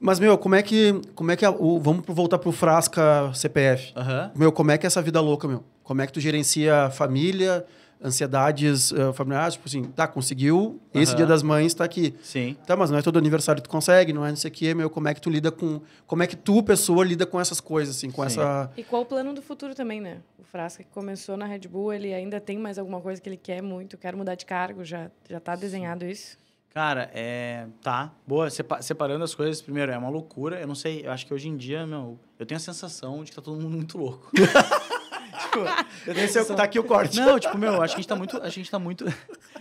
Mas, 0.00 0.18
meu, 0.18 0.36
como 0.36 0.54
é 0.54 0.62
que... 0.62 1.00
Como 1.14 1.30
é 1.30 1.36
que 1.36 1.44
a- 1.44 1.50
o, 1.50 1.78
vamos 1.80 2.04
voltar 2.08 2.38
pro 2.38 2.52
Frasca 2.52 3.30
CPF. 3.34 3.92
Aham. 3.96 4.30
Meu, 4.34 4.50
como 4.52 4.70
é 4.70 4.78
que 4.78 4.86
é 4.86 4.88
essa 4.88 5.00
vida 5.00 5.20
louca, 5.20 5.46
meu? 5.48 5.62
Como 5.82 6.00
é 6.02 6.06
que 6.06 6.12
tu 6.12 6.20
gerencia 6.20 6.84
a 6.84 6.90
família, 6.90 7.64
ansiedades 8.04 8.92
eh, 8.92 9.12
familiares? 9.12 9.54
Tipo 9.54 9.66
assim, 9.68 9.82
tá, 9.84 10.06
conseguiu, 10.06 10.80
esse 10.92 11.16
dia 11.16 11.26
das 11.26 11.42
mães 11.42 11.72
tá 11.74 11.84
aqui. 11.84 12.14
Sim. 12.22 12.56
Tá, 12.66 12.76
mas 12.76 12.90
não 12.90 12.98
é 12.98 13.02
todo 13.02 13.18
aniversário 13.18 13.62
que 13.62 13.68
tu 13.68 13.72
consegue, 13.72 14.12
não 14.12 14.24
é 14.24 14.28
não 14.28 14.36
sei 14.36 14.50
o 14.50 14.54
quê, 14.54 14.74
meu. 14.74 14.90
Como 14.90 15.08
é 15.08 15.14
que 15.14 15.20
tu 15.20 15.30
lida 15.30 15.50
com... 15.50 15.80
Como 16.06 16.22
é 16.22 16.26
que 16.26 16.36
tu, 16.36 16.62
pessoa, 16.62 17.04
lida 17.04 17.24
com 17.26 17.40
essas 17.40 17.60
coisas, 17.60 17.96
assim, 17.96 18.10
com 18.10 18.22
Sim. 18.22 18.26
essa... 18.26 18.70
E 18.76 18.84
qual 18.84 19.02
o 19.02 19.06
plano 19.06 19.32
do 19.32 19.40
futuro 19.42 19.74
também, 19.74 20.00
né? 20.00 20.18
O 20.38 20.44
Frasca 20.44 20.82
que 20.84 20.90
começou 20.90 21.36
na 21.36 21.46
Red 21.46 21.60
Bull, 21.68 21.92
ele 21.92 22.12
ainda 22.12 22.40
tem 22.40 22.58
mais 22.58 22.78
alguma 22.78 23.00
coisa 23.00 23.20
que 23.20 23.28
ele 23.28 23.36
quer 23.38 23.62
muito, 23.62 23.96
quer 23.96 24.14
mudar 24.14 24.34
de 24.34 24.44
cargo, 24.44 24.84
já, 24.84 25.10
já 25.28 25.40
tá 25.40 25.56
desenhado 25.56 26.04
isso? 26.04 26.36
Cara, 26.74 27.08
é. 27.14 27.68
Tá. 27.80 28.10
Boa. 28.26 28.50
Sepa- 28.50 28.82
separando 28.82 29.22
as 29.22 29.32
coisas, 29.32 29.62
primeiro, 29.62 29.92
é 29.92 29.96
uma 29.96 30.08
loucura. 30.08 30.60
Eu 30.60 30.66
não 30.66 30.74
sei, 30.74 31.06
eu 31.06 31.12
acho 31.12 31.24
que 31.24 31.32
hoje 31.32 31.48
em 31.48 31.56
dia, 31.56 31.86
meu, 31.86 32.18
eu 32.36 32.44
tenho 32.44 32.56
a 32.56 32.60
sensação 32.60 33.22
de 33.22 33.30
que 33.30 33.36
tá 33.36 33.40
todo 33.40 33.60
mundo 33.60 33.76
muito 33.76 33.96
louco. 33.96 34.28
tipo, 35.38 35.58
eu 36.06 36.14
tenho 36.14 36.24
Esse 36.24 36.38
é 36.38 36.44
tá 36.44 36.64
aqui 36.64 36.78
o 36.78 36.84
corte. 36.84 37.18
Não, 37.20 37.38
tipo, 37.38 37.56
meu, 37.58 37.82
acho 37.82 37.94
que 37.94 38.00
a 38.00 38.02
gente 38.02 38.08
tá 38.08 38.16
muito. 38.16 38.36
A 38.42 38.48
gente 38.48 38.70
tá 38.70 38.78
muito. 38.78 39.04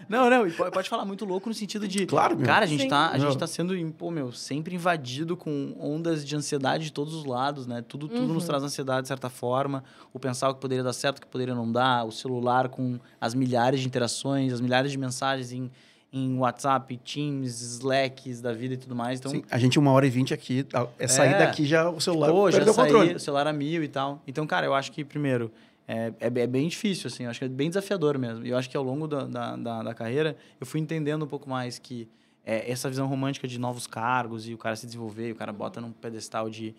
Não, 0.09 0.29
não, 0.29 0.51
po- 0.51 0.69
pode 0.69 0.89
falar 0.89 1.05
muito 1.05 1.23
louco 1.23 1.47
no 1.47 1.55
sentido 1.55 1.87
de. 1.87 2.05
Claro, 2.05 2.35
meu. 2.35 2.45
Cara, 2.45 2.65
a 2.65 2.67
gente, 2.67 2.81
Sim. 2.83 2.89
tá, 2.89 3.09
a 3.11 3.17
gente 3.17 3.37
tá 3.37 3.47
sendo, 3.47 3.73
pô, 3.93 4.11
meu, 4.11 4.33
sempre 4.33 4.75
invadido 4.75 5.37
com 5.37 5.73
ondas 5.79 6.25
de 6.25 6.35
ansiedade 6.35 6.83
de 6.85 6.91
todos 6.91 7.13
os 7.13 7.23
lados, 7.23 7.65
né? 7.65 7.81
Tudo, 7.87 8.09
tudo 8.09 8.33
nos 8.33 8.43
traz 8.45 8.61
ansiedade 8.63 9.03
de 9.03 9.07
certa 9.07 9.29
forma. 9.29 9.81
O 10.11 10.19
pensar 10.19 10.49
o 10.49 10.55
que 10.55 10.59
poderia 10.59 10.83
dar 10.83 10.91
certo, 10.91 11.19
o 11.19 11.21
que 11.21 11.27
poderia 11.27 11.55
não 11.55 11.71
dar, 11.71 12.03
o 12.05 12.11
celular 12.11 12.67
com 12.67 12.99
as 13.19 13.33
milhares 13.33 13.79
de 13.79 13.87
interações, 13.87 14.51
as 14.51 14.59
milhares 14.59 14.91
de 14.91 14.97
mensagens 14.97 15.53
em, 15.53 15.71
em 16.15 16.37
WhatsApp, 16.37 16.95
Teams, 16.97 17.59
Slacks 17.59 18.39
da 18.39 18.53
vida 18.53 18.75
e 18.75 18.77
tudo 18.77 18.95
mais. 18.95 19.19
Então, 19.19 19.31
Sim, 19.31 19.43
a 19.49 19.57
gente, 19.57 19.79
uma 19.79 19.91
hora 19.91 20.05
e 20.05 20.09
vinte 20.11 20.31
aqui, 20.33 20.63
é 20.99 21.07
sair 21.07 21.33
É. 21.33 21.39
daqui 21.39 21.65
já 21.65 21.89
o 21.89 21.99
celular 21.99 22.29
Pô, 22.31 22.51
já 22.51 22.57
perdeu 22.59 22.73
o 22.73 22.75
controle. 22.75 23.15
o 23.15 23.19
celular 23.19 23.47
a 23.47 23.51
mil 23.53 23.83
e 23.83 23.87
tal. 23.87 24.21
Então, 24.27 24.45
cara, 24.45 24.65
eu 24.67 24.75
acho 24.75 24.91
que, 24.91 25.03
primeiro, 25.03 25.51
é, 25.87 26.13
é, 26.19 26.27
é 26.27 26.47
bem 26.47 26.67
difícil, 26.67 27.07
assim. 27.07 27.23
Eu 27.23 27.31
acho 27.31 27.39
que 27.39 27.45
é 27.45 27.49
bem 27.49 27.67
desafiador 27.67 28.17
mesmo. 28.19 28.45
E 28.45 28.49
eu 28.51 28.57
acho 28.57 28.69
que 28.69 28.77
ao 28.77 28.83
longo 28.83 29.07
da, 29.07 29.25
da, 29.25 29.55
da, 29.55 29.83
da 29.83 29.93
carreira, 29.95 30.37
eu 30.61 30.67
fui 30.67 30.79
entendendo 30.79 31.25
um 31.25 31.27
pouco 31.27 31.49
mais 31.49 31.79
que 31.79 32.07
é, 32.45 32.69
essa 32.71 32.87
visão 32.89 33.07
romântica 33.07 33.47
de 33.47 33.57
novos 33.59 33.87
cargos 33.87 34.47
e 34.47 34.53
o 34.53 34.57
cara 34.57 34.75
se 34.75 34.85
desenvolver, 34.85 35.29
e 35.29 35.31
o 35.31 35.35
cara 35.35 35.51
bota 35.51 35.81
num 35.81 35.91
pedestal 35.91 36.47
de, 36.47 36.67
de 36.69 36.75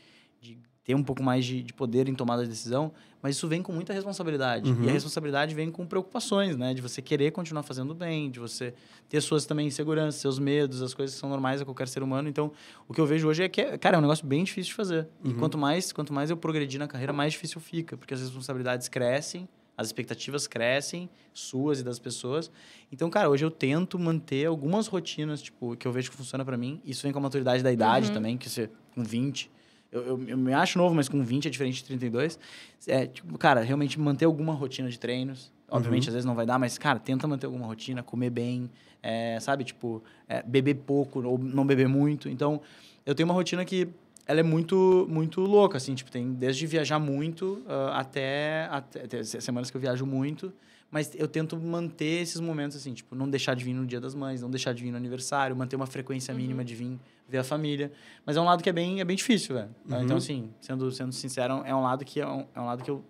ter 0.85 0.95
um 0.95 1.03
pouco 1.03 1.23
mais 1.23 1.45
de, 1.47 1.63
de 1.63 1.73
poder 1.73 2.09
em 2.09 2.15
tomada 2.15 2.43
de 2.43 2.51
decisão, 2.51 2.93
mas 3.23 3.37
isso 3.37 3.49
vem 3.49 3.63
com 3.63 3.73
muita 3.73 3.93
responsabilidade. 3.95 4.71
Uhum. 4.71 4.85
E 4.85 4.89
a 4.91 4.93
responsabilidade 4.93 5.55
vem 5.55 5.71
com 5.71 5.87
preocupações, 5.87 6.57
né? 6.59 6.75
De 6.75 6.83
você 6.83 7.01
querer 7.01 7.31
continuar 7.31 7.63
fazendo 7.63 7.95
bem, 7.95 8.31
de 8.31 8.39
você 8.39 8.75
ter 9.09 9.21
suas 9.23 9.47
também 9.47 9.67
inseguranças, 9.67 10.21
seus 10.21 10.39
medos, 10.39 10.83
as 10.83 10.93
coisas 10.93 11.15
que 11.15 11.21
são 11.21 11.31
normais 11.31 11.63
a 11.63 11.65
qualquer 11.65 11.89
ser 11.89 12.03
humano. 12.03 12.29
Então, 12.29 12.53
o 12.87 12.93
que 12.93 13.01
eu 13.01 13.07
vejo 13.07 13.27
hoje 13.27 13.43
é 13.43 13.49
que, 13.49 13.63
é, 13.63 13.79
cara, 13.79 13.97
é 13.97 13.99
um 13.99 14.03
negócio 14.03 14.27
bem 14.27 14.45
difícil 14.45 14.69
de 14.71 14.75
fazer. 14.75 15.09
E 15.25 15.29
Uhum. 15.29 15.39
quanto 15.39 15.57
mais, 15.57 15.91
quanto 15.91 16.13
mais 16.13 16.29
eu 16.29 16.37
progredir 16.37 16.79
na 16.79 16.87
carreira, 16.87 17.15
mais 17.15 17.33
difícil 17.33 17.61
fica, 17.63 17.97
porque 17.97 18.13
as 18.13 18.21
responsabilidades 18.21 18.87
crescem, 18.87 19.49
as 19.79 19.87
expectativas 19.89 20.47
crescem, 20.47 21.09
suas 21.33 21.81
e 21.81 21.83
das 21.83 21.99
pessoas. 21.99 22.51
Então, 22.93 23.09
cara, 23.09 23.31
hoje 23.31 23.43
eu 23.45 23.51
tento 23.51 23.99
manter 23.99 24.45
algumas 24.47 24.87
rotinas, 24.87 25.41
tipo, 25.41 25.75
que 25.77 25.89
eu 25.89 25.93
vejo 25.93 26.11
que 26.11 26.17
funciona 26.17 26.45
pra 26.45 26.59
mim. 26.59 26.81
Isso 26.85 27.03
vem 27.03 27.11
com 27.11 27.19
a 27.19 27.23
maturidade 27.23 27.63
da 27.63 27.73
idade 27.73 28.13
também, 28.13 28.37
que 28.37 28.49
você, 28.51 28.69
com 28.95 29.03
20, 29.03 29.51
eu, 29.95 30.03
eu, 30.07 30.29
eu 30.29 30.37
me 30.37 30.53
acho 30.53 30.77
novo, 30.77 30.95
mas 30.95 31.09
com 31.09 31.23
20 31.25 31.47
é 31.47 31.51
diferente 31.51 31.77
de 31.77 31.85
32. 31.85 32.39
É, 32.87 33.07
tipo, 33.07 33.39
cara, 33.39 33.61
realmente 33.63 33.99
manter 33.99 34.25
alguma 34.25 34.53
rotina 34.53 34.89
de 34.91 34.99
treinos. 34.99 35.53
Obviamente, 35.71 36.09
às 36.09 36.15
vezes 36.15 36.27
não 36.27 36.35
vai 36.35 36.45
dar, 36.45 36.59
mas, 36.59 36.77
cara, 36.77 36.99
tenta 36.99 37.27
manter 37.27 37.47
alguma 37.47 37.67
rotina, 37.67 38.03
comer 38.03 38.31
bem, 38.31 38.71
é, 39.03 39.39
sabe? 39.41 39.65
Tipo, 39.65 40.03
é, 40.29 40.43
beber 40.43 40.75
pouco 40.75 41.23
ou 41.27 41.39
não 41.39 41.67
beber 41.67 41.89
muito. 41.89 42.29
Então, 42.29 42.61
eu 43.07 43.15
tenho 43.15 43.27
uma 43.29 43.35
rotina 43.35 43.65
que 43.65 43.89
ela 44.27 44.41
é 44.41 44.43
muito, 44.43 45.07
muito 45.09 45.41
louca, 45.41 45.77
assim. 45.79 45.95
Tipo, 45.95 46.11
tem 46.11 46.33
desde 46.35 46.67
viajar 46.67 46.99
muito 46.99 47.63
ah, 47.67 47.99
até, 48.01 48.69
até, 48.71 49.23
se- 49.25 49.41
semanas 49.41 49.71
que 49.71 49.77
eu 49.77 49.81
viajo 49.81 50.05
muito. 50.07 50.53
Mas 50.91 51.13
eu 51.15 51.27
tento 51.27 51.57
manter 51.57 52.23
esses 52.23 52.41
momentos, 52.41 52.77
assim, 52.77 52.95
tipo, 52.95 53.15
não 53.17 53.29
deixar 53.29 53.55
de 53.55 53.65
vir 53.65 53.73
no 53.73 53.85
Dia 53.85 54.01
das 54.01 54.15
Mães, 54.15 54.43
não 54.43 54.51
deixar 54.51 54.73
de 54.73 54.83
vir 54.83 54.91
no 54.93 54.97
aniversário, 54.97 55.57
manter 55.57 55.75
uma 55.75 55.87
frequência 55.87 56.33
mínima 56.33 56.65
de 56.65 56.75
vir 56.75 56.99
ver 57.29 57.39
a 57.39 57.45
família. 57.45 57.93
Mas 58.25 58.37
é 58.37 58.41
um 58.41 58.45
lado 58.45 58.63
que 58.63 58.69
é 58.69 58.73
bem, 58.73 59.01
é 59.01 59.05
bem 59.05 59.17
difícil, 59.17 59.57
velho. 59.57 59.75
Tá? 59.89 60.03
Então, 60.03 60.17
assim, 60.17 60.53
sendo, 60.61 60.91
sendo 60.93 61.13
sincero, 61.13 61.63
é 61.65 61.75
um 61.75 61.83
lado 61.83 62.05
que 62.05 62.21
é 62.21 62.27
um, 62.27 62.47
é 62.55 62.61
um 62.61 62.67
lado 62.67 62.85
que 62.85 62.91
eu 62.91 63.05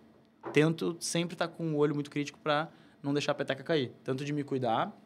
tento 0.53 0.97
sempre 0.99 1.35
estar 1.35 1.49
com 1.49 1.75
o 1.75 1.77
olho 1.77 1.95
muito 1.95 2.11
crítico 2.11 2.39
para 2.39 2.69
não 3.03 3.13
deixar 3.13 3.33
a 3.33 3.35
peteca 3.35 3.63
cair. 3.63 3.93
Tanto 4.03 4.25
de 4.25 4.33
me 4.33 4.43
cuidar, 4.43 4.97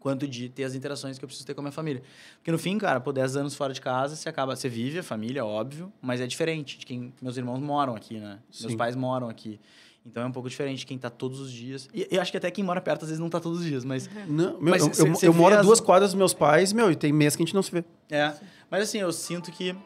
quanto 0.00 0.26
de 0.26 0.48
ter 0.48 0.64
as 0.64 0.74
interações 0.74 1.18
que 1.18 1.24
eu 1.24 1.28
preciso 1.28 1.46
ter 1.46 1.54
com 1.54 1.60
a 1.60 1.64
minha 1.64 1.72
família. 1.72 2.02
Porque 2.36 2.50
no 2.50 2.58
fim, 2.58 2.78
cara, 2.78 2.98
pô, 3.00 3.12
10 3.12 3.36
anos 3.36 3.54
fora 3.54 3.72
de 3.72 3.80
casa, 3.80 4.16
você 4.16 4.28
acaba, 4.28 4.56
você 4.56 4.68
vive 4.68 4.98
a 4.98 5.02
família, 5.02 5.44
óbvio, 5.44 5.92
mas 6.00 6.20
é 6.20 6.26
diferente 6.26 6.78
de 6.78 6.86
quem 6.86 7.12
meus 7.20 7.36
irmãos 7.36 7.60
moram 7.60 7.94
aqui, 7.94 8.18
né? 8.18 8.40
Meus 8.60 8.72
Sim. 8.72 8.76
pais 8.76 8.96
moram 8.96 9.28
aqui. 9.28 9.60
Então 10.04 10.22
é 10.22 10.26
um 10.26 10.32
pouco 10.32 10.48
diferente 10.48 10.86
quem 10.86 10.96
tá 10.98 11.10
todos 11.10 11.38
os 11.40 11.52
dias. 11.52 11.88
E 11.92 12.08
eu 12.10 12.20
acho 12.22 12.30
que 12.30 12.36
até 12.38 12.50
quem 12.50 12.64
mora 12.64 12.80
perto 12.80 13.02
às 13.02 13.08
vezes 13.08 13.20
não 13.20 13.28
tá 13.28 13.38
todos 13.38 13.60
os 13.60 13.64
dias, 13.66 13.84
mas 13.84 14.08
Não, 14.26 14.52
meu, 14.60 14.70
Mas 14.70 14.86
eu, 14.86 14.94
cê- 14.94 15.02
eu- 15.08 15.14
cê 15.14 15.28
eu 15.28 15.34
moro 15.34 15.54
a 15.54 15.60
as- 15.60 15.66
duas 15.66 15.78
quadras 15.80 16.10
dos 16.12 16.18
meus 16.18 16.32
pais, 16.32 16.72
meu, 16.72 16.90
e 16.90 16.96
tem 16.96 17.12
mês 17.12 17.36
que 17.36 17.42
a 17.42 17.46
gente 17.46 17.54
não 17.54 17.62
se 17.62 17.70
vê. 17.70 17.84
É, 18.10 18.32
mas 18.70 18.82
assim, 18.84 18.98
eu 18.98 19.12
sinto 19.12 19.52
que 19.52 19.76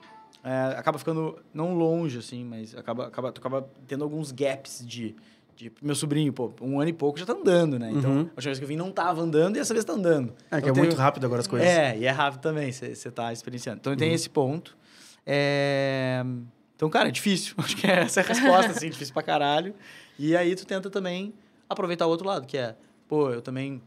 é, 0.45 0.75
acaba 0.79 0.99
ficando 0.99 1.39
não 1.53 1.75
longe, 1.75 2.19
assim, 2.19 2.45
mas 2.45 2.75
acaba, 2.77 3.07
acaba, 3.07 3.33
tu 3.33 3.39
acaba 3.41 3.69
tendo 3.89 4.05
alguns 4.05 4.31
gaps 4.31 4.85
de, 4.87 5.17
de... 5.57 5.73
Meu 5.83 5.95
sobrinho, 5.97 6.33
pô, 6.33 6.53
um 6.61 6.79
ano 6.81 6.91
e 6.91 6.93
pouco 6.93 7.19
já 7.19 7.25
tá 7.27 7.33
andando, 7.33 7.77
né? 7.79 7.91
Então, 7.93 8.11
Uhum. 8.11 8.19
a 8.19 8.21
última 8.23 8.43
vez 8.45 8.59
que 8.59 8.65
eu 8.65 8.69
vim 8.69 8.77
não 8.77 8.93
tava 8.93 9.21
andando 9.23 9.57
e 9.57 9.59
essa 9.59 9.73
vez 9.75 9.85
tá 9.85 9.95
andando. 9.95 10.33
É, 10.51 10.61
que 10.61 10.69
Então, 10.69 10.83
é 10.83 10.87
muito 10.87 10.97
rápido 10.97 11.25
agora 11.25 11.41
as 11.41 11.47
coisas. 11.49 11.67
É, 11.67 11.99
e 11.99 12.05
é 12.05 12.11
rápido 12.11 12.41
também, 12.41 12.71
você 12.71 13.11
tá 13.11 13.33
experienciando. 13.33 13.79
Então 13.81 13.97
tem 13.97 14.13
esse 14.13 14.29
ponto. 14.31 14.77
É, 15.27 16.23
Então, 16.77 16.91
cara, 16.91 17.09
é 17.09 17.13
difícil. 17.13 17.55
Acho 17.59 17.77
que 17.77 17.87
essa 17.87 18.21
é 18.21 18.23
a 18.23 18.27
resposta, 18.27 18.73
assim, 18.73 18.91
difícil 18.91 19.15
pra 19.15 19.23
caralho. 19.23 19.75
E 20.19 20.37
aí 20.37 20.55
tu 20.55 20.67
tenta 20.67 20.89
também 20.91 21.33
aproveitar 21.69 22.07
o 22.07 22.11
outro 22.11 22.27
lado, 22.27 22.47
que 22.47 22.57
é, 22.57 22.77
pô, 23.09 23.31
eu 23.31 23.43
também 23.43 23.81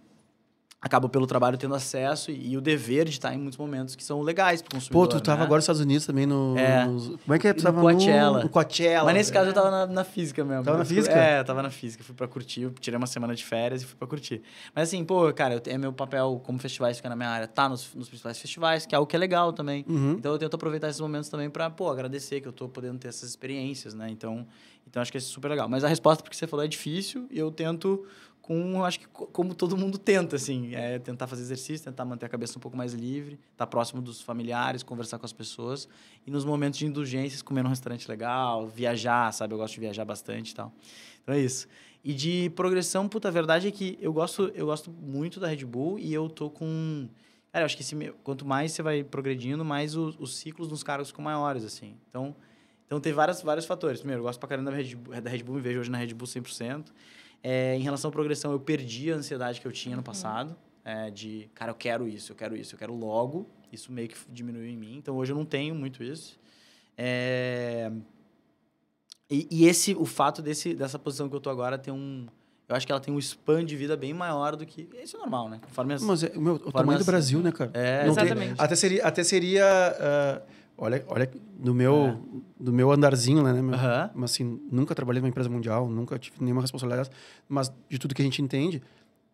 acabo 0.80 1.10
pelo 1.10 1.26
trabalho 1.26 1.58
tendo 1.58 1.74
acesso 1.74 2.30
e, 2.30 2.52
e 2.52 2.58
o 2.58 2.62
dever 2.62 3.06
de 3.06 3.12
estar 3.12 3.34
em 3.34 3.38
muitos 3.38 3.58
momentos 3.58 3.96
que 3.96 4.04
são 4.04 4.22
legais 4.22 4.62
pro 4.62 4.76
consumidor. 4.76 5.08
Pô, 5.08 5.08
tu 5.08 5.20
tava 5.20 5.40
né? 5.40 5.44
agora 5.46 5.58
nos 5.58 5.64
Estados 5.64 5.82
Unidos 5.82 6.06
também 6.06 6.28
no. 6.28 6.56
É. 6.56 6.86
nos- 6.86 7.08
como 7.18 7.34
é 7.34 7.40
que 7.40 7.48
é? 7.48 7.54
Tu 7.54 7.58
No 7.58 7.64
tava 7.64 7.82
Coachella. 7.82 8.38
No, 8.38 8.44
no 8.44 8.50
Coachella. 8.50 9.06
Mas 9.06 9.14
nesse 9.16 9.34
caso 9.34 9.50
eu 9.50 9.54
tava 9.54 9.72
na, 9.72 9.88
na 9.88 10.04
física 10.04 10.46
mesmo. 10.46 10.64
Tava 10.64 10.78
na 10.78 10.86
fui- 10.86 10.96
física? 10.98 11.16
É, 11.16 11.40
eu 11.40 11.44
tava 11.46 11.64
na 11.64 11.72
física. 11.72 12.04
Fui 12.04 12.14
pra 12.14 12.28
curtir. 12.28 12.70
Tirei 12.80 12.96
uma 12.98 13.08
semana 13.08 13.34
de 13.36 13.44
férias 13.44 13.82
e 13.82 13.86
fui 13.86 13.96
pra 13.98 14.08
curtir. 14.08 14.42
Mas 14.76 14.88
assim, 14.90 15.04
pô, 15.04 15.34
cara, 15.34 15.56
eu, 15.56 15.62
é 15.66 15.78
meu 15.80 15.92
papel 15.92 16.40
como 16.46 16.60
festivais 16.60 16.98
fica 16.98 17.10
na 17.10 17.16
minha 17.16 17.30
área, 17.30 17.48
tá 17.48 17.68
nos, 17.68 17.94
nos 17.96 18.08
principais 18.08 18.38
festivais, 18.38 18.86
que 18.86 18.94
é 18.94 18.98
algo 18.98 19.08
que 19.10 19.16
é 19.16 19.20
legal 19.20 19.52
também. 19.52 19.84
Uhum. 19.90 20.12
Então 20.12 20.32
eu 20.32 20.38
tento 20.38 20.54
aproveitar 20.54 20.90
esses 20.90 21.02
momentos 21.02 21.28
também 21.28 21.50
pra, 21.50 21.72
pô, 21.72 21.90
agradecer 21.90 22.40
que 22.40 22.48
eu 22.48 22.54
tô 22.54 22.70
podendo 22.70 23.00
ter 23.00 23.08
essas 23.08 23.28
experiências, 23.30 23.96
né? 23.96 24.10
Então, 24.12 24.46
então 24.88 25.02
acho 25.02 25.12
que 25.12 25.18
é 25.18 25.22
super 25.22 25.50
legal. 25.50 25.68
Mas 25.70 25.84
a 25.84 25.88
resposta 25.88 26.24
porque 26.24 26.36
você 26.36 26.48
falou 26.48 26.64
é 26.66 26.68
difícil 26.68 27.28
e 27.30 27.38
eu 27.38 27.52
tento 27.52 28.06
com, 28.42 28.84
acho 28.86 29.00
que 29.02 29.08
co- 29.08 29.28
como 29.28 29.54
todo 29.54 29.76
mundo 29.76 29.98
tenta, 29.98 30.38
assim, 30.38 30.74
é 30.74 30.98
tentar 31.00 31.28
fazer 31.28 31.42
exercício, 31.42 31.84
tentar 31.84 32.06
manter 32.06 32.26
a 32.28 32.30
cabeça 32.30 32.58
um 32.58 32.62
pouco 32.62 32.78
mais 32.78 32.94
livre, 32.94 33.38
estar 33.52 33.68
próximo 33.68 34.02
dos 34.02 34.22
familiares, 34.22 34.84
conversar 34.84 35.20
com 35.20 35.26
as 35.26 35.34
pessoas 35.34 35.88
e 36.26 36.32
nos 36.32 36.46
momentos 36.46 36.80
de 36.80 36.86
indulgências 36.86 37.42
comer 37.42 37.62
num 37.64 37.70
restaurante 37.70 38.08
legal, 38.08 38.66
viajar, 38.68 39.34
sabe? 39.34 39.54
Eu 39.54 39.58
gosto 39.58 39.74
de 39.74 39.82
viajar 39.82 40.06
bastante 40.06 40.52
e 40.52 40.56
tal. 40.56 40.72
Então 41.22 41.36
é 41.36 41.40
isso. 41.40 41.68
E 42.04 42.14
de 42.14 42.50
progressão, 42.56 43.10
puta, 43.10 43.28
a 43.28 43.32
verdade 43.32 43.68
é 43.68 43.72
que 43.72 43.98
eu 44.02 44.14
gosto, 44.14 44.50
eu 44.56 44.68
gosto 44.68 44.90
muito 44.92 45.42
da 45.42 45.48
Red 45.48 45.66
Bull 45.66 46.00
e 46.00 46.14
eu 46.14 46.30
tô 46.30 46.50
com 46.50 47.10
Cara, 47.52 47.64
eu 47.64 47.66
acho 47.66 47.76
que 47.76 47.82
esse 47.82 47.96
quanto 48.24 48.46
mais 48.46 48.72
você 48.74 48.84
vai 48.84 49.04
progredindo, 49.04 49.66
mais 49.66 49.96
o- 49.96 50.14
os 50.20 50.36
ciclos 50.36 50.68
nos 50.70 50.84
cargos 50.84 51.08
ficam 51.10 51.24
maiores, 51.24 51.64
assim. 51.64 51.96
Então, 52.08 52.36
então 52.88 53.00
tem 53.00 53.14
vários, 53.14 53.42
vários 53.42 53.66
fatores. 53.68 54.00
Primeiro, 54.00 54.22
eu 54.22 54.26
gosto 54.26 54.40
pra 54.40 54.50
caramba 54.50 54.72
da 54.72 54.78
Red 54.78 54.96
Bull, 54.96 55.22
da 55.22 55.30
Red 55.30 55.44
Bull 55.44 55.56
me 55.56 55.62
vejo 55.62 55.82
hoje 55.82 55.92
na 55.92 55.98
Red 56.00 56.14
Bull 56.16 56.28
100%. 56.28 56.86
É, 57.44 57.76
em 57.76 57.82
relação 57.82 58.10
à 58.10 58.12
progressão, 58.12 58.52
eu 58.52 58.60
perdi 58.60 59.12
a 59.12 59.16
ansiedade 59.16 59.62
que 59.62 59.68
eu 59.68 59.72
tinha 59.72 59.96
no 59.96 60.02
passado. 60.02 60.56
é, 60.84 61.12
de, 61.12 61.50
cara, 61.54 61.72
eu 61.72 61.76
quero 61.76 62.08
isso, 62.08 62.32
eu 62.32 62.36
quero 62.36 62.56
isso, 62.56 62.74
eu 62.74 62.80
quero 62.80 62.96
logo. 62.96 63.48
Isso 63.72 63.92
meio 63.92 64.08
que 64.08 64.16
diminuiu 64.30 64.66
em 64.70 64.78
mim. 64.78 64.96
Então, 64.96 65.18
hoje 65.18 65.34
eu 65.34 65.36
não 65.36 65.44
tenho 65.46 65.76
muito 65.76 66.02
isso. 66.02 66.40
É, 66.98 67.92
e, 69.30 69.46
e 69.52 69.68
esse, 69.68 69.94
o 69.94 70.06
fato 70.06 70.42
desse, 70.42 70.74
dessa 70.74 70.98
posição 70.98 71.28
que 71.30 71.36
eu 71.36 71.42
tô 71.42 71.50
agora 71.50 71.78
tem 71.78 71.94
um... 71.94 72.26
Eu 72.70 72.76
acho 72.76 72.86
que 72.86 72.92
ela 72.92 73.00
tem 73.02 73.14
um 73.14 73.20
span 73.20 73.64
de 73.66 73.76
vida 73.76 73.96
bem 73.96 74.14
maior 74.14 74.56
do 74.56 74.66
que... 74.66 74.88
Isso 75.02 75.16
é 75.16 75.20
normal, 75.20 75.50
né? 75.50 75.60
Conforme 75.62 75.94
as... 75.94 76.02
Mas 76.02 76.24
é, 76.24 76.38
meu, 76.38 76.56
o 76.56 76.72
tamanho 76.72 76.98
do 76.98 77.02
assim. 77.02 77.12
Brasil, 77.12 77.40
né, 77.42 77.52
cara? 77.52 77.72
É, 77.74 78.06
Não 78.06 78.16
tem- 78.16 78.24
Exatamente. 78.26 78.62
até 78.62 78.76
seria. 78.76 79.06
Até 79.06 79.24
seria 79.24 79.66
ah, 79.66 80.42
olha, 80.78 81.04
olha, 81.08 81.30
no 81.60 81.74
meu, 81.74 82.20
do 82.60 82.72
meu 82.72 82.92
andarzinho, 82.92 83.42
né? 83.44 83.54
meu- 83.62 83.74
Aham. 83.76 84.10
Mas 84.16 84.32
assim, 84.32 84.60
nunca 84.72 84.94
trabalhei 84.96 85.22
numa 85.22 85.30
empresa 85.30 85.50
mundial, 85.50 85.90
nunca 85.90 86.18
tive 86.20 86.38
nenhuma 86.40 86.62
responsabilidade, 86.62 87.10
mas 87.50 87.72
de 87.90 87.98
tudo 87.98 88.14
que 88.14 88.22
a 88.22 88.26
gente 88.26 88.42
entende, 88.42 88.82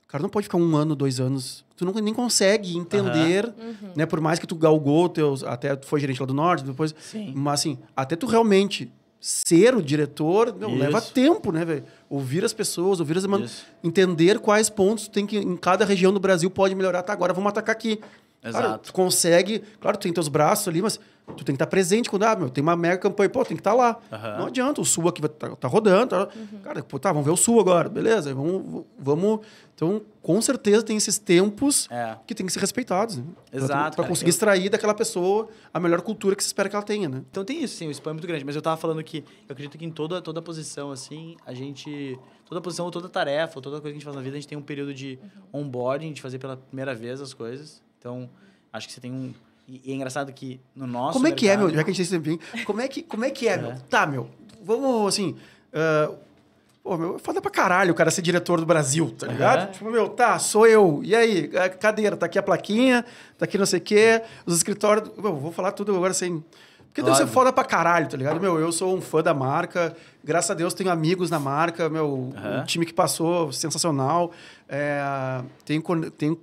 o 0.03 0.07
cara 0.07 0.21
não 0.21 0.29
pode 0.29 0.45
ficar 0.45 0.57
um 0.57 0.75
ano, 0.75 0.95
dois 0.95 1.19
anos. 1.19 1.65
Tu 1.75 1.83
nunca 1.85 1.99
nem 1.99 2.13
consegue 2.13 2.77
entender, 2.77 3.51
né? 3.95 4.05
Por 4.05 4.21
mais 4.21 4.37
que 4.39 4.45
tu 4.45 4.55
galgou 4.55 5.09
teus. 5.09 5.43
Até 5.43 5.75
tu 5.75 5.87
foi 5.87 5.99
gerente 5.99 6.19
lá 6.19 6.25
do 6.27 6.33
norte, 6.35 6.63
depois. 6.63 6.93
Sim. 6.99 7.33
Mas 7.35 7.61
assim, 7.61 7.79
até 7.95 8.15
tu 8.15 8.27
realmente 8.27 8.91
ser 9.19 9.73
o 9.73 9.81
diretor, 9.81 10.49
Isso. 10.55 10.67
leva 10.69 11.01
tempo, 11.01 11.51
né, 11.51 11.65
velho? 11.65 11.83
Ouvir 12.09 12.43
as 12.45 12.53
pessoas, 12.53 12.99
ouvir 12.99 13.17
as 13.17 13.23
demandas, 13.23 13.51
Isso. 13.51 13.65
entender 13.83 14.37
quais 14.39 14.69
pontos 14.69 15.07
tem 15.07 15.25
que 15.25 15.37
em 15.37 15.55
cada 15.57 15.83
região 15.83 16.13
do 16.13 16.19
Brasil 16.19 16.49
pode 16.51 16.75
melhorar. 16.75 17.01
Tá, 17.01 17.13
agora 17.13 17.33
vamos 17.33 17.49
atacar 17.49 17.73
aqui. 17.73 17.99
Cara, 18.43 18.57
Exato. 18.67 18.87
tu 18.89 18.93
consegue, 18.93 19.63
claro, 19.79 19.97
tu 19.97 20.01
tem 20.03 20.11
teus 20.13 20.27
braços 20.27 20.67
ali, 20.67 20.81
mas 20.81 20.99
tu 21.37 21.45
tem 21.45 21.45
que 21.45 21.51
estar 21.53 21.67
presente 21.67 22.09
quando, 22.09 22.23
ah, 22.23 22.35
meu, 22.35 22.49
tem 22.49 22.61
uma 22.61 22.75
mega 22.75 22.97
campanha, 22.97 23.29
pô, 23.29 23.45
tem 23.45 23.55
que 23.55 23.61
estar 23.61 23.73
lá. 23.73 23.97
Aham. 24.11 24.37
Não 24.39 24.45
adianta, 24.47 24.81
o 24.81 24.85
Sul 24.85 25.07
aqui 25.07 25.21
vai 25.21 25.29
tá, 25.29 25.55
tá 25.55 25.67
rodando, 25.69 26.07
tá, 26.07 26.27
cara, 26.61 26.83
pô, 26.83 26.99
tá, 26.99 27.11
vamos 27.13 27.25
ver 27.25 27.31
o 27.31 27.37
Sul 27.37 27.61
agora, 27.61 27.87
beleza, 27.87 28.33
vamos, 28.35 28.83
vamos, 28.99 29.39
então, 29.73 30.01
com 30.21 30.41
certeza 30.41 30.83
tem 30.83 30.97
esses 30.97 31.17
tempos 31.17 31.87
É. 31.89 32.17
que 32.27 32.35
tem 32.35 32.45
que 32.45 32.51
ser 32.51 32.59
respeitados, 32.59 33.17
né? 33.17 33.23
Exato, 33.53 33.95
Pra 33.95 34.03
cara. 34.03 34.07
conseguir 34.09 34.29
Eu- 34.29 34.33
extrair 34.33 34.69
daquela 34.69 34.93
pessoa 34.93 35.47
a 35.73 35.79
melhor 35.79 36.01
cultura 36.01 36.35
que 36.35 36.43
se 36.43 36.47
espera 36.47 36.67
que 36.67 36.75
ela 36.75 36.83
tenha, 36.83 37.07
né? 37.07 37.23
Então 37.31 37.45
tem 37.45 37.63
isso, 37.63 37.77
sim, 37.77 37.87
o 37.87 37.91
spam 37.91 38.09
é 38.11 38.13
muito 38.13 38.27
grande. 38.27 38.43
Mas 38.43 38.55
eu 38.57 38.61
tava 38.61 38.75
falando 38.75 39.01
que 39.03 39.19
eu 39.47 39.53
acredito 39.53 39.77
que 39.77 39.85
em 39.85 39.89
toda, 39.89 40.21
toda 40.21 40.41
posição, 40.41 40.91
assim, 40.91 41.37
a 41.45 41.53
gente. 41.53 42.19
Toda 42.45 42.59
posição, 42.61 42.85
ou 42.85 42.91
toda 42.91 43.07
tarefa, 43.09 43.53
ou 43.57 43.61
toda 43.61 43.77
coisa 43.79 43.83
que 43.85 43.89
a 43.89 43.93
gente 43.93 44.03
faz 44.03 44.15
na 44.15 44.21
vida, 44.21 44.35
a 44.35 44.39
gente 44.39 44.47
tem 44.49 44.57
um 44.57 44.61
período 44.61 44.93
de 44.93 45.17
onboarding, 45.51 46.11
de 46.13 46.21
fazer 46.21 46.37
pela 46.37 46.57
primeira 46.57 46.93
vez 46.93 47.19
as 47.21 47.33
coisas. 47.33 47.81
Então, 48.03 48.29
acho 48.73 48.85
que 48.87 48.93
você 48.93 48.99
tem 48.99 49.13
um. 49.13 49.33
E, 49.65 49.81
é 49.89 49.95
engraçado 49.95 50.29
que 50.33 50.59
no 50.75 50.85
nosso. 50.85 51.13
como 51.13 51.25
é 51.25 51.31
que 51.31 51.45
é, 51.47 51.51
mercado- 51.51 51.67
meu, 51.67 51.75
já 51.77 51.83
que 51.85 51.89
a 51.89 51.93
gente 51.93 52.09
tem 52.09 52.17
esse 52.17 52.37
tempinho, 52.37 52.65
como 52.65 52.81
é 52.81 52.87
que, 52.89 53.01
como 53.01 53.23
é 53.23 53.29
que 53.29 53.47
é, 53.47 53.55
meu? 53.55 53.73
Tá, 53.89 54.05
meu, 54.05 54.29
vamos, 54.61 55.07
assim, 55.07 55.37
ah, 55.71 56.11
pô, 56.83 56.97
meu, 56.97 57.15
é 57.15 57.19
foda 57.19 57.41
pra 57.41 57.49
caralho 57.49 57.93
o 57.93 57.95
cara 57.95 58.11
ser 58.11 58.21
diretor 58.21 58.59
do 58.59 58.65
Brasil, 58.65 59.09
tá 59.17 59.25
ligado? 59.25 59.71
Tipo, 59.71 59.89
meu, 59.89 60.09
tá, 60.09 60.37
sou 60.37 60.67
eu. 60.67 60.99
E 61.01 61.15
aí, 61.15 61.49
a 61.55 61.69
cadeira, 61.69 62.17
tá 62.17 62.25
aqui 62.25 62.37
a 62.37 62.43
plaquinha, 62.43 63.05
tá 63.37 63.45
aqui 63.45 63.57
não 63.57 63.65
sei 63.65 63.79
o 63.79 63.81
quê, 63.81 64.21
os 64.45 64.57
escritórios. 64.57 65.09
Meu, 65.17 65.33
vou 65.37 65.53
falar 65.53 65.71
tudo 65.71 65.95
agora 65.95 66.13
sem. 66.13 66.43
Porque 66.89 67.01
deve 67.01 67.15
ser 67.15 67.25
foda 67.27 67.51
pra 67.53 67.63
caralho, 67.63 68.07
tá 68.09 68.17
ligado? 68.17 68.39
Meu, 68.39 68.59
eu 68.59 68.71
sou 68.71 68.95
um 68.95 69.01
fã 69.01 69.23
da 69.23 69.33
marca, 69.33 69.95
graças 70.23 70.51
a 70.51 70.53
Deus 70.53 70.73
tenho 70.75 70.91
amigos 70.91 71.27
na 71.29 71.39
marca, 71.39 71.89
meu, 71.89 72.31
Aham. 72.35 72.61
o 72.61 72.65
time 72.65 72.85
que 72.85 72.93
passou, 72.93 73.51
sensacional. 73.51 74.31
É, 74.69 75.01
tenho, 75.65 75.81
tenho 76.11 76.37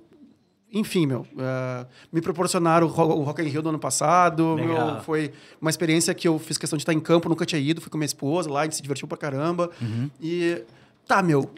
enfim, 0.73 1.05
meu, 1.05 1.25
é, 1.37 1.85
me 2.13 2.21
proporcionaram 2.21 2.87
o 2.87 2.89
Ro- 2.89 3.17
o 3.19 3.23
Rock 3.23 3.41
in 3.41 3.45
Rio 3.47 3.61
do 3.61 3.69
ano 3.69 3.79
passado, 3.79 4.55
meu, 4.57 4.99
foi 5.03 5.33
uma 5.59 5.69
experiência 5.69 6.13
que 6.13 6.27
eu 6.27 6.39
fiz 6.39 6.57
questão 6.57 6.77
de 6.77 6.81
estar 6.83 6.93
em 6.93 6.99
campo, 6.99 7.27
nunca 7.27 7.45
tinha 7.45 7.59
ido, 7.59 7.81
fui 7.81 7.89
com 7.91 7.97
minha 7.97 8.05
esposa 8.05 8.49
lá, 8.49 8.61
a 8.61 8.63
gente 8.63 8.75
se 8.77 8.81
divertiu 8.81 9.07
pra 9.07 9.17
caramba. 9.17 9.69
Uhum. 9.81 10.09
E 10.21 10.63
tá, 11.05 11.21
meu, 11.21 11.51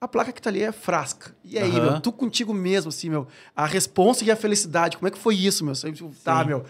a 0.00 0.06
placa 0.06 0.30
que 0.32 0.42
tá 0.42 0.50
ali 0.50 0.62
é 0.62 0.70
frasca. 0.72 1.34
E 1.42 1.58
aí, 1.58 1.70
Aham. 1.72 1.92
meu, 1.92 2.00
tu 2.00 2.12
contigo 2.12 2.52
mesmo, 2.52 2.90
assim, 2.90 3.08
meu, 3.08 3.26
a 3.56 3.64
responsa 3.64 4.22
e 4.24 4.30
a 4.30 4.36
felicidade, 4.36 4.98
como 4.98 5.08
é 5.08 5.10
que 5.10 5.18
foi 5.18 5.34
isso, 5.34 5.64
meu? 5.64 5.74
Tipo, 5.74 6.12
Tá, 6.22 6.40
Sim. 6.42 6.48
meu, 6.48 6.64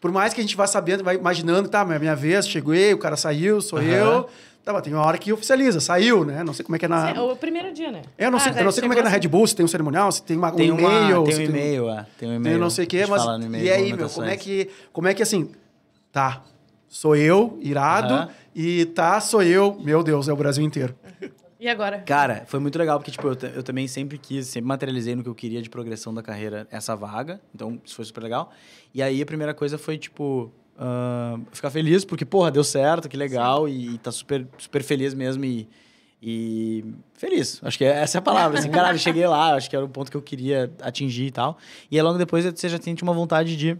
por 0.00 0.10
mais 0.10 0.32
que 0.32 0.40
a 0.40 0.42
gente 0.42 0.56
vá 0.56 0.66
sabendo, 0.66 1.04
vai 1.04 1.16
imaginando, 1.16 1.68
tá, 1.68 1.84
minha 1.84 2.16
vez, 2.16 2.48
cheguei, 2.48 2.94
o 2.94 2.98
cara 2.98 3.18
saiu, 3.18 3.60
sou 3.60 3.78
Aham. 3.78 3.86
eu. 3.86 4.28
Tá, 4.64 4.72
mas 4.74 4.82
tem 4.82 4.92
uma 4.92 5.04
hora 5.04 5.16
que 5.16 5.32
oficializa, 5.32 5.80
saiu, 5.80 6.24
né? 6.24 6.44
Não 6.44 6.52
sei 6.52 6.64
como 6.64 6.76
é 6.76 6.78
que 6.78 6.84
é 6.84 6.88
na... 6.88 7.14
Sim, 7.14 7.18
o 7.20 7.34
primeiro 7.34 7.72
dia, 7.72 7.90
né? 7.90 8.02
Eu 8.18 8.30
não 8.30 8.38
sei, 8.38 8.52
Ah, 8.52 8.58
eu 8.58 8.64
não 8.64 8.72
sei 8.72 8.82
como 8.82 8.92
é 8.92 8.96
que 8.96 9.00
é 9.00 9.04
na 9.04 9.08
Red 9.10 9.26
Bull, 9.26 9.46
se 9.46 9.56
tem 9.56 9.64
um 9.64 9.68
cerimonial, 9.68 10.12
se 10.12 10.22
tem 10.22 10.36
uma, 10.36 10.52
Tem, 10.52 10.70
um 10.70 10.76
uma, 10.76 10.88
e-mail. 10.92 11.24
tem 11.24 11.36
um 11.38 11.40
e-mail, 11.40 11.90
é. 11.90 12.06
Tem 12.18 12.28
um 12.28 12.34
e-mail. 12.34 12.54
tem 12.54 12.60
não 12.60 12.68
sei 12.70 12.86
o 12.86 12.90
gente 12.90 13.08
mas. 13.10 13.22
fala 13.24 13.38
no 13.38 13.46
e-mail, 13.46 13.64
E 13.64 13.70
aí, 13.70 13.92
meu, 13.92 14.08
como 14.10 14.26
é 14.26 14.36
que. 14.36 14.68
Como 14.92 15.08
é 15.08 15.14
que 15.14 15.22
assim. 15.22 15.50
Tá, 16.12 16.42
sou 16.88 17.14
eu, 17.16 17.58
irado, 17.62 18.30
e 18.54 18.84
tá, 18.86 19.20
sou 19.20 19.42
eu, 19.42 19.78
meu 19.80 20.02
Deus, 20.02 20.28
é 20.28 20.32
o 20.32 20.36
Brasil 20.36 20.64
inteiro. 20.64 20.94
E 21.58 21.68
agora? 21.68 21.98
Cara, 22.00 22.44
foi 22.46 22.58
muito 22.58 22.78
legal, 22.78 22.98
porque, 22.98 23.10
tipo, 23.10 23.28
eu, 23.28 23.36
eu 23.54 23.62
também 23.62 23.86
sempre 23.86 24.16
quis, 24.16 24.46
sempre 24.46 24.66
materializei 24.66 25.14
no 25.14 25.22
que 25.22 25.28
eu 25.28 25.34
queria 25.34 25.60
de 25.60 25.68
progressão 25.68 26.12
da 26.12 26.22
carreira 26.22 26.66
essa 26.70 26.96
vaga. 26.96 27.38
Então, 27.54 27.78
isso 27.84 27.94
foi 27.96 28.04
super 28.06 28.22
legal. 28.22 28.50
E 28.94 29.02
aí, 29.02 29.20
a 29.20 29.26
primeira 29.26 29.52
coisa 29.52 29.76
foi, 29.76 29.98
tipo, 29.98 30.50
ah, 30.82 31.38
ficar 31.52 31.68
feliz, 31.68 32.06
porque, 32.06 32.24
porra, 32.24 32.50
deu 32.50 32.64
certo, 32.64 33.06
que 33.06 33.16
legal, 33.16 33.68
e, 33.68 33.98
tá 33.98 34.10
super, 34.10 34.46
super 34.56 34.82
feliz 34.82 35.12
mesmo 35.12 35.44
e, 35.44 35.68
e 36.22 36.82
feliz. 37.12 37.60
Acho 37.62 37.76
que 37.76 37.84
essa 37.84 38.16
é 38.16 38.18
a 38.18 38.22
palavra. 38.22 38.58
Assim, 38.58 38.70
caralho, 38.70 38.98
cheguei 38.98 39.26
lá, 39.26 39.56
acho 39.56 39.68
que 39.68 39.76
era 39.76 39.84
o 39.84 39.88
ponto 39.88 40.10
que 40.10 40.16
eu 40.16 40.22
queria 40.22 40.72
atingir 40.80 41.26
e 41.26 41.30
tal. 41.30 41.58
E 41.90 41.98
aí, 41.98 42.02
logo 42.02 42.16
depois, 42.16 42.46
você 42.46 42.66
já 42.66 42.80
sente 42.80 43.02
uma 43.02 43.12
vontade 43.12 43.58
de 43.58 43.76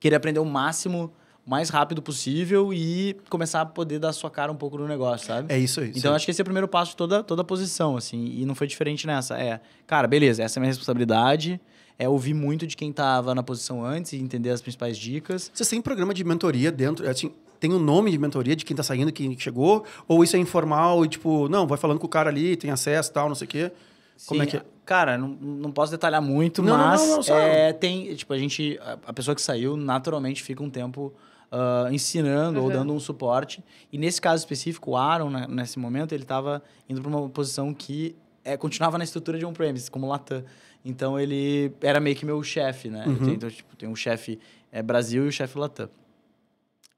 querer 0.00 0.16
aprender 0.16 0.40
o 0.40 0.44
máximo, 0.44 1.12
o 1.46 1.50
mais 1.50 1.68
rápido 1.68 2.02
possível 2.02 2.74
e 2.74 3.16
começar 3.30 3.60
a 3.60 3.66
poder 3.66 4.00
dar 4.00 4.12
sua 4.12 4.28
cara 4.28 4.50
um 4.50 4.56
pouco 4.56 4.76
no 4.76 4.88
negócio, 4.88 5.28
sabe? 5.28 5.54
É 5.54 5.56
isso 5.56 5.80
aí. 5.80 5.92
Então, 5.94 6.12
acho 6.16 6.24
que 6.24 6.32
esse 6.32 6.40
é 6.40 6.42
o 6.42 6.44
primeiro 6.44 6.66
passo 6.66 6.90
de 6.90 6.96
toda, 6.96 7.22
toda 7.22 7.42
a 7.42 7.44
posição, 7.44 7.96
assim. 7.96 8.26
E 8.38 8.44
não 8.44 8.56
foi 8.56 8.66
diferente 8.66 9.06
nessa. 9.06 9.38
É, 9.38 9.60
cara, 9.86 10.08
beleza, 10.08 10.42
essa 10.42 10.58
é 10.58 10.60
a 10.60 10.62
minha 10.62 10.70
responsabilidade. 10.70 11.60
É 11.98 12.08
ouvir 12.08 12.32
muito 12.34 12.66
de 12.66 12.76
quem 12.76 12.92
tava 12.92 13.34
na 13.34 13.42
posição 13.42 13.84
antes 13.84 14.12
e 14.12 14.16
entender 14.16 14.50
as 14.50 14.62
principais 14.62 14.96
dicas. 14.96 15.50
Vocês 15.52 15.68
têm 15.68 15.82
programa 15.82 16.14
de 16.14 16.22
mentoria 16.22 16.70
dentro? 16.70 17.08
Assim, 17.08 17.32
tem 17.58 17.72
um 17.72 17.78
nome 17.78 18.10
de 18.12 18.18
mentoria 18.18 18.54
de 18.54 18.64
quem 18.64 18.76
tá 18.76 18.84
saindo, 18.84 19.10
quem 19.12 19.36
chegou? 19.36 19.84
Ou 20.06 20.22
isso 20.22 20.36
é 20.36 20.38
informal 20.38 21.04
e, 21.04 21.08
tipo, 21.08 21.48
não, 21.48 21.66
vai 21.66 21.76
falando 21.76 21.98
com 21.98 22.06
o 22.06 22.08
cara 22.08 22.30
ali, 22.30 22.56
tem 22.56 22.70
acesso 22.70 23.10
e 23.10 23.12
tal, 23.12 23.28
não 23.28 23.34
sei 23.34 23.46
o 23.46 23.48
quê? 23.50 23.72
Como 24.26 24.40
é 24.42 24.44
Sim, 24.44 24.50
que 24.52 24.56
é? 24.58 24.62
Cara, 24.84 25.18
não, 25.18 25.28
não 25.28 25.70
posso 25.72 25.90
detalhar 25.92 26.22
muito, 26.22 26.62
Não, 26.62 26.76
mas 26.76 27.00
não, 27.00 27.16
não, 27.16 27.22
só- 27.22 27.36
é, 27.38 27.72
tem. 27.72 28.14
Tipo, 28.14 28.32
a 28.32 28.38
gente. 28.38 28.78
A, 29.06 29.12
pessoa 29.12 29.34
que 29.34 29.42
saiu 29.42 29.76
naturalmente 29.76 30.42
fica 30.42 30.62
um 30.62 30.70
tempo 30.70 31.12
ah, 31.52 31.88
ensinando 31.90 32.58
ou 32.60 32.66
Uhum. 32.66 32.72
dando 32.72 32.92
um 32.94 32.98
suporte. 33.00 33.62
E 33.92 33.98
nesse 33.98 34.20
caso 34.20 34.40
específico, 34.42 34.92
o 34.92 34.96
Aaron, 34.96 35.30
né, 35.30 35.46
nesse 35.48 35.78
momento, 35.78 36.12
ele 36.14 36.22
estava 36.22 36.62
indo 36.88 37.00
para 37.02 37.08
uma 37.10 37.28
posição 37.28 37.72
que 37.74 38.16
é, 38.44 38.56
continuava 38.56 38.96
na 38.96 39.04
estrutura 39.04 39.38
de 39.38 39.44
on-premise, 39.44 39.90
como 39.90 40.08
Latam. 40.08 40.42
Então 40.84 41.18
ele 41.18 41.72
era 41.82 42.00
meio 42.00 42.14
que 42.16 42.24
meu 42.24 42.42
chefe, 42.42 42.88
né? 42.88 43.04
Eu 43.06 43.10
Uhum. 43.12 43.18
tenho- 43.18 43.32
então, 43.34 43.50
tipo, 43.50 43.76
tem 43.76 43.88
um 43.88 43.96
chefe 43.96 44.38
é, 44.72 44.82
Brasil 44.82 45.24
e 45.24 45.28
o 45.28 45.32
chefe 45.32 45.58
Latam. 45.58 45.88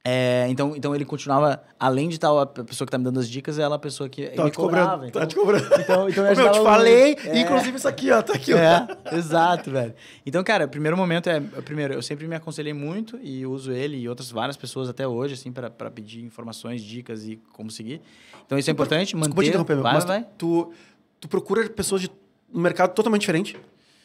É, 0.03 0.47
então, 0.49 0.75
então 0.75 0.95
ele 0.95 1.05
continuava, 1.05 1.63
além 1.79 2.09
de 2.09 2.15
estar 2.15 2.29
a 2.41 2.47
pessoa 2.47 2.87
que 2.87 2.91
tá 2.91 2.97
me 2.97 3.05
dando 3.05 3.21
as 3.21 3.29
dicas, 3.29 3.59
ela 3.59 3.75
é 3.75 3.77
a 3.77 3.79
pessoa 3.79 4.09
que 4.09 4.29
Tá 4.29 4.45
me 4.45 4.51
te 4.51 4.57
cobrando, 4.57 4.81
cobrava. 4.87 5.07
Então, 5.09 5.21
tá 5.21 5.27
te 5.29 5.35
cobrando. 5.35 5.67
então, 5.79 6.09
então 6.09 6.25
Meu, 6.25 6.33
eu 6.47 6.53
te 6.53 6.63
falei. 6.63 7.17
É. 7.27 7.41
inclusive 7.41 7.77
isso 7.77 7.87
aqui, 7.87 8.11
ó, 8.11 8.23
tá 8.23 8.33
aqui, 8.33 8.55
ó. 8.55 8.57
É, 8.57 8.87
exato, 9.15 9.71
velho. 9.71 9.95
Então, 10.25 10.43
cara, 10.43 10.67
primeiro 10.67 10.97
momento 10.97 11.29
é. 11.29 11.39
Primeiro, 11.39 11.93
eu 11.93 12.01
sempre 12.01 12.27
me 12.27 12.35
aconselhei 12.35 12.73
muito 12.73 13.19
e 13.23 13.45
uso 13.45 13.73
ele 13.73 13.99
e 13.99 14.09
outras 14.09 14.31
várias 14.31 14.57
pessoas 14.57 14.89
até 14.89 15.07
hoje, 15.07 15.35
assim, 15.35 15.53
para 15.53 15.69
pedir 15.91 16.25
informações, 16.25 16.81
dicas 16.83 17.27
e 17.29 17.37
como 17.53 17.71
seguir. 17.71 18.01
Então, 18.47 18.59
isso 18.59 18.71
é 18.71 18.73
importante. 18.73 19.15
Manter. 19.15 19.27
Desculpa 19.27 19.43
te 19.43 19.49
interromper, 19.51 19.77
vai, 19.77 19.93
mas 19.93 20.05
vai. 20.07 20.27
Tu, 20.39 20.73
tu 21.21 21.29
procura 21.29 21.69
pessoas 21.69 22.01
de 22.01 22.11
um 22.55 22.61
mercado 22.61 22.93
totalmente 22.95 23.21
diferente? 23.23 23.57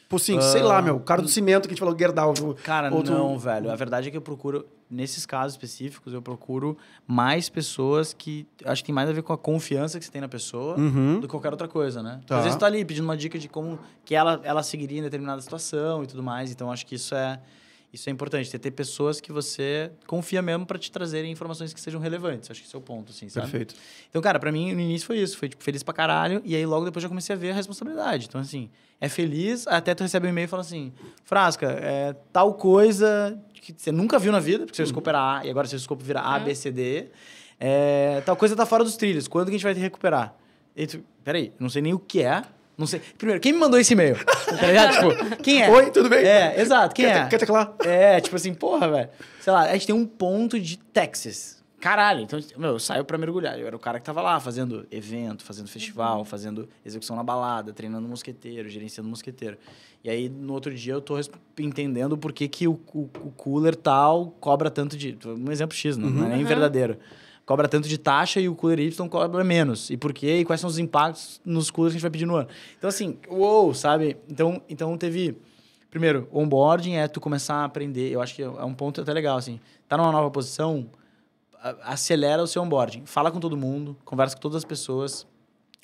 Tipo 0.03 0.17
assim, 0.17 0.39
sei 0.39 0.61
lá, 0.61 0.79
meu, 0.83 0.97
o 0.97 0.99
cara 0.99 1.19
do 1.19 1.27
cimento 1.27 1.63
que 1.63 1.69
a 1.69 1.71
gente 1.73 1.79
falou, 1.79 1.97
Gerdau. 1.97 2.31
Cara, 2.63 2.93
ou 2.93 3.01
tu- 3.01 3.11
não, 3.11 3.39
velho. 3.39 3.71
A 3.71 3.75
verdade 3.75 4.07
é 4.07 4.11
que 4.11 4.17
eu 4.17 4.21
procuro, 4.21 4.63
nesses 4.87 5.25
casos 5.25 5.53
específicos, 5.53 6.13
eu 6.13 6.21
procuro 6.21 6.77
mais 7.07 7.49
pessoas 7.49 8.13
que 8.13 8.45
acho 8.65 8.83
que 8.83 8.85
tem 8.87 8.93
mais 8.93 9.09
a 9.09 9.13
ver 9.13 9.23
com 9.23 9.33
a 9.33 9.37
confiança 9.37 9.97
que 9.97 10.05
você 10.05 10.11
tem 10.11 10.21
na 10.21 10.27
pessoa 10.27 10.77
Uhum. 10.79 11.15
do 11.19 11.21
que 11.27 11.31
qualquer 11.31 11.51
outra 11.51 11.67
coisa, 11.67 12.03
né? 12.03 12.21
Tá. 12.27 12.37
Às 12.37 12.43
vezes 12.43 12.55
tu 12.55 12.59
tá 12.59 12.67
ali 12.67 12.85
pedindo 12.85 13.03
uma 13.03 13.17
dica 13.17 13.39
de 13.39 13.49
como 13.49 13.79
que 14.05 14.13
ela, 14.13 14.39
ela 14.43 14.61
seguiria 14.61 14.99
em 14.99 15.01
determinada 15.01 15.41
situação 15.41 16.03
e 16.03 16.07
tudo 16.07 16.21
mais. 16.21 16.51
Então, 16.51 16.71
acho 16.71 16.85
que 16.85 16.93
isso 16.93 17.15
é, 17.15 17.39
isso 17.95 18.09
é 18.09 18.11
importante. 18.11 18.49
Ter, 18.51 18.59
ter 18.59 18.71
pessoas 18.71 19.19
que 19.19 19.31
você 19.31 19.91
confia 20.07 20.41
mesmo 20.41 20.65
para 20.65 20.77
te 20.77 20.91
trazerem 20.91 21.31
informações 21.31 21.73
que 21.73 21.81
sejam 21.81 21.99
relevantes. 21.99 22.49
Acho 22.51 22.61
que 22.61 22.67
esse 22.67 22.75
é 22.75 22.79
o 22.79 22.81
ponto, 22.81 23.11
assim, 23.11 23.27
sabe? 23.27 23.47
Perfeito. 23.49 23.75
Então, 24.09 24.21
cara, 24.21 24.39
pra 24.39 24.51
mim, 24.51 24.73
no 24.73 24.79
início 24.79 25.07
foi 25.07 25.17
isso. 25.17 25.37
Foi, 25.37 25.49
tipo, 25.49 25.63
feliz 25.63 25.81
pra 25.83 25.93
caralho. 25.93 26.41
E 26.45 26.55
aí, 26.55 26.65
logo 26.65 26.85
depois, 26.85 27.01
já 27.01 27.09
comecei 27.09 27.35
a 27.35 27.37
ver 27.39 27.51
a 27.51 27.53
responsabilidade. 27.53 28.27
Então, 28.27 28.39
assim, 28.39 28.69
é 29.01 29.09
feliz, 29.09 29.67
até 29.67 29.93
tu 29.95 30.03
recebe 30.03 30.27
um 30.27 30.29
e-mail 30.29 30.45
e 30.45 30.47
fala 30.47 30.61
assim, 30.61 30.93
Frasca, 31.23 31.67
é 31.81 32.13
tal 32.31 32.53
coisa 32.53 33.37
que 33.53 33.73
você 33.75 33.91
nunca 33.91 34.19
viu 34.19 34.31
na 34.31 34.39
vida, 34.39 34.65
porque 34.65 34.75
seu 34.75 34.85
escopo 34.85 35.09
era 35.09 35.37
A, 35.39 35.45
e 35.45 35.49
agora 35.49 35.67
seu 35.67 35.77
escopo 35.77 36.03
vira 36.03 36.21
A, 36.21 36.37
É. 36.37 36.43
B, 36.43 36.53
C, 36.55 36.71
D. 36.71 37.07
É, 37.59 38.21
tal 38.25 38.35
coisa 38.35 38.55
tá 38.55 38.65
fora 38.65 38.83
dos 38.83 38.95
trilhos. 38.95 39.27
Quando 39.27 39.45
que 39.47 39.51
a 39.51 39.57
gente 39.57 39.63
vai 39.63 39.73
te 39.73 39.79
recuperar? 39.79 40.35
E 40.75 40.85
tu, 40.85 41.03
peraí, 41.23 41.53
não 41.57 41.69
sei 41.69 41.81
nem 41.81 41.93
o 41.93 41.99
que 41.99 42.21
é. 42.21 42.43
Não 42.77 42.85
sei. 42.85 43.01
Primeiro, 43.17 43.39
quem 43.41 43.53
me 43.53 43.59
mandou 43.59 43.79
esse 43.79 43.93
e-mail? 43.93 44.17
tá 44.25 44.67
ligado? 44.67 45.09
Tipo, 45.15 45.35
quem 45.43 45.61
é? 45.63 45.69
Oi, 45.69 45.91
tudo 45.91 46.09
bem? 46.09 46.19
É, 46.25 46.59
exato. 46.59 46.93
Quem 46.93 47.05
quer, 47.05 47.17
é? 47.17 47.23
te- 47.23 47.29
quer 47.29 47.37
teclar? 47.39 47.73
É, 47.79 48.19
tipo 48.19 48.35
assim, 48.35 48.53
porra, 48.53 48.89
velho. 48.89 49.09
Sei 49.39 49.53
lá, 49.53 49.61
a 49.61 49.73
gente 49.73 49.87
tem 49.87 49.95
um 49.95 50.05
ponto 50.05 50.59
de 50.59 50.77
Texas. 50.77 51.55
Caralho, 51.79 52.21
então, 52.21 52.39
meu, 52.57 52.71
eu 52.71 52.79
saio 52.79 53.05
pra 53.05 53.17
mergulhar. 53.17 53.59
Eu 53.59 53.67
era 53.67 53.75
o 53.75 53.79
cara 53.79 53.99
que 53.99 54.05
tava 54.05 54.21
lá 54.21 54.39
fazendo 54.39 54.87
evento, 54.91 55.43
fazendo 55.43 55.67
festival, 55.67 56.25
fazendo 56.25 56.67
execução 56.83 57.15
na 57.15 57.23
balada, 57.23 57.71
treinando 57.71 58.07
mosqueteiro, 58.07 58.67
gerenciando 58.67 59.07
mosqueteiro. 59.09 59.55
E 60.03 60.09
aí, 60.09 60.27
no 60.27 60.53
outro 60.53 60.73
dia, 60.73 60.93
eu 60.93 61.01
tô 61.01 61.15
entendendo 61.59 62.17
por 62.17 62.33
que, 62.33 62.47
que 62.47 62.67
o, 62.67 62.79
o, 62.93 63.01
o 63.23 63.31
cooler 63.37 63.75
tal 63.75 64.35
cobra 64.39 64.69
tanto 64.71 64.97
de. 64.97 65.17
Um 65.25 65.51
exemplo 65.51 65.75
X, 65.77 65.95
não, 65.95 66.09
não 66.09 66.25
é 66.25 66.29
nem 66.29 66.41
Uhum. 66.43 66.47
Cobra 67.45 67.67
tanto 67.67 67.87
de 67.87 67.97
taxa 67.97 68.39
e 68.39 68.49
o 68.49 68.55
cooler 68.55 68.79
Y 68.79 69.07
cobra 69.07 69.43
menos. 69.43 69.89
E 69.91 69.97
por 69.97 70.11
quê? 70.11 70.39
E 70.39 70.45
quais 70.45 70.59
são 70.59 70.67
os 70.67 70.79
impactos 70.79 71.39
nos 71.45 71.69
coolers 71.69 71.93
que 71.93 71.97
a 71.97 71.99
gente 71.99 72.01
vai 72.01 72.11
pedir 72.11 72.25
no 72.25 72.35
ano. 72.35 72.47
Então, 72.77 72.87
assim, 72.87 73.19
uou, 73.29 73.73
sabe? 73.73 74.17
Então, 74.29 74.61
então 74.67 74.97
teve. 74.97 75.37
Primeiro, 75.91 76.27
onboarding 76.31 76.95
é 76.95 77.07
tu 77.07 77.21
começar 77.21 77.55
a 77.57 77.65
aprender. 77.65 78.11
Eu 78.11 78.21
acho 78.21 78.35
que 78.35 78.41
é 78.41 78.49
um 78.49 78.73
ponto 78.73 78.99
até 78.99 79.13
legal, 79.13 79.37
assim. 79.37 79.59
Tá 79.87 79.95
numa 79.95 80.11
nova 80.11 80.29
posição, 80.31 80.89
acelera 81.83 82.41
o 82.41 82.47
seu 82.47 82.61
onboarding. 82.63 83.05
Fala 83.05 83.31
com 83.31 83.39
todo 83.39 83.55
mundo, 83.55 83.95
conversa 84.03 84.35
com 84.35 84.41
todas 84.41 84.57
as 84.57 84.65
pessoas 84.65 85.25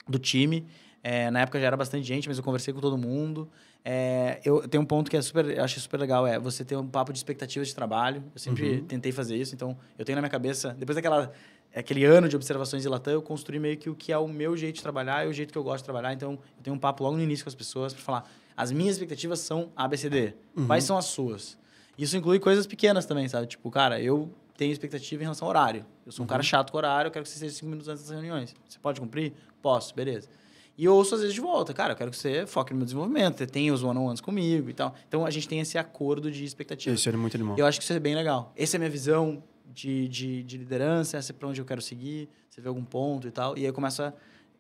do 0.08 0.20
time. 0.20 0.66
É, 1.04 1.32
na 1.32 1.42
época 1.42 1.60
já 1.60 1.68
era 1.68 1.78
bastante 1.78 2.06
gente, 2.06 2.28
mas 2.28 2.38
eu 2.38 2.44
conversei 2.44 2.74
com 2.74 2.80
todo 2.80 2.98
mundo. 2.98 3.50
É, 3.84 4.40
eu 4.46 4.68
tenho 4.68 4.84
um 4.84 4.86
ponto 4.86 5.10
que 5.10 5.18
é 5.18 5.22
super, 5.22 5.46
eu 5.46 5.64
acho 5.64 5.80
super 5.80 6.00
legal, 6.00 6.28
é 6.28 6.38
você 6.38 6.64
ter 6.64 6.76
um 6.76 6.86
papo 6.86 7.12
de 7.12 7.18
expectativas 7.18 7.70
de 7.70 7.76
trabalho. 7.76 8.24
Eu 8.34 8.40
sempre 8.40 8.82
tentei 8.84 9.12
fazer 9.12 9.36
isso, 9.36 9.56
então 9.56 9.76
eu 9.98 10.06
tenho 10.06 10.16
na 10.16 10.22
minha 10.22 10.30
cabeça, 10.30 10.76
depois 10.78 10.96
daquela 10.96 11.32
aquele 11.80 12.03
ano 12.06 12.27
de 12.27 12.35
observações 12.35 12.84
de 12.84 12.89
Latam, 12.89 13.14
eu 13.14 13.22
construí 13.22 13.60
meio 13.60 13.77
que 13.77 13.89
o 13.89 13.95
que 13.95 14.11
é 14.11 14.18
o 14.18 14.27
meu 14.27 14.57
jeito 14.57 14.76
de 14.76 14.81
trabalhar 14.81 15.26
e 15.26 15.30
o 15.30 15.34
jeito 15.34 15.52
que 15.52 15.57
eu 15.57 15.64
gosto 15.64 15.80
de 15.80 15.85
trabalhar. 15.85 16.14
Então, 16.14 16.34
eu 16.34 16.64
tenho 16.64 16.76
um 16.76 16.80
papo 16.80 17.03
logo 17.03 17.18
no 17.18 17.23
início 17.23 17.45
com 17.45 17.49
as 17.49 17.56
pessoas 17.56 17.93
para 17.93 18.03
falar: 18.03 18.31
as 18.56 18.72
minhas 18.72 18.95
expectativas 18.95 19.39
são 19.39 19.72
ABCD. 19.76 20.34
Quais 20.68 20.84
são 20.84 20.98
as 20.98 21.06
suas? 21.06 21.57
Isso 21.98 22.18
inclui 22.18 22.39
coisas 22.39 22.65
pequenas 22.65 23.06
também, 23.06 23.27
sabe? 23.27 23.48
Tipo, 23.48 23.69
cara, 23.69 24.02
eu 24.02 24.30
tenho 24.57 24.72
expectativa 24.72 25.22
em 25.22 25.26
relação 25.26 25.48
ao 25.48 25.49
horário. 25.49 25.85
Eu 26.06 26.11
sou 26.11 26.23
um 26.23 26.27
cara 26.27 26.43
chato 26.43 26.72
com 26.72 26.77
horário, 26.77 27.07
eu 27.07 27.11
quero 27.11 27.23
que 27.23 27.30
você 27.30 27.35
esteja 27.35 27.56
cinco 27.56 27.68
minutos 27.68 27.88
antes 27.88 28.03
das 28.03 28.11
reuniões. 28.11 28.53
Você 28.68 28.80
pode 28.80 28.99
cumprir? 28.99 29.34
Posso, 29.61 29.93
beleza. 29.95 30.30
E 30.77 30.85
eu 30.85 30.95
ouço 30.95 31.15
às 31.15 31.22
vezes 31.22 31.35
de 31.35 31.41
volta, 31.41 31.73
cara, 31.73 31.93
eu 31.93 31.98
quero 31.98 32.10
que 32.10 32.18
você 32.18 32.45
foque 32.48 32.72
no 32.72 32.77
meu 32.77 32.85
desenvolvimento, 32.85 33.38
você 33.38 33.45
tenha 33.45 33.73
os 33.73 33.84
one-on-ones 33.84 34.22
comigo 34.22 34.69
e 34.69 34.73
tal. 34.73 34.95
Então 35.07 35.26
a 35.26 35.30
gente 35.30 35.48
tem 35.48 35.60
esse 35.60 35.77
acordo 35.77 36.31
de 36.31 36.43
expectativa. 36.43 36.95
Isso 36.95 37.07
era 37.07 37.18
muito 37.18 37.35
animal. 37.35 37.56
Eu 37.57 37.65
acho 37.65 37.77
que 37.80 37.84
isso 37.84 37.93
é 37.93 37.99
bem 37.99 38.15
legal. 38.15 38.52
Essa 38.56 38.76
é 38.76 38.77
a 38.77 38.80
minha 38.80 38.89
visão 38.89 39.43
de, 39.73 40.07
de, 40.07 40.43
de 40.43 40.57
liderança, 40.57 41.18
essa 41.18 41.31
é 41.31 41.34
pra 41.34 41.48
onde 41.48 41.60
eu 41.61 41.65
quero 41.65 41.81
seguir, 41.81 42.30
você 42.49 42.61
vê 42.61 42.68
algum 42.68 42.84
ponto 42.84 43.27
e 43.27 43.31
tal. 43.31 43.56
E 43.57 43.61
aí 43.61 43.65
eu 43.68 43.73
começo 43.73 44.02
a 44.03 44.14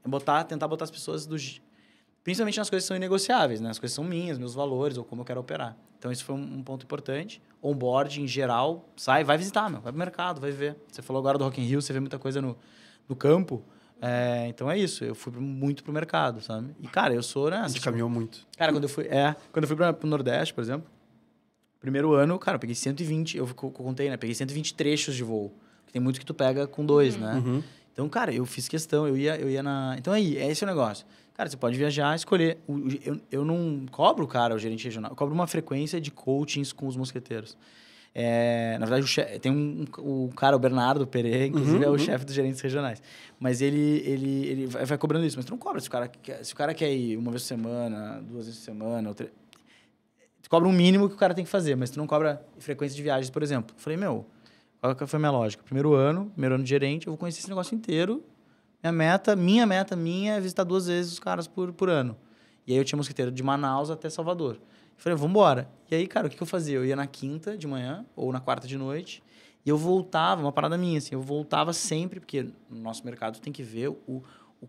botar, 0.05 0.43
tentar 0.45 0.67
botar 0.67 0.85
as 0.85 0.91
pessoas 0.91 1.25
do. 1.25 1.37
j- 1.37 1.61
Principalmente 2.23 2.57
nas 2.59 2.69
coisas 2.69 2.83
que 2.83 2.87
são 2.87 2.95
inegociáveis, 2.95 3.59
né? 3.61 3.71
As 3.71 3.79
coisas 3.79 3.95
são 3.95 4.03
minhas, 4.03 4.37
meus 4.37 4.53
valores, 4.53 4.95
ou 4.95 5.03
como 5.03 5.21
eu 5.21 5.25
quero 5.25 5.39
operar. 5.39 5.75
Então, 5.97 6.11
isso 6.11 6.23
foi 6.23 6.35
um, 6.35 6.57
um 6.57 6.63
ponto 6.63 6.83
importante. 6.83 7.41
Onboard, 7.63 8.21
em 8.21 8.27
geral, 8.27 8.87
sai, 8.95 9.23
vai 9.23 9.39
visitar, 9.39 9.69
meu. 9.71 9.81
Vai 9.81 9.91
pro 9.91 9.97
mercado, 9.97 10.39
vai 10.39 10.51
ver. 10.51 10.75
Você 10.91 11.01
falou 11.01 11.19
agora 11.19 11.39
do 11.39 11.43
Rock 11.43 11.59
in 11.59 11.63
Rio, 11.65 11.81
você 11.81 11.91
vê 11.91 11.99
muita 11.99 12.19
coisa 12.19 12.39
no, 12.39 12.55
no 13.09 13.15
campo. 13.15 13.63
É, 13.99 14.45
então 14.47 14.69
é 14.69 14.77
isso, 14.77 15.03
eu 15.03 15.15
fui 15.15 15.31
muito 15.33 15.83
pro 15.83 15.91
mercado, 15.91 16.41
sabe? 16.41 16.75
E, 16.79 16.87
cara, 16.87 17.11
eu 17.13 17.23
sou, 17.23 17.49
né? 17.49 17.57
A 17.57 17.63
gente 17.67 17.73
tipo, 17.75 17.85
caminhou 17.85 18.07
muito. 18.09 18.47
Cara, 18.55 18.71
quando 18.71 18.83
eu 18.83 18.89
fui, 18.89 19.05
é, 19.05 19.35
quando 19.51 19.63
eu 19.63 19.67
fui 19.67 19.75
pra, 19.77 19.91
pro 19.91 20.07
Nordeste, 20.07 20.53
por 20.53 20.61
exemplo, 20.61 20.87
primeiro 21.81 22.13
ano, 22.13 22.37
cara, 22.39 22.55
eu 22.55 22.59
peguei 22.59 22.75
120, 22.75 23.35
eu, 23.37 23.45
eu 23.47 23.53
contei, 23.53 24.09
né? 24.09 24.15
Peguei 24.15 24.33
120 24.35 24.73
trechos 24.75 25.15
de 25.15 25.23
voo. 25.23 25.51
Que 25.87 25.93
tem 25.93 26.01
muito 26.01 26.19
que 26.19 26.25
tu 26.25 26.33
pega 26.33 26.65
com 26.67 26.85
dois, 26.85 27.17
né? 27.17 27.41
Uhum. 27.43 27.61
Então, 27.91 28.07
cara, 28.07 28.33
eu 28.33 28.45
fiz 28.45 28.67
questão, 28.69 29.05
eu 29.07 29.17
ia, 29.17 29.35
eu 29.35 29.49
ia 29.49 29.61
na. 29.61 29.95
Então 29.97 30.13
aí, 30.13 30.37
é 30.37 30.49
esse 30.49 30.63
o 30.63 30.67
negócio. 30.67 31.05
Cara, 31.33 31.49
você 31.49 31.57
pode 31.57 31.75
viajar, 31.77 32.15
escolher. 32.15 32.57
O- 32.67 32.73
o- 32.75 32.99
Eu, 33.03 33.19
eu 33.31 33.45
não 33.45 33.85
cobro, 33.91 34.25
cara, 34.27 34.55
o 34.55 34.59
gerente 34.59 34.85
regional. 34.85 35.11
Eu 35.11 35.15
cobro 35.15 35.33
uma 35.33 35.47
frequência 35.47 35.99
de 35.99 36.11
coachings 36.11 36.71
com 36.71 36.87
os 36.87 36.95
mosqueteiros. 36.95 37.57
É, 38.13 38.77
na 38.77 38.85
verdade, 38.85 39.03
o 39.05 39.07
che- 39.07 39.39
tem 39.39 39.51
um, 39.51 39.85
um- 39.99 40.25
o 40.25 40.29
cara, 40.35 40.55
o 40.55 40.59
Bernardo 40.59 41.07
Pereira, 41.07 41.45
inclusive 41.45 41.77
Uhum, 41.77 41.83
é 41.83 41.87
o 41.87 41.91
uhum. 41.93 41.97
chefe 41.97 42.25
dos 42.25 42.35
gerentes 42.35 42.59
regionais. 42.61 43.01
Mas 43.39 43.61
ele, 43.61 44.03
ele, 44.05 44.45
ele 44.47 44.67
vai, 44.67 44.85
vai 44.85 44.97
cobrando 44.97 45.25
isso. 45.25 45.37
Mas 45.37 45.45
tu 45.45 45.51
não 45.51 45.57
cobra 45.57 45.79
se 45.79 45.87
o 45.87 45.91
cara 45.91 46.07
quer, 46.09 46.43
se 46.43 46.53
o 46.53 46.55
cara 46.55 46.73
quer 46.73 46.93
ir 46.93 47.17
uma 47.17 47.31
vez 47.31 47.43
por 47.43 47.47
semana, 47.47 48.21
duas 48.21 48.45
vezes 48.45 48.59
por 48.59 48.65
semana, 48.65 49.09
ou 49.09 49.15
tre- 49.15 49.31
tu 50.41 50.49
cobra 50.49 50.67
um 50.67 50.71
mínimo 50.71 51.07
que 51.07 51.15
o 51.15 51.17
cara 51.17 51.33
tem 51.33 51.43
que 51.43 51.49
fazer, 51.49 51.75
mas 51.75 51.89
tu 51.89 51.97
não 51.97 52.07
cobra 52.07 52.45
frequência 52.59 52.95
de 52.95 53.01
viagens, 53.01 53.29
por 53.29 53.43
exemplo. 53.43 53.75
Eu 53.75 53.81
falei, 53.81 53.97
meu, 53.97 54.25
qual 54.79 55.07
foi 55.07 55.17
a 55.17 55.19
minha 55.19 55.31
lógica? 55.31 55.63
Primeiro 55.63 55.93
ano, 55.93 56.29
primeiro 56.31 56.55
ano 56.55 56.63
de 56.63 56.69
gerente, 56.69 57.07
eu 57.07 57.11
vou 57.11 57.17
conhecer 57.17 57.39
esse 57.39 57.49
negócio 57.49 57.75
inteiro. 57.75 58.23
Minha 58.81 58.91
meta, 58.91 59.35
minha 59.35 59.65
meta 59.65 59.95
minha 59.95 60.35
é 60.35 60.39
visitar 60.39 60.63
duas 60.63 60.87
vezes 60.87 61.13
os 61.13 61.19
caras 61.19 61.47
por, 61.47 61.71
por 61.71 61.89
ano. 61.89 62.17
E 62.65 62.73
aí 62.73 62.77
eu 62.77 62.85
tinha 62.85 62.97
mosquiteiro 62.97 63.31
de 63.31 63.43
Manaus 63.43 63.89
até 63.89 64.09
Salvador. 64.09 64.55
Eu 64.55 64.61
falei, 64.97 65.15
vamos 65.15 65.31
embora. 65.31 65.69
E 65.89 65.95
aí, 65.95 66.07
cara, 66.07 66.27
o 66.27 66.29
que, 66.29 66.35
que 66.35 66.43
eu 66.43 66.47
fazia? 66.47 66.77
Eu 66.77 66.85
ia 66.85 66.95
na 66.95 67.07
quinta 67.07 67.57
de 67.57 67.67
manhã 67.67 68.05
ou 68.15 68.31
na 68.31 68.39
quarta 68.39 68.67
de 68.67 68.77
noite 68.77 69.23
e 69.65 69.69
eu 69.69 69.77
voltava, 69.77 70.41
uma 70.41 70.51
parada 70.51 70.77
minha, 70.77 70.97
assim, 70.97 71.13
eu 71.13 71.21
voltava 71.21 71.71
sempre, 71.73 72.19
porque 72.19 72.47
no 72.69 72.81
nosso 72.81 73.05
mercado 73.05 73.39
tem 73.39 73.53
que 73.53 73.61
ver 73.61 73.89
o, 73.89 74.23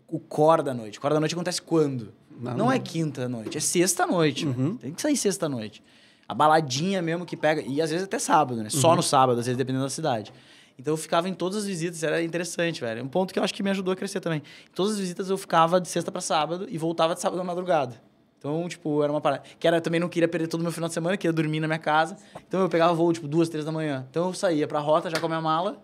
o, 0.07 0.19
core 0.19 0.63
da 0.63 0.73
noite. 0.73 0.97
O 0.97 1.01
core 1.01 1.13
da 1.13 1.19
noite 1.19 1.35
acontece 1.35 1.61
quando? 1.61 2.13
Não, 2.39 2.57
Não, 2.57 2.71
é 2.71 2.79
quinta 2.79 3.29
noite, 3.29 3.57
é 3.57 3.61
sexta 3.61 4.07
noite. 4.07 4.45
velho. 4.45 4.75
Tem 4.75 4.91
que 4.91 5.01
sair 5.01 5.15
sexta 5.15 5.47
noite. 5.47 5.83
A 6.27 6.33
baladinha 6.33 7.01
mesmo 7.01 7.25
que 7.25 7.37
pega, 7.37 7.61
e 7.61 7.81
às 7.81 7.89
vezes 7.91 8.05
até 8.05 8.17
sábado, 8.17 8.63
né? 8.63 8.69
Só 8.69 8.95
no 8.95 9.03
sábado, 9.03 9.39
às 9.39 9.45
vezes 9.45 9.57
dependendo 9.57 9.83
da 9.83 9.89
cidade. 9.89 10.33
Então 10.79 10.93
eu 10.93 10.97
ficava 10.97 11.29
em 11.29 11.33
todas 11.33 11.59
as 11.59 11.65
visitas, 11.65 12.01
era 12.01 12.23
interessante, 12.23 12.81
velho. 12.81 13.03
Um 13.03 13.07
ponto 13.07 13.31
que 13.31 13.37
eu 13.39 13.43
acho 13.43 13.53
que 13.53 13.61
me 13.61 13.69
ajudou 13.69 13.91
a 13.91 13.95
crescer 13.95 14.19
também. 14.19 14.39
Em 14.39 14.73
todas 14.73 14.93
as 14.93 14.99
visitas 14.99 15.29
eu 15.29 15.37
ficava 15.37 15.79
de 15.79 15.87
sexta 15.87 16.11
para 16.11 16.21
sábado 16.21 16.65
e 16.69 16.77
voltava 16.77 17.13
de 17.13 17.21
sábado 17.21 17.39
à 17.39 17.43
madrugada. 17.43 18.01
Então, 18.43 18.67
tipo, 18.67 19.01
era 19.01 19.09
uma 19.09 19.21
parada. 19.21 19.41
Que 19.57 19.65
era, 19.65 19.79
também 19.79 20.01
não 20.01 20.09
queria 20.09 20.27
perder 20.27 20.47
todo 20.47 20.59
o 20.59 20.63
meu 20.63 20.71
final 20.73 20.89
de 20.89 20.93
semana, 20.93 21.15
queria 21.15 21.31
dormir 21.31 21.61
na 21.61 21.67
minha 21.67 21.79
casa. 21.79 22.17
Então 22.45 22.59
eu 22.59 22.67
pegava 22.67 22.93
voo, 22.93 23.13
tipo, 23.13 23.25
duas, 23.25 23.47
três 23.47 23.63
da 23.63 23.71
manhã. 23.71 24.05
Então 24.09 24.27
eu 24.27 24.33
saía 24.33 24.67
pra 24.67 24.79
rota 24.79 25.09
já 25.09 25.17
com 25.17 25.25
a 25.27 25.29
minha 25.29 25.39
mala, 25.41 25.81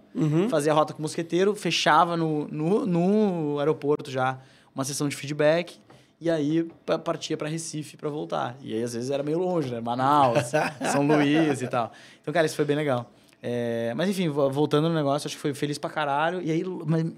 fazia 0.50 0.74
a 0.74 0.76
rota 0.76 0.92
com 0.94 1.00
o 1.00 1.04
mosqueteiro, 1.04 1.56
fechava 1.56 2.18
no, 2.18 2.50
no, 2.50 2.86
no 2.86 3.60
aeroporto 3.60 4.12
já 4.12 4.38
uma 4.76 4.84
sessão 4.84 5.08
de 5.08 5.16
feedback. 5.16 5.80
E 6.20 6.30
aí 6.30 6.66
pa- 6.86 7.00
partia 7.00 7.38
pra 7.38 7.48
Recife 7.48 7.96
pra 7.96 8.10
voltar. 8.10 8.58
E 8.62 8.74
aí, 8.74 8.84
às 8.84 8.92
vezes, 8.94 9.10
era 9.10 9.24
meio 9.24 9.40
longe, 9.40 9.72
né? 9.74 9.80
Manaus, 9.80 10.52
São 10.92 11.08
Luís 11.08 11.62
e 11.62 11.68
tal. 11.70 11.94
Então, 12.22 12.34
cara, 12.34 12.46
isso 12.46 12.58
foi 12.58 12.66
bem 12.66 12.76
legal. 12.76 13.10
É, 13.42 13.94
mas 13.96 14.10
enfim, 14.10 14.28
vo- 14.28 14.50
voltando 14.52 14.90
no 14.90 14.96
negócio, 14.96 15.28
acho 15.28 15.38
que 15.38 15.42
foi 15.42 15.54
feliz 15.54 15.78
pra 15.78 15.90
caralho. 15.90 16.42
E 16.42 16.52
aí, 16.52 16.62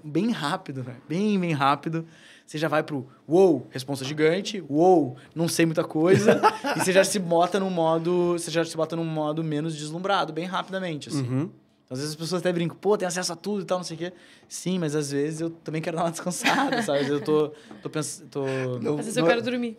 bem 0.04 0.30
rápido, 0.30 0.84
né? 0.84 0.94
Bem, 1.08 1.36
bem 1.40 1.50
rápido. 1.52 2.06
Você 2.52 2.58
já 2.58 2.68
vai 2.68 2.82
pro 2.82 3.08
uou, 3.26 3.66
responsa 3.70 4.04
gigante, 4.04 4.62
uou, 4.68 5.16
não 5.34 5.48
sei 5.48 5.64
muita 5.64 5.82
coisa. 5.82 6.38
e 6.76 6.80
você 6.80 6.92
já 6.92 7.02
se 7.02 7.18
bota 7.18 7.58
num 7.58 7.70
modo. 7.70 8.32
Você 8.34 8.50
já 8.50 8.62
se 8.62 8.76
bota 8.76 8.94
num 8.94 9.06
modo 9.06 9.42
menos 9.42 9.74
deslumbrado, 9.74 10.34
bem 10.34 10.44
rapidamente, 10.44 11.08
assim. 11.08 11.22
Uhum. 11.22 11.50
Às 11.88 12.00
vezes 12.00 12.10
as 12.10 12.16
pessoas 12.16 12.42
até 12.42 12.52
brincam, 12.52 12.76
pô, 12.76 12.98
tem 12.98 13.08
acesso 13.08 13.32
a 13.32 13.36
tudo 13.36 13.62
e 13.62 13.64
tal, 13.64 13.78
não 13.78 13.84
sei 13.84 13.96
o 13.96 13.98
quê. 14.00 14.12
Sim, 14.46 14.78
mas 14.78 14.94
às 14.94 15.10
vezes 15.12 15.40
eu 15.40 15.48
também 15.48 15.80
quero 15.80 15.96
dar 15.96 16.02
uma 16.04 16.10
descansada, 16.10 16.82
sabe? 16.82 16.98
Às 16.98 17.06
vezes 17.06 17.20
eu 17.20 17.24
tô, 17.24 17.52
tô 17.82 17.88
pensando. 17.88 18.28
Tô... 18.28 18.44
Não, 18.82 18.98
Às 18.98 19.06
vezes 19.06 19.16
eu 19.16 19.22
não 19.22 19.30
é- 19.30 19.34
quero 19.34 19.42
dormir. 19.46 19.78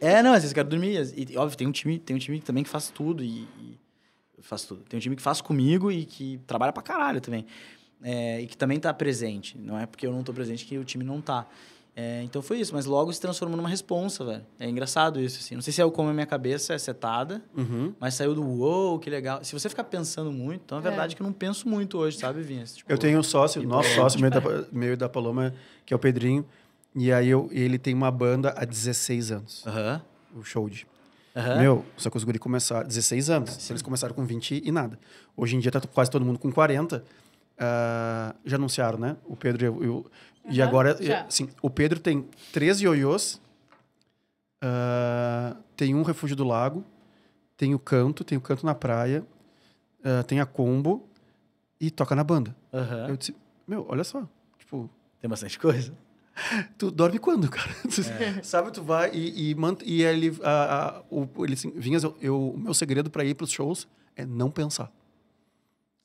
É, 0.00 0.22
não, 0.22 0.30
às 0.30 0.36
vezes 0.36 0.52
eu 0.52 0.54
quero 0.54 0.68
dormir. 0.70 0.96
E, 1.14 1.36
óbvio, 1.36 1.58
tem 1.58 1.66
um 1.66 1.72
time, 1.72 1.98
tem 1.98 2.16
um 2.16 2.18
time 2.18 2.40
também 2.40 2.64
que 2.64 2.70
faz 2.70 2.88
tudo 2.88 3.22
e, 3.22 3.46
e 3.60 3.78
faz 4.40 4.64
tudo. 4.64 4.80
Tem 4.88 4.96
um 4.96 5.00
time 5.00 5.14
que 5.14 5.20
faz 5.20 5.42
comigo 5.42 5.92
e 5.92 6.06
que 6.06 6.40
trabalha 6.46 6.72
pra 6.72 6.82
caralho 6.82 7.20
também. 7.20 7.44
É, 8.02 8.40
e 8.40 8.46
que 8.46 8.56
também 8.56 8.80
tá 8.80 8.94
presente. 8.94 9.58
Não 9.58 9.78
é 9.78 9.84
porque 9.84 10.06
eu 10.06 10.12
não 10.12 10.22
tô 10.22 10.32
presente 10.32 10.64
que 10.64 10.78
o 10.78 10.84
time 10.84 11.04
não 11.04 11.20
tá. 11.20 11.46
É, 11.96 12.22
então 12.24 12.42
foi 12.42 12.58
isso, 12.58 12.74
mas 12.74 12.86
logo 12.86 13.12
se 13.12 13.20
transformou 13.20 13.56
numa 13.56 13.68
responsa, 13.68 14.24
velho. 14.24 14.44
É 14.58 14.68
engraçado 14.68 15.20
isso, 15.20 15.38
assim. 15.38 15.54
Não 15.54 15.62
sei 15.62 15.72
se 15.72 15.80
é 15.80 15.88
como 15.88 16.08
a 16.08 16.12
minha 16.12 16.26
cabeça 16.26 16.74
é 16.74 16.78
setada, 16.78 17.40
Uhum. 17.56 17.94
mas 18.00 18.14
saiu 18.14 18.34
do 18.34 18.42
uou, 18.44 18.98
que 18.98 19.08
legal. 19.08 19.44
Se 19.44 19.52
você 19.52 19.68
ficar 19.68 19.84
pensando 19.84 20.32
muito, 20.32 20.62
então 20.64 20.78
é 20.78 20.80
É. 20.80 20.84
verdade 20.84 21.14
que 21.14 21.22
eu 21.22 21.24
não 21.26 21.32
penso 21.32 21.68
muito 21.68 21.96
hoje, 21.98 22.18
sabe, 22.18 22.42
Vinhas? 22.42 22.74
Tipo, 22.76 22.90
Eu 22.90 22.98
tenho 22.98 23.16
um 23.18 23.22
sócio, 23.22 23.62
nosso 23.62 23.90
sócio, 23.94 24.18
meio 24.20 24.32
da, 24.32 24.40
meio 24.72 24.96
da 24.96 25.08
Paloma, 25.08 25.54
que 25.86 25.94
é 25.94 25.96
o 25.96 26.00
Pedrinho. 26.00 26.44
E 26.96 27.12
aí 27.12 27.28
eu, 27.28 27.48
ele 27.52 27.78
tem 27.78 27.94
uma 27.94 28.10
banda 28.10 28.52
há 28.56 28.64
16 28.64 29.30
anos, 29.30 29.62
Aham. 29.64 30.02
o 30.36 30.42
show 30.42 30.68
de. 30.68 30.86
Aham. 31.36 31.58
Meu, 31.60 31.84
só 31.96 32.10
que 32.10 32.16
os 32.16 32.24
guri 32.24 32.38
começaram 32.40 32.86
16 32.88 33.30
anos. 33.30 33.70
Eles 33.70 33.82
começaram 33.82 34.14
com 34.14 34.24
20 34.24 34.60
e 34.64 34.70
nada. 34.72 34.98
Hoje 35.36 35.54
em 35.56 35.60
dia 35.60 35.70
tá 35.70 35.80
quase 35.80 36.10
todo 36.10 36.24
mundo 36.24 36.38
com 36.40 36.50
40. 36.52 37.04
Ah, 37.58 38.34
já 38.44 38.56
anunciaram, 38.56 38.98
né? 38.98 39.16
O 39.26 39.36
Pedro 39.36 39.64
e 39.64 39.66
eu- 39.66 39.84
eu- 39.84 40.06
e 40.48 40.60
agora, 40.62 40.96
já. 41.00 41.26
sim, 41.28 41.48
o 41.62 41.70
Pedro 41.70 41.98
tem 42.00 42.28
três 42.52 42.80
ioiôs, 42.80 43.40
ah, 44.62 45.56
tem 45.76 45.94
um 45.94 46.02
refúgio 46.02 46.36
do 46.36 46.44
lago, 46.44 46.84
tem 47.56 47.74
o 47.74 47.78
canto, 47.78 48.24
tem 48.24 48.36
o 48.38 48.40
canto 48.40 48.64
na 48.64 48.74
praia, 48.74 49.24
ah, 50.04 50.22
tem 50.22 50.40
a 50.40 50.46
combo 50.46 51.08
e 51.80 51.90
toca 51.90 52.14
na 52.14 52.24
banda. 52.24 52.54
Aham. 52.72 53.08
Eu 53.08 53.16
disse, 53.16 53.34
meu, 53.66 53.86
olha 53.88 54.04
só, 54.04 54.26
tipo, 54.58 54.88
Tem 55.20 55.28
bastante 55.28 55.58
coisa. 55.58 55.92
Tu 56.76 56.90
dorme 56.90 57.18
quando, 57.18 57.48
cara? 57.48 57.70
Tu- 57.88 58.02
Sabe, 58.44 58.72
tu 58.72 58.82
vai 58.82 59.10
e, 59.14 59.50
e, 59.50 59.54
mant- 59.54 59.82
e 59.84 60.02
ele, 60.02 60.36
a, 60.42 60.98
a- 60.98 61.02
o, 61.10 61.28
ele 61.44 61.54
assim, 61.54 61.70
Vinhas, 61.70 62.02
eu, 62.02 62.16
eu- 62.20 62.50
o 62.50 62.58
meu 62.58 62.74
segredo 62.74 63.08
para 63.10 63.24
ir 63.24 63.34
pros 63.34 63.50
shows 63.50 63.86
é 64.16 64.26
não 64.26 64.50
pensar. 64.50 64.90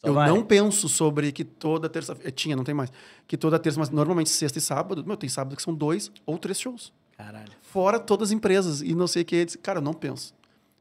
Só 0.01 0.07
eu 0.07 0.13
vai. 0.13 0.29
não 0.29 0.43
penso 0.43 0.87
sobre 0.87 1.31
que 1.31 1.43
toda 1.43 1.89
terça-feira. 1.89 2.31
Tinha, 2.31 2.55
não 2.55 2.63
tem 2.63 2.73
mais. 2.73 2.91
Que 3.27 3.37
toda 3.37 3.59
terça, 3.59 3.79
mas 3.79 3.89
normalmente 3.89 4.29
sexta 4.29 4.57
e 4.57 4.61
sábado. 4.61 5.03
Meu, 5.05 5.17
tem 5.17 5.29
sábado 5.29 5.55
que 5.55 5.61
são 5.61 5.73
dois 5.73 6.11
ou 6.25 6.37
três 6.37 6.59
shows. 6.59 6.93
Caralho. 7.17 7.51
Fora 7.61 7.99
todas 7.99 8.29
as 8.29 8.31
empresas. 8.31 8.81
E 8.81 8.95
não 8.95 9.07
sei 9.07 9.23
o 9.23 9.25
que. 9.25 9.45
Cara, 9.57 9.79
eu 9.79 9.83
não 9.83 9.93
penso. 9.93 10.33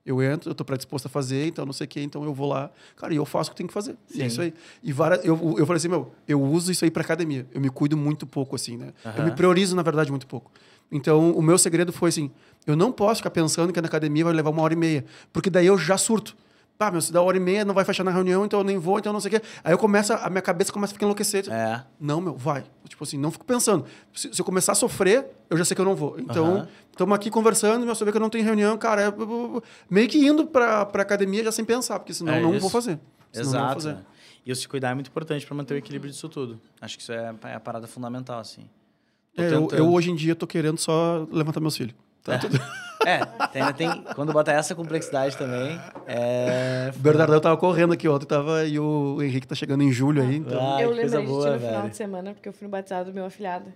Eu 0.06 0.22
entro, 0.22 0.48
eu 0.48 0.54
tô 0.54 0.64
predisposto 0.64 1.06
a 1.06 1.10
fazer, 1.10 1.48
então 1.48 1.66
não 1.66 1.72
sei 1.72 1.84
o 1.84 1.88
que, 1.88 2.00
então 2.00 2.24
eu 2.24 2.32
vou 2.32 2.48
lá. 2.48 2.70
Cara, 2.96 3.12
e 3.12 3.18
eu 3.18 3.26
faço 3.26 3.50
o 3.50 3.52
que 3.52 3.58
tenho 3.58 3.68
que 3.68 3.74
fazer. 3.74 3.94
E 4.08 4.14
Sim. 4.14 4.22
é 4.22 4.26
isso 4.26 4.40
aí. 4.40 4.54
E 4.82 4.90
várias, 4.90 5.22
eu, 5.22 5.34
eu 5.58 5.66
falei 5.66 5.76
assim, 5.76 5.88
meu, 5.88 6.10
eu 6.26 6.40
uso 6.42 6.72
isso 6.72 6.82
aí 6.82 6.90
pra 6.90 7.02
academia. 7.02 7.46
Eu 7.52 7.60
me 7.60 7.68
cuido 7.68 7.94
muito 7.94 8.26
pouco, 8.26 8.56
assim, 8.56 8.78
né? 8.78 8.94
Eu 9.18 9.24
me 9.24 9.32
priorizo, 9.32 9.76
na 9.76 9.82
verdade, 9.82 10.10
muito 10.10 10.26
pouco. 10.26 10.50
Então, 10.90 11.32
o 11.32 11.42
meu 11.42 11.58
segredo 11.58 11.92
foi 11.92 12.08
assim: 12.08 12.30
eu 12.66 12.74
não 12.74 12.90
posso 12.90 13.16
ficar 13.16 13.30
pensando 13.30 13.70
que 13.70 13.80
na 13.82 13.86
academia 13.86 14.24
vai 14.24 14.32
levar 14.32 14.48
uma 14.48 14.62
hora 14.62 14.72
e 14.72 14.76
meia, 14.76 15.04
porque 15.30 15.50
daí 15.50 15.66
eu 15.66 15.76
já 15.76 15.98
surto. 15.98 16.34
Pá, 16.78 16.92
meu, 16.92 17.00
se 17.00 17.12
dá 17.12 17.20
uma 17.20 17.26
hora 17.26 17.36
e 17.36 17.40
meia, 17.40 17.64
não 17.64 17.74
vai 17.74 17.84
fechar 17.84 18.04
na 18.04 18.12
reunião, 18.12 18.44
então 18.44 18.60
eu 18.60 18.64
nem 18.64 18.78
vou, 18.78 19.00
então 19.00 19.12
não 19.12 19.18
sei 19.18 19.36
o 19.36 19.40
quê. 19.40 19.46
Aí 19.64 19.72
eu 19.72 19.78
começo, 19.78 20.12
a 20.12 20.30
minha 20.30 20.40
cabeça 20.40 20.72
começa 20.72 20.92
a 20.92 20.94
ficar 20.94 21.06
enlouquecida. 21.06 21.52
É. 21.52 21.84
Não, 21.98 22.20
meu, 22.20 22.36
vai. 22.36 22.64
Tipo 22.88 23.02
assim, 23.02 23.18
não 23.18 23.32
fico 23.32 23.44
pensando. 23.44 23.84
Se, 24.14 24.32
se 24.32 24.40
eu 24.40 24.44
começar 24.44 24.70
a 24.72 24.74
sofrer, 24.76 25.26
eu 25.50 25.56
já 25.56 25.64
sei 25.64 25.74
que 25.74 25.80
eu 25.80 25.84
não 25.84 25.96
vou. 25.96 26.20
Então, 26.20 26.68
estamos 26.92 27.12
aqui 27.16 27.30
conversando, 27.30 27.84
meu, 27.84 27.96
você 27.96 28.04
vê 28.04 28.12
que 28.12 28.16
eu 28.16 28.20
não 28.20 28.30
tenho 28.30 28.44
reunião, 28.44 28.78
cara, 28.78 29.02
é, 29.02 29.12
meio 29.90 30.08
que 30.08 30.24
indo 30.24 30.46
pra, 30.46 30.86
pra 30.86 31.02
academia 31.02 31.42
já 31.42 31.50
sem 31.50 31.64
pensar, 31.64 31.98
porque 31.98 32.14
senão 32.14 32.32
É 32.32 32.38
eu 32.38 32.52
não 32.52 32.60
vou 32.60 32.70
fazer. 32.70 33.00
Senão 33.32 33.34
eu 33.34 33.44
não 33.44 33.50
vou 33.50 33.60
Exato. 33.60 33.74
fazer. 33.82 33.98
E 34.46 34.52
o 34.52 34.56
se 34.56 34.68
cuidar 34.68 34.90
é 34.90 34.94
muito 34.94 35.08
importante 35.08 35.44
para 35.44 35.56
manter 35.56 35.74
o 35.74 35.76
equilíbrio 35.78 36.12
disso 36.12 36.28
tudo. 36.28 36.60
Acho 36.80 36.96
que 36.96 37.02
isso 37.02 37.10
é, 37.12 37.34
é 37.44 37.54
a 37.54 37.60
parada 37.60 37.88
fundamental, 37.88 38.38
assim. 38.38 38.70
É, 39.36 39.52
eu, 39.52 39.68
eu, 39.72 39.92
hoje 39.92 40.10
em 40.12 40.14
dia 40.14 40.34
tô 40.36 40.46
querendo 40.46 40.78
só 40.78 41.26
levantar 41.30 41.60
meus 41.60 41.76
filhos. 41.76 41.94
Tá 42.28 42.34
É. 42.34 42.38
tudo- 42.38 42.60
É, 43.06 43.18
tem, 43.52 43.62
ainda 43.62 43.72
tem. 43.72 44.02
Quando 44.14 44.32
bota 44.32 44.50
essa 44.50 44.74
complexidade 44.74 45.36
também, 45.36 45.80
é. 46.06 46.90
O 46.96 46.98
Bernardão 46.98 47.40
tava 47.40 47.56
correndo 47.56 47.92
aqui 47.92 48.08
ontem, 48.08 48.26
tava, 48.26 48.64
e 48.64 48.78
o 48.78 49.22
Henrique 49.22 49.46
tá 49.46 49.54
chegando 49.54 49.82
em 49.84 49.92
julho 49.92 50.20
aí. 50.20 50.36
Então... 50.36 50.58
Ah, 50.76 50.82
eu 50.82 50.90
lembrei 50.90 51.04
de 51.22 51.26
ti 51.26 51.32
no 51.32 51.42
final 51.42 51.58
velho. 51.58 51.90
de 51.90 51.96
semana, 51.96 52.34
porque 52.34 52.48
eu 52.48 52.52
fui 52.52 52.66
no 52.66 52.70
batizado 52.70 53.10
do 53.10 53.14
meu 53.14 53.24
afilhado. 53.24 53.72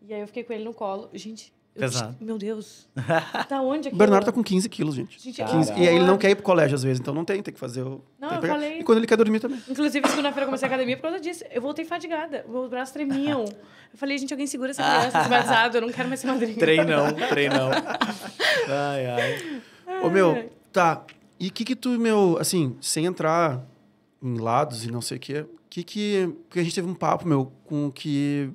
E 0.00 0.12
aí 0.12 0.20
eu 0.22 0.26
fiquei 0.26 0.42
com 0.42 0.52
ele 0.54 0.64
no 0.64 0.72
colo. 0.72 1.10
Gente, 1.12 1.52
Pesado. 1.74 2.12
disse, 2.12 2.24
meu 2.24 2.36
Deus. 2.36 2.86
Tá 3.48 3.60
onde 3.62 3.88
aqui? 3.88 3.94
O 3.94 3.98
Bernardo 3.98 4.26
tá 4.26 4.32
com 4.32 4.42
15 4.42 4.68
quilos, 4.68 4.94
gente. 4.94 5.18
Gente, 5.18 5.42
15. 5.42 5.68
Caralho. 5.68 5.84
E 5.84 5.88
aí 5.88 5.96
ele 5.96 6.04
não 6.04 6.18
quer 6.18 6.30
ir 6.30 6.34
pro 6.34 6.44
colégio 6.44 6.74
às 6.74 6.82
vezes, 6.82 7.00
então 7.00 7.14
não 7.14 7.24
tem, 7.24 7.42
tem 7.42 7.52
que 7.54 7.58
fazer 7.58 7.82
o. 7.82 8.02
Não, 8.20 8.30
eu 8.30 8.40
pegar. 8.40 8.54
falei- 8.54 8.80
E 8.80 8.84
quando 8.84 8.98
ele 8.98 9.06
quer 9.06 9.16
dormir 9.16 9.40
também. 9.40 9.58
Inclusive, 9.68 10.06
segunda-feira 10.08 10.42
eu 10.42 10.46
comecei 10.46 10.66
a 10.66 10.70
academia 10.70 10.96
por 10.96 11.02
causa 11.04 11.20
disso. 11.20 11.44
Eu 11.50 11.62
voltei 11.62 11.84
fadigada. 11.84 12.44
Meus 12.48 12.68
braços 12.68 12.92
tremiam. 12.92 13.44
Eu 13.44 13.98
falei, 13.98 14.18
gente, 14.18 14.32
alguém 14.34 14.46
segura 14.46 14.70
essa 14.70 14.82
criança 14.82 15.28
batizado. 15.28 15.76
Eu 15.78 15.80
não 15.82 15.88
quero 15.90 16.08
mais 16.08 16.20
ser 16.20 16.26
madrinha. 16.26 16.56
Treinão, 16.58 17.06
treinão. 17.30 17.70
Ai, 18.68 19.06
ai. 19.06 19.62
Ô, 20.02 20.08
meu, 20.10 20.50
tá. 20.72 21.04
E 21.38 21.48
o 21.48 21.52
que 21.52 21.64
que 21.64 21.74
tu, 21.76 21.90
meu, 21.98 22.36
assim, 22.40 22.76
sem 22.80 23.04
entrar 23.06 23.60
em 24.22 24.38
lados 24.38 24.84
e 24.84 24.90
não 24.90 25.00
sei 25.00 25.16
o 25.16 25.20
quê, 25.20 25.44
que 25.68 25.82
que... 25.82 26.32
Porque 26.48 26.60
a 26.60 26.62
gente 26.62 26.74
teve 26.74 26.88
um 26.88 26.94
papo, 26.94 27.26
meu, 27.26 27.50
com 27.64 27.90
que... 27.90 28.50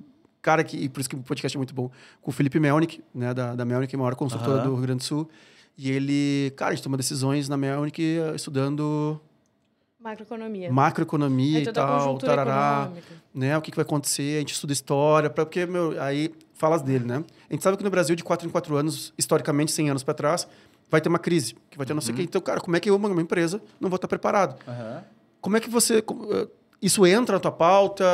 Cara, 0.47 0.63
que, 0.63 0.77
e 0.77 0.87
por 0.87 1.01
isso 1.01 1.09
que 1.09 1.15
o 1.17 1.19
podcast 1.19 1.57
é 1.57 1.59
muito 1.59 1.73
bom, 1.75 1.91
com 2.21 2.31
o 2.31 2.33
Felipe 2.33 2.57
Melnick, 2.57 3.03
né, 3.13 3.33
da, 3.33 3.53
da 3.53 3.65
Melnick, 3.65 3.97
maior 3.97 4.15
consultora 4.15 4.59
Aham. 4.59 4.63
do 4.63 4.75
Rio 4.75 4.81
Grande 4.81 4.99
do 4.99 5.03
Sul. 5.03 5.29
E 5.77 5.91
ele, 5.91 6.53
cara, 6.55 6.71
a 6.71 6.73
gente 6.73 6.85
toma 6.85 6.95
decisões 6.95 7.49
na 7.49 7.57
Melnick 7.57 8.01
eh, 8.01 8.33
estudando 8.33 9.19
Macroeconomia. 9.99 10.71
macroeconomia 10.71 11.59
É 11.59 11.63
e 11.63 11.71
tal, 11.73 12.17
tarará, 12.17 12.83
econômica. 12.83 13.13
né? 13.35 13.57
O 13.57 13.61
que, 13.61 13.71
que 13.71 13.75
vai 13.75 13.83
acontecer, 13.83 14.37
a 14.37 14.39
gente 14.39 14.53
estuda 14.53 14.71
história, 14.71 15.29
pra, 15.29 15.45
porque, 15.45 15.65
meu, 15.65 16.01
aí 16.01 16.33
falas 16.53 16.81
dele, 16.81 17.03
né? 17.03 17.25
A 17.49 17.53
gente 17.53 17.61
sabe 17.61 17.75
que 17.75 17.83
no 17.83 17.89
Brasil, 17.89 18.15
de 18.15 18.23
4 18.23 18.47
em 18.47 18.49
4 18.49 18.73
anos, 18.77 19.13
historicamente, 19.17 19.73
100 19.73 19.89
anos 19.89 20.03
para 20.03 20.13
trás, 20.13 20.47
vai 20.89 21.01
ter 21.01 21.09
uma 21.09 21.19
crise, 21.19 21.57
que 21.69 21.77
vai 21.77 21.85
ter 21.85 21.93
não 21.93 21.99
sei 21.99 22.13
o 22.13 22.15
quê. 22.15 22.23
Então, 22.23 22.39
cara, 22.39 22.61
como 22.61 22.73
é 22.77 22.79
que 22.79 22.89
eu, 22.89 22.95
uma, 22.95 23.21
empresa, 23.21 23.61
não 23.81 23.89
vou 23.89 23.97
estar 23.97 24.07
preparado? 24.07 24.57
Aham. 24.65 25.03
Como 25.41 25.57
é 25.57 25.59
que 25.59 25.69
você. 25.69 26.01
como, 26.01 26.33
eh, 26.33 26.47
Isso 26.81 27.05
entra 27.05 27.35
na 27.35 27.39
tua 27.39 27.51
pauta? 27.51 28.05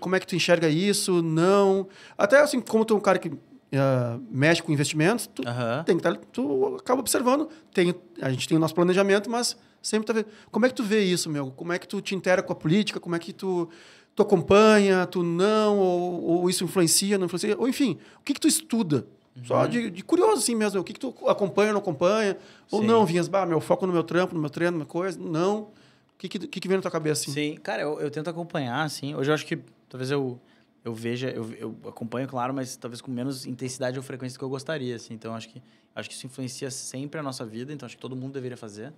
Como 0.00 0.14
é 0.16 0.20
que 0.20 0.26
tu 0.26 0.36
enxerga 0.36 0.68
isso? 0.68 1.22
Não. 1.22 1.88
Até 2.16 2.40
assim, 2.40 2.60
como 2.60 2.84
tu 2.84 2.94
é 2.94 2.96
um 2.96 3.00
cara 3.00 3.18
que 3.18 3.32
eh, 3.72 4.18
mexe 4.30 4.62
com 4.62 4.70
investimentos, 4.70 5.26
tu 5.26 5.42
Aham. 5.46 5.82
tem 5.84 5.96
que 5.96 6.02
tá, 6.02 6.14
tu 6.32 6.76
acaba 6.76 7.00
observando. 7.00 7.48
Tem, 7.72 7.94
a 8.20 8.30
gente 8.30 8.46
tem 8.46 8.56
o 8.56 8.60
nosso 8.60 8.74
planejamento, 8.74 9.30
mas 9.30 9.56
sempre 9.82 10.06
tá 10.06 10.12
vendo. 10.12 10.26
Como 10.50 10.66
é 10.66 10.68
que 10.68 10.74
tu 10.74 10.82
vê 10.84 11.02
isso, 11.02 11.28
meu? 11.30 11.50
Como 11.50 11.72
é 11.72 11.78
que 11.78 11.88
tu 11.88 12.00
te 12.00 12.14
intera 12.14 12.42
com 12.42 12.52
a 12.52 12.56
política? 12.56 13.00
Como 13.00 13.16
é 13.16 13.18
que 13.18 13.32
tu, 13.32 13.68
tu 14.14 14.22
acompanha, 14.22 15.06
tu 15.06 15.22
não? 15.22 15.78
Ou, 15.78 16.22
ou 16.22 16.50
isso 16.50 16.64
influencia, 16.64 17.18
não 17.18 17.26
influencia? 17.26 17.56
Ou 17.58 17.68
enfim, 17.68 17.98
o 18.20 18.22
que 18.22 18.34
que 18.34 18.40
tu 18.40 18.48
estuda? 18.48 19.06
Só 19.44 19.66
de, 19.66 19.90
de 19.90 20.02
curioso 20.02 20.38
assim 20.38 20.54
mesmo. 20.54 20.80
O 20.80 20.84
que 20.84 20.92
que 20.94 21.00
tu 21.00 21.14
acompanha, 21.26 21.72
não 21.72 21.80
acompanha? 21.80 22.38
Ou 22.70 22.80
Sim. 22.80 22.86
não, 22.86 23.04
vinhas, 23.04 23.28
bah, 23.28 23.44
meu 23.44 23.60
foco 23.60 23.86
no 23.86 23.92
meu 23.92 24.02
trampo, 24.02 24.34
no 24.34 24.40
meu 24.40 24.48
treino, 24.48 24.72
na 24.72 24.76
minha 24.78 24.86
coisa? 24.86 25.18
Não. 25.20 25.68
O 26.16 26.18
que 26.18 26.28
que, 26.30 26.60
que 26.60 26.68
vem 26.68 26.78
na 26.78 26.82
tua 26.82 26.90
cabeça 26.90 27.22
assim? 27.22 27.32
Sim, 27.32 27.56
cara, 27.62 27.82
eu, 27.82 28.00
eu 28.00 28.10
tento 28.10 28.28
acompanhar, 28.30 28.82
assim. 28.82 29.14
Hoje 29.14 29.30
eu 29.30 29.34
acho 29.34 29.44
que 29.44 29.58
talvez 29.88 30.10
eu, 30.10 30.40
eu 30.82 30.94
veja, 30.94 31.28
eu, 31.28 31.52
eu 31.52 31.76
acompanho, 31.88 32.26
claro, 32.26 32.54
mas 32.54 32.74
talvez 32.76 33.02
com 33.02 33.10
menos 33.10 33.44
intensidade 33.44 33.98
ou 33.98 34.02
frequência 34.02 34.36
do 34.36 34.38
que 34.38 34.44
eu 34.44 34.48
gostaria, 34.48 34.96
assim. 34.96 35.12
Então, 35.12 35.34
acho 35.34 35.48
que, 35.50 35.62
acho 35.94 36.08
que 36.08 36.14
isso 36.14 36.26
influencia 36.26 36.70
sempre 36.70 37.20
a 37.20 37.22
nossa 37.22 37.44
vida, 37.44 37.70
então 37.72 37.84
acho 37.84 37.96
que 37.96 38.00
todo 38.00 38.16
mundo 38.16 38.32
deveria 38.32 38.56
fazer. 38.56 38.92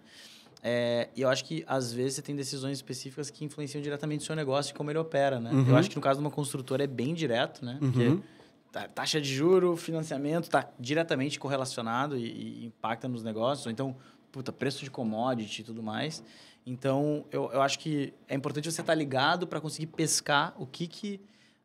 É, 0.62 1.08
e 1.16 1.22
eu 1.22 1.28
acho 1.28 1.44
que, 1.44 1.64
às 1.66 1.92
vezes, 1.92 2.14
você 2.14 2.22
tem 2.22 2.36
decisões 2.36 2.78
específicas 2.78 3.30
que 3.30 3.44
influenciam 3.44 3.82
diretamente 3.82 4.22
o 4.22 4.24
seu 4.26 4.36
negócio 4.36 4.72
e 4.72 4.74
como 4.74 4.90
ele 4.90 4.98
opera, 4.98 5.40
né? 5.40 5.52
Uhum. 5.52 5.68
Eu 5.68 5.76
acho 5.76 5.90
que 5.90 5.96
no 5.96 6.02
caso 6.02 6.20
de 6.20 6.24
uma 6.24 6.30
construtora 6.32 6.84
é 6.84 6.86
bem 6.86 7.14
direto, 7.14 7.64
né? 7.64 7.78
Porque 7.80 8.08
Uhum. 8.08 8.22
ta- 8.70 8.88
taxa 8.88 9.20
de 9.20 9.32
juro, 9.34 9.76
financiamento 9.76 10.44
está 10.44 10.68
diretamente 10.78 11.38
correlacionado 11.38 12.16
e, 12.16 12.62
e 12.62 12.66
impacta 12.66 13.08
nos 13.08 13.22
negócios. 13.24 13.66
Ou 13.66 13.72
então, 13.72 13.96
puta, 14.32 14.52
preço 14.52 14.84
de 14.84 14.90
commodity 14.90 15.62
e 15.62 15.64
tudo 15.64 15.82
mais. 15.82 16.22
Então, 16.70 17.24
eu, 17.32 17.50
eu 17.52 17.62
acho 17.62 17.78
que 17.78 18.12
é 18.28 18.34
importante 18.34 18.70
você 18.70 18.80
estar 18.80 18.94
ligado 18.94 19.46
para 19.46 19.60
conseguir 19.60 19.86
pescar 19.86 20.54
o 20.58 20.66
que, 20.66 20.86
que 20.86 21.20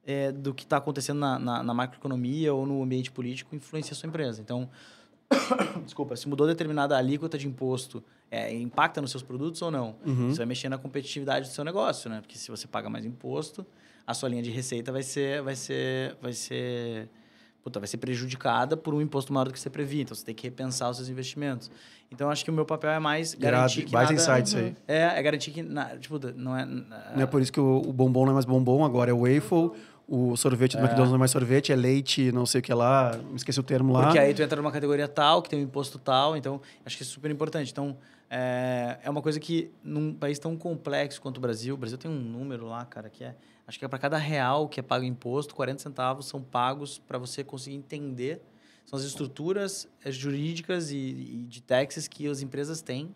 é, 0.05 0.31
do 0.31 0.53
que 0.53 0.63
está 0.63 0.77
acontecendo 0.77 1.19
na, 1.19 1.39
na, 1.39 1.63
na 1.63 1.73
macroeconomia 1.73 2.53
ou 2.53 2.65
no 2.65 2.81
ambiente 2.81 3.11
político 3.11 3.55
influencia 3.55 3.93
a 3.93 3.95
sua 3.95 4.07
empresa. 4.07 4.41
Então, 4.41 4.69
desculpa, 5.83 6.15
se 6.15 6.27
mudou 6.27 6.47
determinada 6.47 6.97
alíquota 6.97 7.37
de 7.37 7.47
imposto, 7.47 8.03
é, 8.29 8.53
impacta 8.53 9.01
nos 9.01 9.11
seus 9.11 9.23
produtos 9.23 9.61
ou 9.61 9.71
não? 9.71 9.95
Uhum. 10.05 10.29
Isso 10.29 10.37
vai 10.37 10.45
mexer 10.45 10.69
na 10.69 10.77
competitividade 10.77 11.49
do 11.49 11.53
seu 11.53 11.63
negócio, 11.63 12.09
né? 12.09 12.19
Porque 12.21 12.37
se 12.37 12.49
você 12.49 12.67
paga 12.67 12.89
mais 12.89 13.05
imposto, 13.05 13.65
a 14.05 14.13
sua 14.13 14.29
linha 14.29 14.43
de 14.43 14.51
receita 14.51 14.91
vai 14.91 15.03
ser, 15.03 15.41
vai 15.41 15.55
ser, 15.55 16.17
vai 16.21 16.33
ser, 16.33 17.09
puta, 17.63 17.79
vai 17.79 17.87
ser 17.87 17.97
prejudicada 17.97 18.75
por 18.75 18.93
um 18.93 19.01
imposto 19.01 19.31
maior 19.31 19.45
do 19.45 19.53
que 19.53 19.59
você 19.59 19.69
previa. 19.69 20.01
Então 20.01 20.13
você 20.13 20.25
tem 20.25 20.35
que 20.35 20.43
repensar 20.43 20.89
os 20.89 20.97
seus 20.97 21.09
investimentos. 21.09 21.71
Então 22.11 22.29
acho 22.29 22.43
que 22.43 22.51
o 22.51 22.53
meu 22.53 22.65
papel 22.65 22.91
é 22.91 22.99
mais 22.99 23.33
garantir 23.33 23.79
Irado, 23.79 23.87
que 23.87 23.93
mais 23.93 24.09
nada, 24.09 24.21
insights 24.21 24.55
aí. 24.55 24.75
É, 24.87 25.17
é 25.17 25.23
garantir 25.23 25.51
que 25.51 25.63
na, 25.63 25.97
tipo, 25.97 26.19
não 26.35 26.55
é 26.55 26.65
Não 26.65 27.21
é 27.23 27.25
por 27.25 27.41
isso 27.41 27.51
que 27.51 27.59
o, 27.59 27.77
o 27.77 27.93
bombom 27.93 28.25
não 28.25 28.31
é 28.31 28.33
mais 28.33 28.45
bombom, 28.45 28.83
agora 28.83 29.09
é 29.09 29.13
waffle. 29.13 29.71
O 30.05 30.35
sorvete 30.35 30.73
do 30.73 30.79
McDonald's 30.79 31.09
não 31.09 31.15
é 31.15 31.19
mais 31.19 31.31
sorvete, 31.31 31.71
é 31.71 31.75
leite, 31.75 32.29
não 32.33 32.45
sei 32.45 32.59
o 32.59 32.61
que 32.61 32.73
lá. 32.73 33.17
Me 33.29 33.37
esqueci 33.37 33.57
o 33.59 33.63
termo 33.63 33.93
lá. 33.93 34.03
Porque 34.03 34.19
aí 34.19 34.33
tu 34.33 34.41
entra 34.41 34.57
numa 34.61 34.71
categoria 34.71 35.07
tal, 35.07 35.41
que 35.41 35.49
tem 35.49 35.59
um 35.59 35.63
imposto 35.63 35.97
tal, 35.97 36.35
então 36.35 36.59
acho 36.85 36.97
que 36.97 37.03
é 37.03 37.05
super 37.05 37.31
importante. 37.31 37.71
Então, 37.71 37.95
é, 38.29 38.97
é 39.01 39.09
uma 39.09 39.21
coisa 39.21 39.39
que 39.39 39.71
num 39.81 40.13
país 40.13 40.37
tão 40.37 40.57
complexo 40.57 41.21
quanto 41.21 41.37
o 41.37 41.39
Brasil, 41.39 41.73
o 41.75 41.77
Brasil 41.77 41.97
tem 41.97 42.11
um 42.11 42.19
número 42.19 42.65
lá, 42.65 42.83
cara, 42.83 43.09
que 43.09 43.23
é, 43.23 43.33
acho 43.67 43.79
que 43.79 43.85
é 43.85 43.87
para 43.87 43.99
cada 43.99 44.17
real 44.17 44.67
que 44.67 44.79
é 44.79 44.83
pago 44.83 45.05
imposto, 45.05 45.55
40 45.55 45.81
centavos 45.81 46.27
são 46.27 46.41
pagos 46.41 46.99
para 47.07 47.17
você 47.17 47.43
conseguir 47.43 47.75
entender, 47.77 48.41
são 48.85 48.97
as 48.99 49.05
estruturas 49.05 49.87
eh, 50.03 50.11
jurídicas 50.11 50.91
e, 50.91 50.97
e 50.97 51.45
de 51.47 51.61
taxas 51.61 52.07
que 52.07 52.27
as 52.27 52.41
empresas 52.41 52.81
têm 52.81 53.13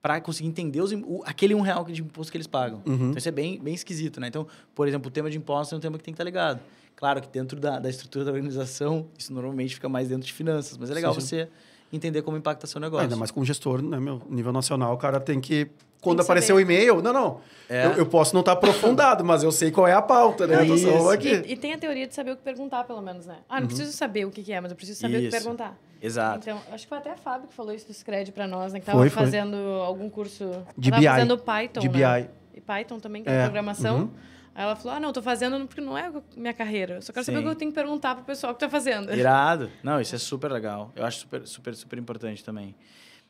para 0.00 0.20
conseguir 0.20 0.48
entender 0.48 0.80
os, 0.80 0.92
o- 0.92 1.22
aquele 1.24 1.54
um 1.54 1.60
real 1.60 1.84
de 1.84 2.00
imposto 2.02 2.30
que 2.30 2.36
eles 2.36 2.46
pagam. 2.46 2.82
Uhum. 2.86 2.94
Então, 3.08 3.14
isso 3.18 3.28
é 3.28 3.32
bem, 3.32 3.58
bem 3.60 3.74
esquisito, 3.74 4.20
né? 4.20 4.28
Então, 4.28 4.46
por 4.74 4.86
exemplo, 4.86 5.08
o 5.08 5.10
tema 5.10 5.28
de 5.30 5.36
impostos 5.38 5.72
é 5.72 5.76
um 5.76 5.80
tema 5.80 5.98
que 5.98 6.04
tem 6.04 6.12
que 6.12 6.16
estar 6.16 6.24
ligado. 6.24 6.60
Claro 6.94 7.20
que 7.20 7.28
dentro 7.28 7.58
da, 7.58 7.78
da 7.78 7.88
estrutura 7.88 8.24
da 8.24 8.30
organização, 8.32 9.08
isso 9.16 9.32
normalmente 9.32 9.74
fica 9.74 9.88
mais 9.88 10.08
dentro 10.08 10.26
de 10.26 10.32
finanças, 10.32 10.76
mas 10.76 10.90
é 10.90 10.94
legal 10.94 11.14
Sim, 11.14 11.20
sim. 11.20 11.26
você 11.26 11.48
entender 11.92 12.22
como 12.22 12.36
impacta 12.36 12.66
seu 12.66 12.80
negócio. 12.80 13.02
Ainda 13.04 13.16
mais 13.16 13.30
com 13.30 13.40
o 13.40 13.44
gestor, 13.44 13.82
né, 13.82 13.98
meu? 13.98 14.20
Nível 14.28 14.52
nacional, 14.52 14.94
o 14.94 14.98
cara 14.98 15.18
tem 15.20 15.40
que. 15.40 15.68
Quando 16.00 16.18
que 16.18 16.22
aparecer 16.22 16.48
saber. 16.48 16.58
o 16.58 16.60
e-mail, 16.60 17.02
não, 17.02 17.12
não. 17.12 17.40
É. 17.68 17.86
Eu, 17.86 17.90
eu 17.94 18.06
posso 18.06 18.32
não 18.32 18.40
estar 18.40 18.52
aprofundado, 18.52 19.24
mas 19.24 19.42
eu 19.42 19.50
sei 19.50 19.72
qual 19.72 19.86
é 19.86 19.92
a 19.92 20.00
pauta, 20.00 20.46
né? 20.46 20.62
Eu 20.62 20.66
tô 20.68 20.76
só 20.78 20.96
Isso. 20.96 21.10
aqui. 21.10 21.42
E, 21.44 21.52
e 21.52 21.56
tem 21.56 21.72
a 21.72 21.78
teoria 21.78 22.06
de 22.06 22.14
saber 22.14 22.30
o 22.30 22.36
que 22.36 22.42
perguntar, 22.42 22.84
pelo 22.84 23.02
menos, 23.02 23.26
né? 23.26 23.38
Ah, 23.48 23.60
não 23.60 23.66
preciso 23.66 23.90
saber 23.92 24.24
o 24.24 24.30
que, 24.30 24.42
que 24.44 24.52
é, 24.52 24.60
mas 24.60 24.70
eu 24.70 24.76
preciso 24.76 25.00
saber 25.00 25.16
o 25.16 25.20
que 25.22 25.26
Isso. 25.26 25.36
perguntar. 25.36 25.76
Exato. 26.00 26.38
Então, 26.38 26.60
acho 26.72 26.84
que 26.84 26.88
foi 26.88 26.98
até 26.98 27.10
a 27.10 27.16
Fábio 27.16 27.48
que 27.48 27.54
falou 27.54 27.74
isso 27.74 27.88
do 27.88 27.92
Scred 27.92 28.30
pra 28.30 28.46
nós, 28.46 28.72
né? 28.72 28.78
Que 28.78 28.86
Foi, 28.86 28.94
tava 28.94 29.10
foi. 29.10 29.24
fazendo 29.24 29.56
algum 29.56 30.08
curso... 30.08 30.48
De 30.76 30.90
tava 30.90 31.02
BI. 31.02 31.08
fazendo 31.08 31.36
Python, 31.38 31.80
De 31.80 31.88
né? 31.88 32.20
BI. 32.22 32.28
E 32.54 32.60
Python 32.60 33.00
também, 33.00 33.24
que 33.24 33.28
é, 33.28 33.32
É, 33.40 33.42
programação. 33.42 33.98
uhum. 34.02 34.10
Aí 34.58 34.64
ela 34.64 34.74
falou, 34.74 34.96
ah, 34.96 34.98
não, 34.98 35.12
tô 35.12 35.22
fazendo 35.22 35.64
porque 35.68 35.80
não 35.80 35.96
é 35.96 36.12
minha 36.36 36.52
carreira. 36.52 36.94
Eu 36.96 37.02
só 37.02 37.12
quero 37.12 37.24
saber 37.24 37.38
o 37.38 37.40
Sim. 37.42 37.46
que 37.46 37.50
eu 37.52 37.54
tenho 37.54 37.70
que 37.70 37.76
perguntar 37.76 38.16
pro 38.16 38.24
pessoal 38.24 38.52
que 38.52 38.58
tá 38.58 38.68
fazendo. 38.68 39.08
Irado. 39.14 39.70
Não, 39.84 40.00
isso 40.00 40.16
é 40.16 40.18
super 40.18 40.50
legal. 40.50 40.90
Eu 40.96 41.04
acho 41.06 41.20
super, 41.20 41.46
super, 41.46 41.76
super 41.76 41.96
importante 41.96 42.42
também. 42.44 42.74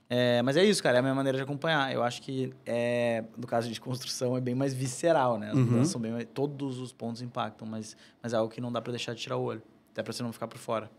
É, 0.09 0.41
mas 0.41 0.57
é 0.57 0.65
isso, 0.65 0.83
cara. 0.83 0.97
É 0.97 1.01
a 1.01 1.03
minha 1.03 1.15
maneira 1.15 1.37
de 1.37 1.45
acompanhar. 1.45 1.93
Eu 1.93 2.03
acho 2.03 2.23
que, 2.23 2.51
é, 2.65 3.25
no 3.37 3.47
caso 3.47 3.71
de 3.71 3.79
construção, 3.79 4.39
é 4.39 4.41
bem 4.41 4.55
mais 4.55 4.73
visceral, 4.73 5.37
né? 5.39 5.51
As 5.51 5.59
Uhum. 5.59 5.85
são 5.85 6.01
bem 6.01 6.13
mais, 6.13 6.27
Todos 6.33 6.79
os 6.79 6.95
pontos 6.95 7.21
impactam, 7.21 7.69
mas, 7.69 7.95
mas 8.23 8.33
é 8.33 8.37
algo 8.39 8.51
que 8.51 8.59
não 8.59 8.73
dá 8.73 8.81
pra 8.81 8.91
deixar 8.91 9.13
de 9.15 9.21
tirar 9.21 9.37
o 9.37 9.43
olho. 9.43 9.61
Até 9.93 10.03
pra 10.03 10.15
você 10.15 10.23
não 10.23 10.33
ficar 10.33 10.49
por 10.49 10.57
fora. 10.57 10.91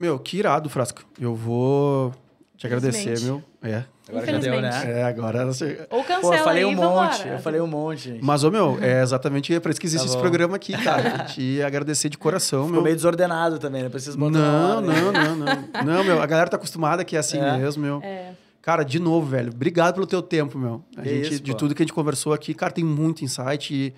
Meu, 0.00 0.18
que 0.18 0.38
irado, 0.38 0.70
Frasco. 0.70 1.04
Eu 1.20 1.34
vou 1.34 2.14
te 2.60 2.66
agradecer, 2.66 3.18
meu. 3.22 3.42
É. 3.62 3.84
Agora 4.06 4.26
já 4.26 4.38
deu, 4.38 4.60
né? 4.60 4.70
É, 5.00 5.02
agora. 5.04 5.46
você- 5.46 5.86
Ou 5.88 6.00
Pô, 6.02 6.04
cancela 6.04 6.36
eu 6.36 6.44
falei 6.44 6.62
aí 6.64 6.68
um 6.68 6.74
monte. 6.74 6.82
vambora. 7.18 7.28
Eu 7.28 7.38
falei 7.38 7.60
um 7.62 7.66
monte, 7.66 8.00
gente. 8.10 8.22
Mas, 8.24 8.44
ô, 8.44 8.50
meu, 8.50 8.78
é 8.82 9.00
exatamente 9.02 9.58
pra 9.60 9.70
isso 9.70 9.80
que 9.80 9.86
existe 9.86 10.04
Tá 10.06 10.12
esse 10.12 10.20
programa 10.20 10.56
aqui, 10.56 10.72
cara. 10.76 11.24
te 11.24 11.62
agradecer 11.62 12.10
de 12.10 12.18
coração, 12.18 12.60
Ficou 12.64 12.74
meu. 12.74 12.82
meio 12.82 12.94
desordenado 12.96 13.58
também, 13.58 13.82
né? 13.82 13.88
Preciso 13.88 14.18
botar 14.18 14.38
Não, 14.38 14.80
não, 14.82 15.10
não, 15.12 15.36
não. 15.36 15.84
Não, 15.86 16.04
meu, 16.04 16.20
a 16.20 16.26
galera 16.26 16.50
tá 16.50 16.56
acostumada 16.58 17.02
que 17.02 17.16
é 17.16 17.18
assim 17.18 17.38
É. 17.38 17.56
mesmo, 17.56 17.82
meu. 17.82 18.00
É. 18.02 18.32
Cara, 18.60 18.82
de 18.82 18.98
novo, 19.00 19.26
velho, 19.26 19.50
obrigado 19.54 19.94
pelo 19.94 20.06
teu 20.06 20.20
tempo, 20.20 20.58
meu. 20.58 20.84
A 20.98 21.00
Que 21.00 21.08
gente, 21.08 21.32
isso, 21.34 21.42
de 21.42 21.52
pô. 21.52 21.56
tudo 21.56 21.74
que 21.74 21.82
a 21.82 21.84
gente 21.86 21.94
conversou 21.94 22.34
aqui, 22.34 22.52
cara, 22.52 22.70
tem 22.70 22.84
muito 22.84 23.24
insight 23.24 23.72
e, 23.74 23.94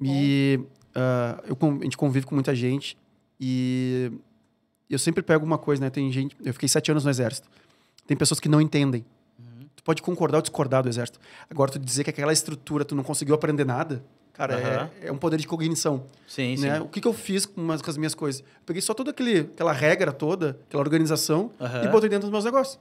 e 0.00 0.58
ah, 0.94 1.38
eu, 1.46 1.54
a 1.60 1.84
gente 1.84 1.98
convive 1.98 2.24
com 2.24 2.34
muita 2.34 2.54
gente 2.54 2.96
e 3.38 4.10
eu 4.88 4.98
sempre 4.98 5.22
pego 5.22 5.44
uma 5.44 5.58
coisa, 5.58 5.82
né? 5.82 5.90
Tem 5.90 6.10
gente, 6.10 6.34
eu 6.42 6.52
fiquei 6.54 6.68
sete 6.68 6.90
anos 6.90 7.04
no 7.04 7.10
exército. 7.10 7.46
Tem 8.10 8.16
pessoas 8.16 8.40
que 8.40 8.48
não 8.48 8.60
entendem. 8.60 9.04
Uhum. 9.38 9.66
Tu 9.76 9.84
pode 9.84 10.02
concordar 10.02 10.38
ou 10.38 10.42
discordar 10.42 10.82
do 10.82 10.88
exército. 10.88 11.20
Agora, 11.48 11.70
tu 11.70 11.78
dizer 11.78 12.02
que 12.02 12.10
aquela 12.10 12.32
estrutura 12.32 12.84
tu 12.84 12.96
não 12.96 13.04
conseguiu 13.04 13.36
aprender 13.36 13.64
nada, 13.64 14.02
cara, 14.32 14.56
Aham. 14.56 14.90
é, 15.00 15.06
é 15.06 15.12
um 15.12 15.16
poder 15.16 15.36
de 15.38 15.46
cognição. 15.46 16.02
Sim, 16.26 16.56
sim. 16.56 16.62
Né? 16.66 16.80
O 16.80 16.88
que, 16.88 17.00
que 17.00 17.06
eu 17.06 17.12
fiz 17.12 17.46
com, 17.46 17.60
umas, 17.60 17.80
com 17.80 17.88
as 17.88 17.96
minhas 17.96 18.12
coisas? 18.12 18.40
Eu 18.40 18.46
peguei 18.66 18.82
só 18.82 18.94
toda 18.94 19.12
aquele, 19.12 19.38
aquela 19.42 19.70
regra 19.70 20.10
toda, 20.10 20.58
aquela 20.66 20.82
organização, 20.82 21.52
Aham. 21.60 21.84
e 21.84 21.88
botei 21.88 22.08
dentro 22.08 22.22
dos 22.26 22.32
meus 22.32 22.44
negócios. 22.44 22.80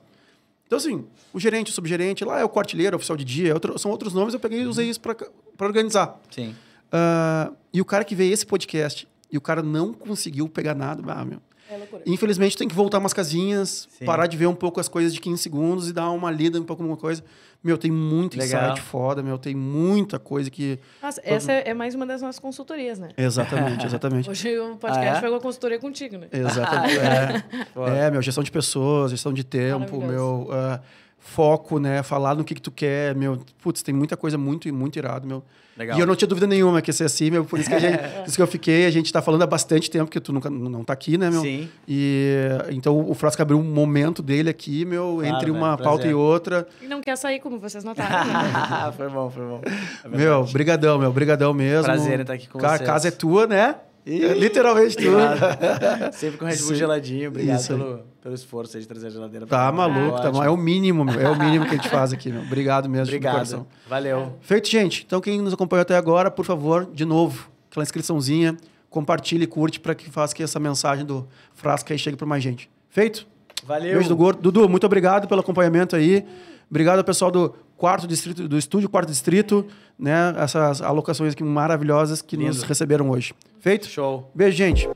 Então, 0.66 0.80
assim, 0.80 1.06
o 1.32 1.40
gerente, 1.40 1.70
o 1.70 1.74
subgerente, 1.76 2.26
lá 2.26 2.40
é 2.40 2.44
o 2.44 2.50
quartilheiro, 2.50 2.96
oficial 2.96 3.16
de 3.16 3.24
dia, 3.24 3.52
é 3.52 3.54
outro- 3.54 3.78
são 3.78 3.92
outros 3.92 4.16
nomes, 4.16 4.34
eu 4.34 4.40
peguei 4.40 4.64
e 4.64 4.66
usei 4.66 4.90
isso 4.90 5.00
para 5.00 5.16
organizar. 5.62 6.20
Sim. 6.32 6.56
Ah, 6.92 7.52
e 7.72 7.80
o 7.80 7.86
cara 7.86 8.04
que 8.04 8.16
vê 8.16 8.32
esse 8.32 8.48
podcast 8.48 9.08
e 9.32 9.38
o 9.38 9.42
cara 9.42 9.62
não 9.62 9.94
conseguiu 9.94 10.50
pegar 10.50 10.74
nada, 10.74 11.04
ah, 11.14 11.24
meu. 11.24 11.40
É 11.72 11.78
loucura. 11.78 12.02
Infelizmente, 12.06 12.58
tem 12.58 12.68
que 12.68 12.74
voltar 12.76 12.98
umas 12.98 13.14
casinhas, 13.14 13.88
Sim. 13.98 14.06
parar 14.06 14.26
de 14.28 14.36
ver 14.36 14.48
um 14.48 14.56
pouco 14.56 14.80
as 14.80 14.88
coisas 14.88 15.14
de 15.14 15.20
15 15.22 15.42
segundos 15.42 15.90
e 15.90 15.94
dar 15.94 16.10
uma 16.10 16.32
lida 16.32 16.60
um 16.60 16.64
pouco 16.64 16.82
numa 16.82 16.98
coisa. 16.98 17.24
Meu, 17.64 17.78
tem 17.78 17.92
muito 17.92 18.38
Legal. 18.38 18.72
insight 18.72 18.82
foda, 18.82 19.22
meu, 19.22 19.38
tem 19.38 19.54
muita 19.54 20.18
coisa 20.18 20.50
que. 20.50 20.80
Nossa, 21.04 21.22
essa 21.24 21.52
é 21.52 21.74
mais 21.74 21.94
uma 21.94 22.06
das 22.06 22.22
nossas 22.22 22.40
consultorias, 22.40 22.98
né? 22.98 23.10
Exatamente, 23.18 23.86
exatamente. 23.86 24.30
Hoje 24.30 24.58
o 24.58 24.78
podcast 24.78 25.16
Ah, 25.16 25.18
é? 25.18 25.20
foi 25.20 25.30
uma 25.30 25.42
consultoria 25.42 25.78
contigo, 25.78 26.18
né? 26.18 26.28
Exatamente. 26.32 26.98
é. 27.00 27.66
Pô. 27.74 27.86
É, 27.86 28.10
meu, 28.10 28.22
gestão 28.22 28.44
de 28.44 28.52
pessoas, 28.52 29.12
gestão 29.12 29.34
de 29.34 29.44
tempo, 29.44 30.02
meu, 30.02 30.48
ah, 30.52 30.80
foco, 31.20 31.80
né? 31.80 32.02
Falar 32.04 32.36
no 32.36 32.44
que, 32.44 32.56
que 32.56 32.62
tu 32.62 32.72
quer, 32.72 33.14
meu. 33.16 33.40
Putz, 33.62 33.82
tem 33.84 33.94
muita 33.94 34.18
coisa 34.18 34.38
muito, 34.38 34.72
muito 34.74 34.98
irado, 34.98 35.28
meu. 35.28 35.44
Legal. 35.78 35.98
E 35.98 36.02
eu 36.02 36.06
não 36.06 36.14
tinha 36.14 36.28
dúvida 36.28 36.46
nenhuma 36.46 36.82
que 36.82 36.90
ia 36.90 36.94
ser 36.94 37.06
assim, 37.06 37.32
meu. 37.32 37.46
Por 37.46 37.58
isso 37.58 37.70
que, 37.70 37.76
a 37.76 37.80
gente, 37.80 37.98
por 38.20 38.28
isso 38.28 38.36
que 38.36 38.42
eu 38.42 38.48
fiquei, 38.48 38.86
a 38.86 38.90
gente 38.92 39.14
tá 39.14 39.22
falando 39.22 39.44
há 39.44 39.48
bastante 39.48 39.90
tempo, 39.90 40.06
porque 40.06 40.20
tu 40.20 40.34
nunca 40.34 40.50
não 40.50 40.84
tá 40.84 40.92
aqui, 40.92 41.18
né, 41.18 41.30
meu? 41.30 41.42
Sim. 41.42 41.70
E 41.88 42.38
então 42.72 43.00
o 43.10 43.14
Frasco 43.14 43.42
abriu 43.42 43.58
um 43.58 43.64
momento 43.64 44.22
dele 44.22 44.50
aqui, 44.50 44.84
meu, 44.84 45.20
Claro, 45.22 45.36
entre 45.36 45.52
uma 45.52 45.72
velho, 45.76 45.84
pauta 45.84 46.00
prazer. 46.02 46.12
e 46.12 46.14
outra. 46.14 46.68
E 46.82 46.88
não 46.88 47.00
quer 47.00 47.16
sair, 47.16 47.40
como 47.40 47.58
vocês 47.60 47.84
notaram. 47.86 48.26
né? 48.28 48.94
foi 48.98 49.08
bom, 49.10 49.30
foi 49.30 49.44
bom. 49.46 49.62
É 50.04 50.08
Meu, 50.18 50.44
brigadão, 50.46 51.00
meu, 51.00 51.14
brigadão 51.14 51.54
mesmo. 51.54 51.86
Prazer 51.86 52.18
em 52.20 52.22
estar 52.24 52.34
aqui 52.34 52.50
com 52.50 52.60
Ca- 52.60 52.74
A 52.74 52.78
vocês. 52.78 52.90
casa 52.90 53.08
é 53.08 53.12
tua, 53.12 53.48
né? 53.48 53.76
Literalmente 54.06 54.98
tudo. 54.98 55.16
Obrigado. 55.18 56.14
Sempre 56.14 56.38
com 56.40 56.46
Red 56.46 56.58
Bull 56.58 56.76
geladinho. 56.76 57.30
Obrigado 57.30 57.60
Isso 57.60 57.68
pelo, 57.70 58.02
pelo 58.22 58.36
esforço 58.36 58.76
aí 58.78 58.82
de 58.82 58.88
trazer 58.88 59.08
a 59.08 59.10
geladeira. 59.10 59.46
Tá 59.48 59.72
maluco, 59.72 60.22
tá 60.22 60.32
mal. 60.32 60.44
É 60.44 60.50
o 60.50 60.58
mínimo, 60.58 61.06
meu. 61.06 61.20
É 61.20 61.30
o 61.30 61.38
mínimo 61.38 61.66
que 61.66 61.72
a 61.72 61.76
gente 61.76 61.90
faz 61.90 62.12
aqui, 62.14 62.32
meu. 62.32 62.42
Obrigado 62.42 62.90
mesmo. 62.90 63.06
Obrigado. 63.14 63.66
Valeu. 63.88 64.36
Feito, 64.42 64.70
gente. 64.70 65.04
Então, 65.06 65.22
quem 65.22 65.42
nos 65.42 65.54
acompanhou 65.54 65.82
até 65.82 65.96
agora, 65.96 66.30
por 66.30 66.46
favor, 66.46 66.88
de 66.94 67.06
novo, 67.06 67.50
aquela 67.70 67.84
inscriçãozinha, 67.84 68.58
compartilhe 68.90 69.48
curte 69.48 69.80
para 69.80 69.96
que 69.96 70.10
faça 70.10 70.36
que 70.36 70.44
essa 70.44 70.60
mensagem 70.60 71.06
do 71.06 71.28
Frasca 71.54 71.94
aí 71.94 71.98
chegue 72.00 72.18
para 72.18 72.28
mais 72.28 72.44
gente. 72.44 72.70
Feito? 72.90 73.26
Valeu. 73.66 73.94
Beijo 73.94 74.10
do 74.10 74.16
Gordo. 74.16 74.42
Dudu, 74.42 74.68
muito 74.70 74.86
obrigado 74.86 75.28
pelo 75.28 75.42
acompanhamento 75.42 75.96
aí. 75.96 76.26
Obrigado 76.70 77.00
ao 77.00 77.04
pessoal 77.04 77.32
do 77.32 77.56
quarto 77.76 78.06
distrito, 78.08 78.48
do 78.48 78.58
estúdio 78.58 78.90
Quarto 78.90 79.08
Distrito, 79.10 79.66
né? 79.98 80.36
Essas 80.38 80.82
alocações 80.82 81.34
aqui 81.34 81.44
maravilhosas 81.44 82.22
que 82.22 82.38
nos 82.38 82.58
Lindo. 82.58 82.68
receberam 82.68 83.10
hoje. 83.10 83.34
Feito? 83.60 83.88
Show. 83.88 84.30
Beijo, 84.36 84.58
gente. 84.58 84.88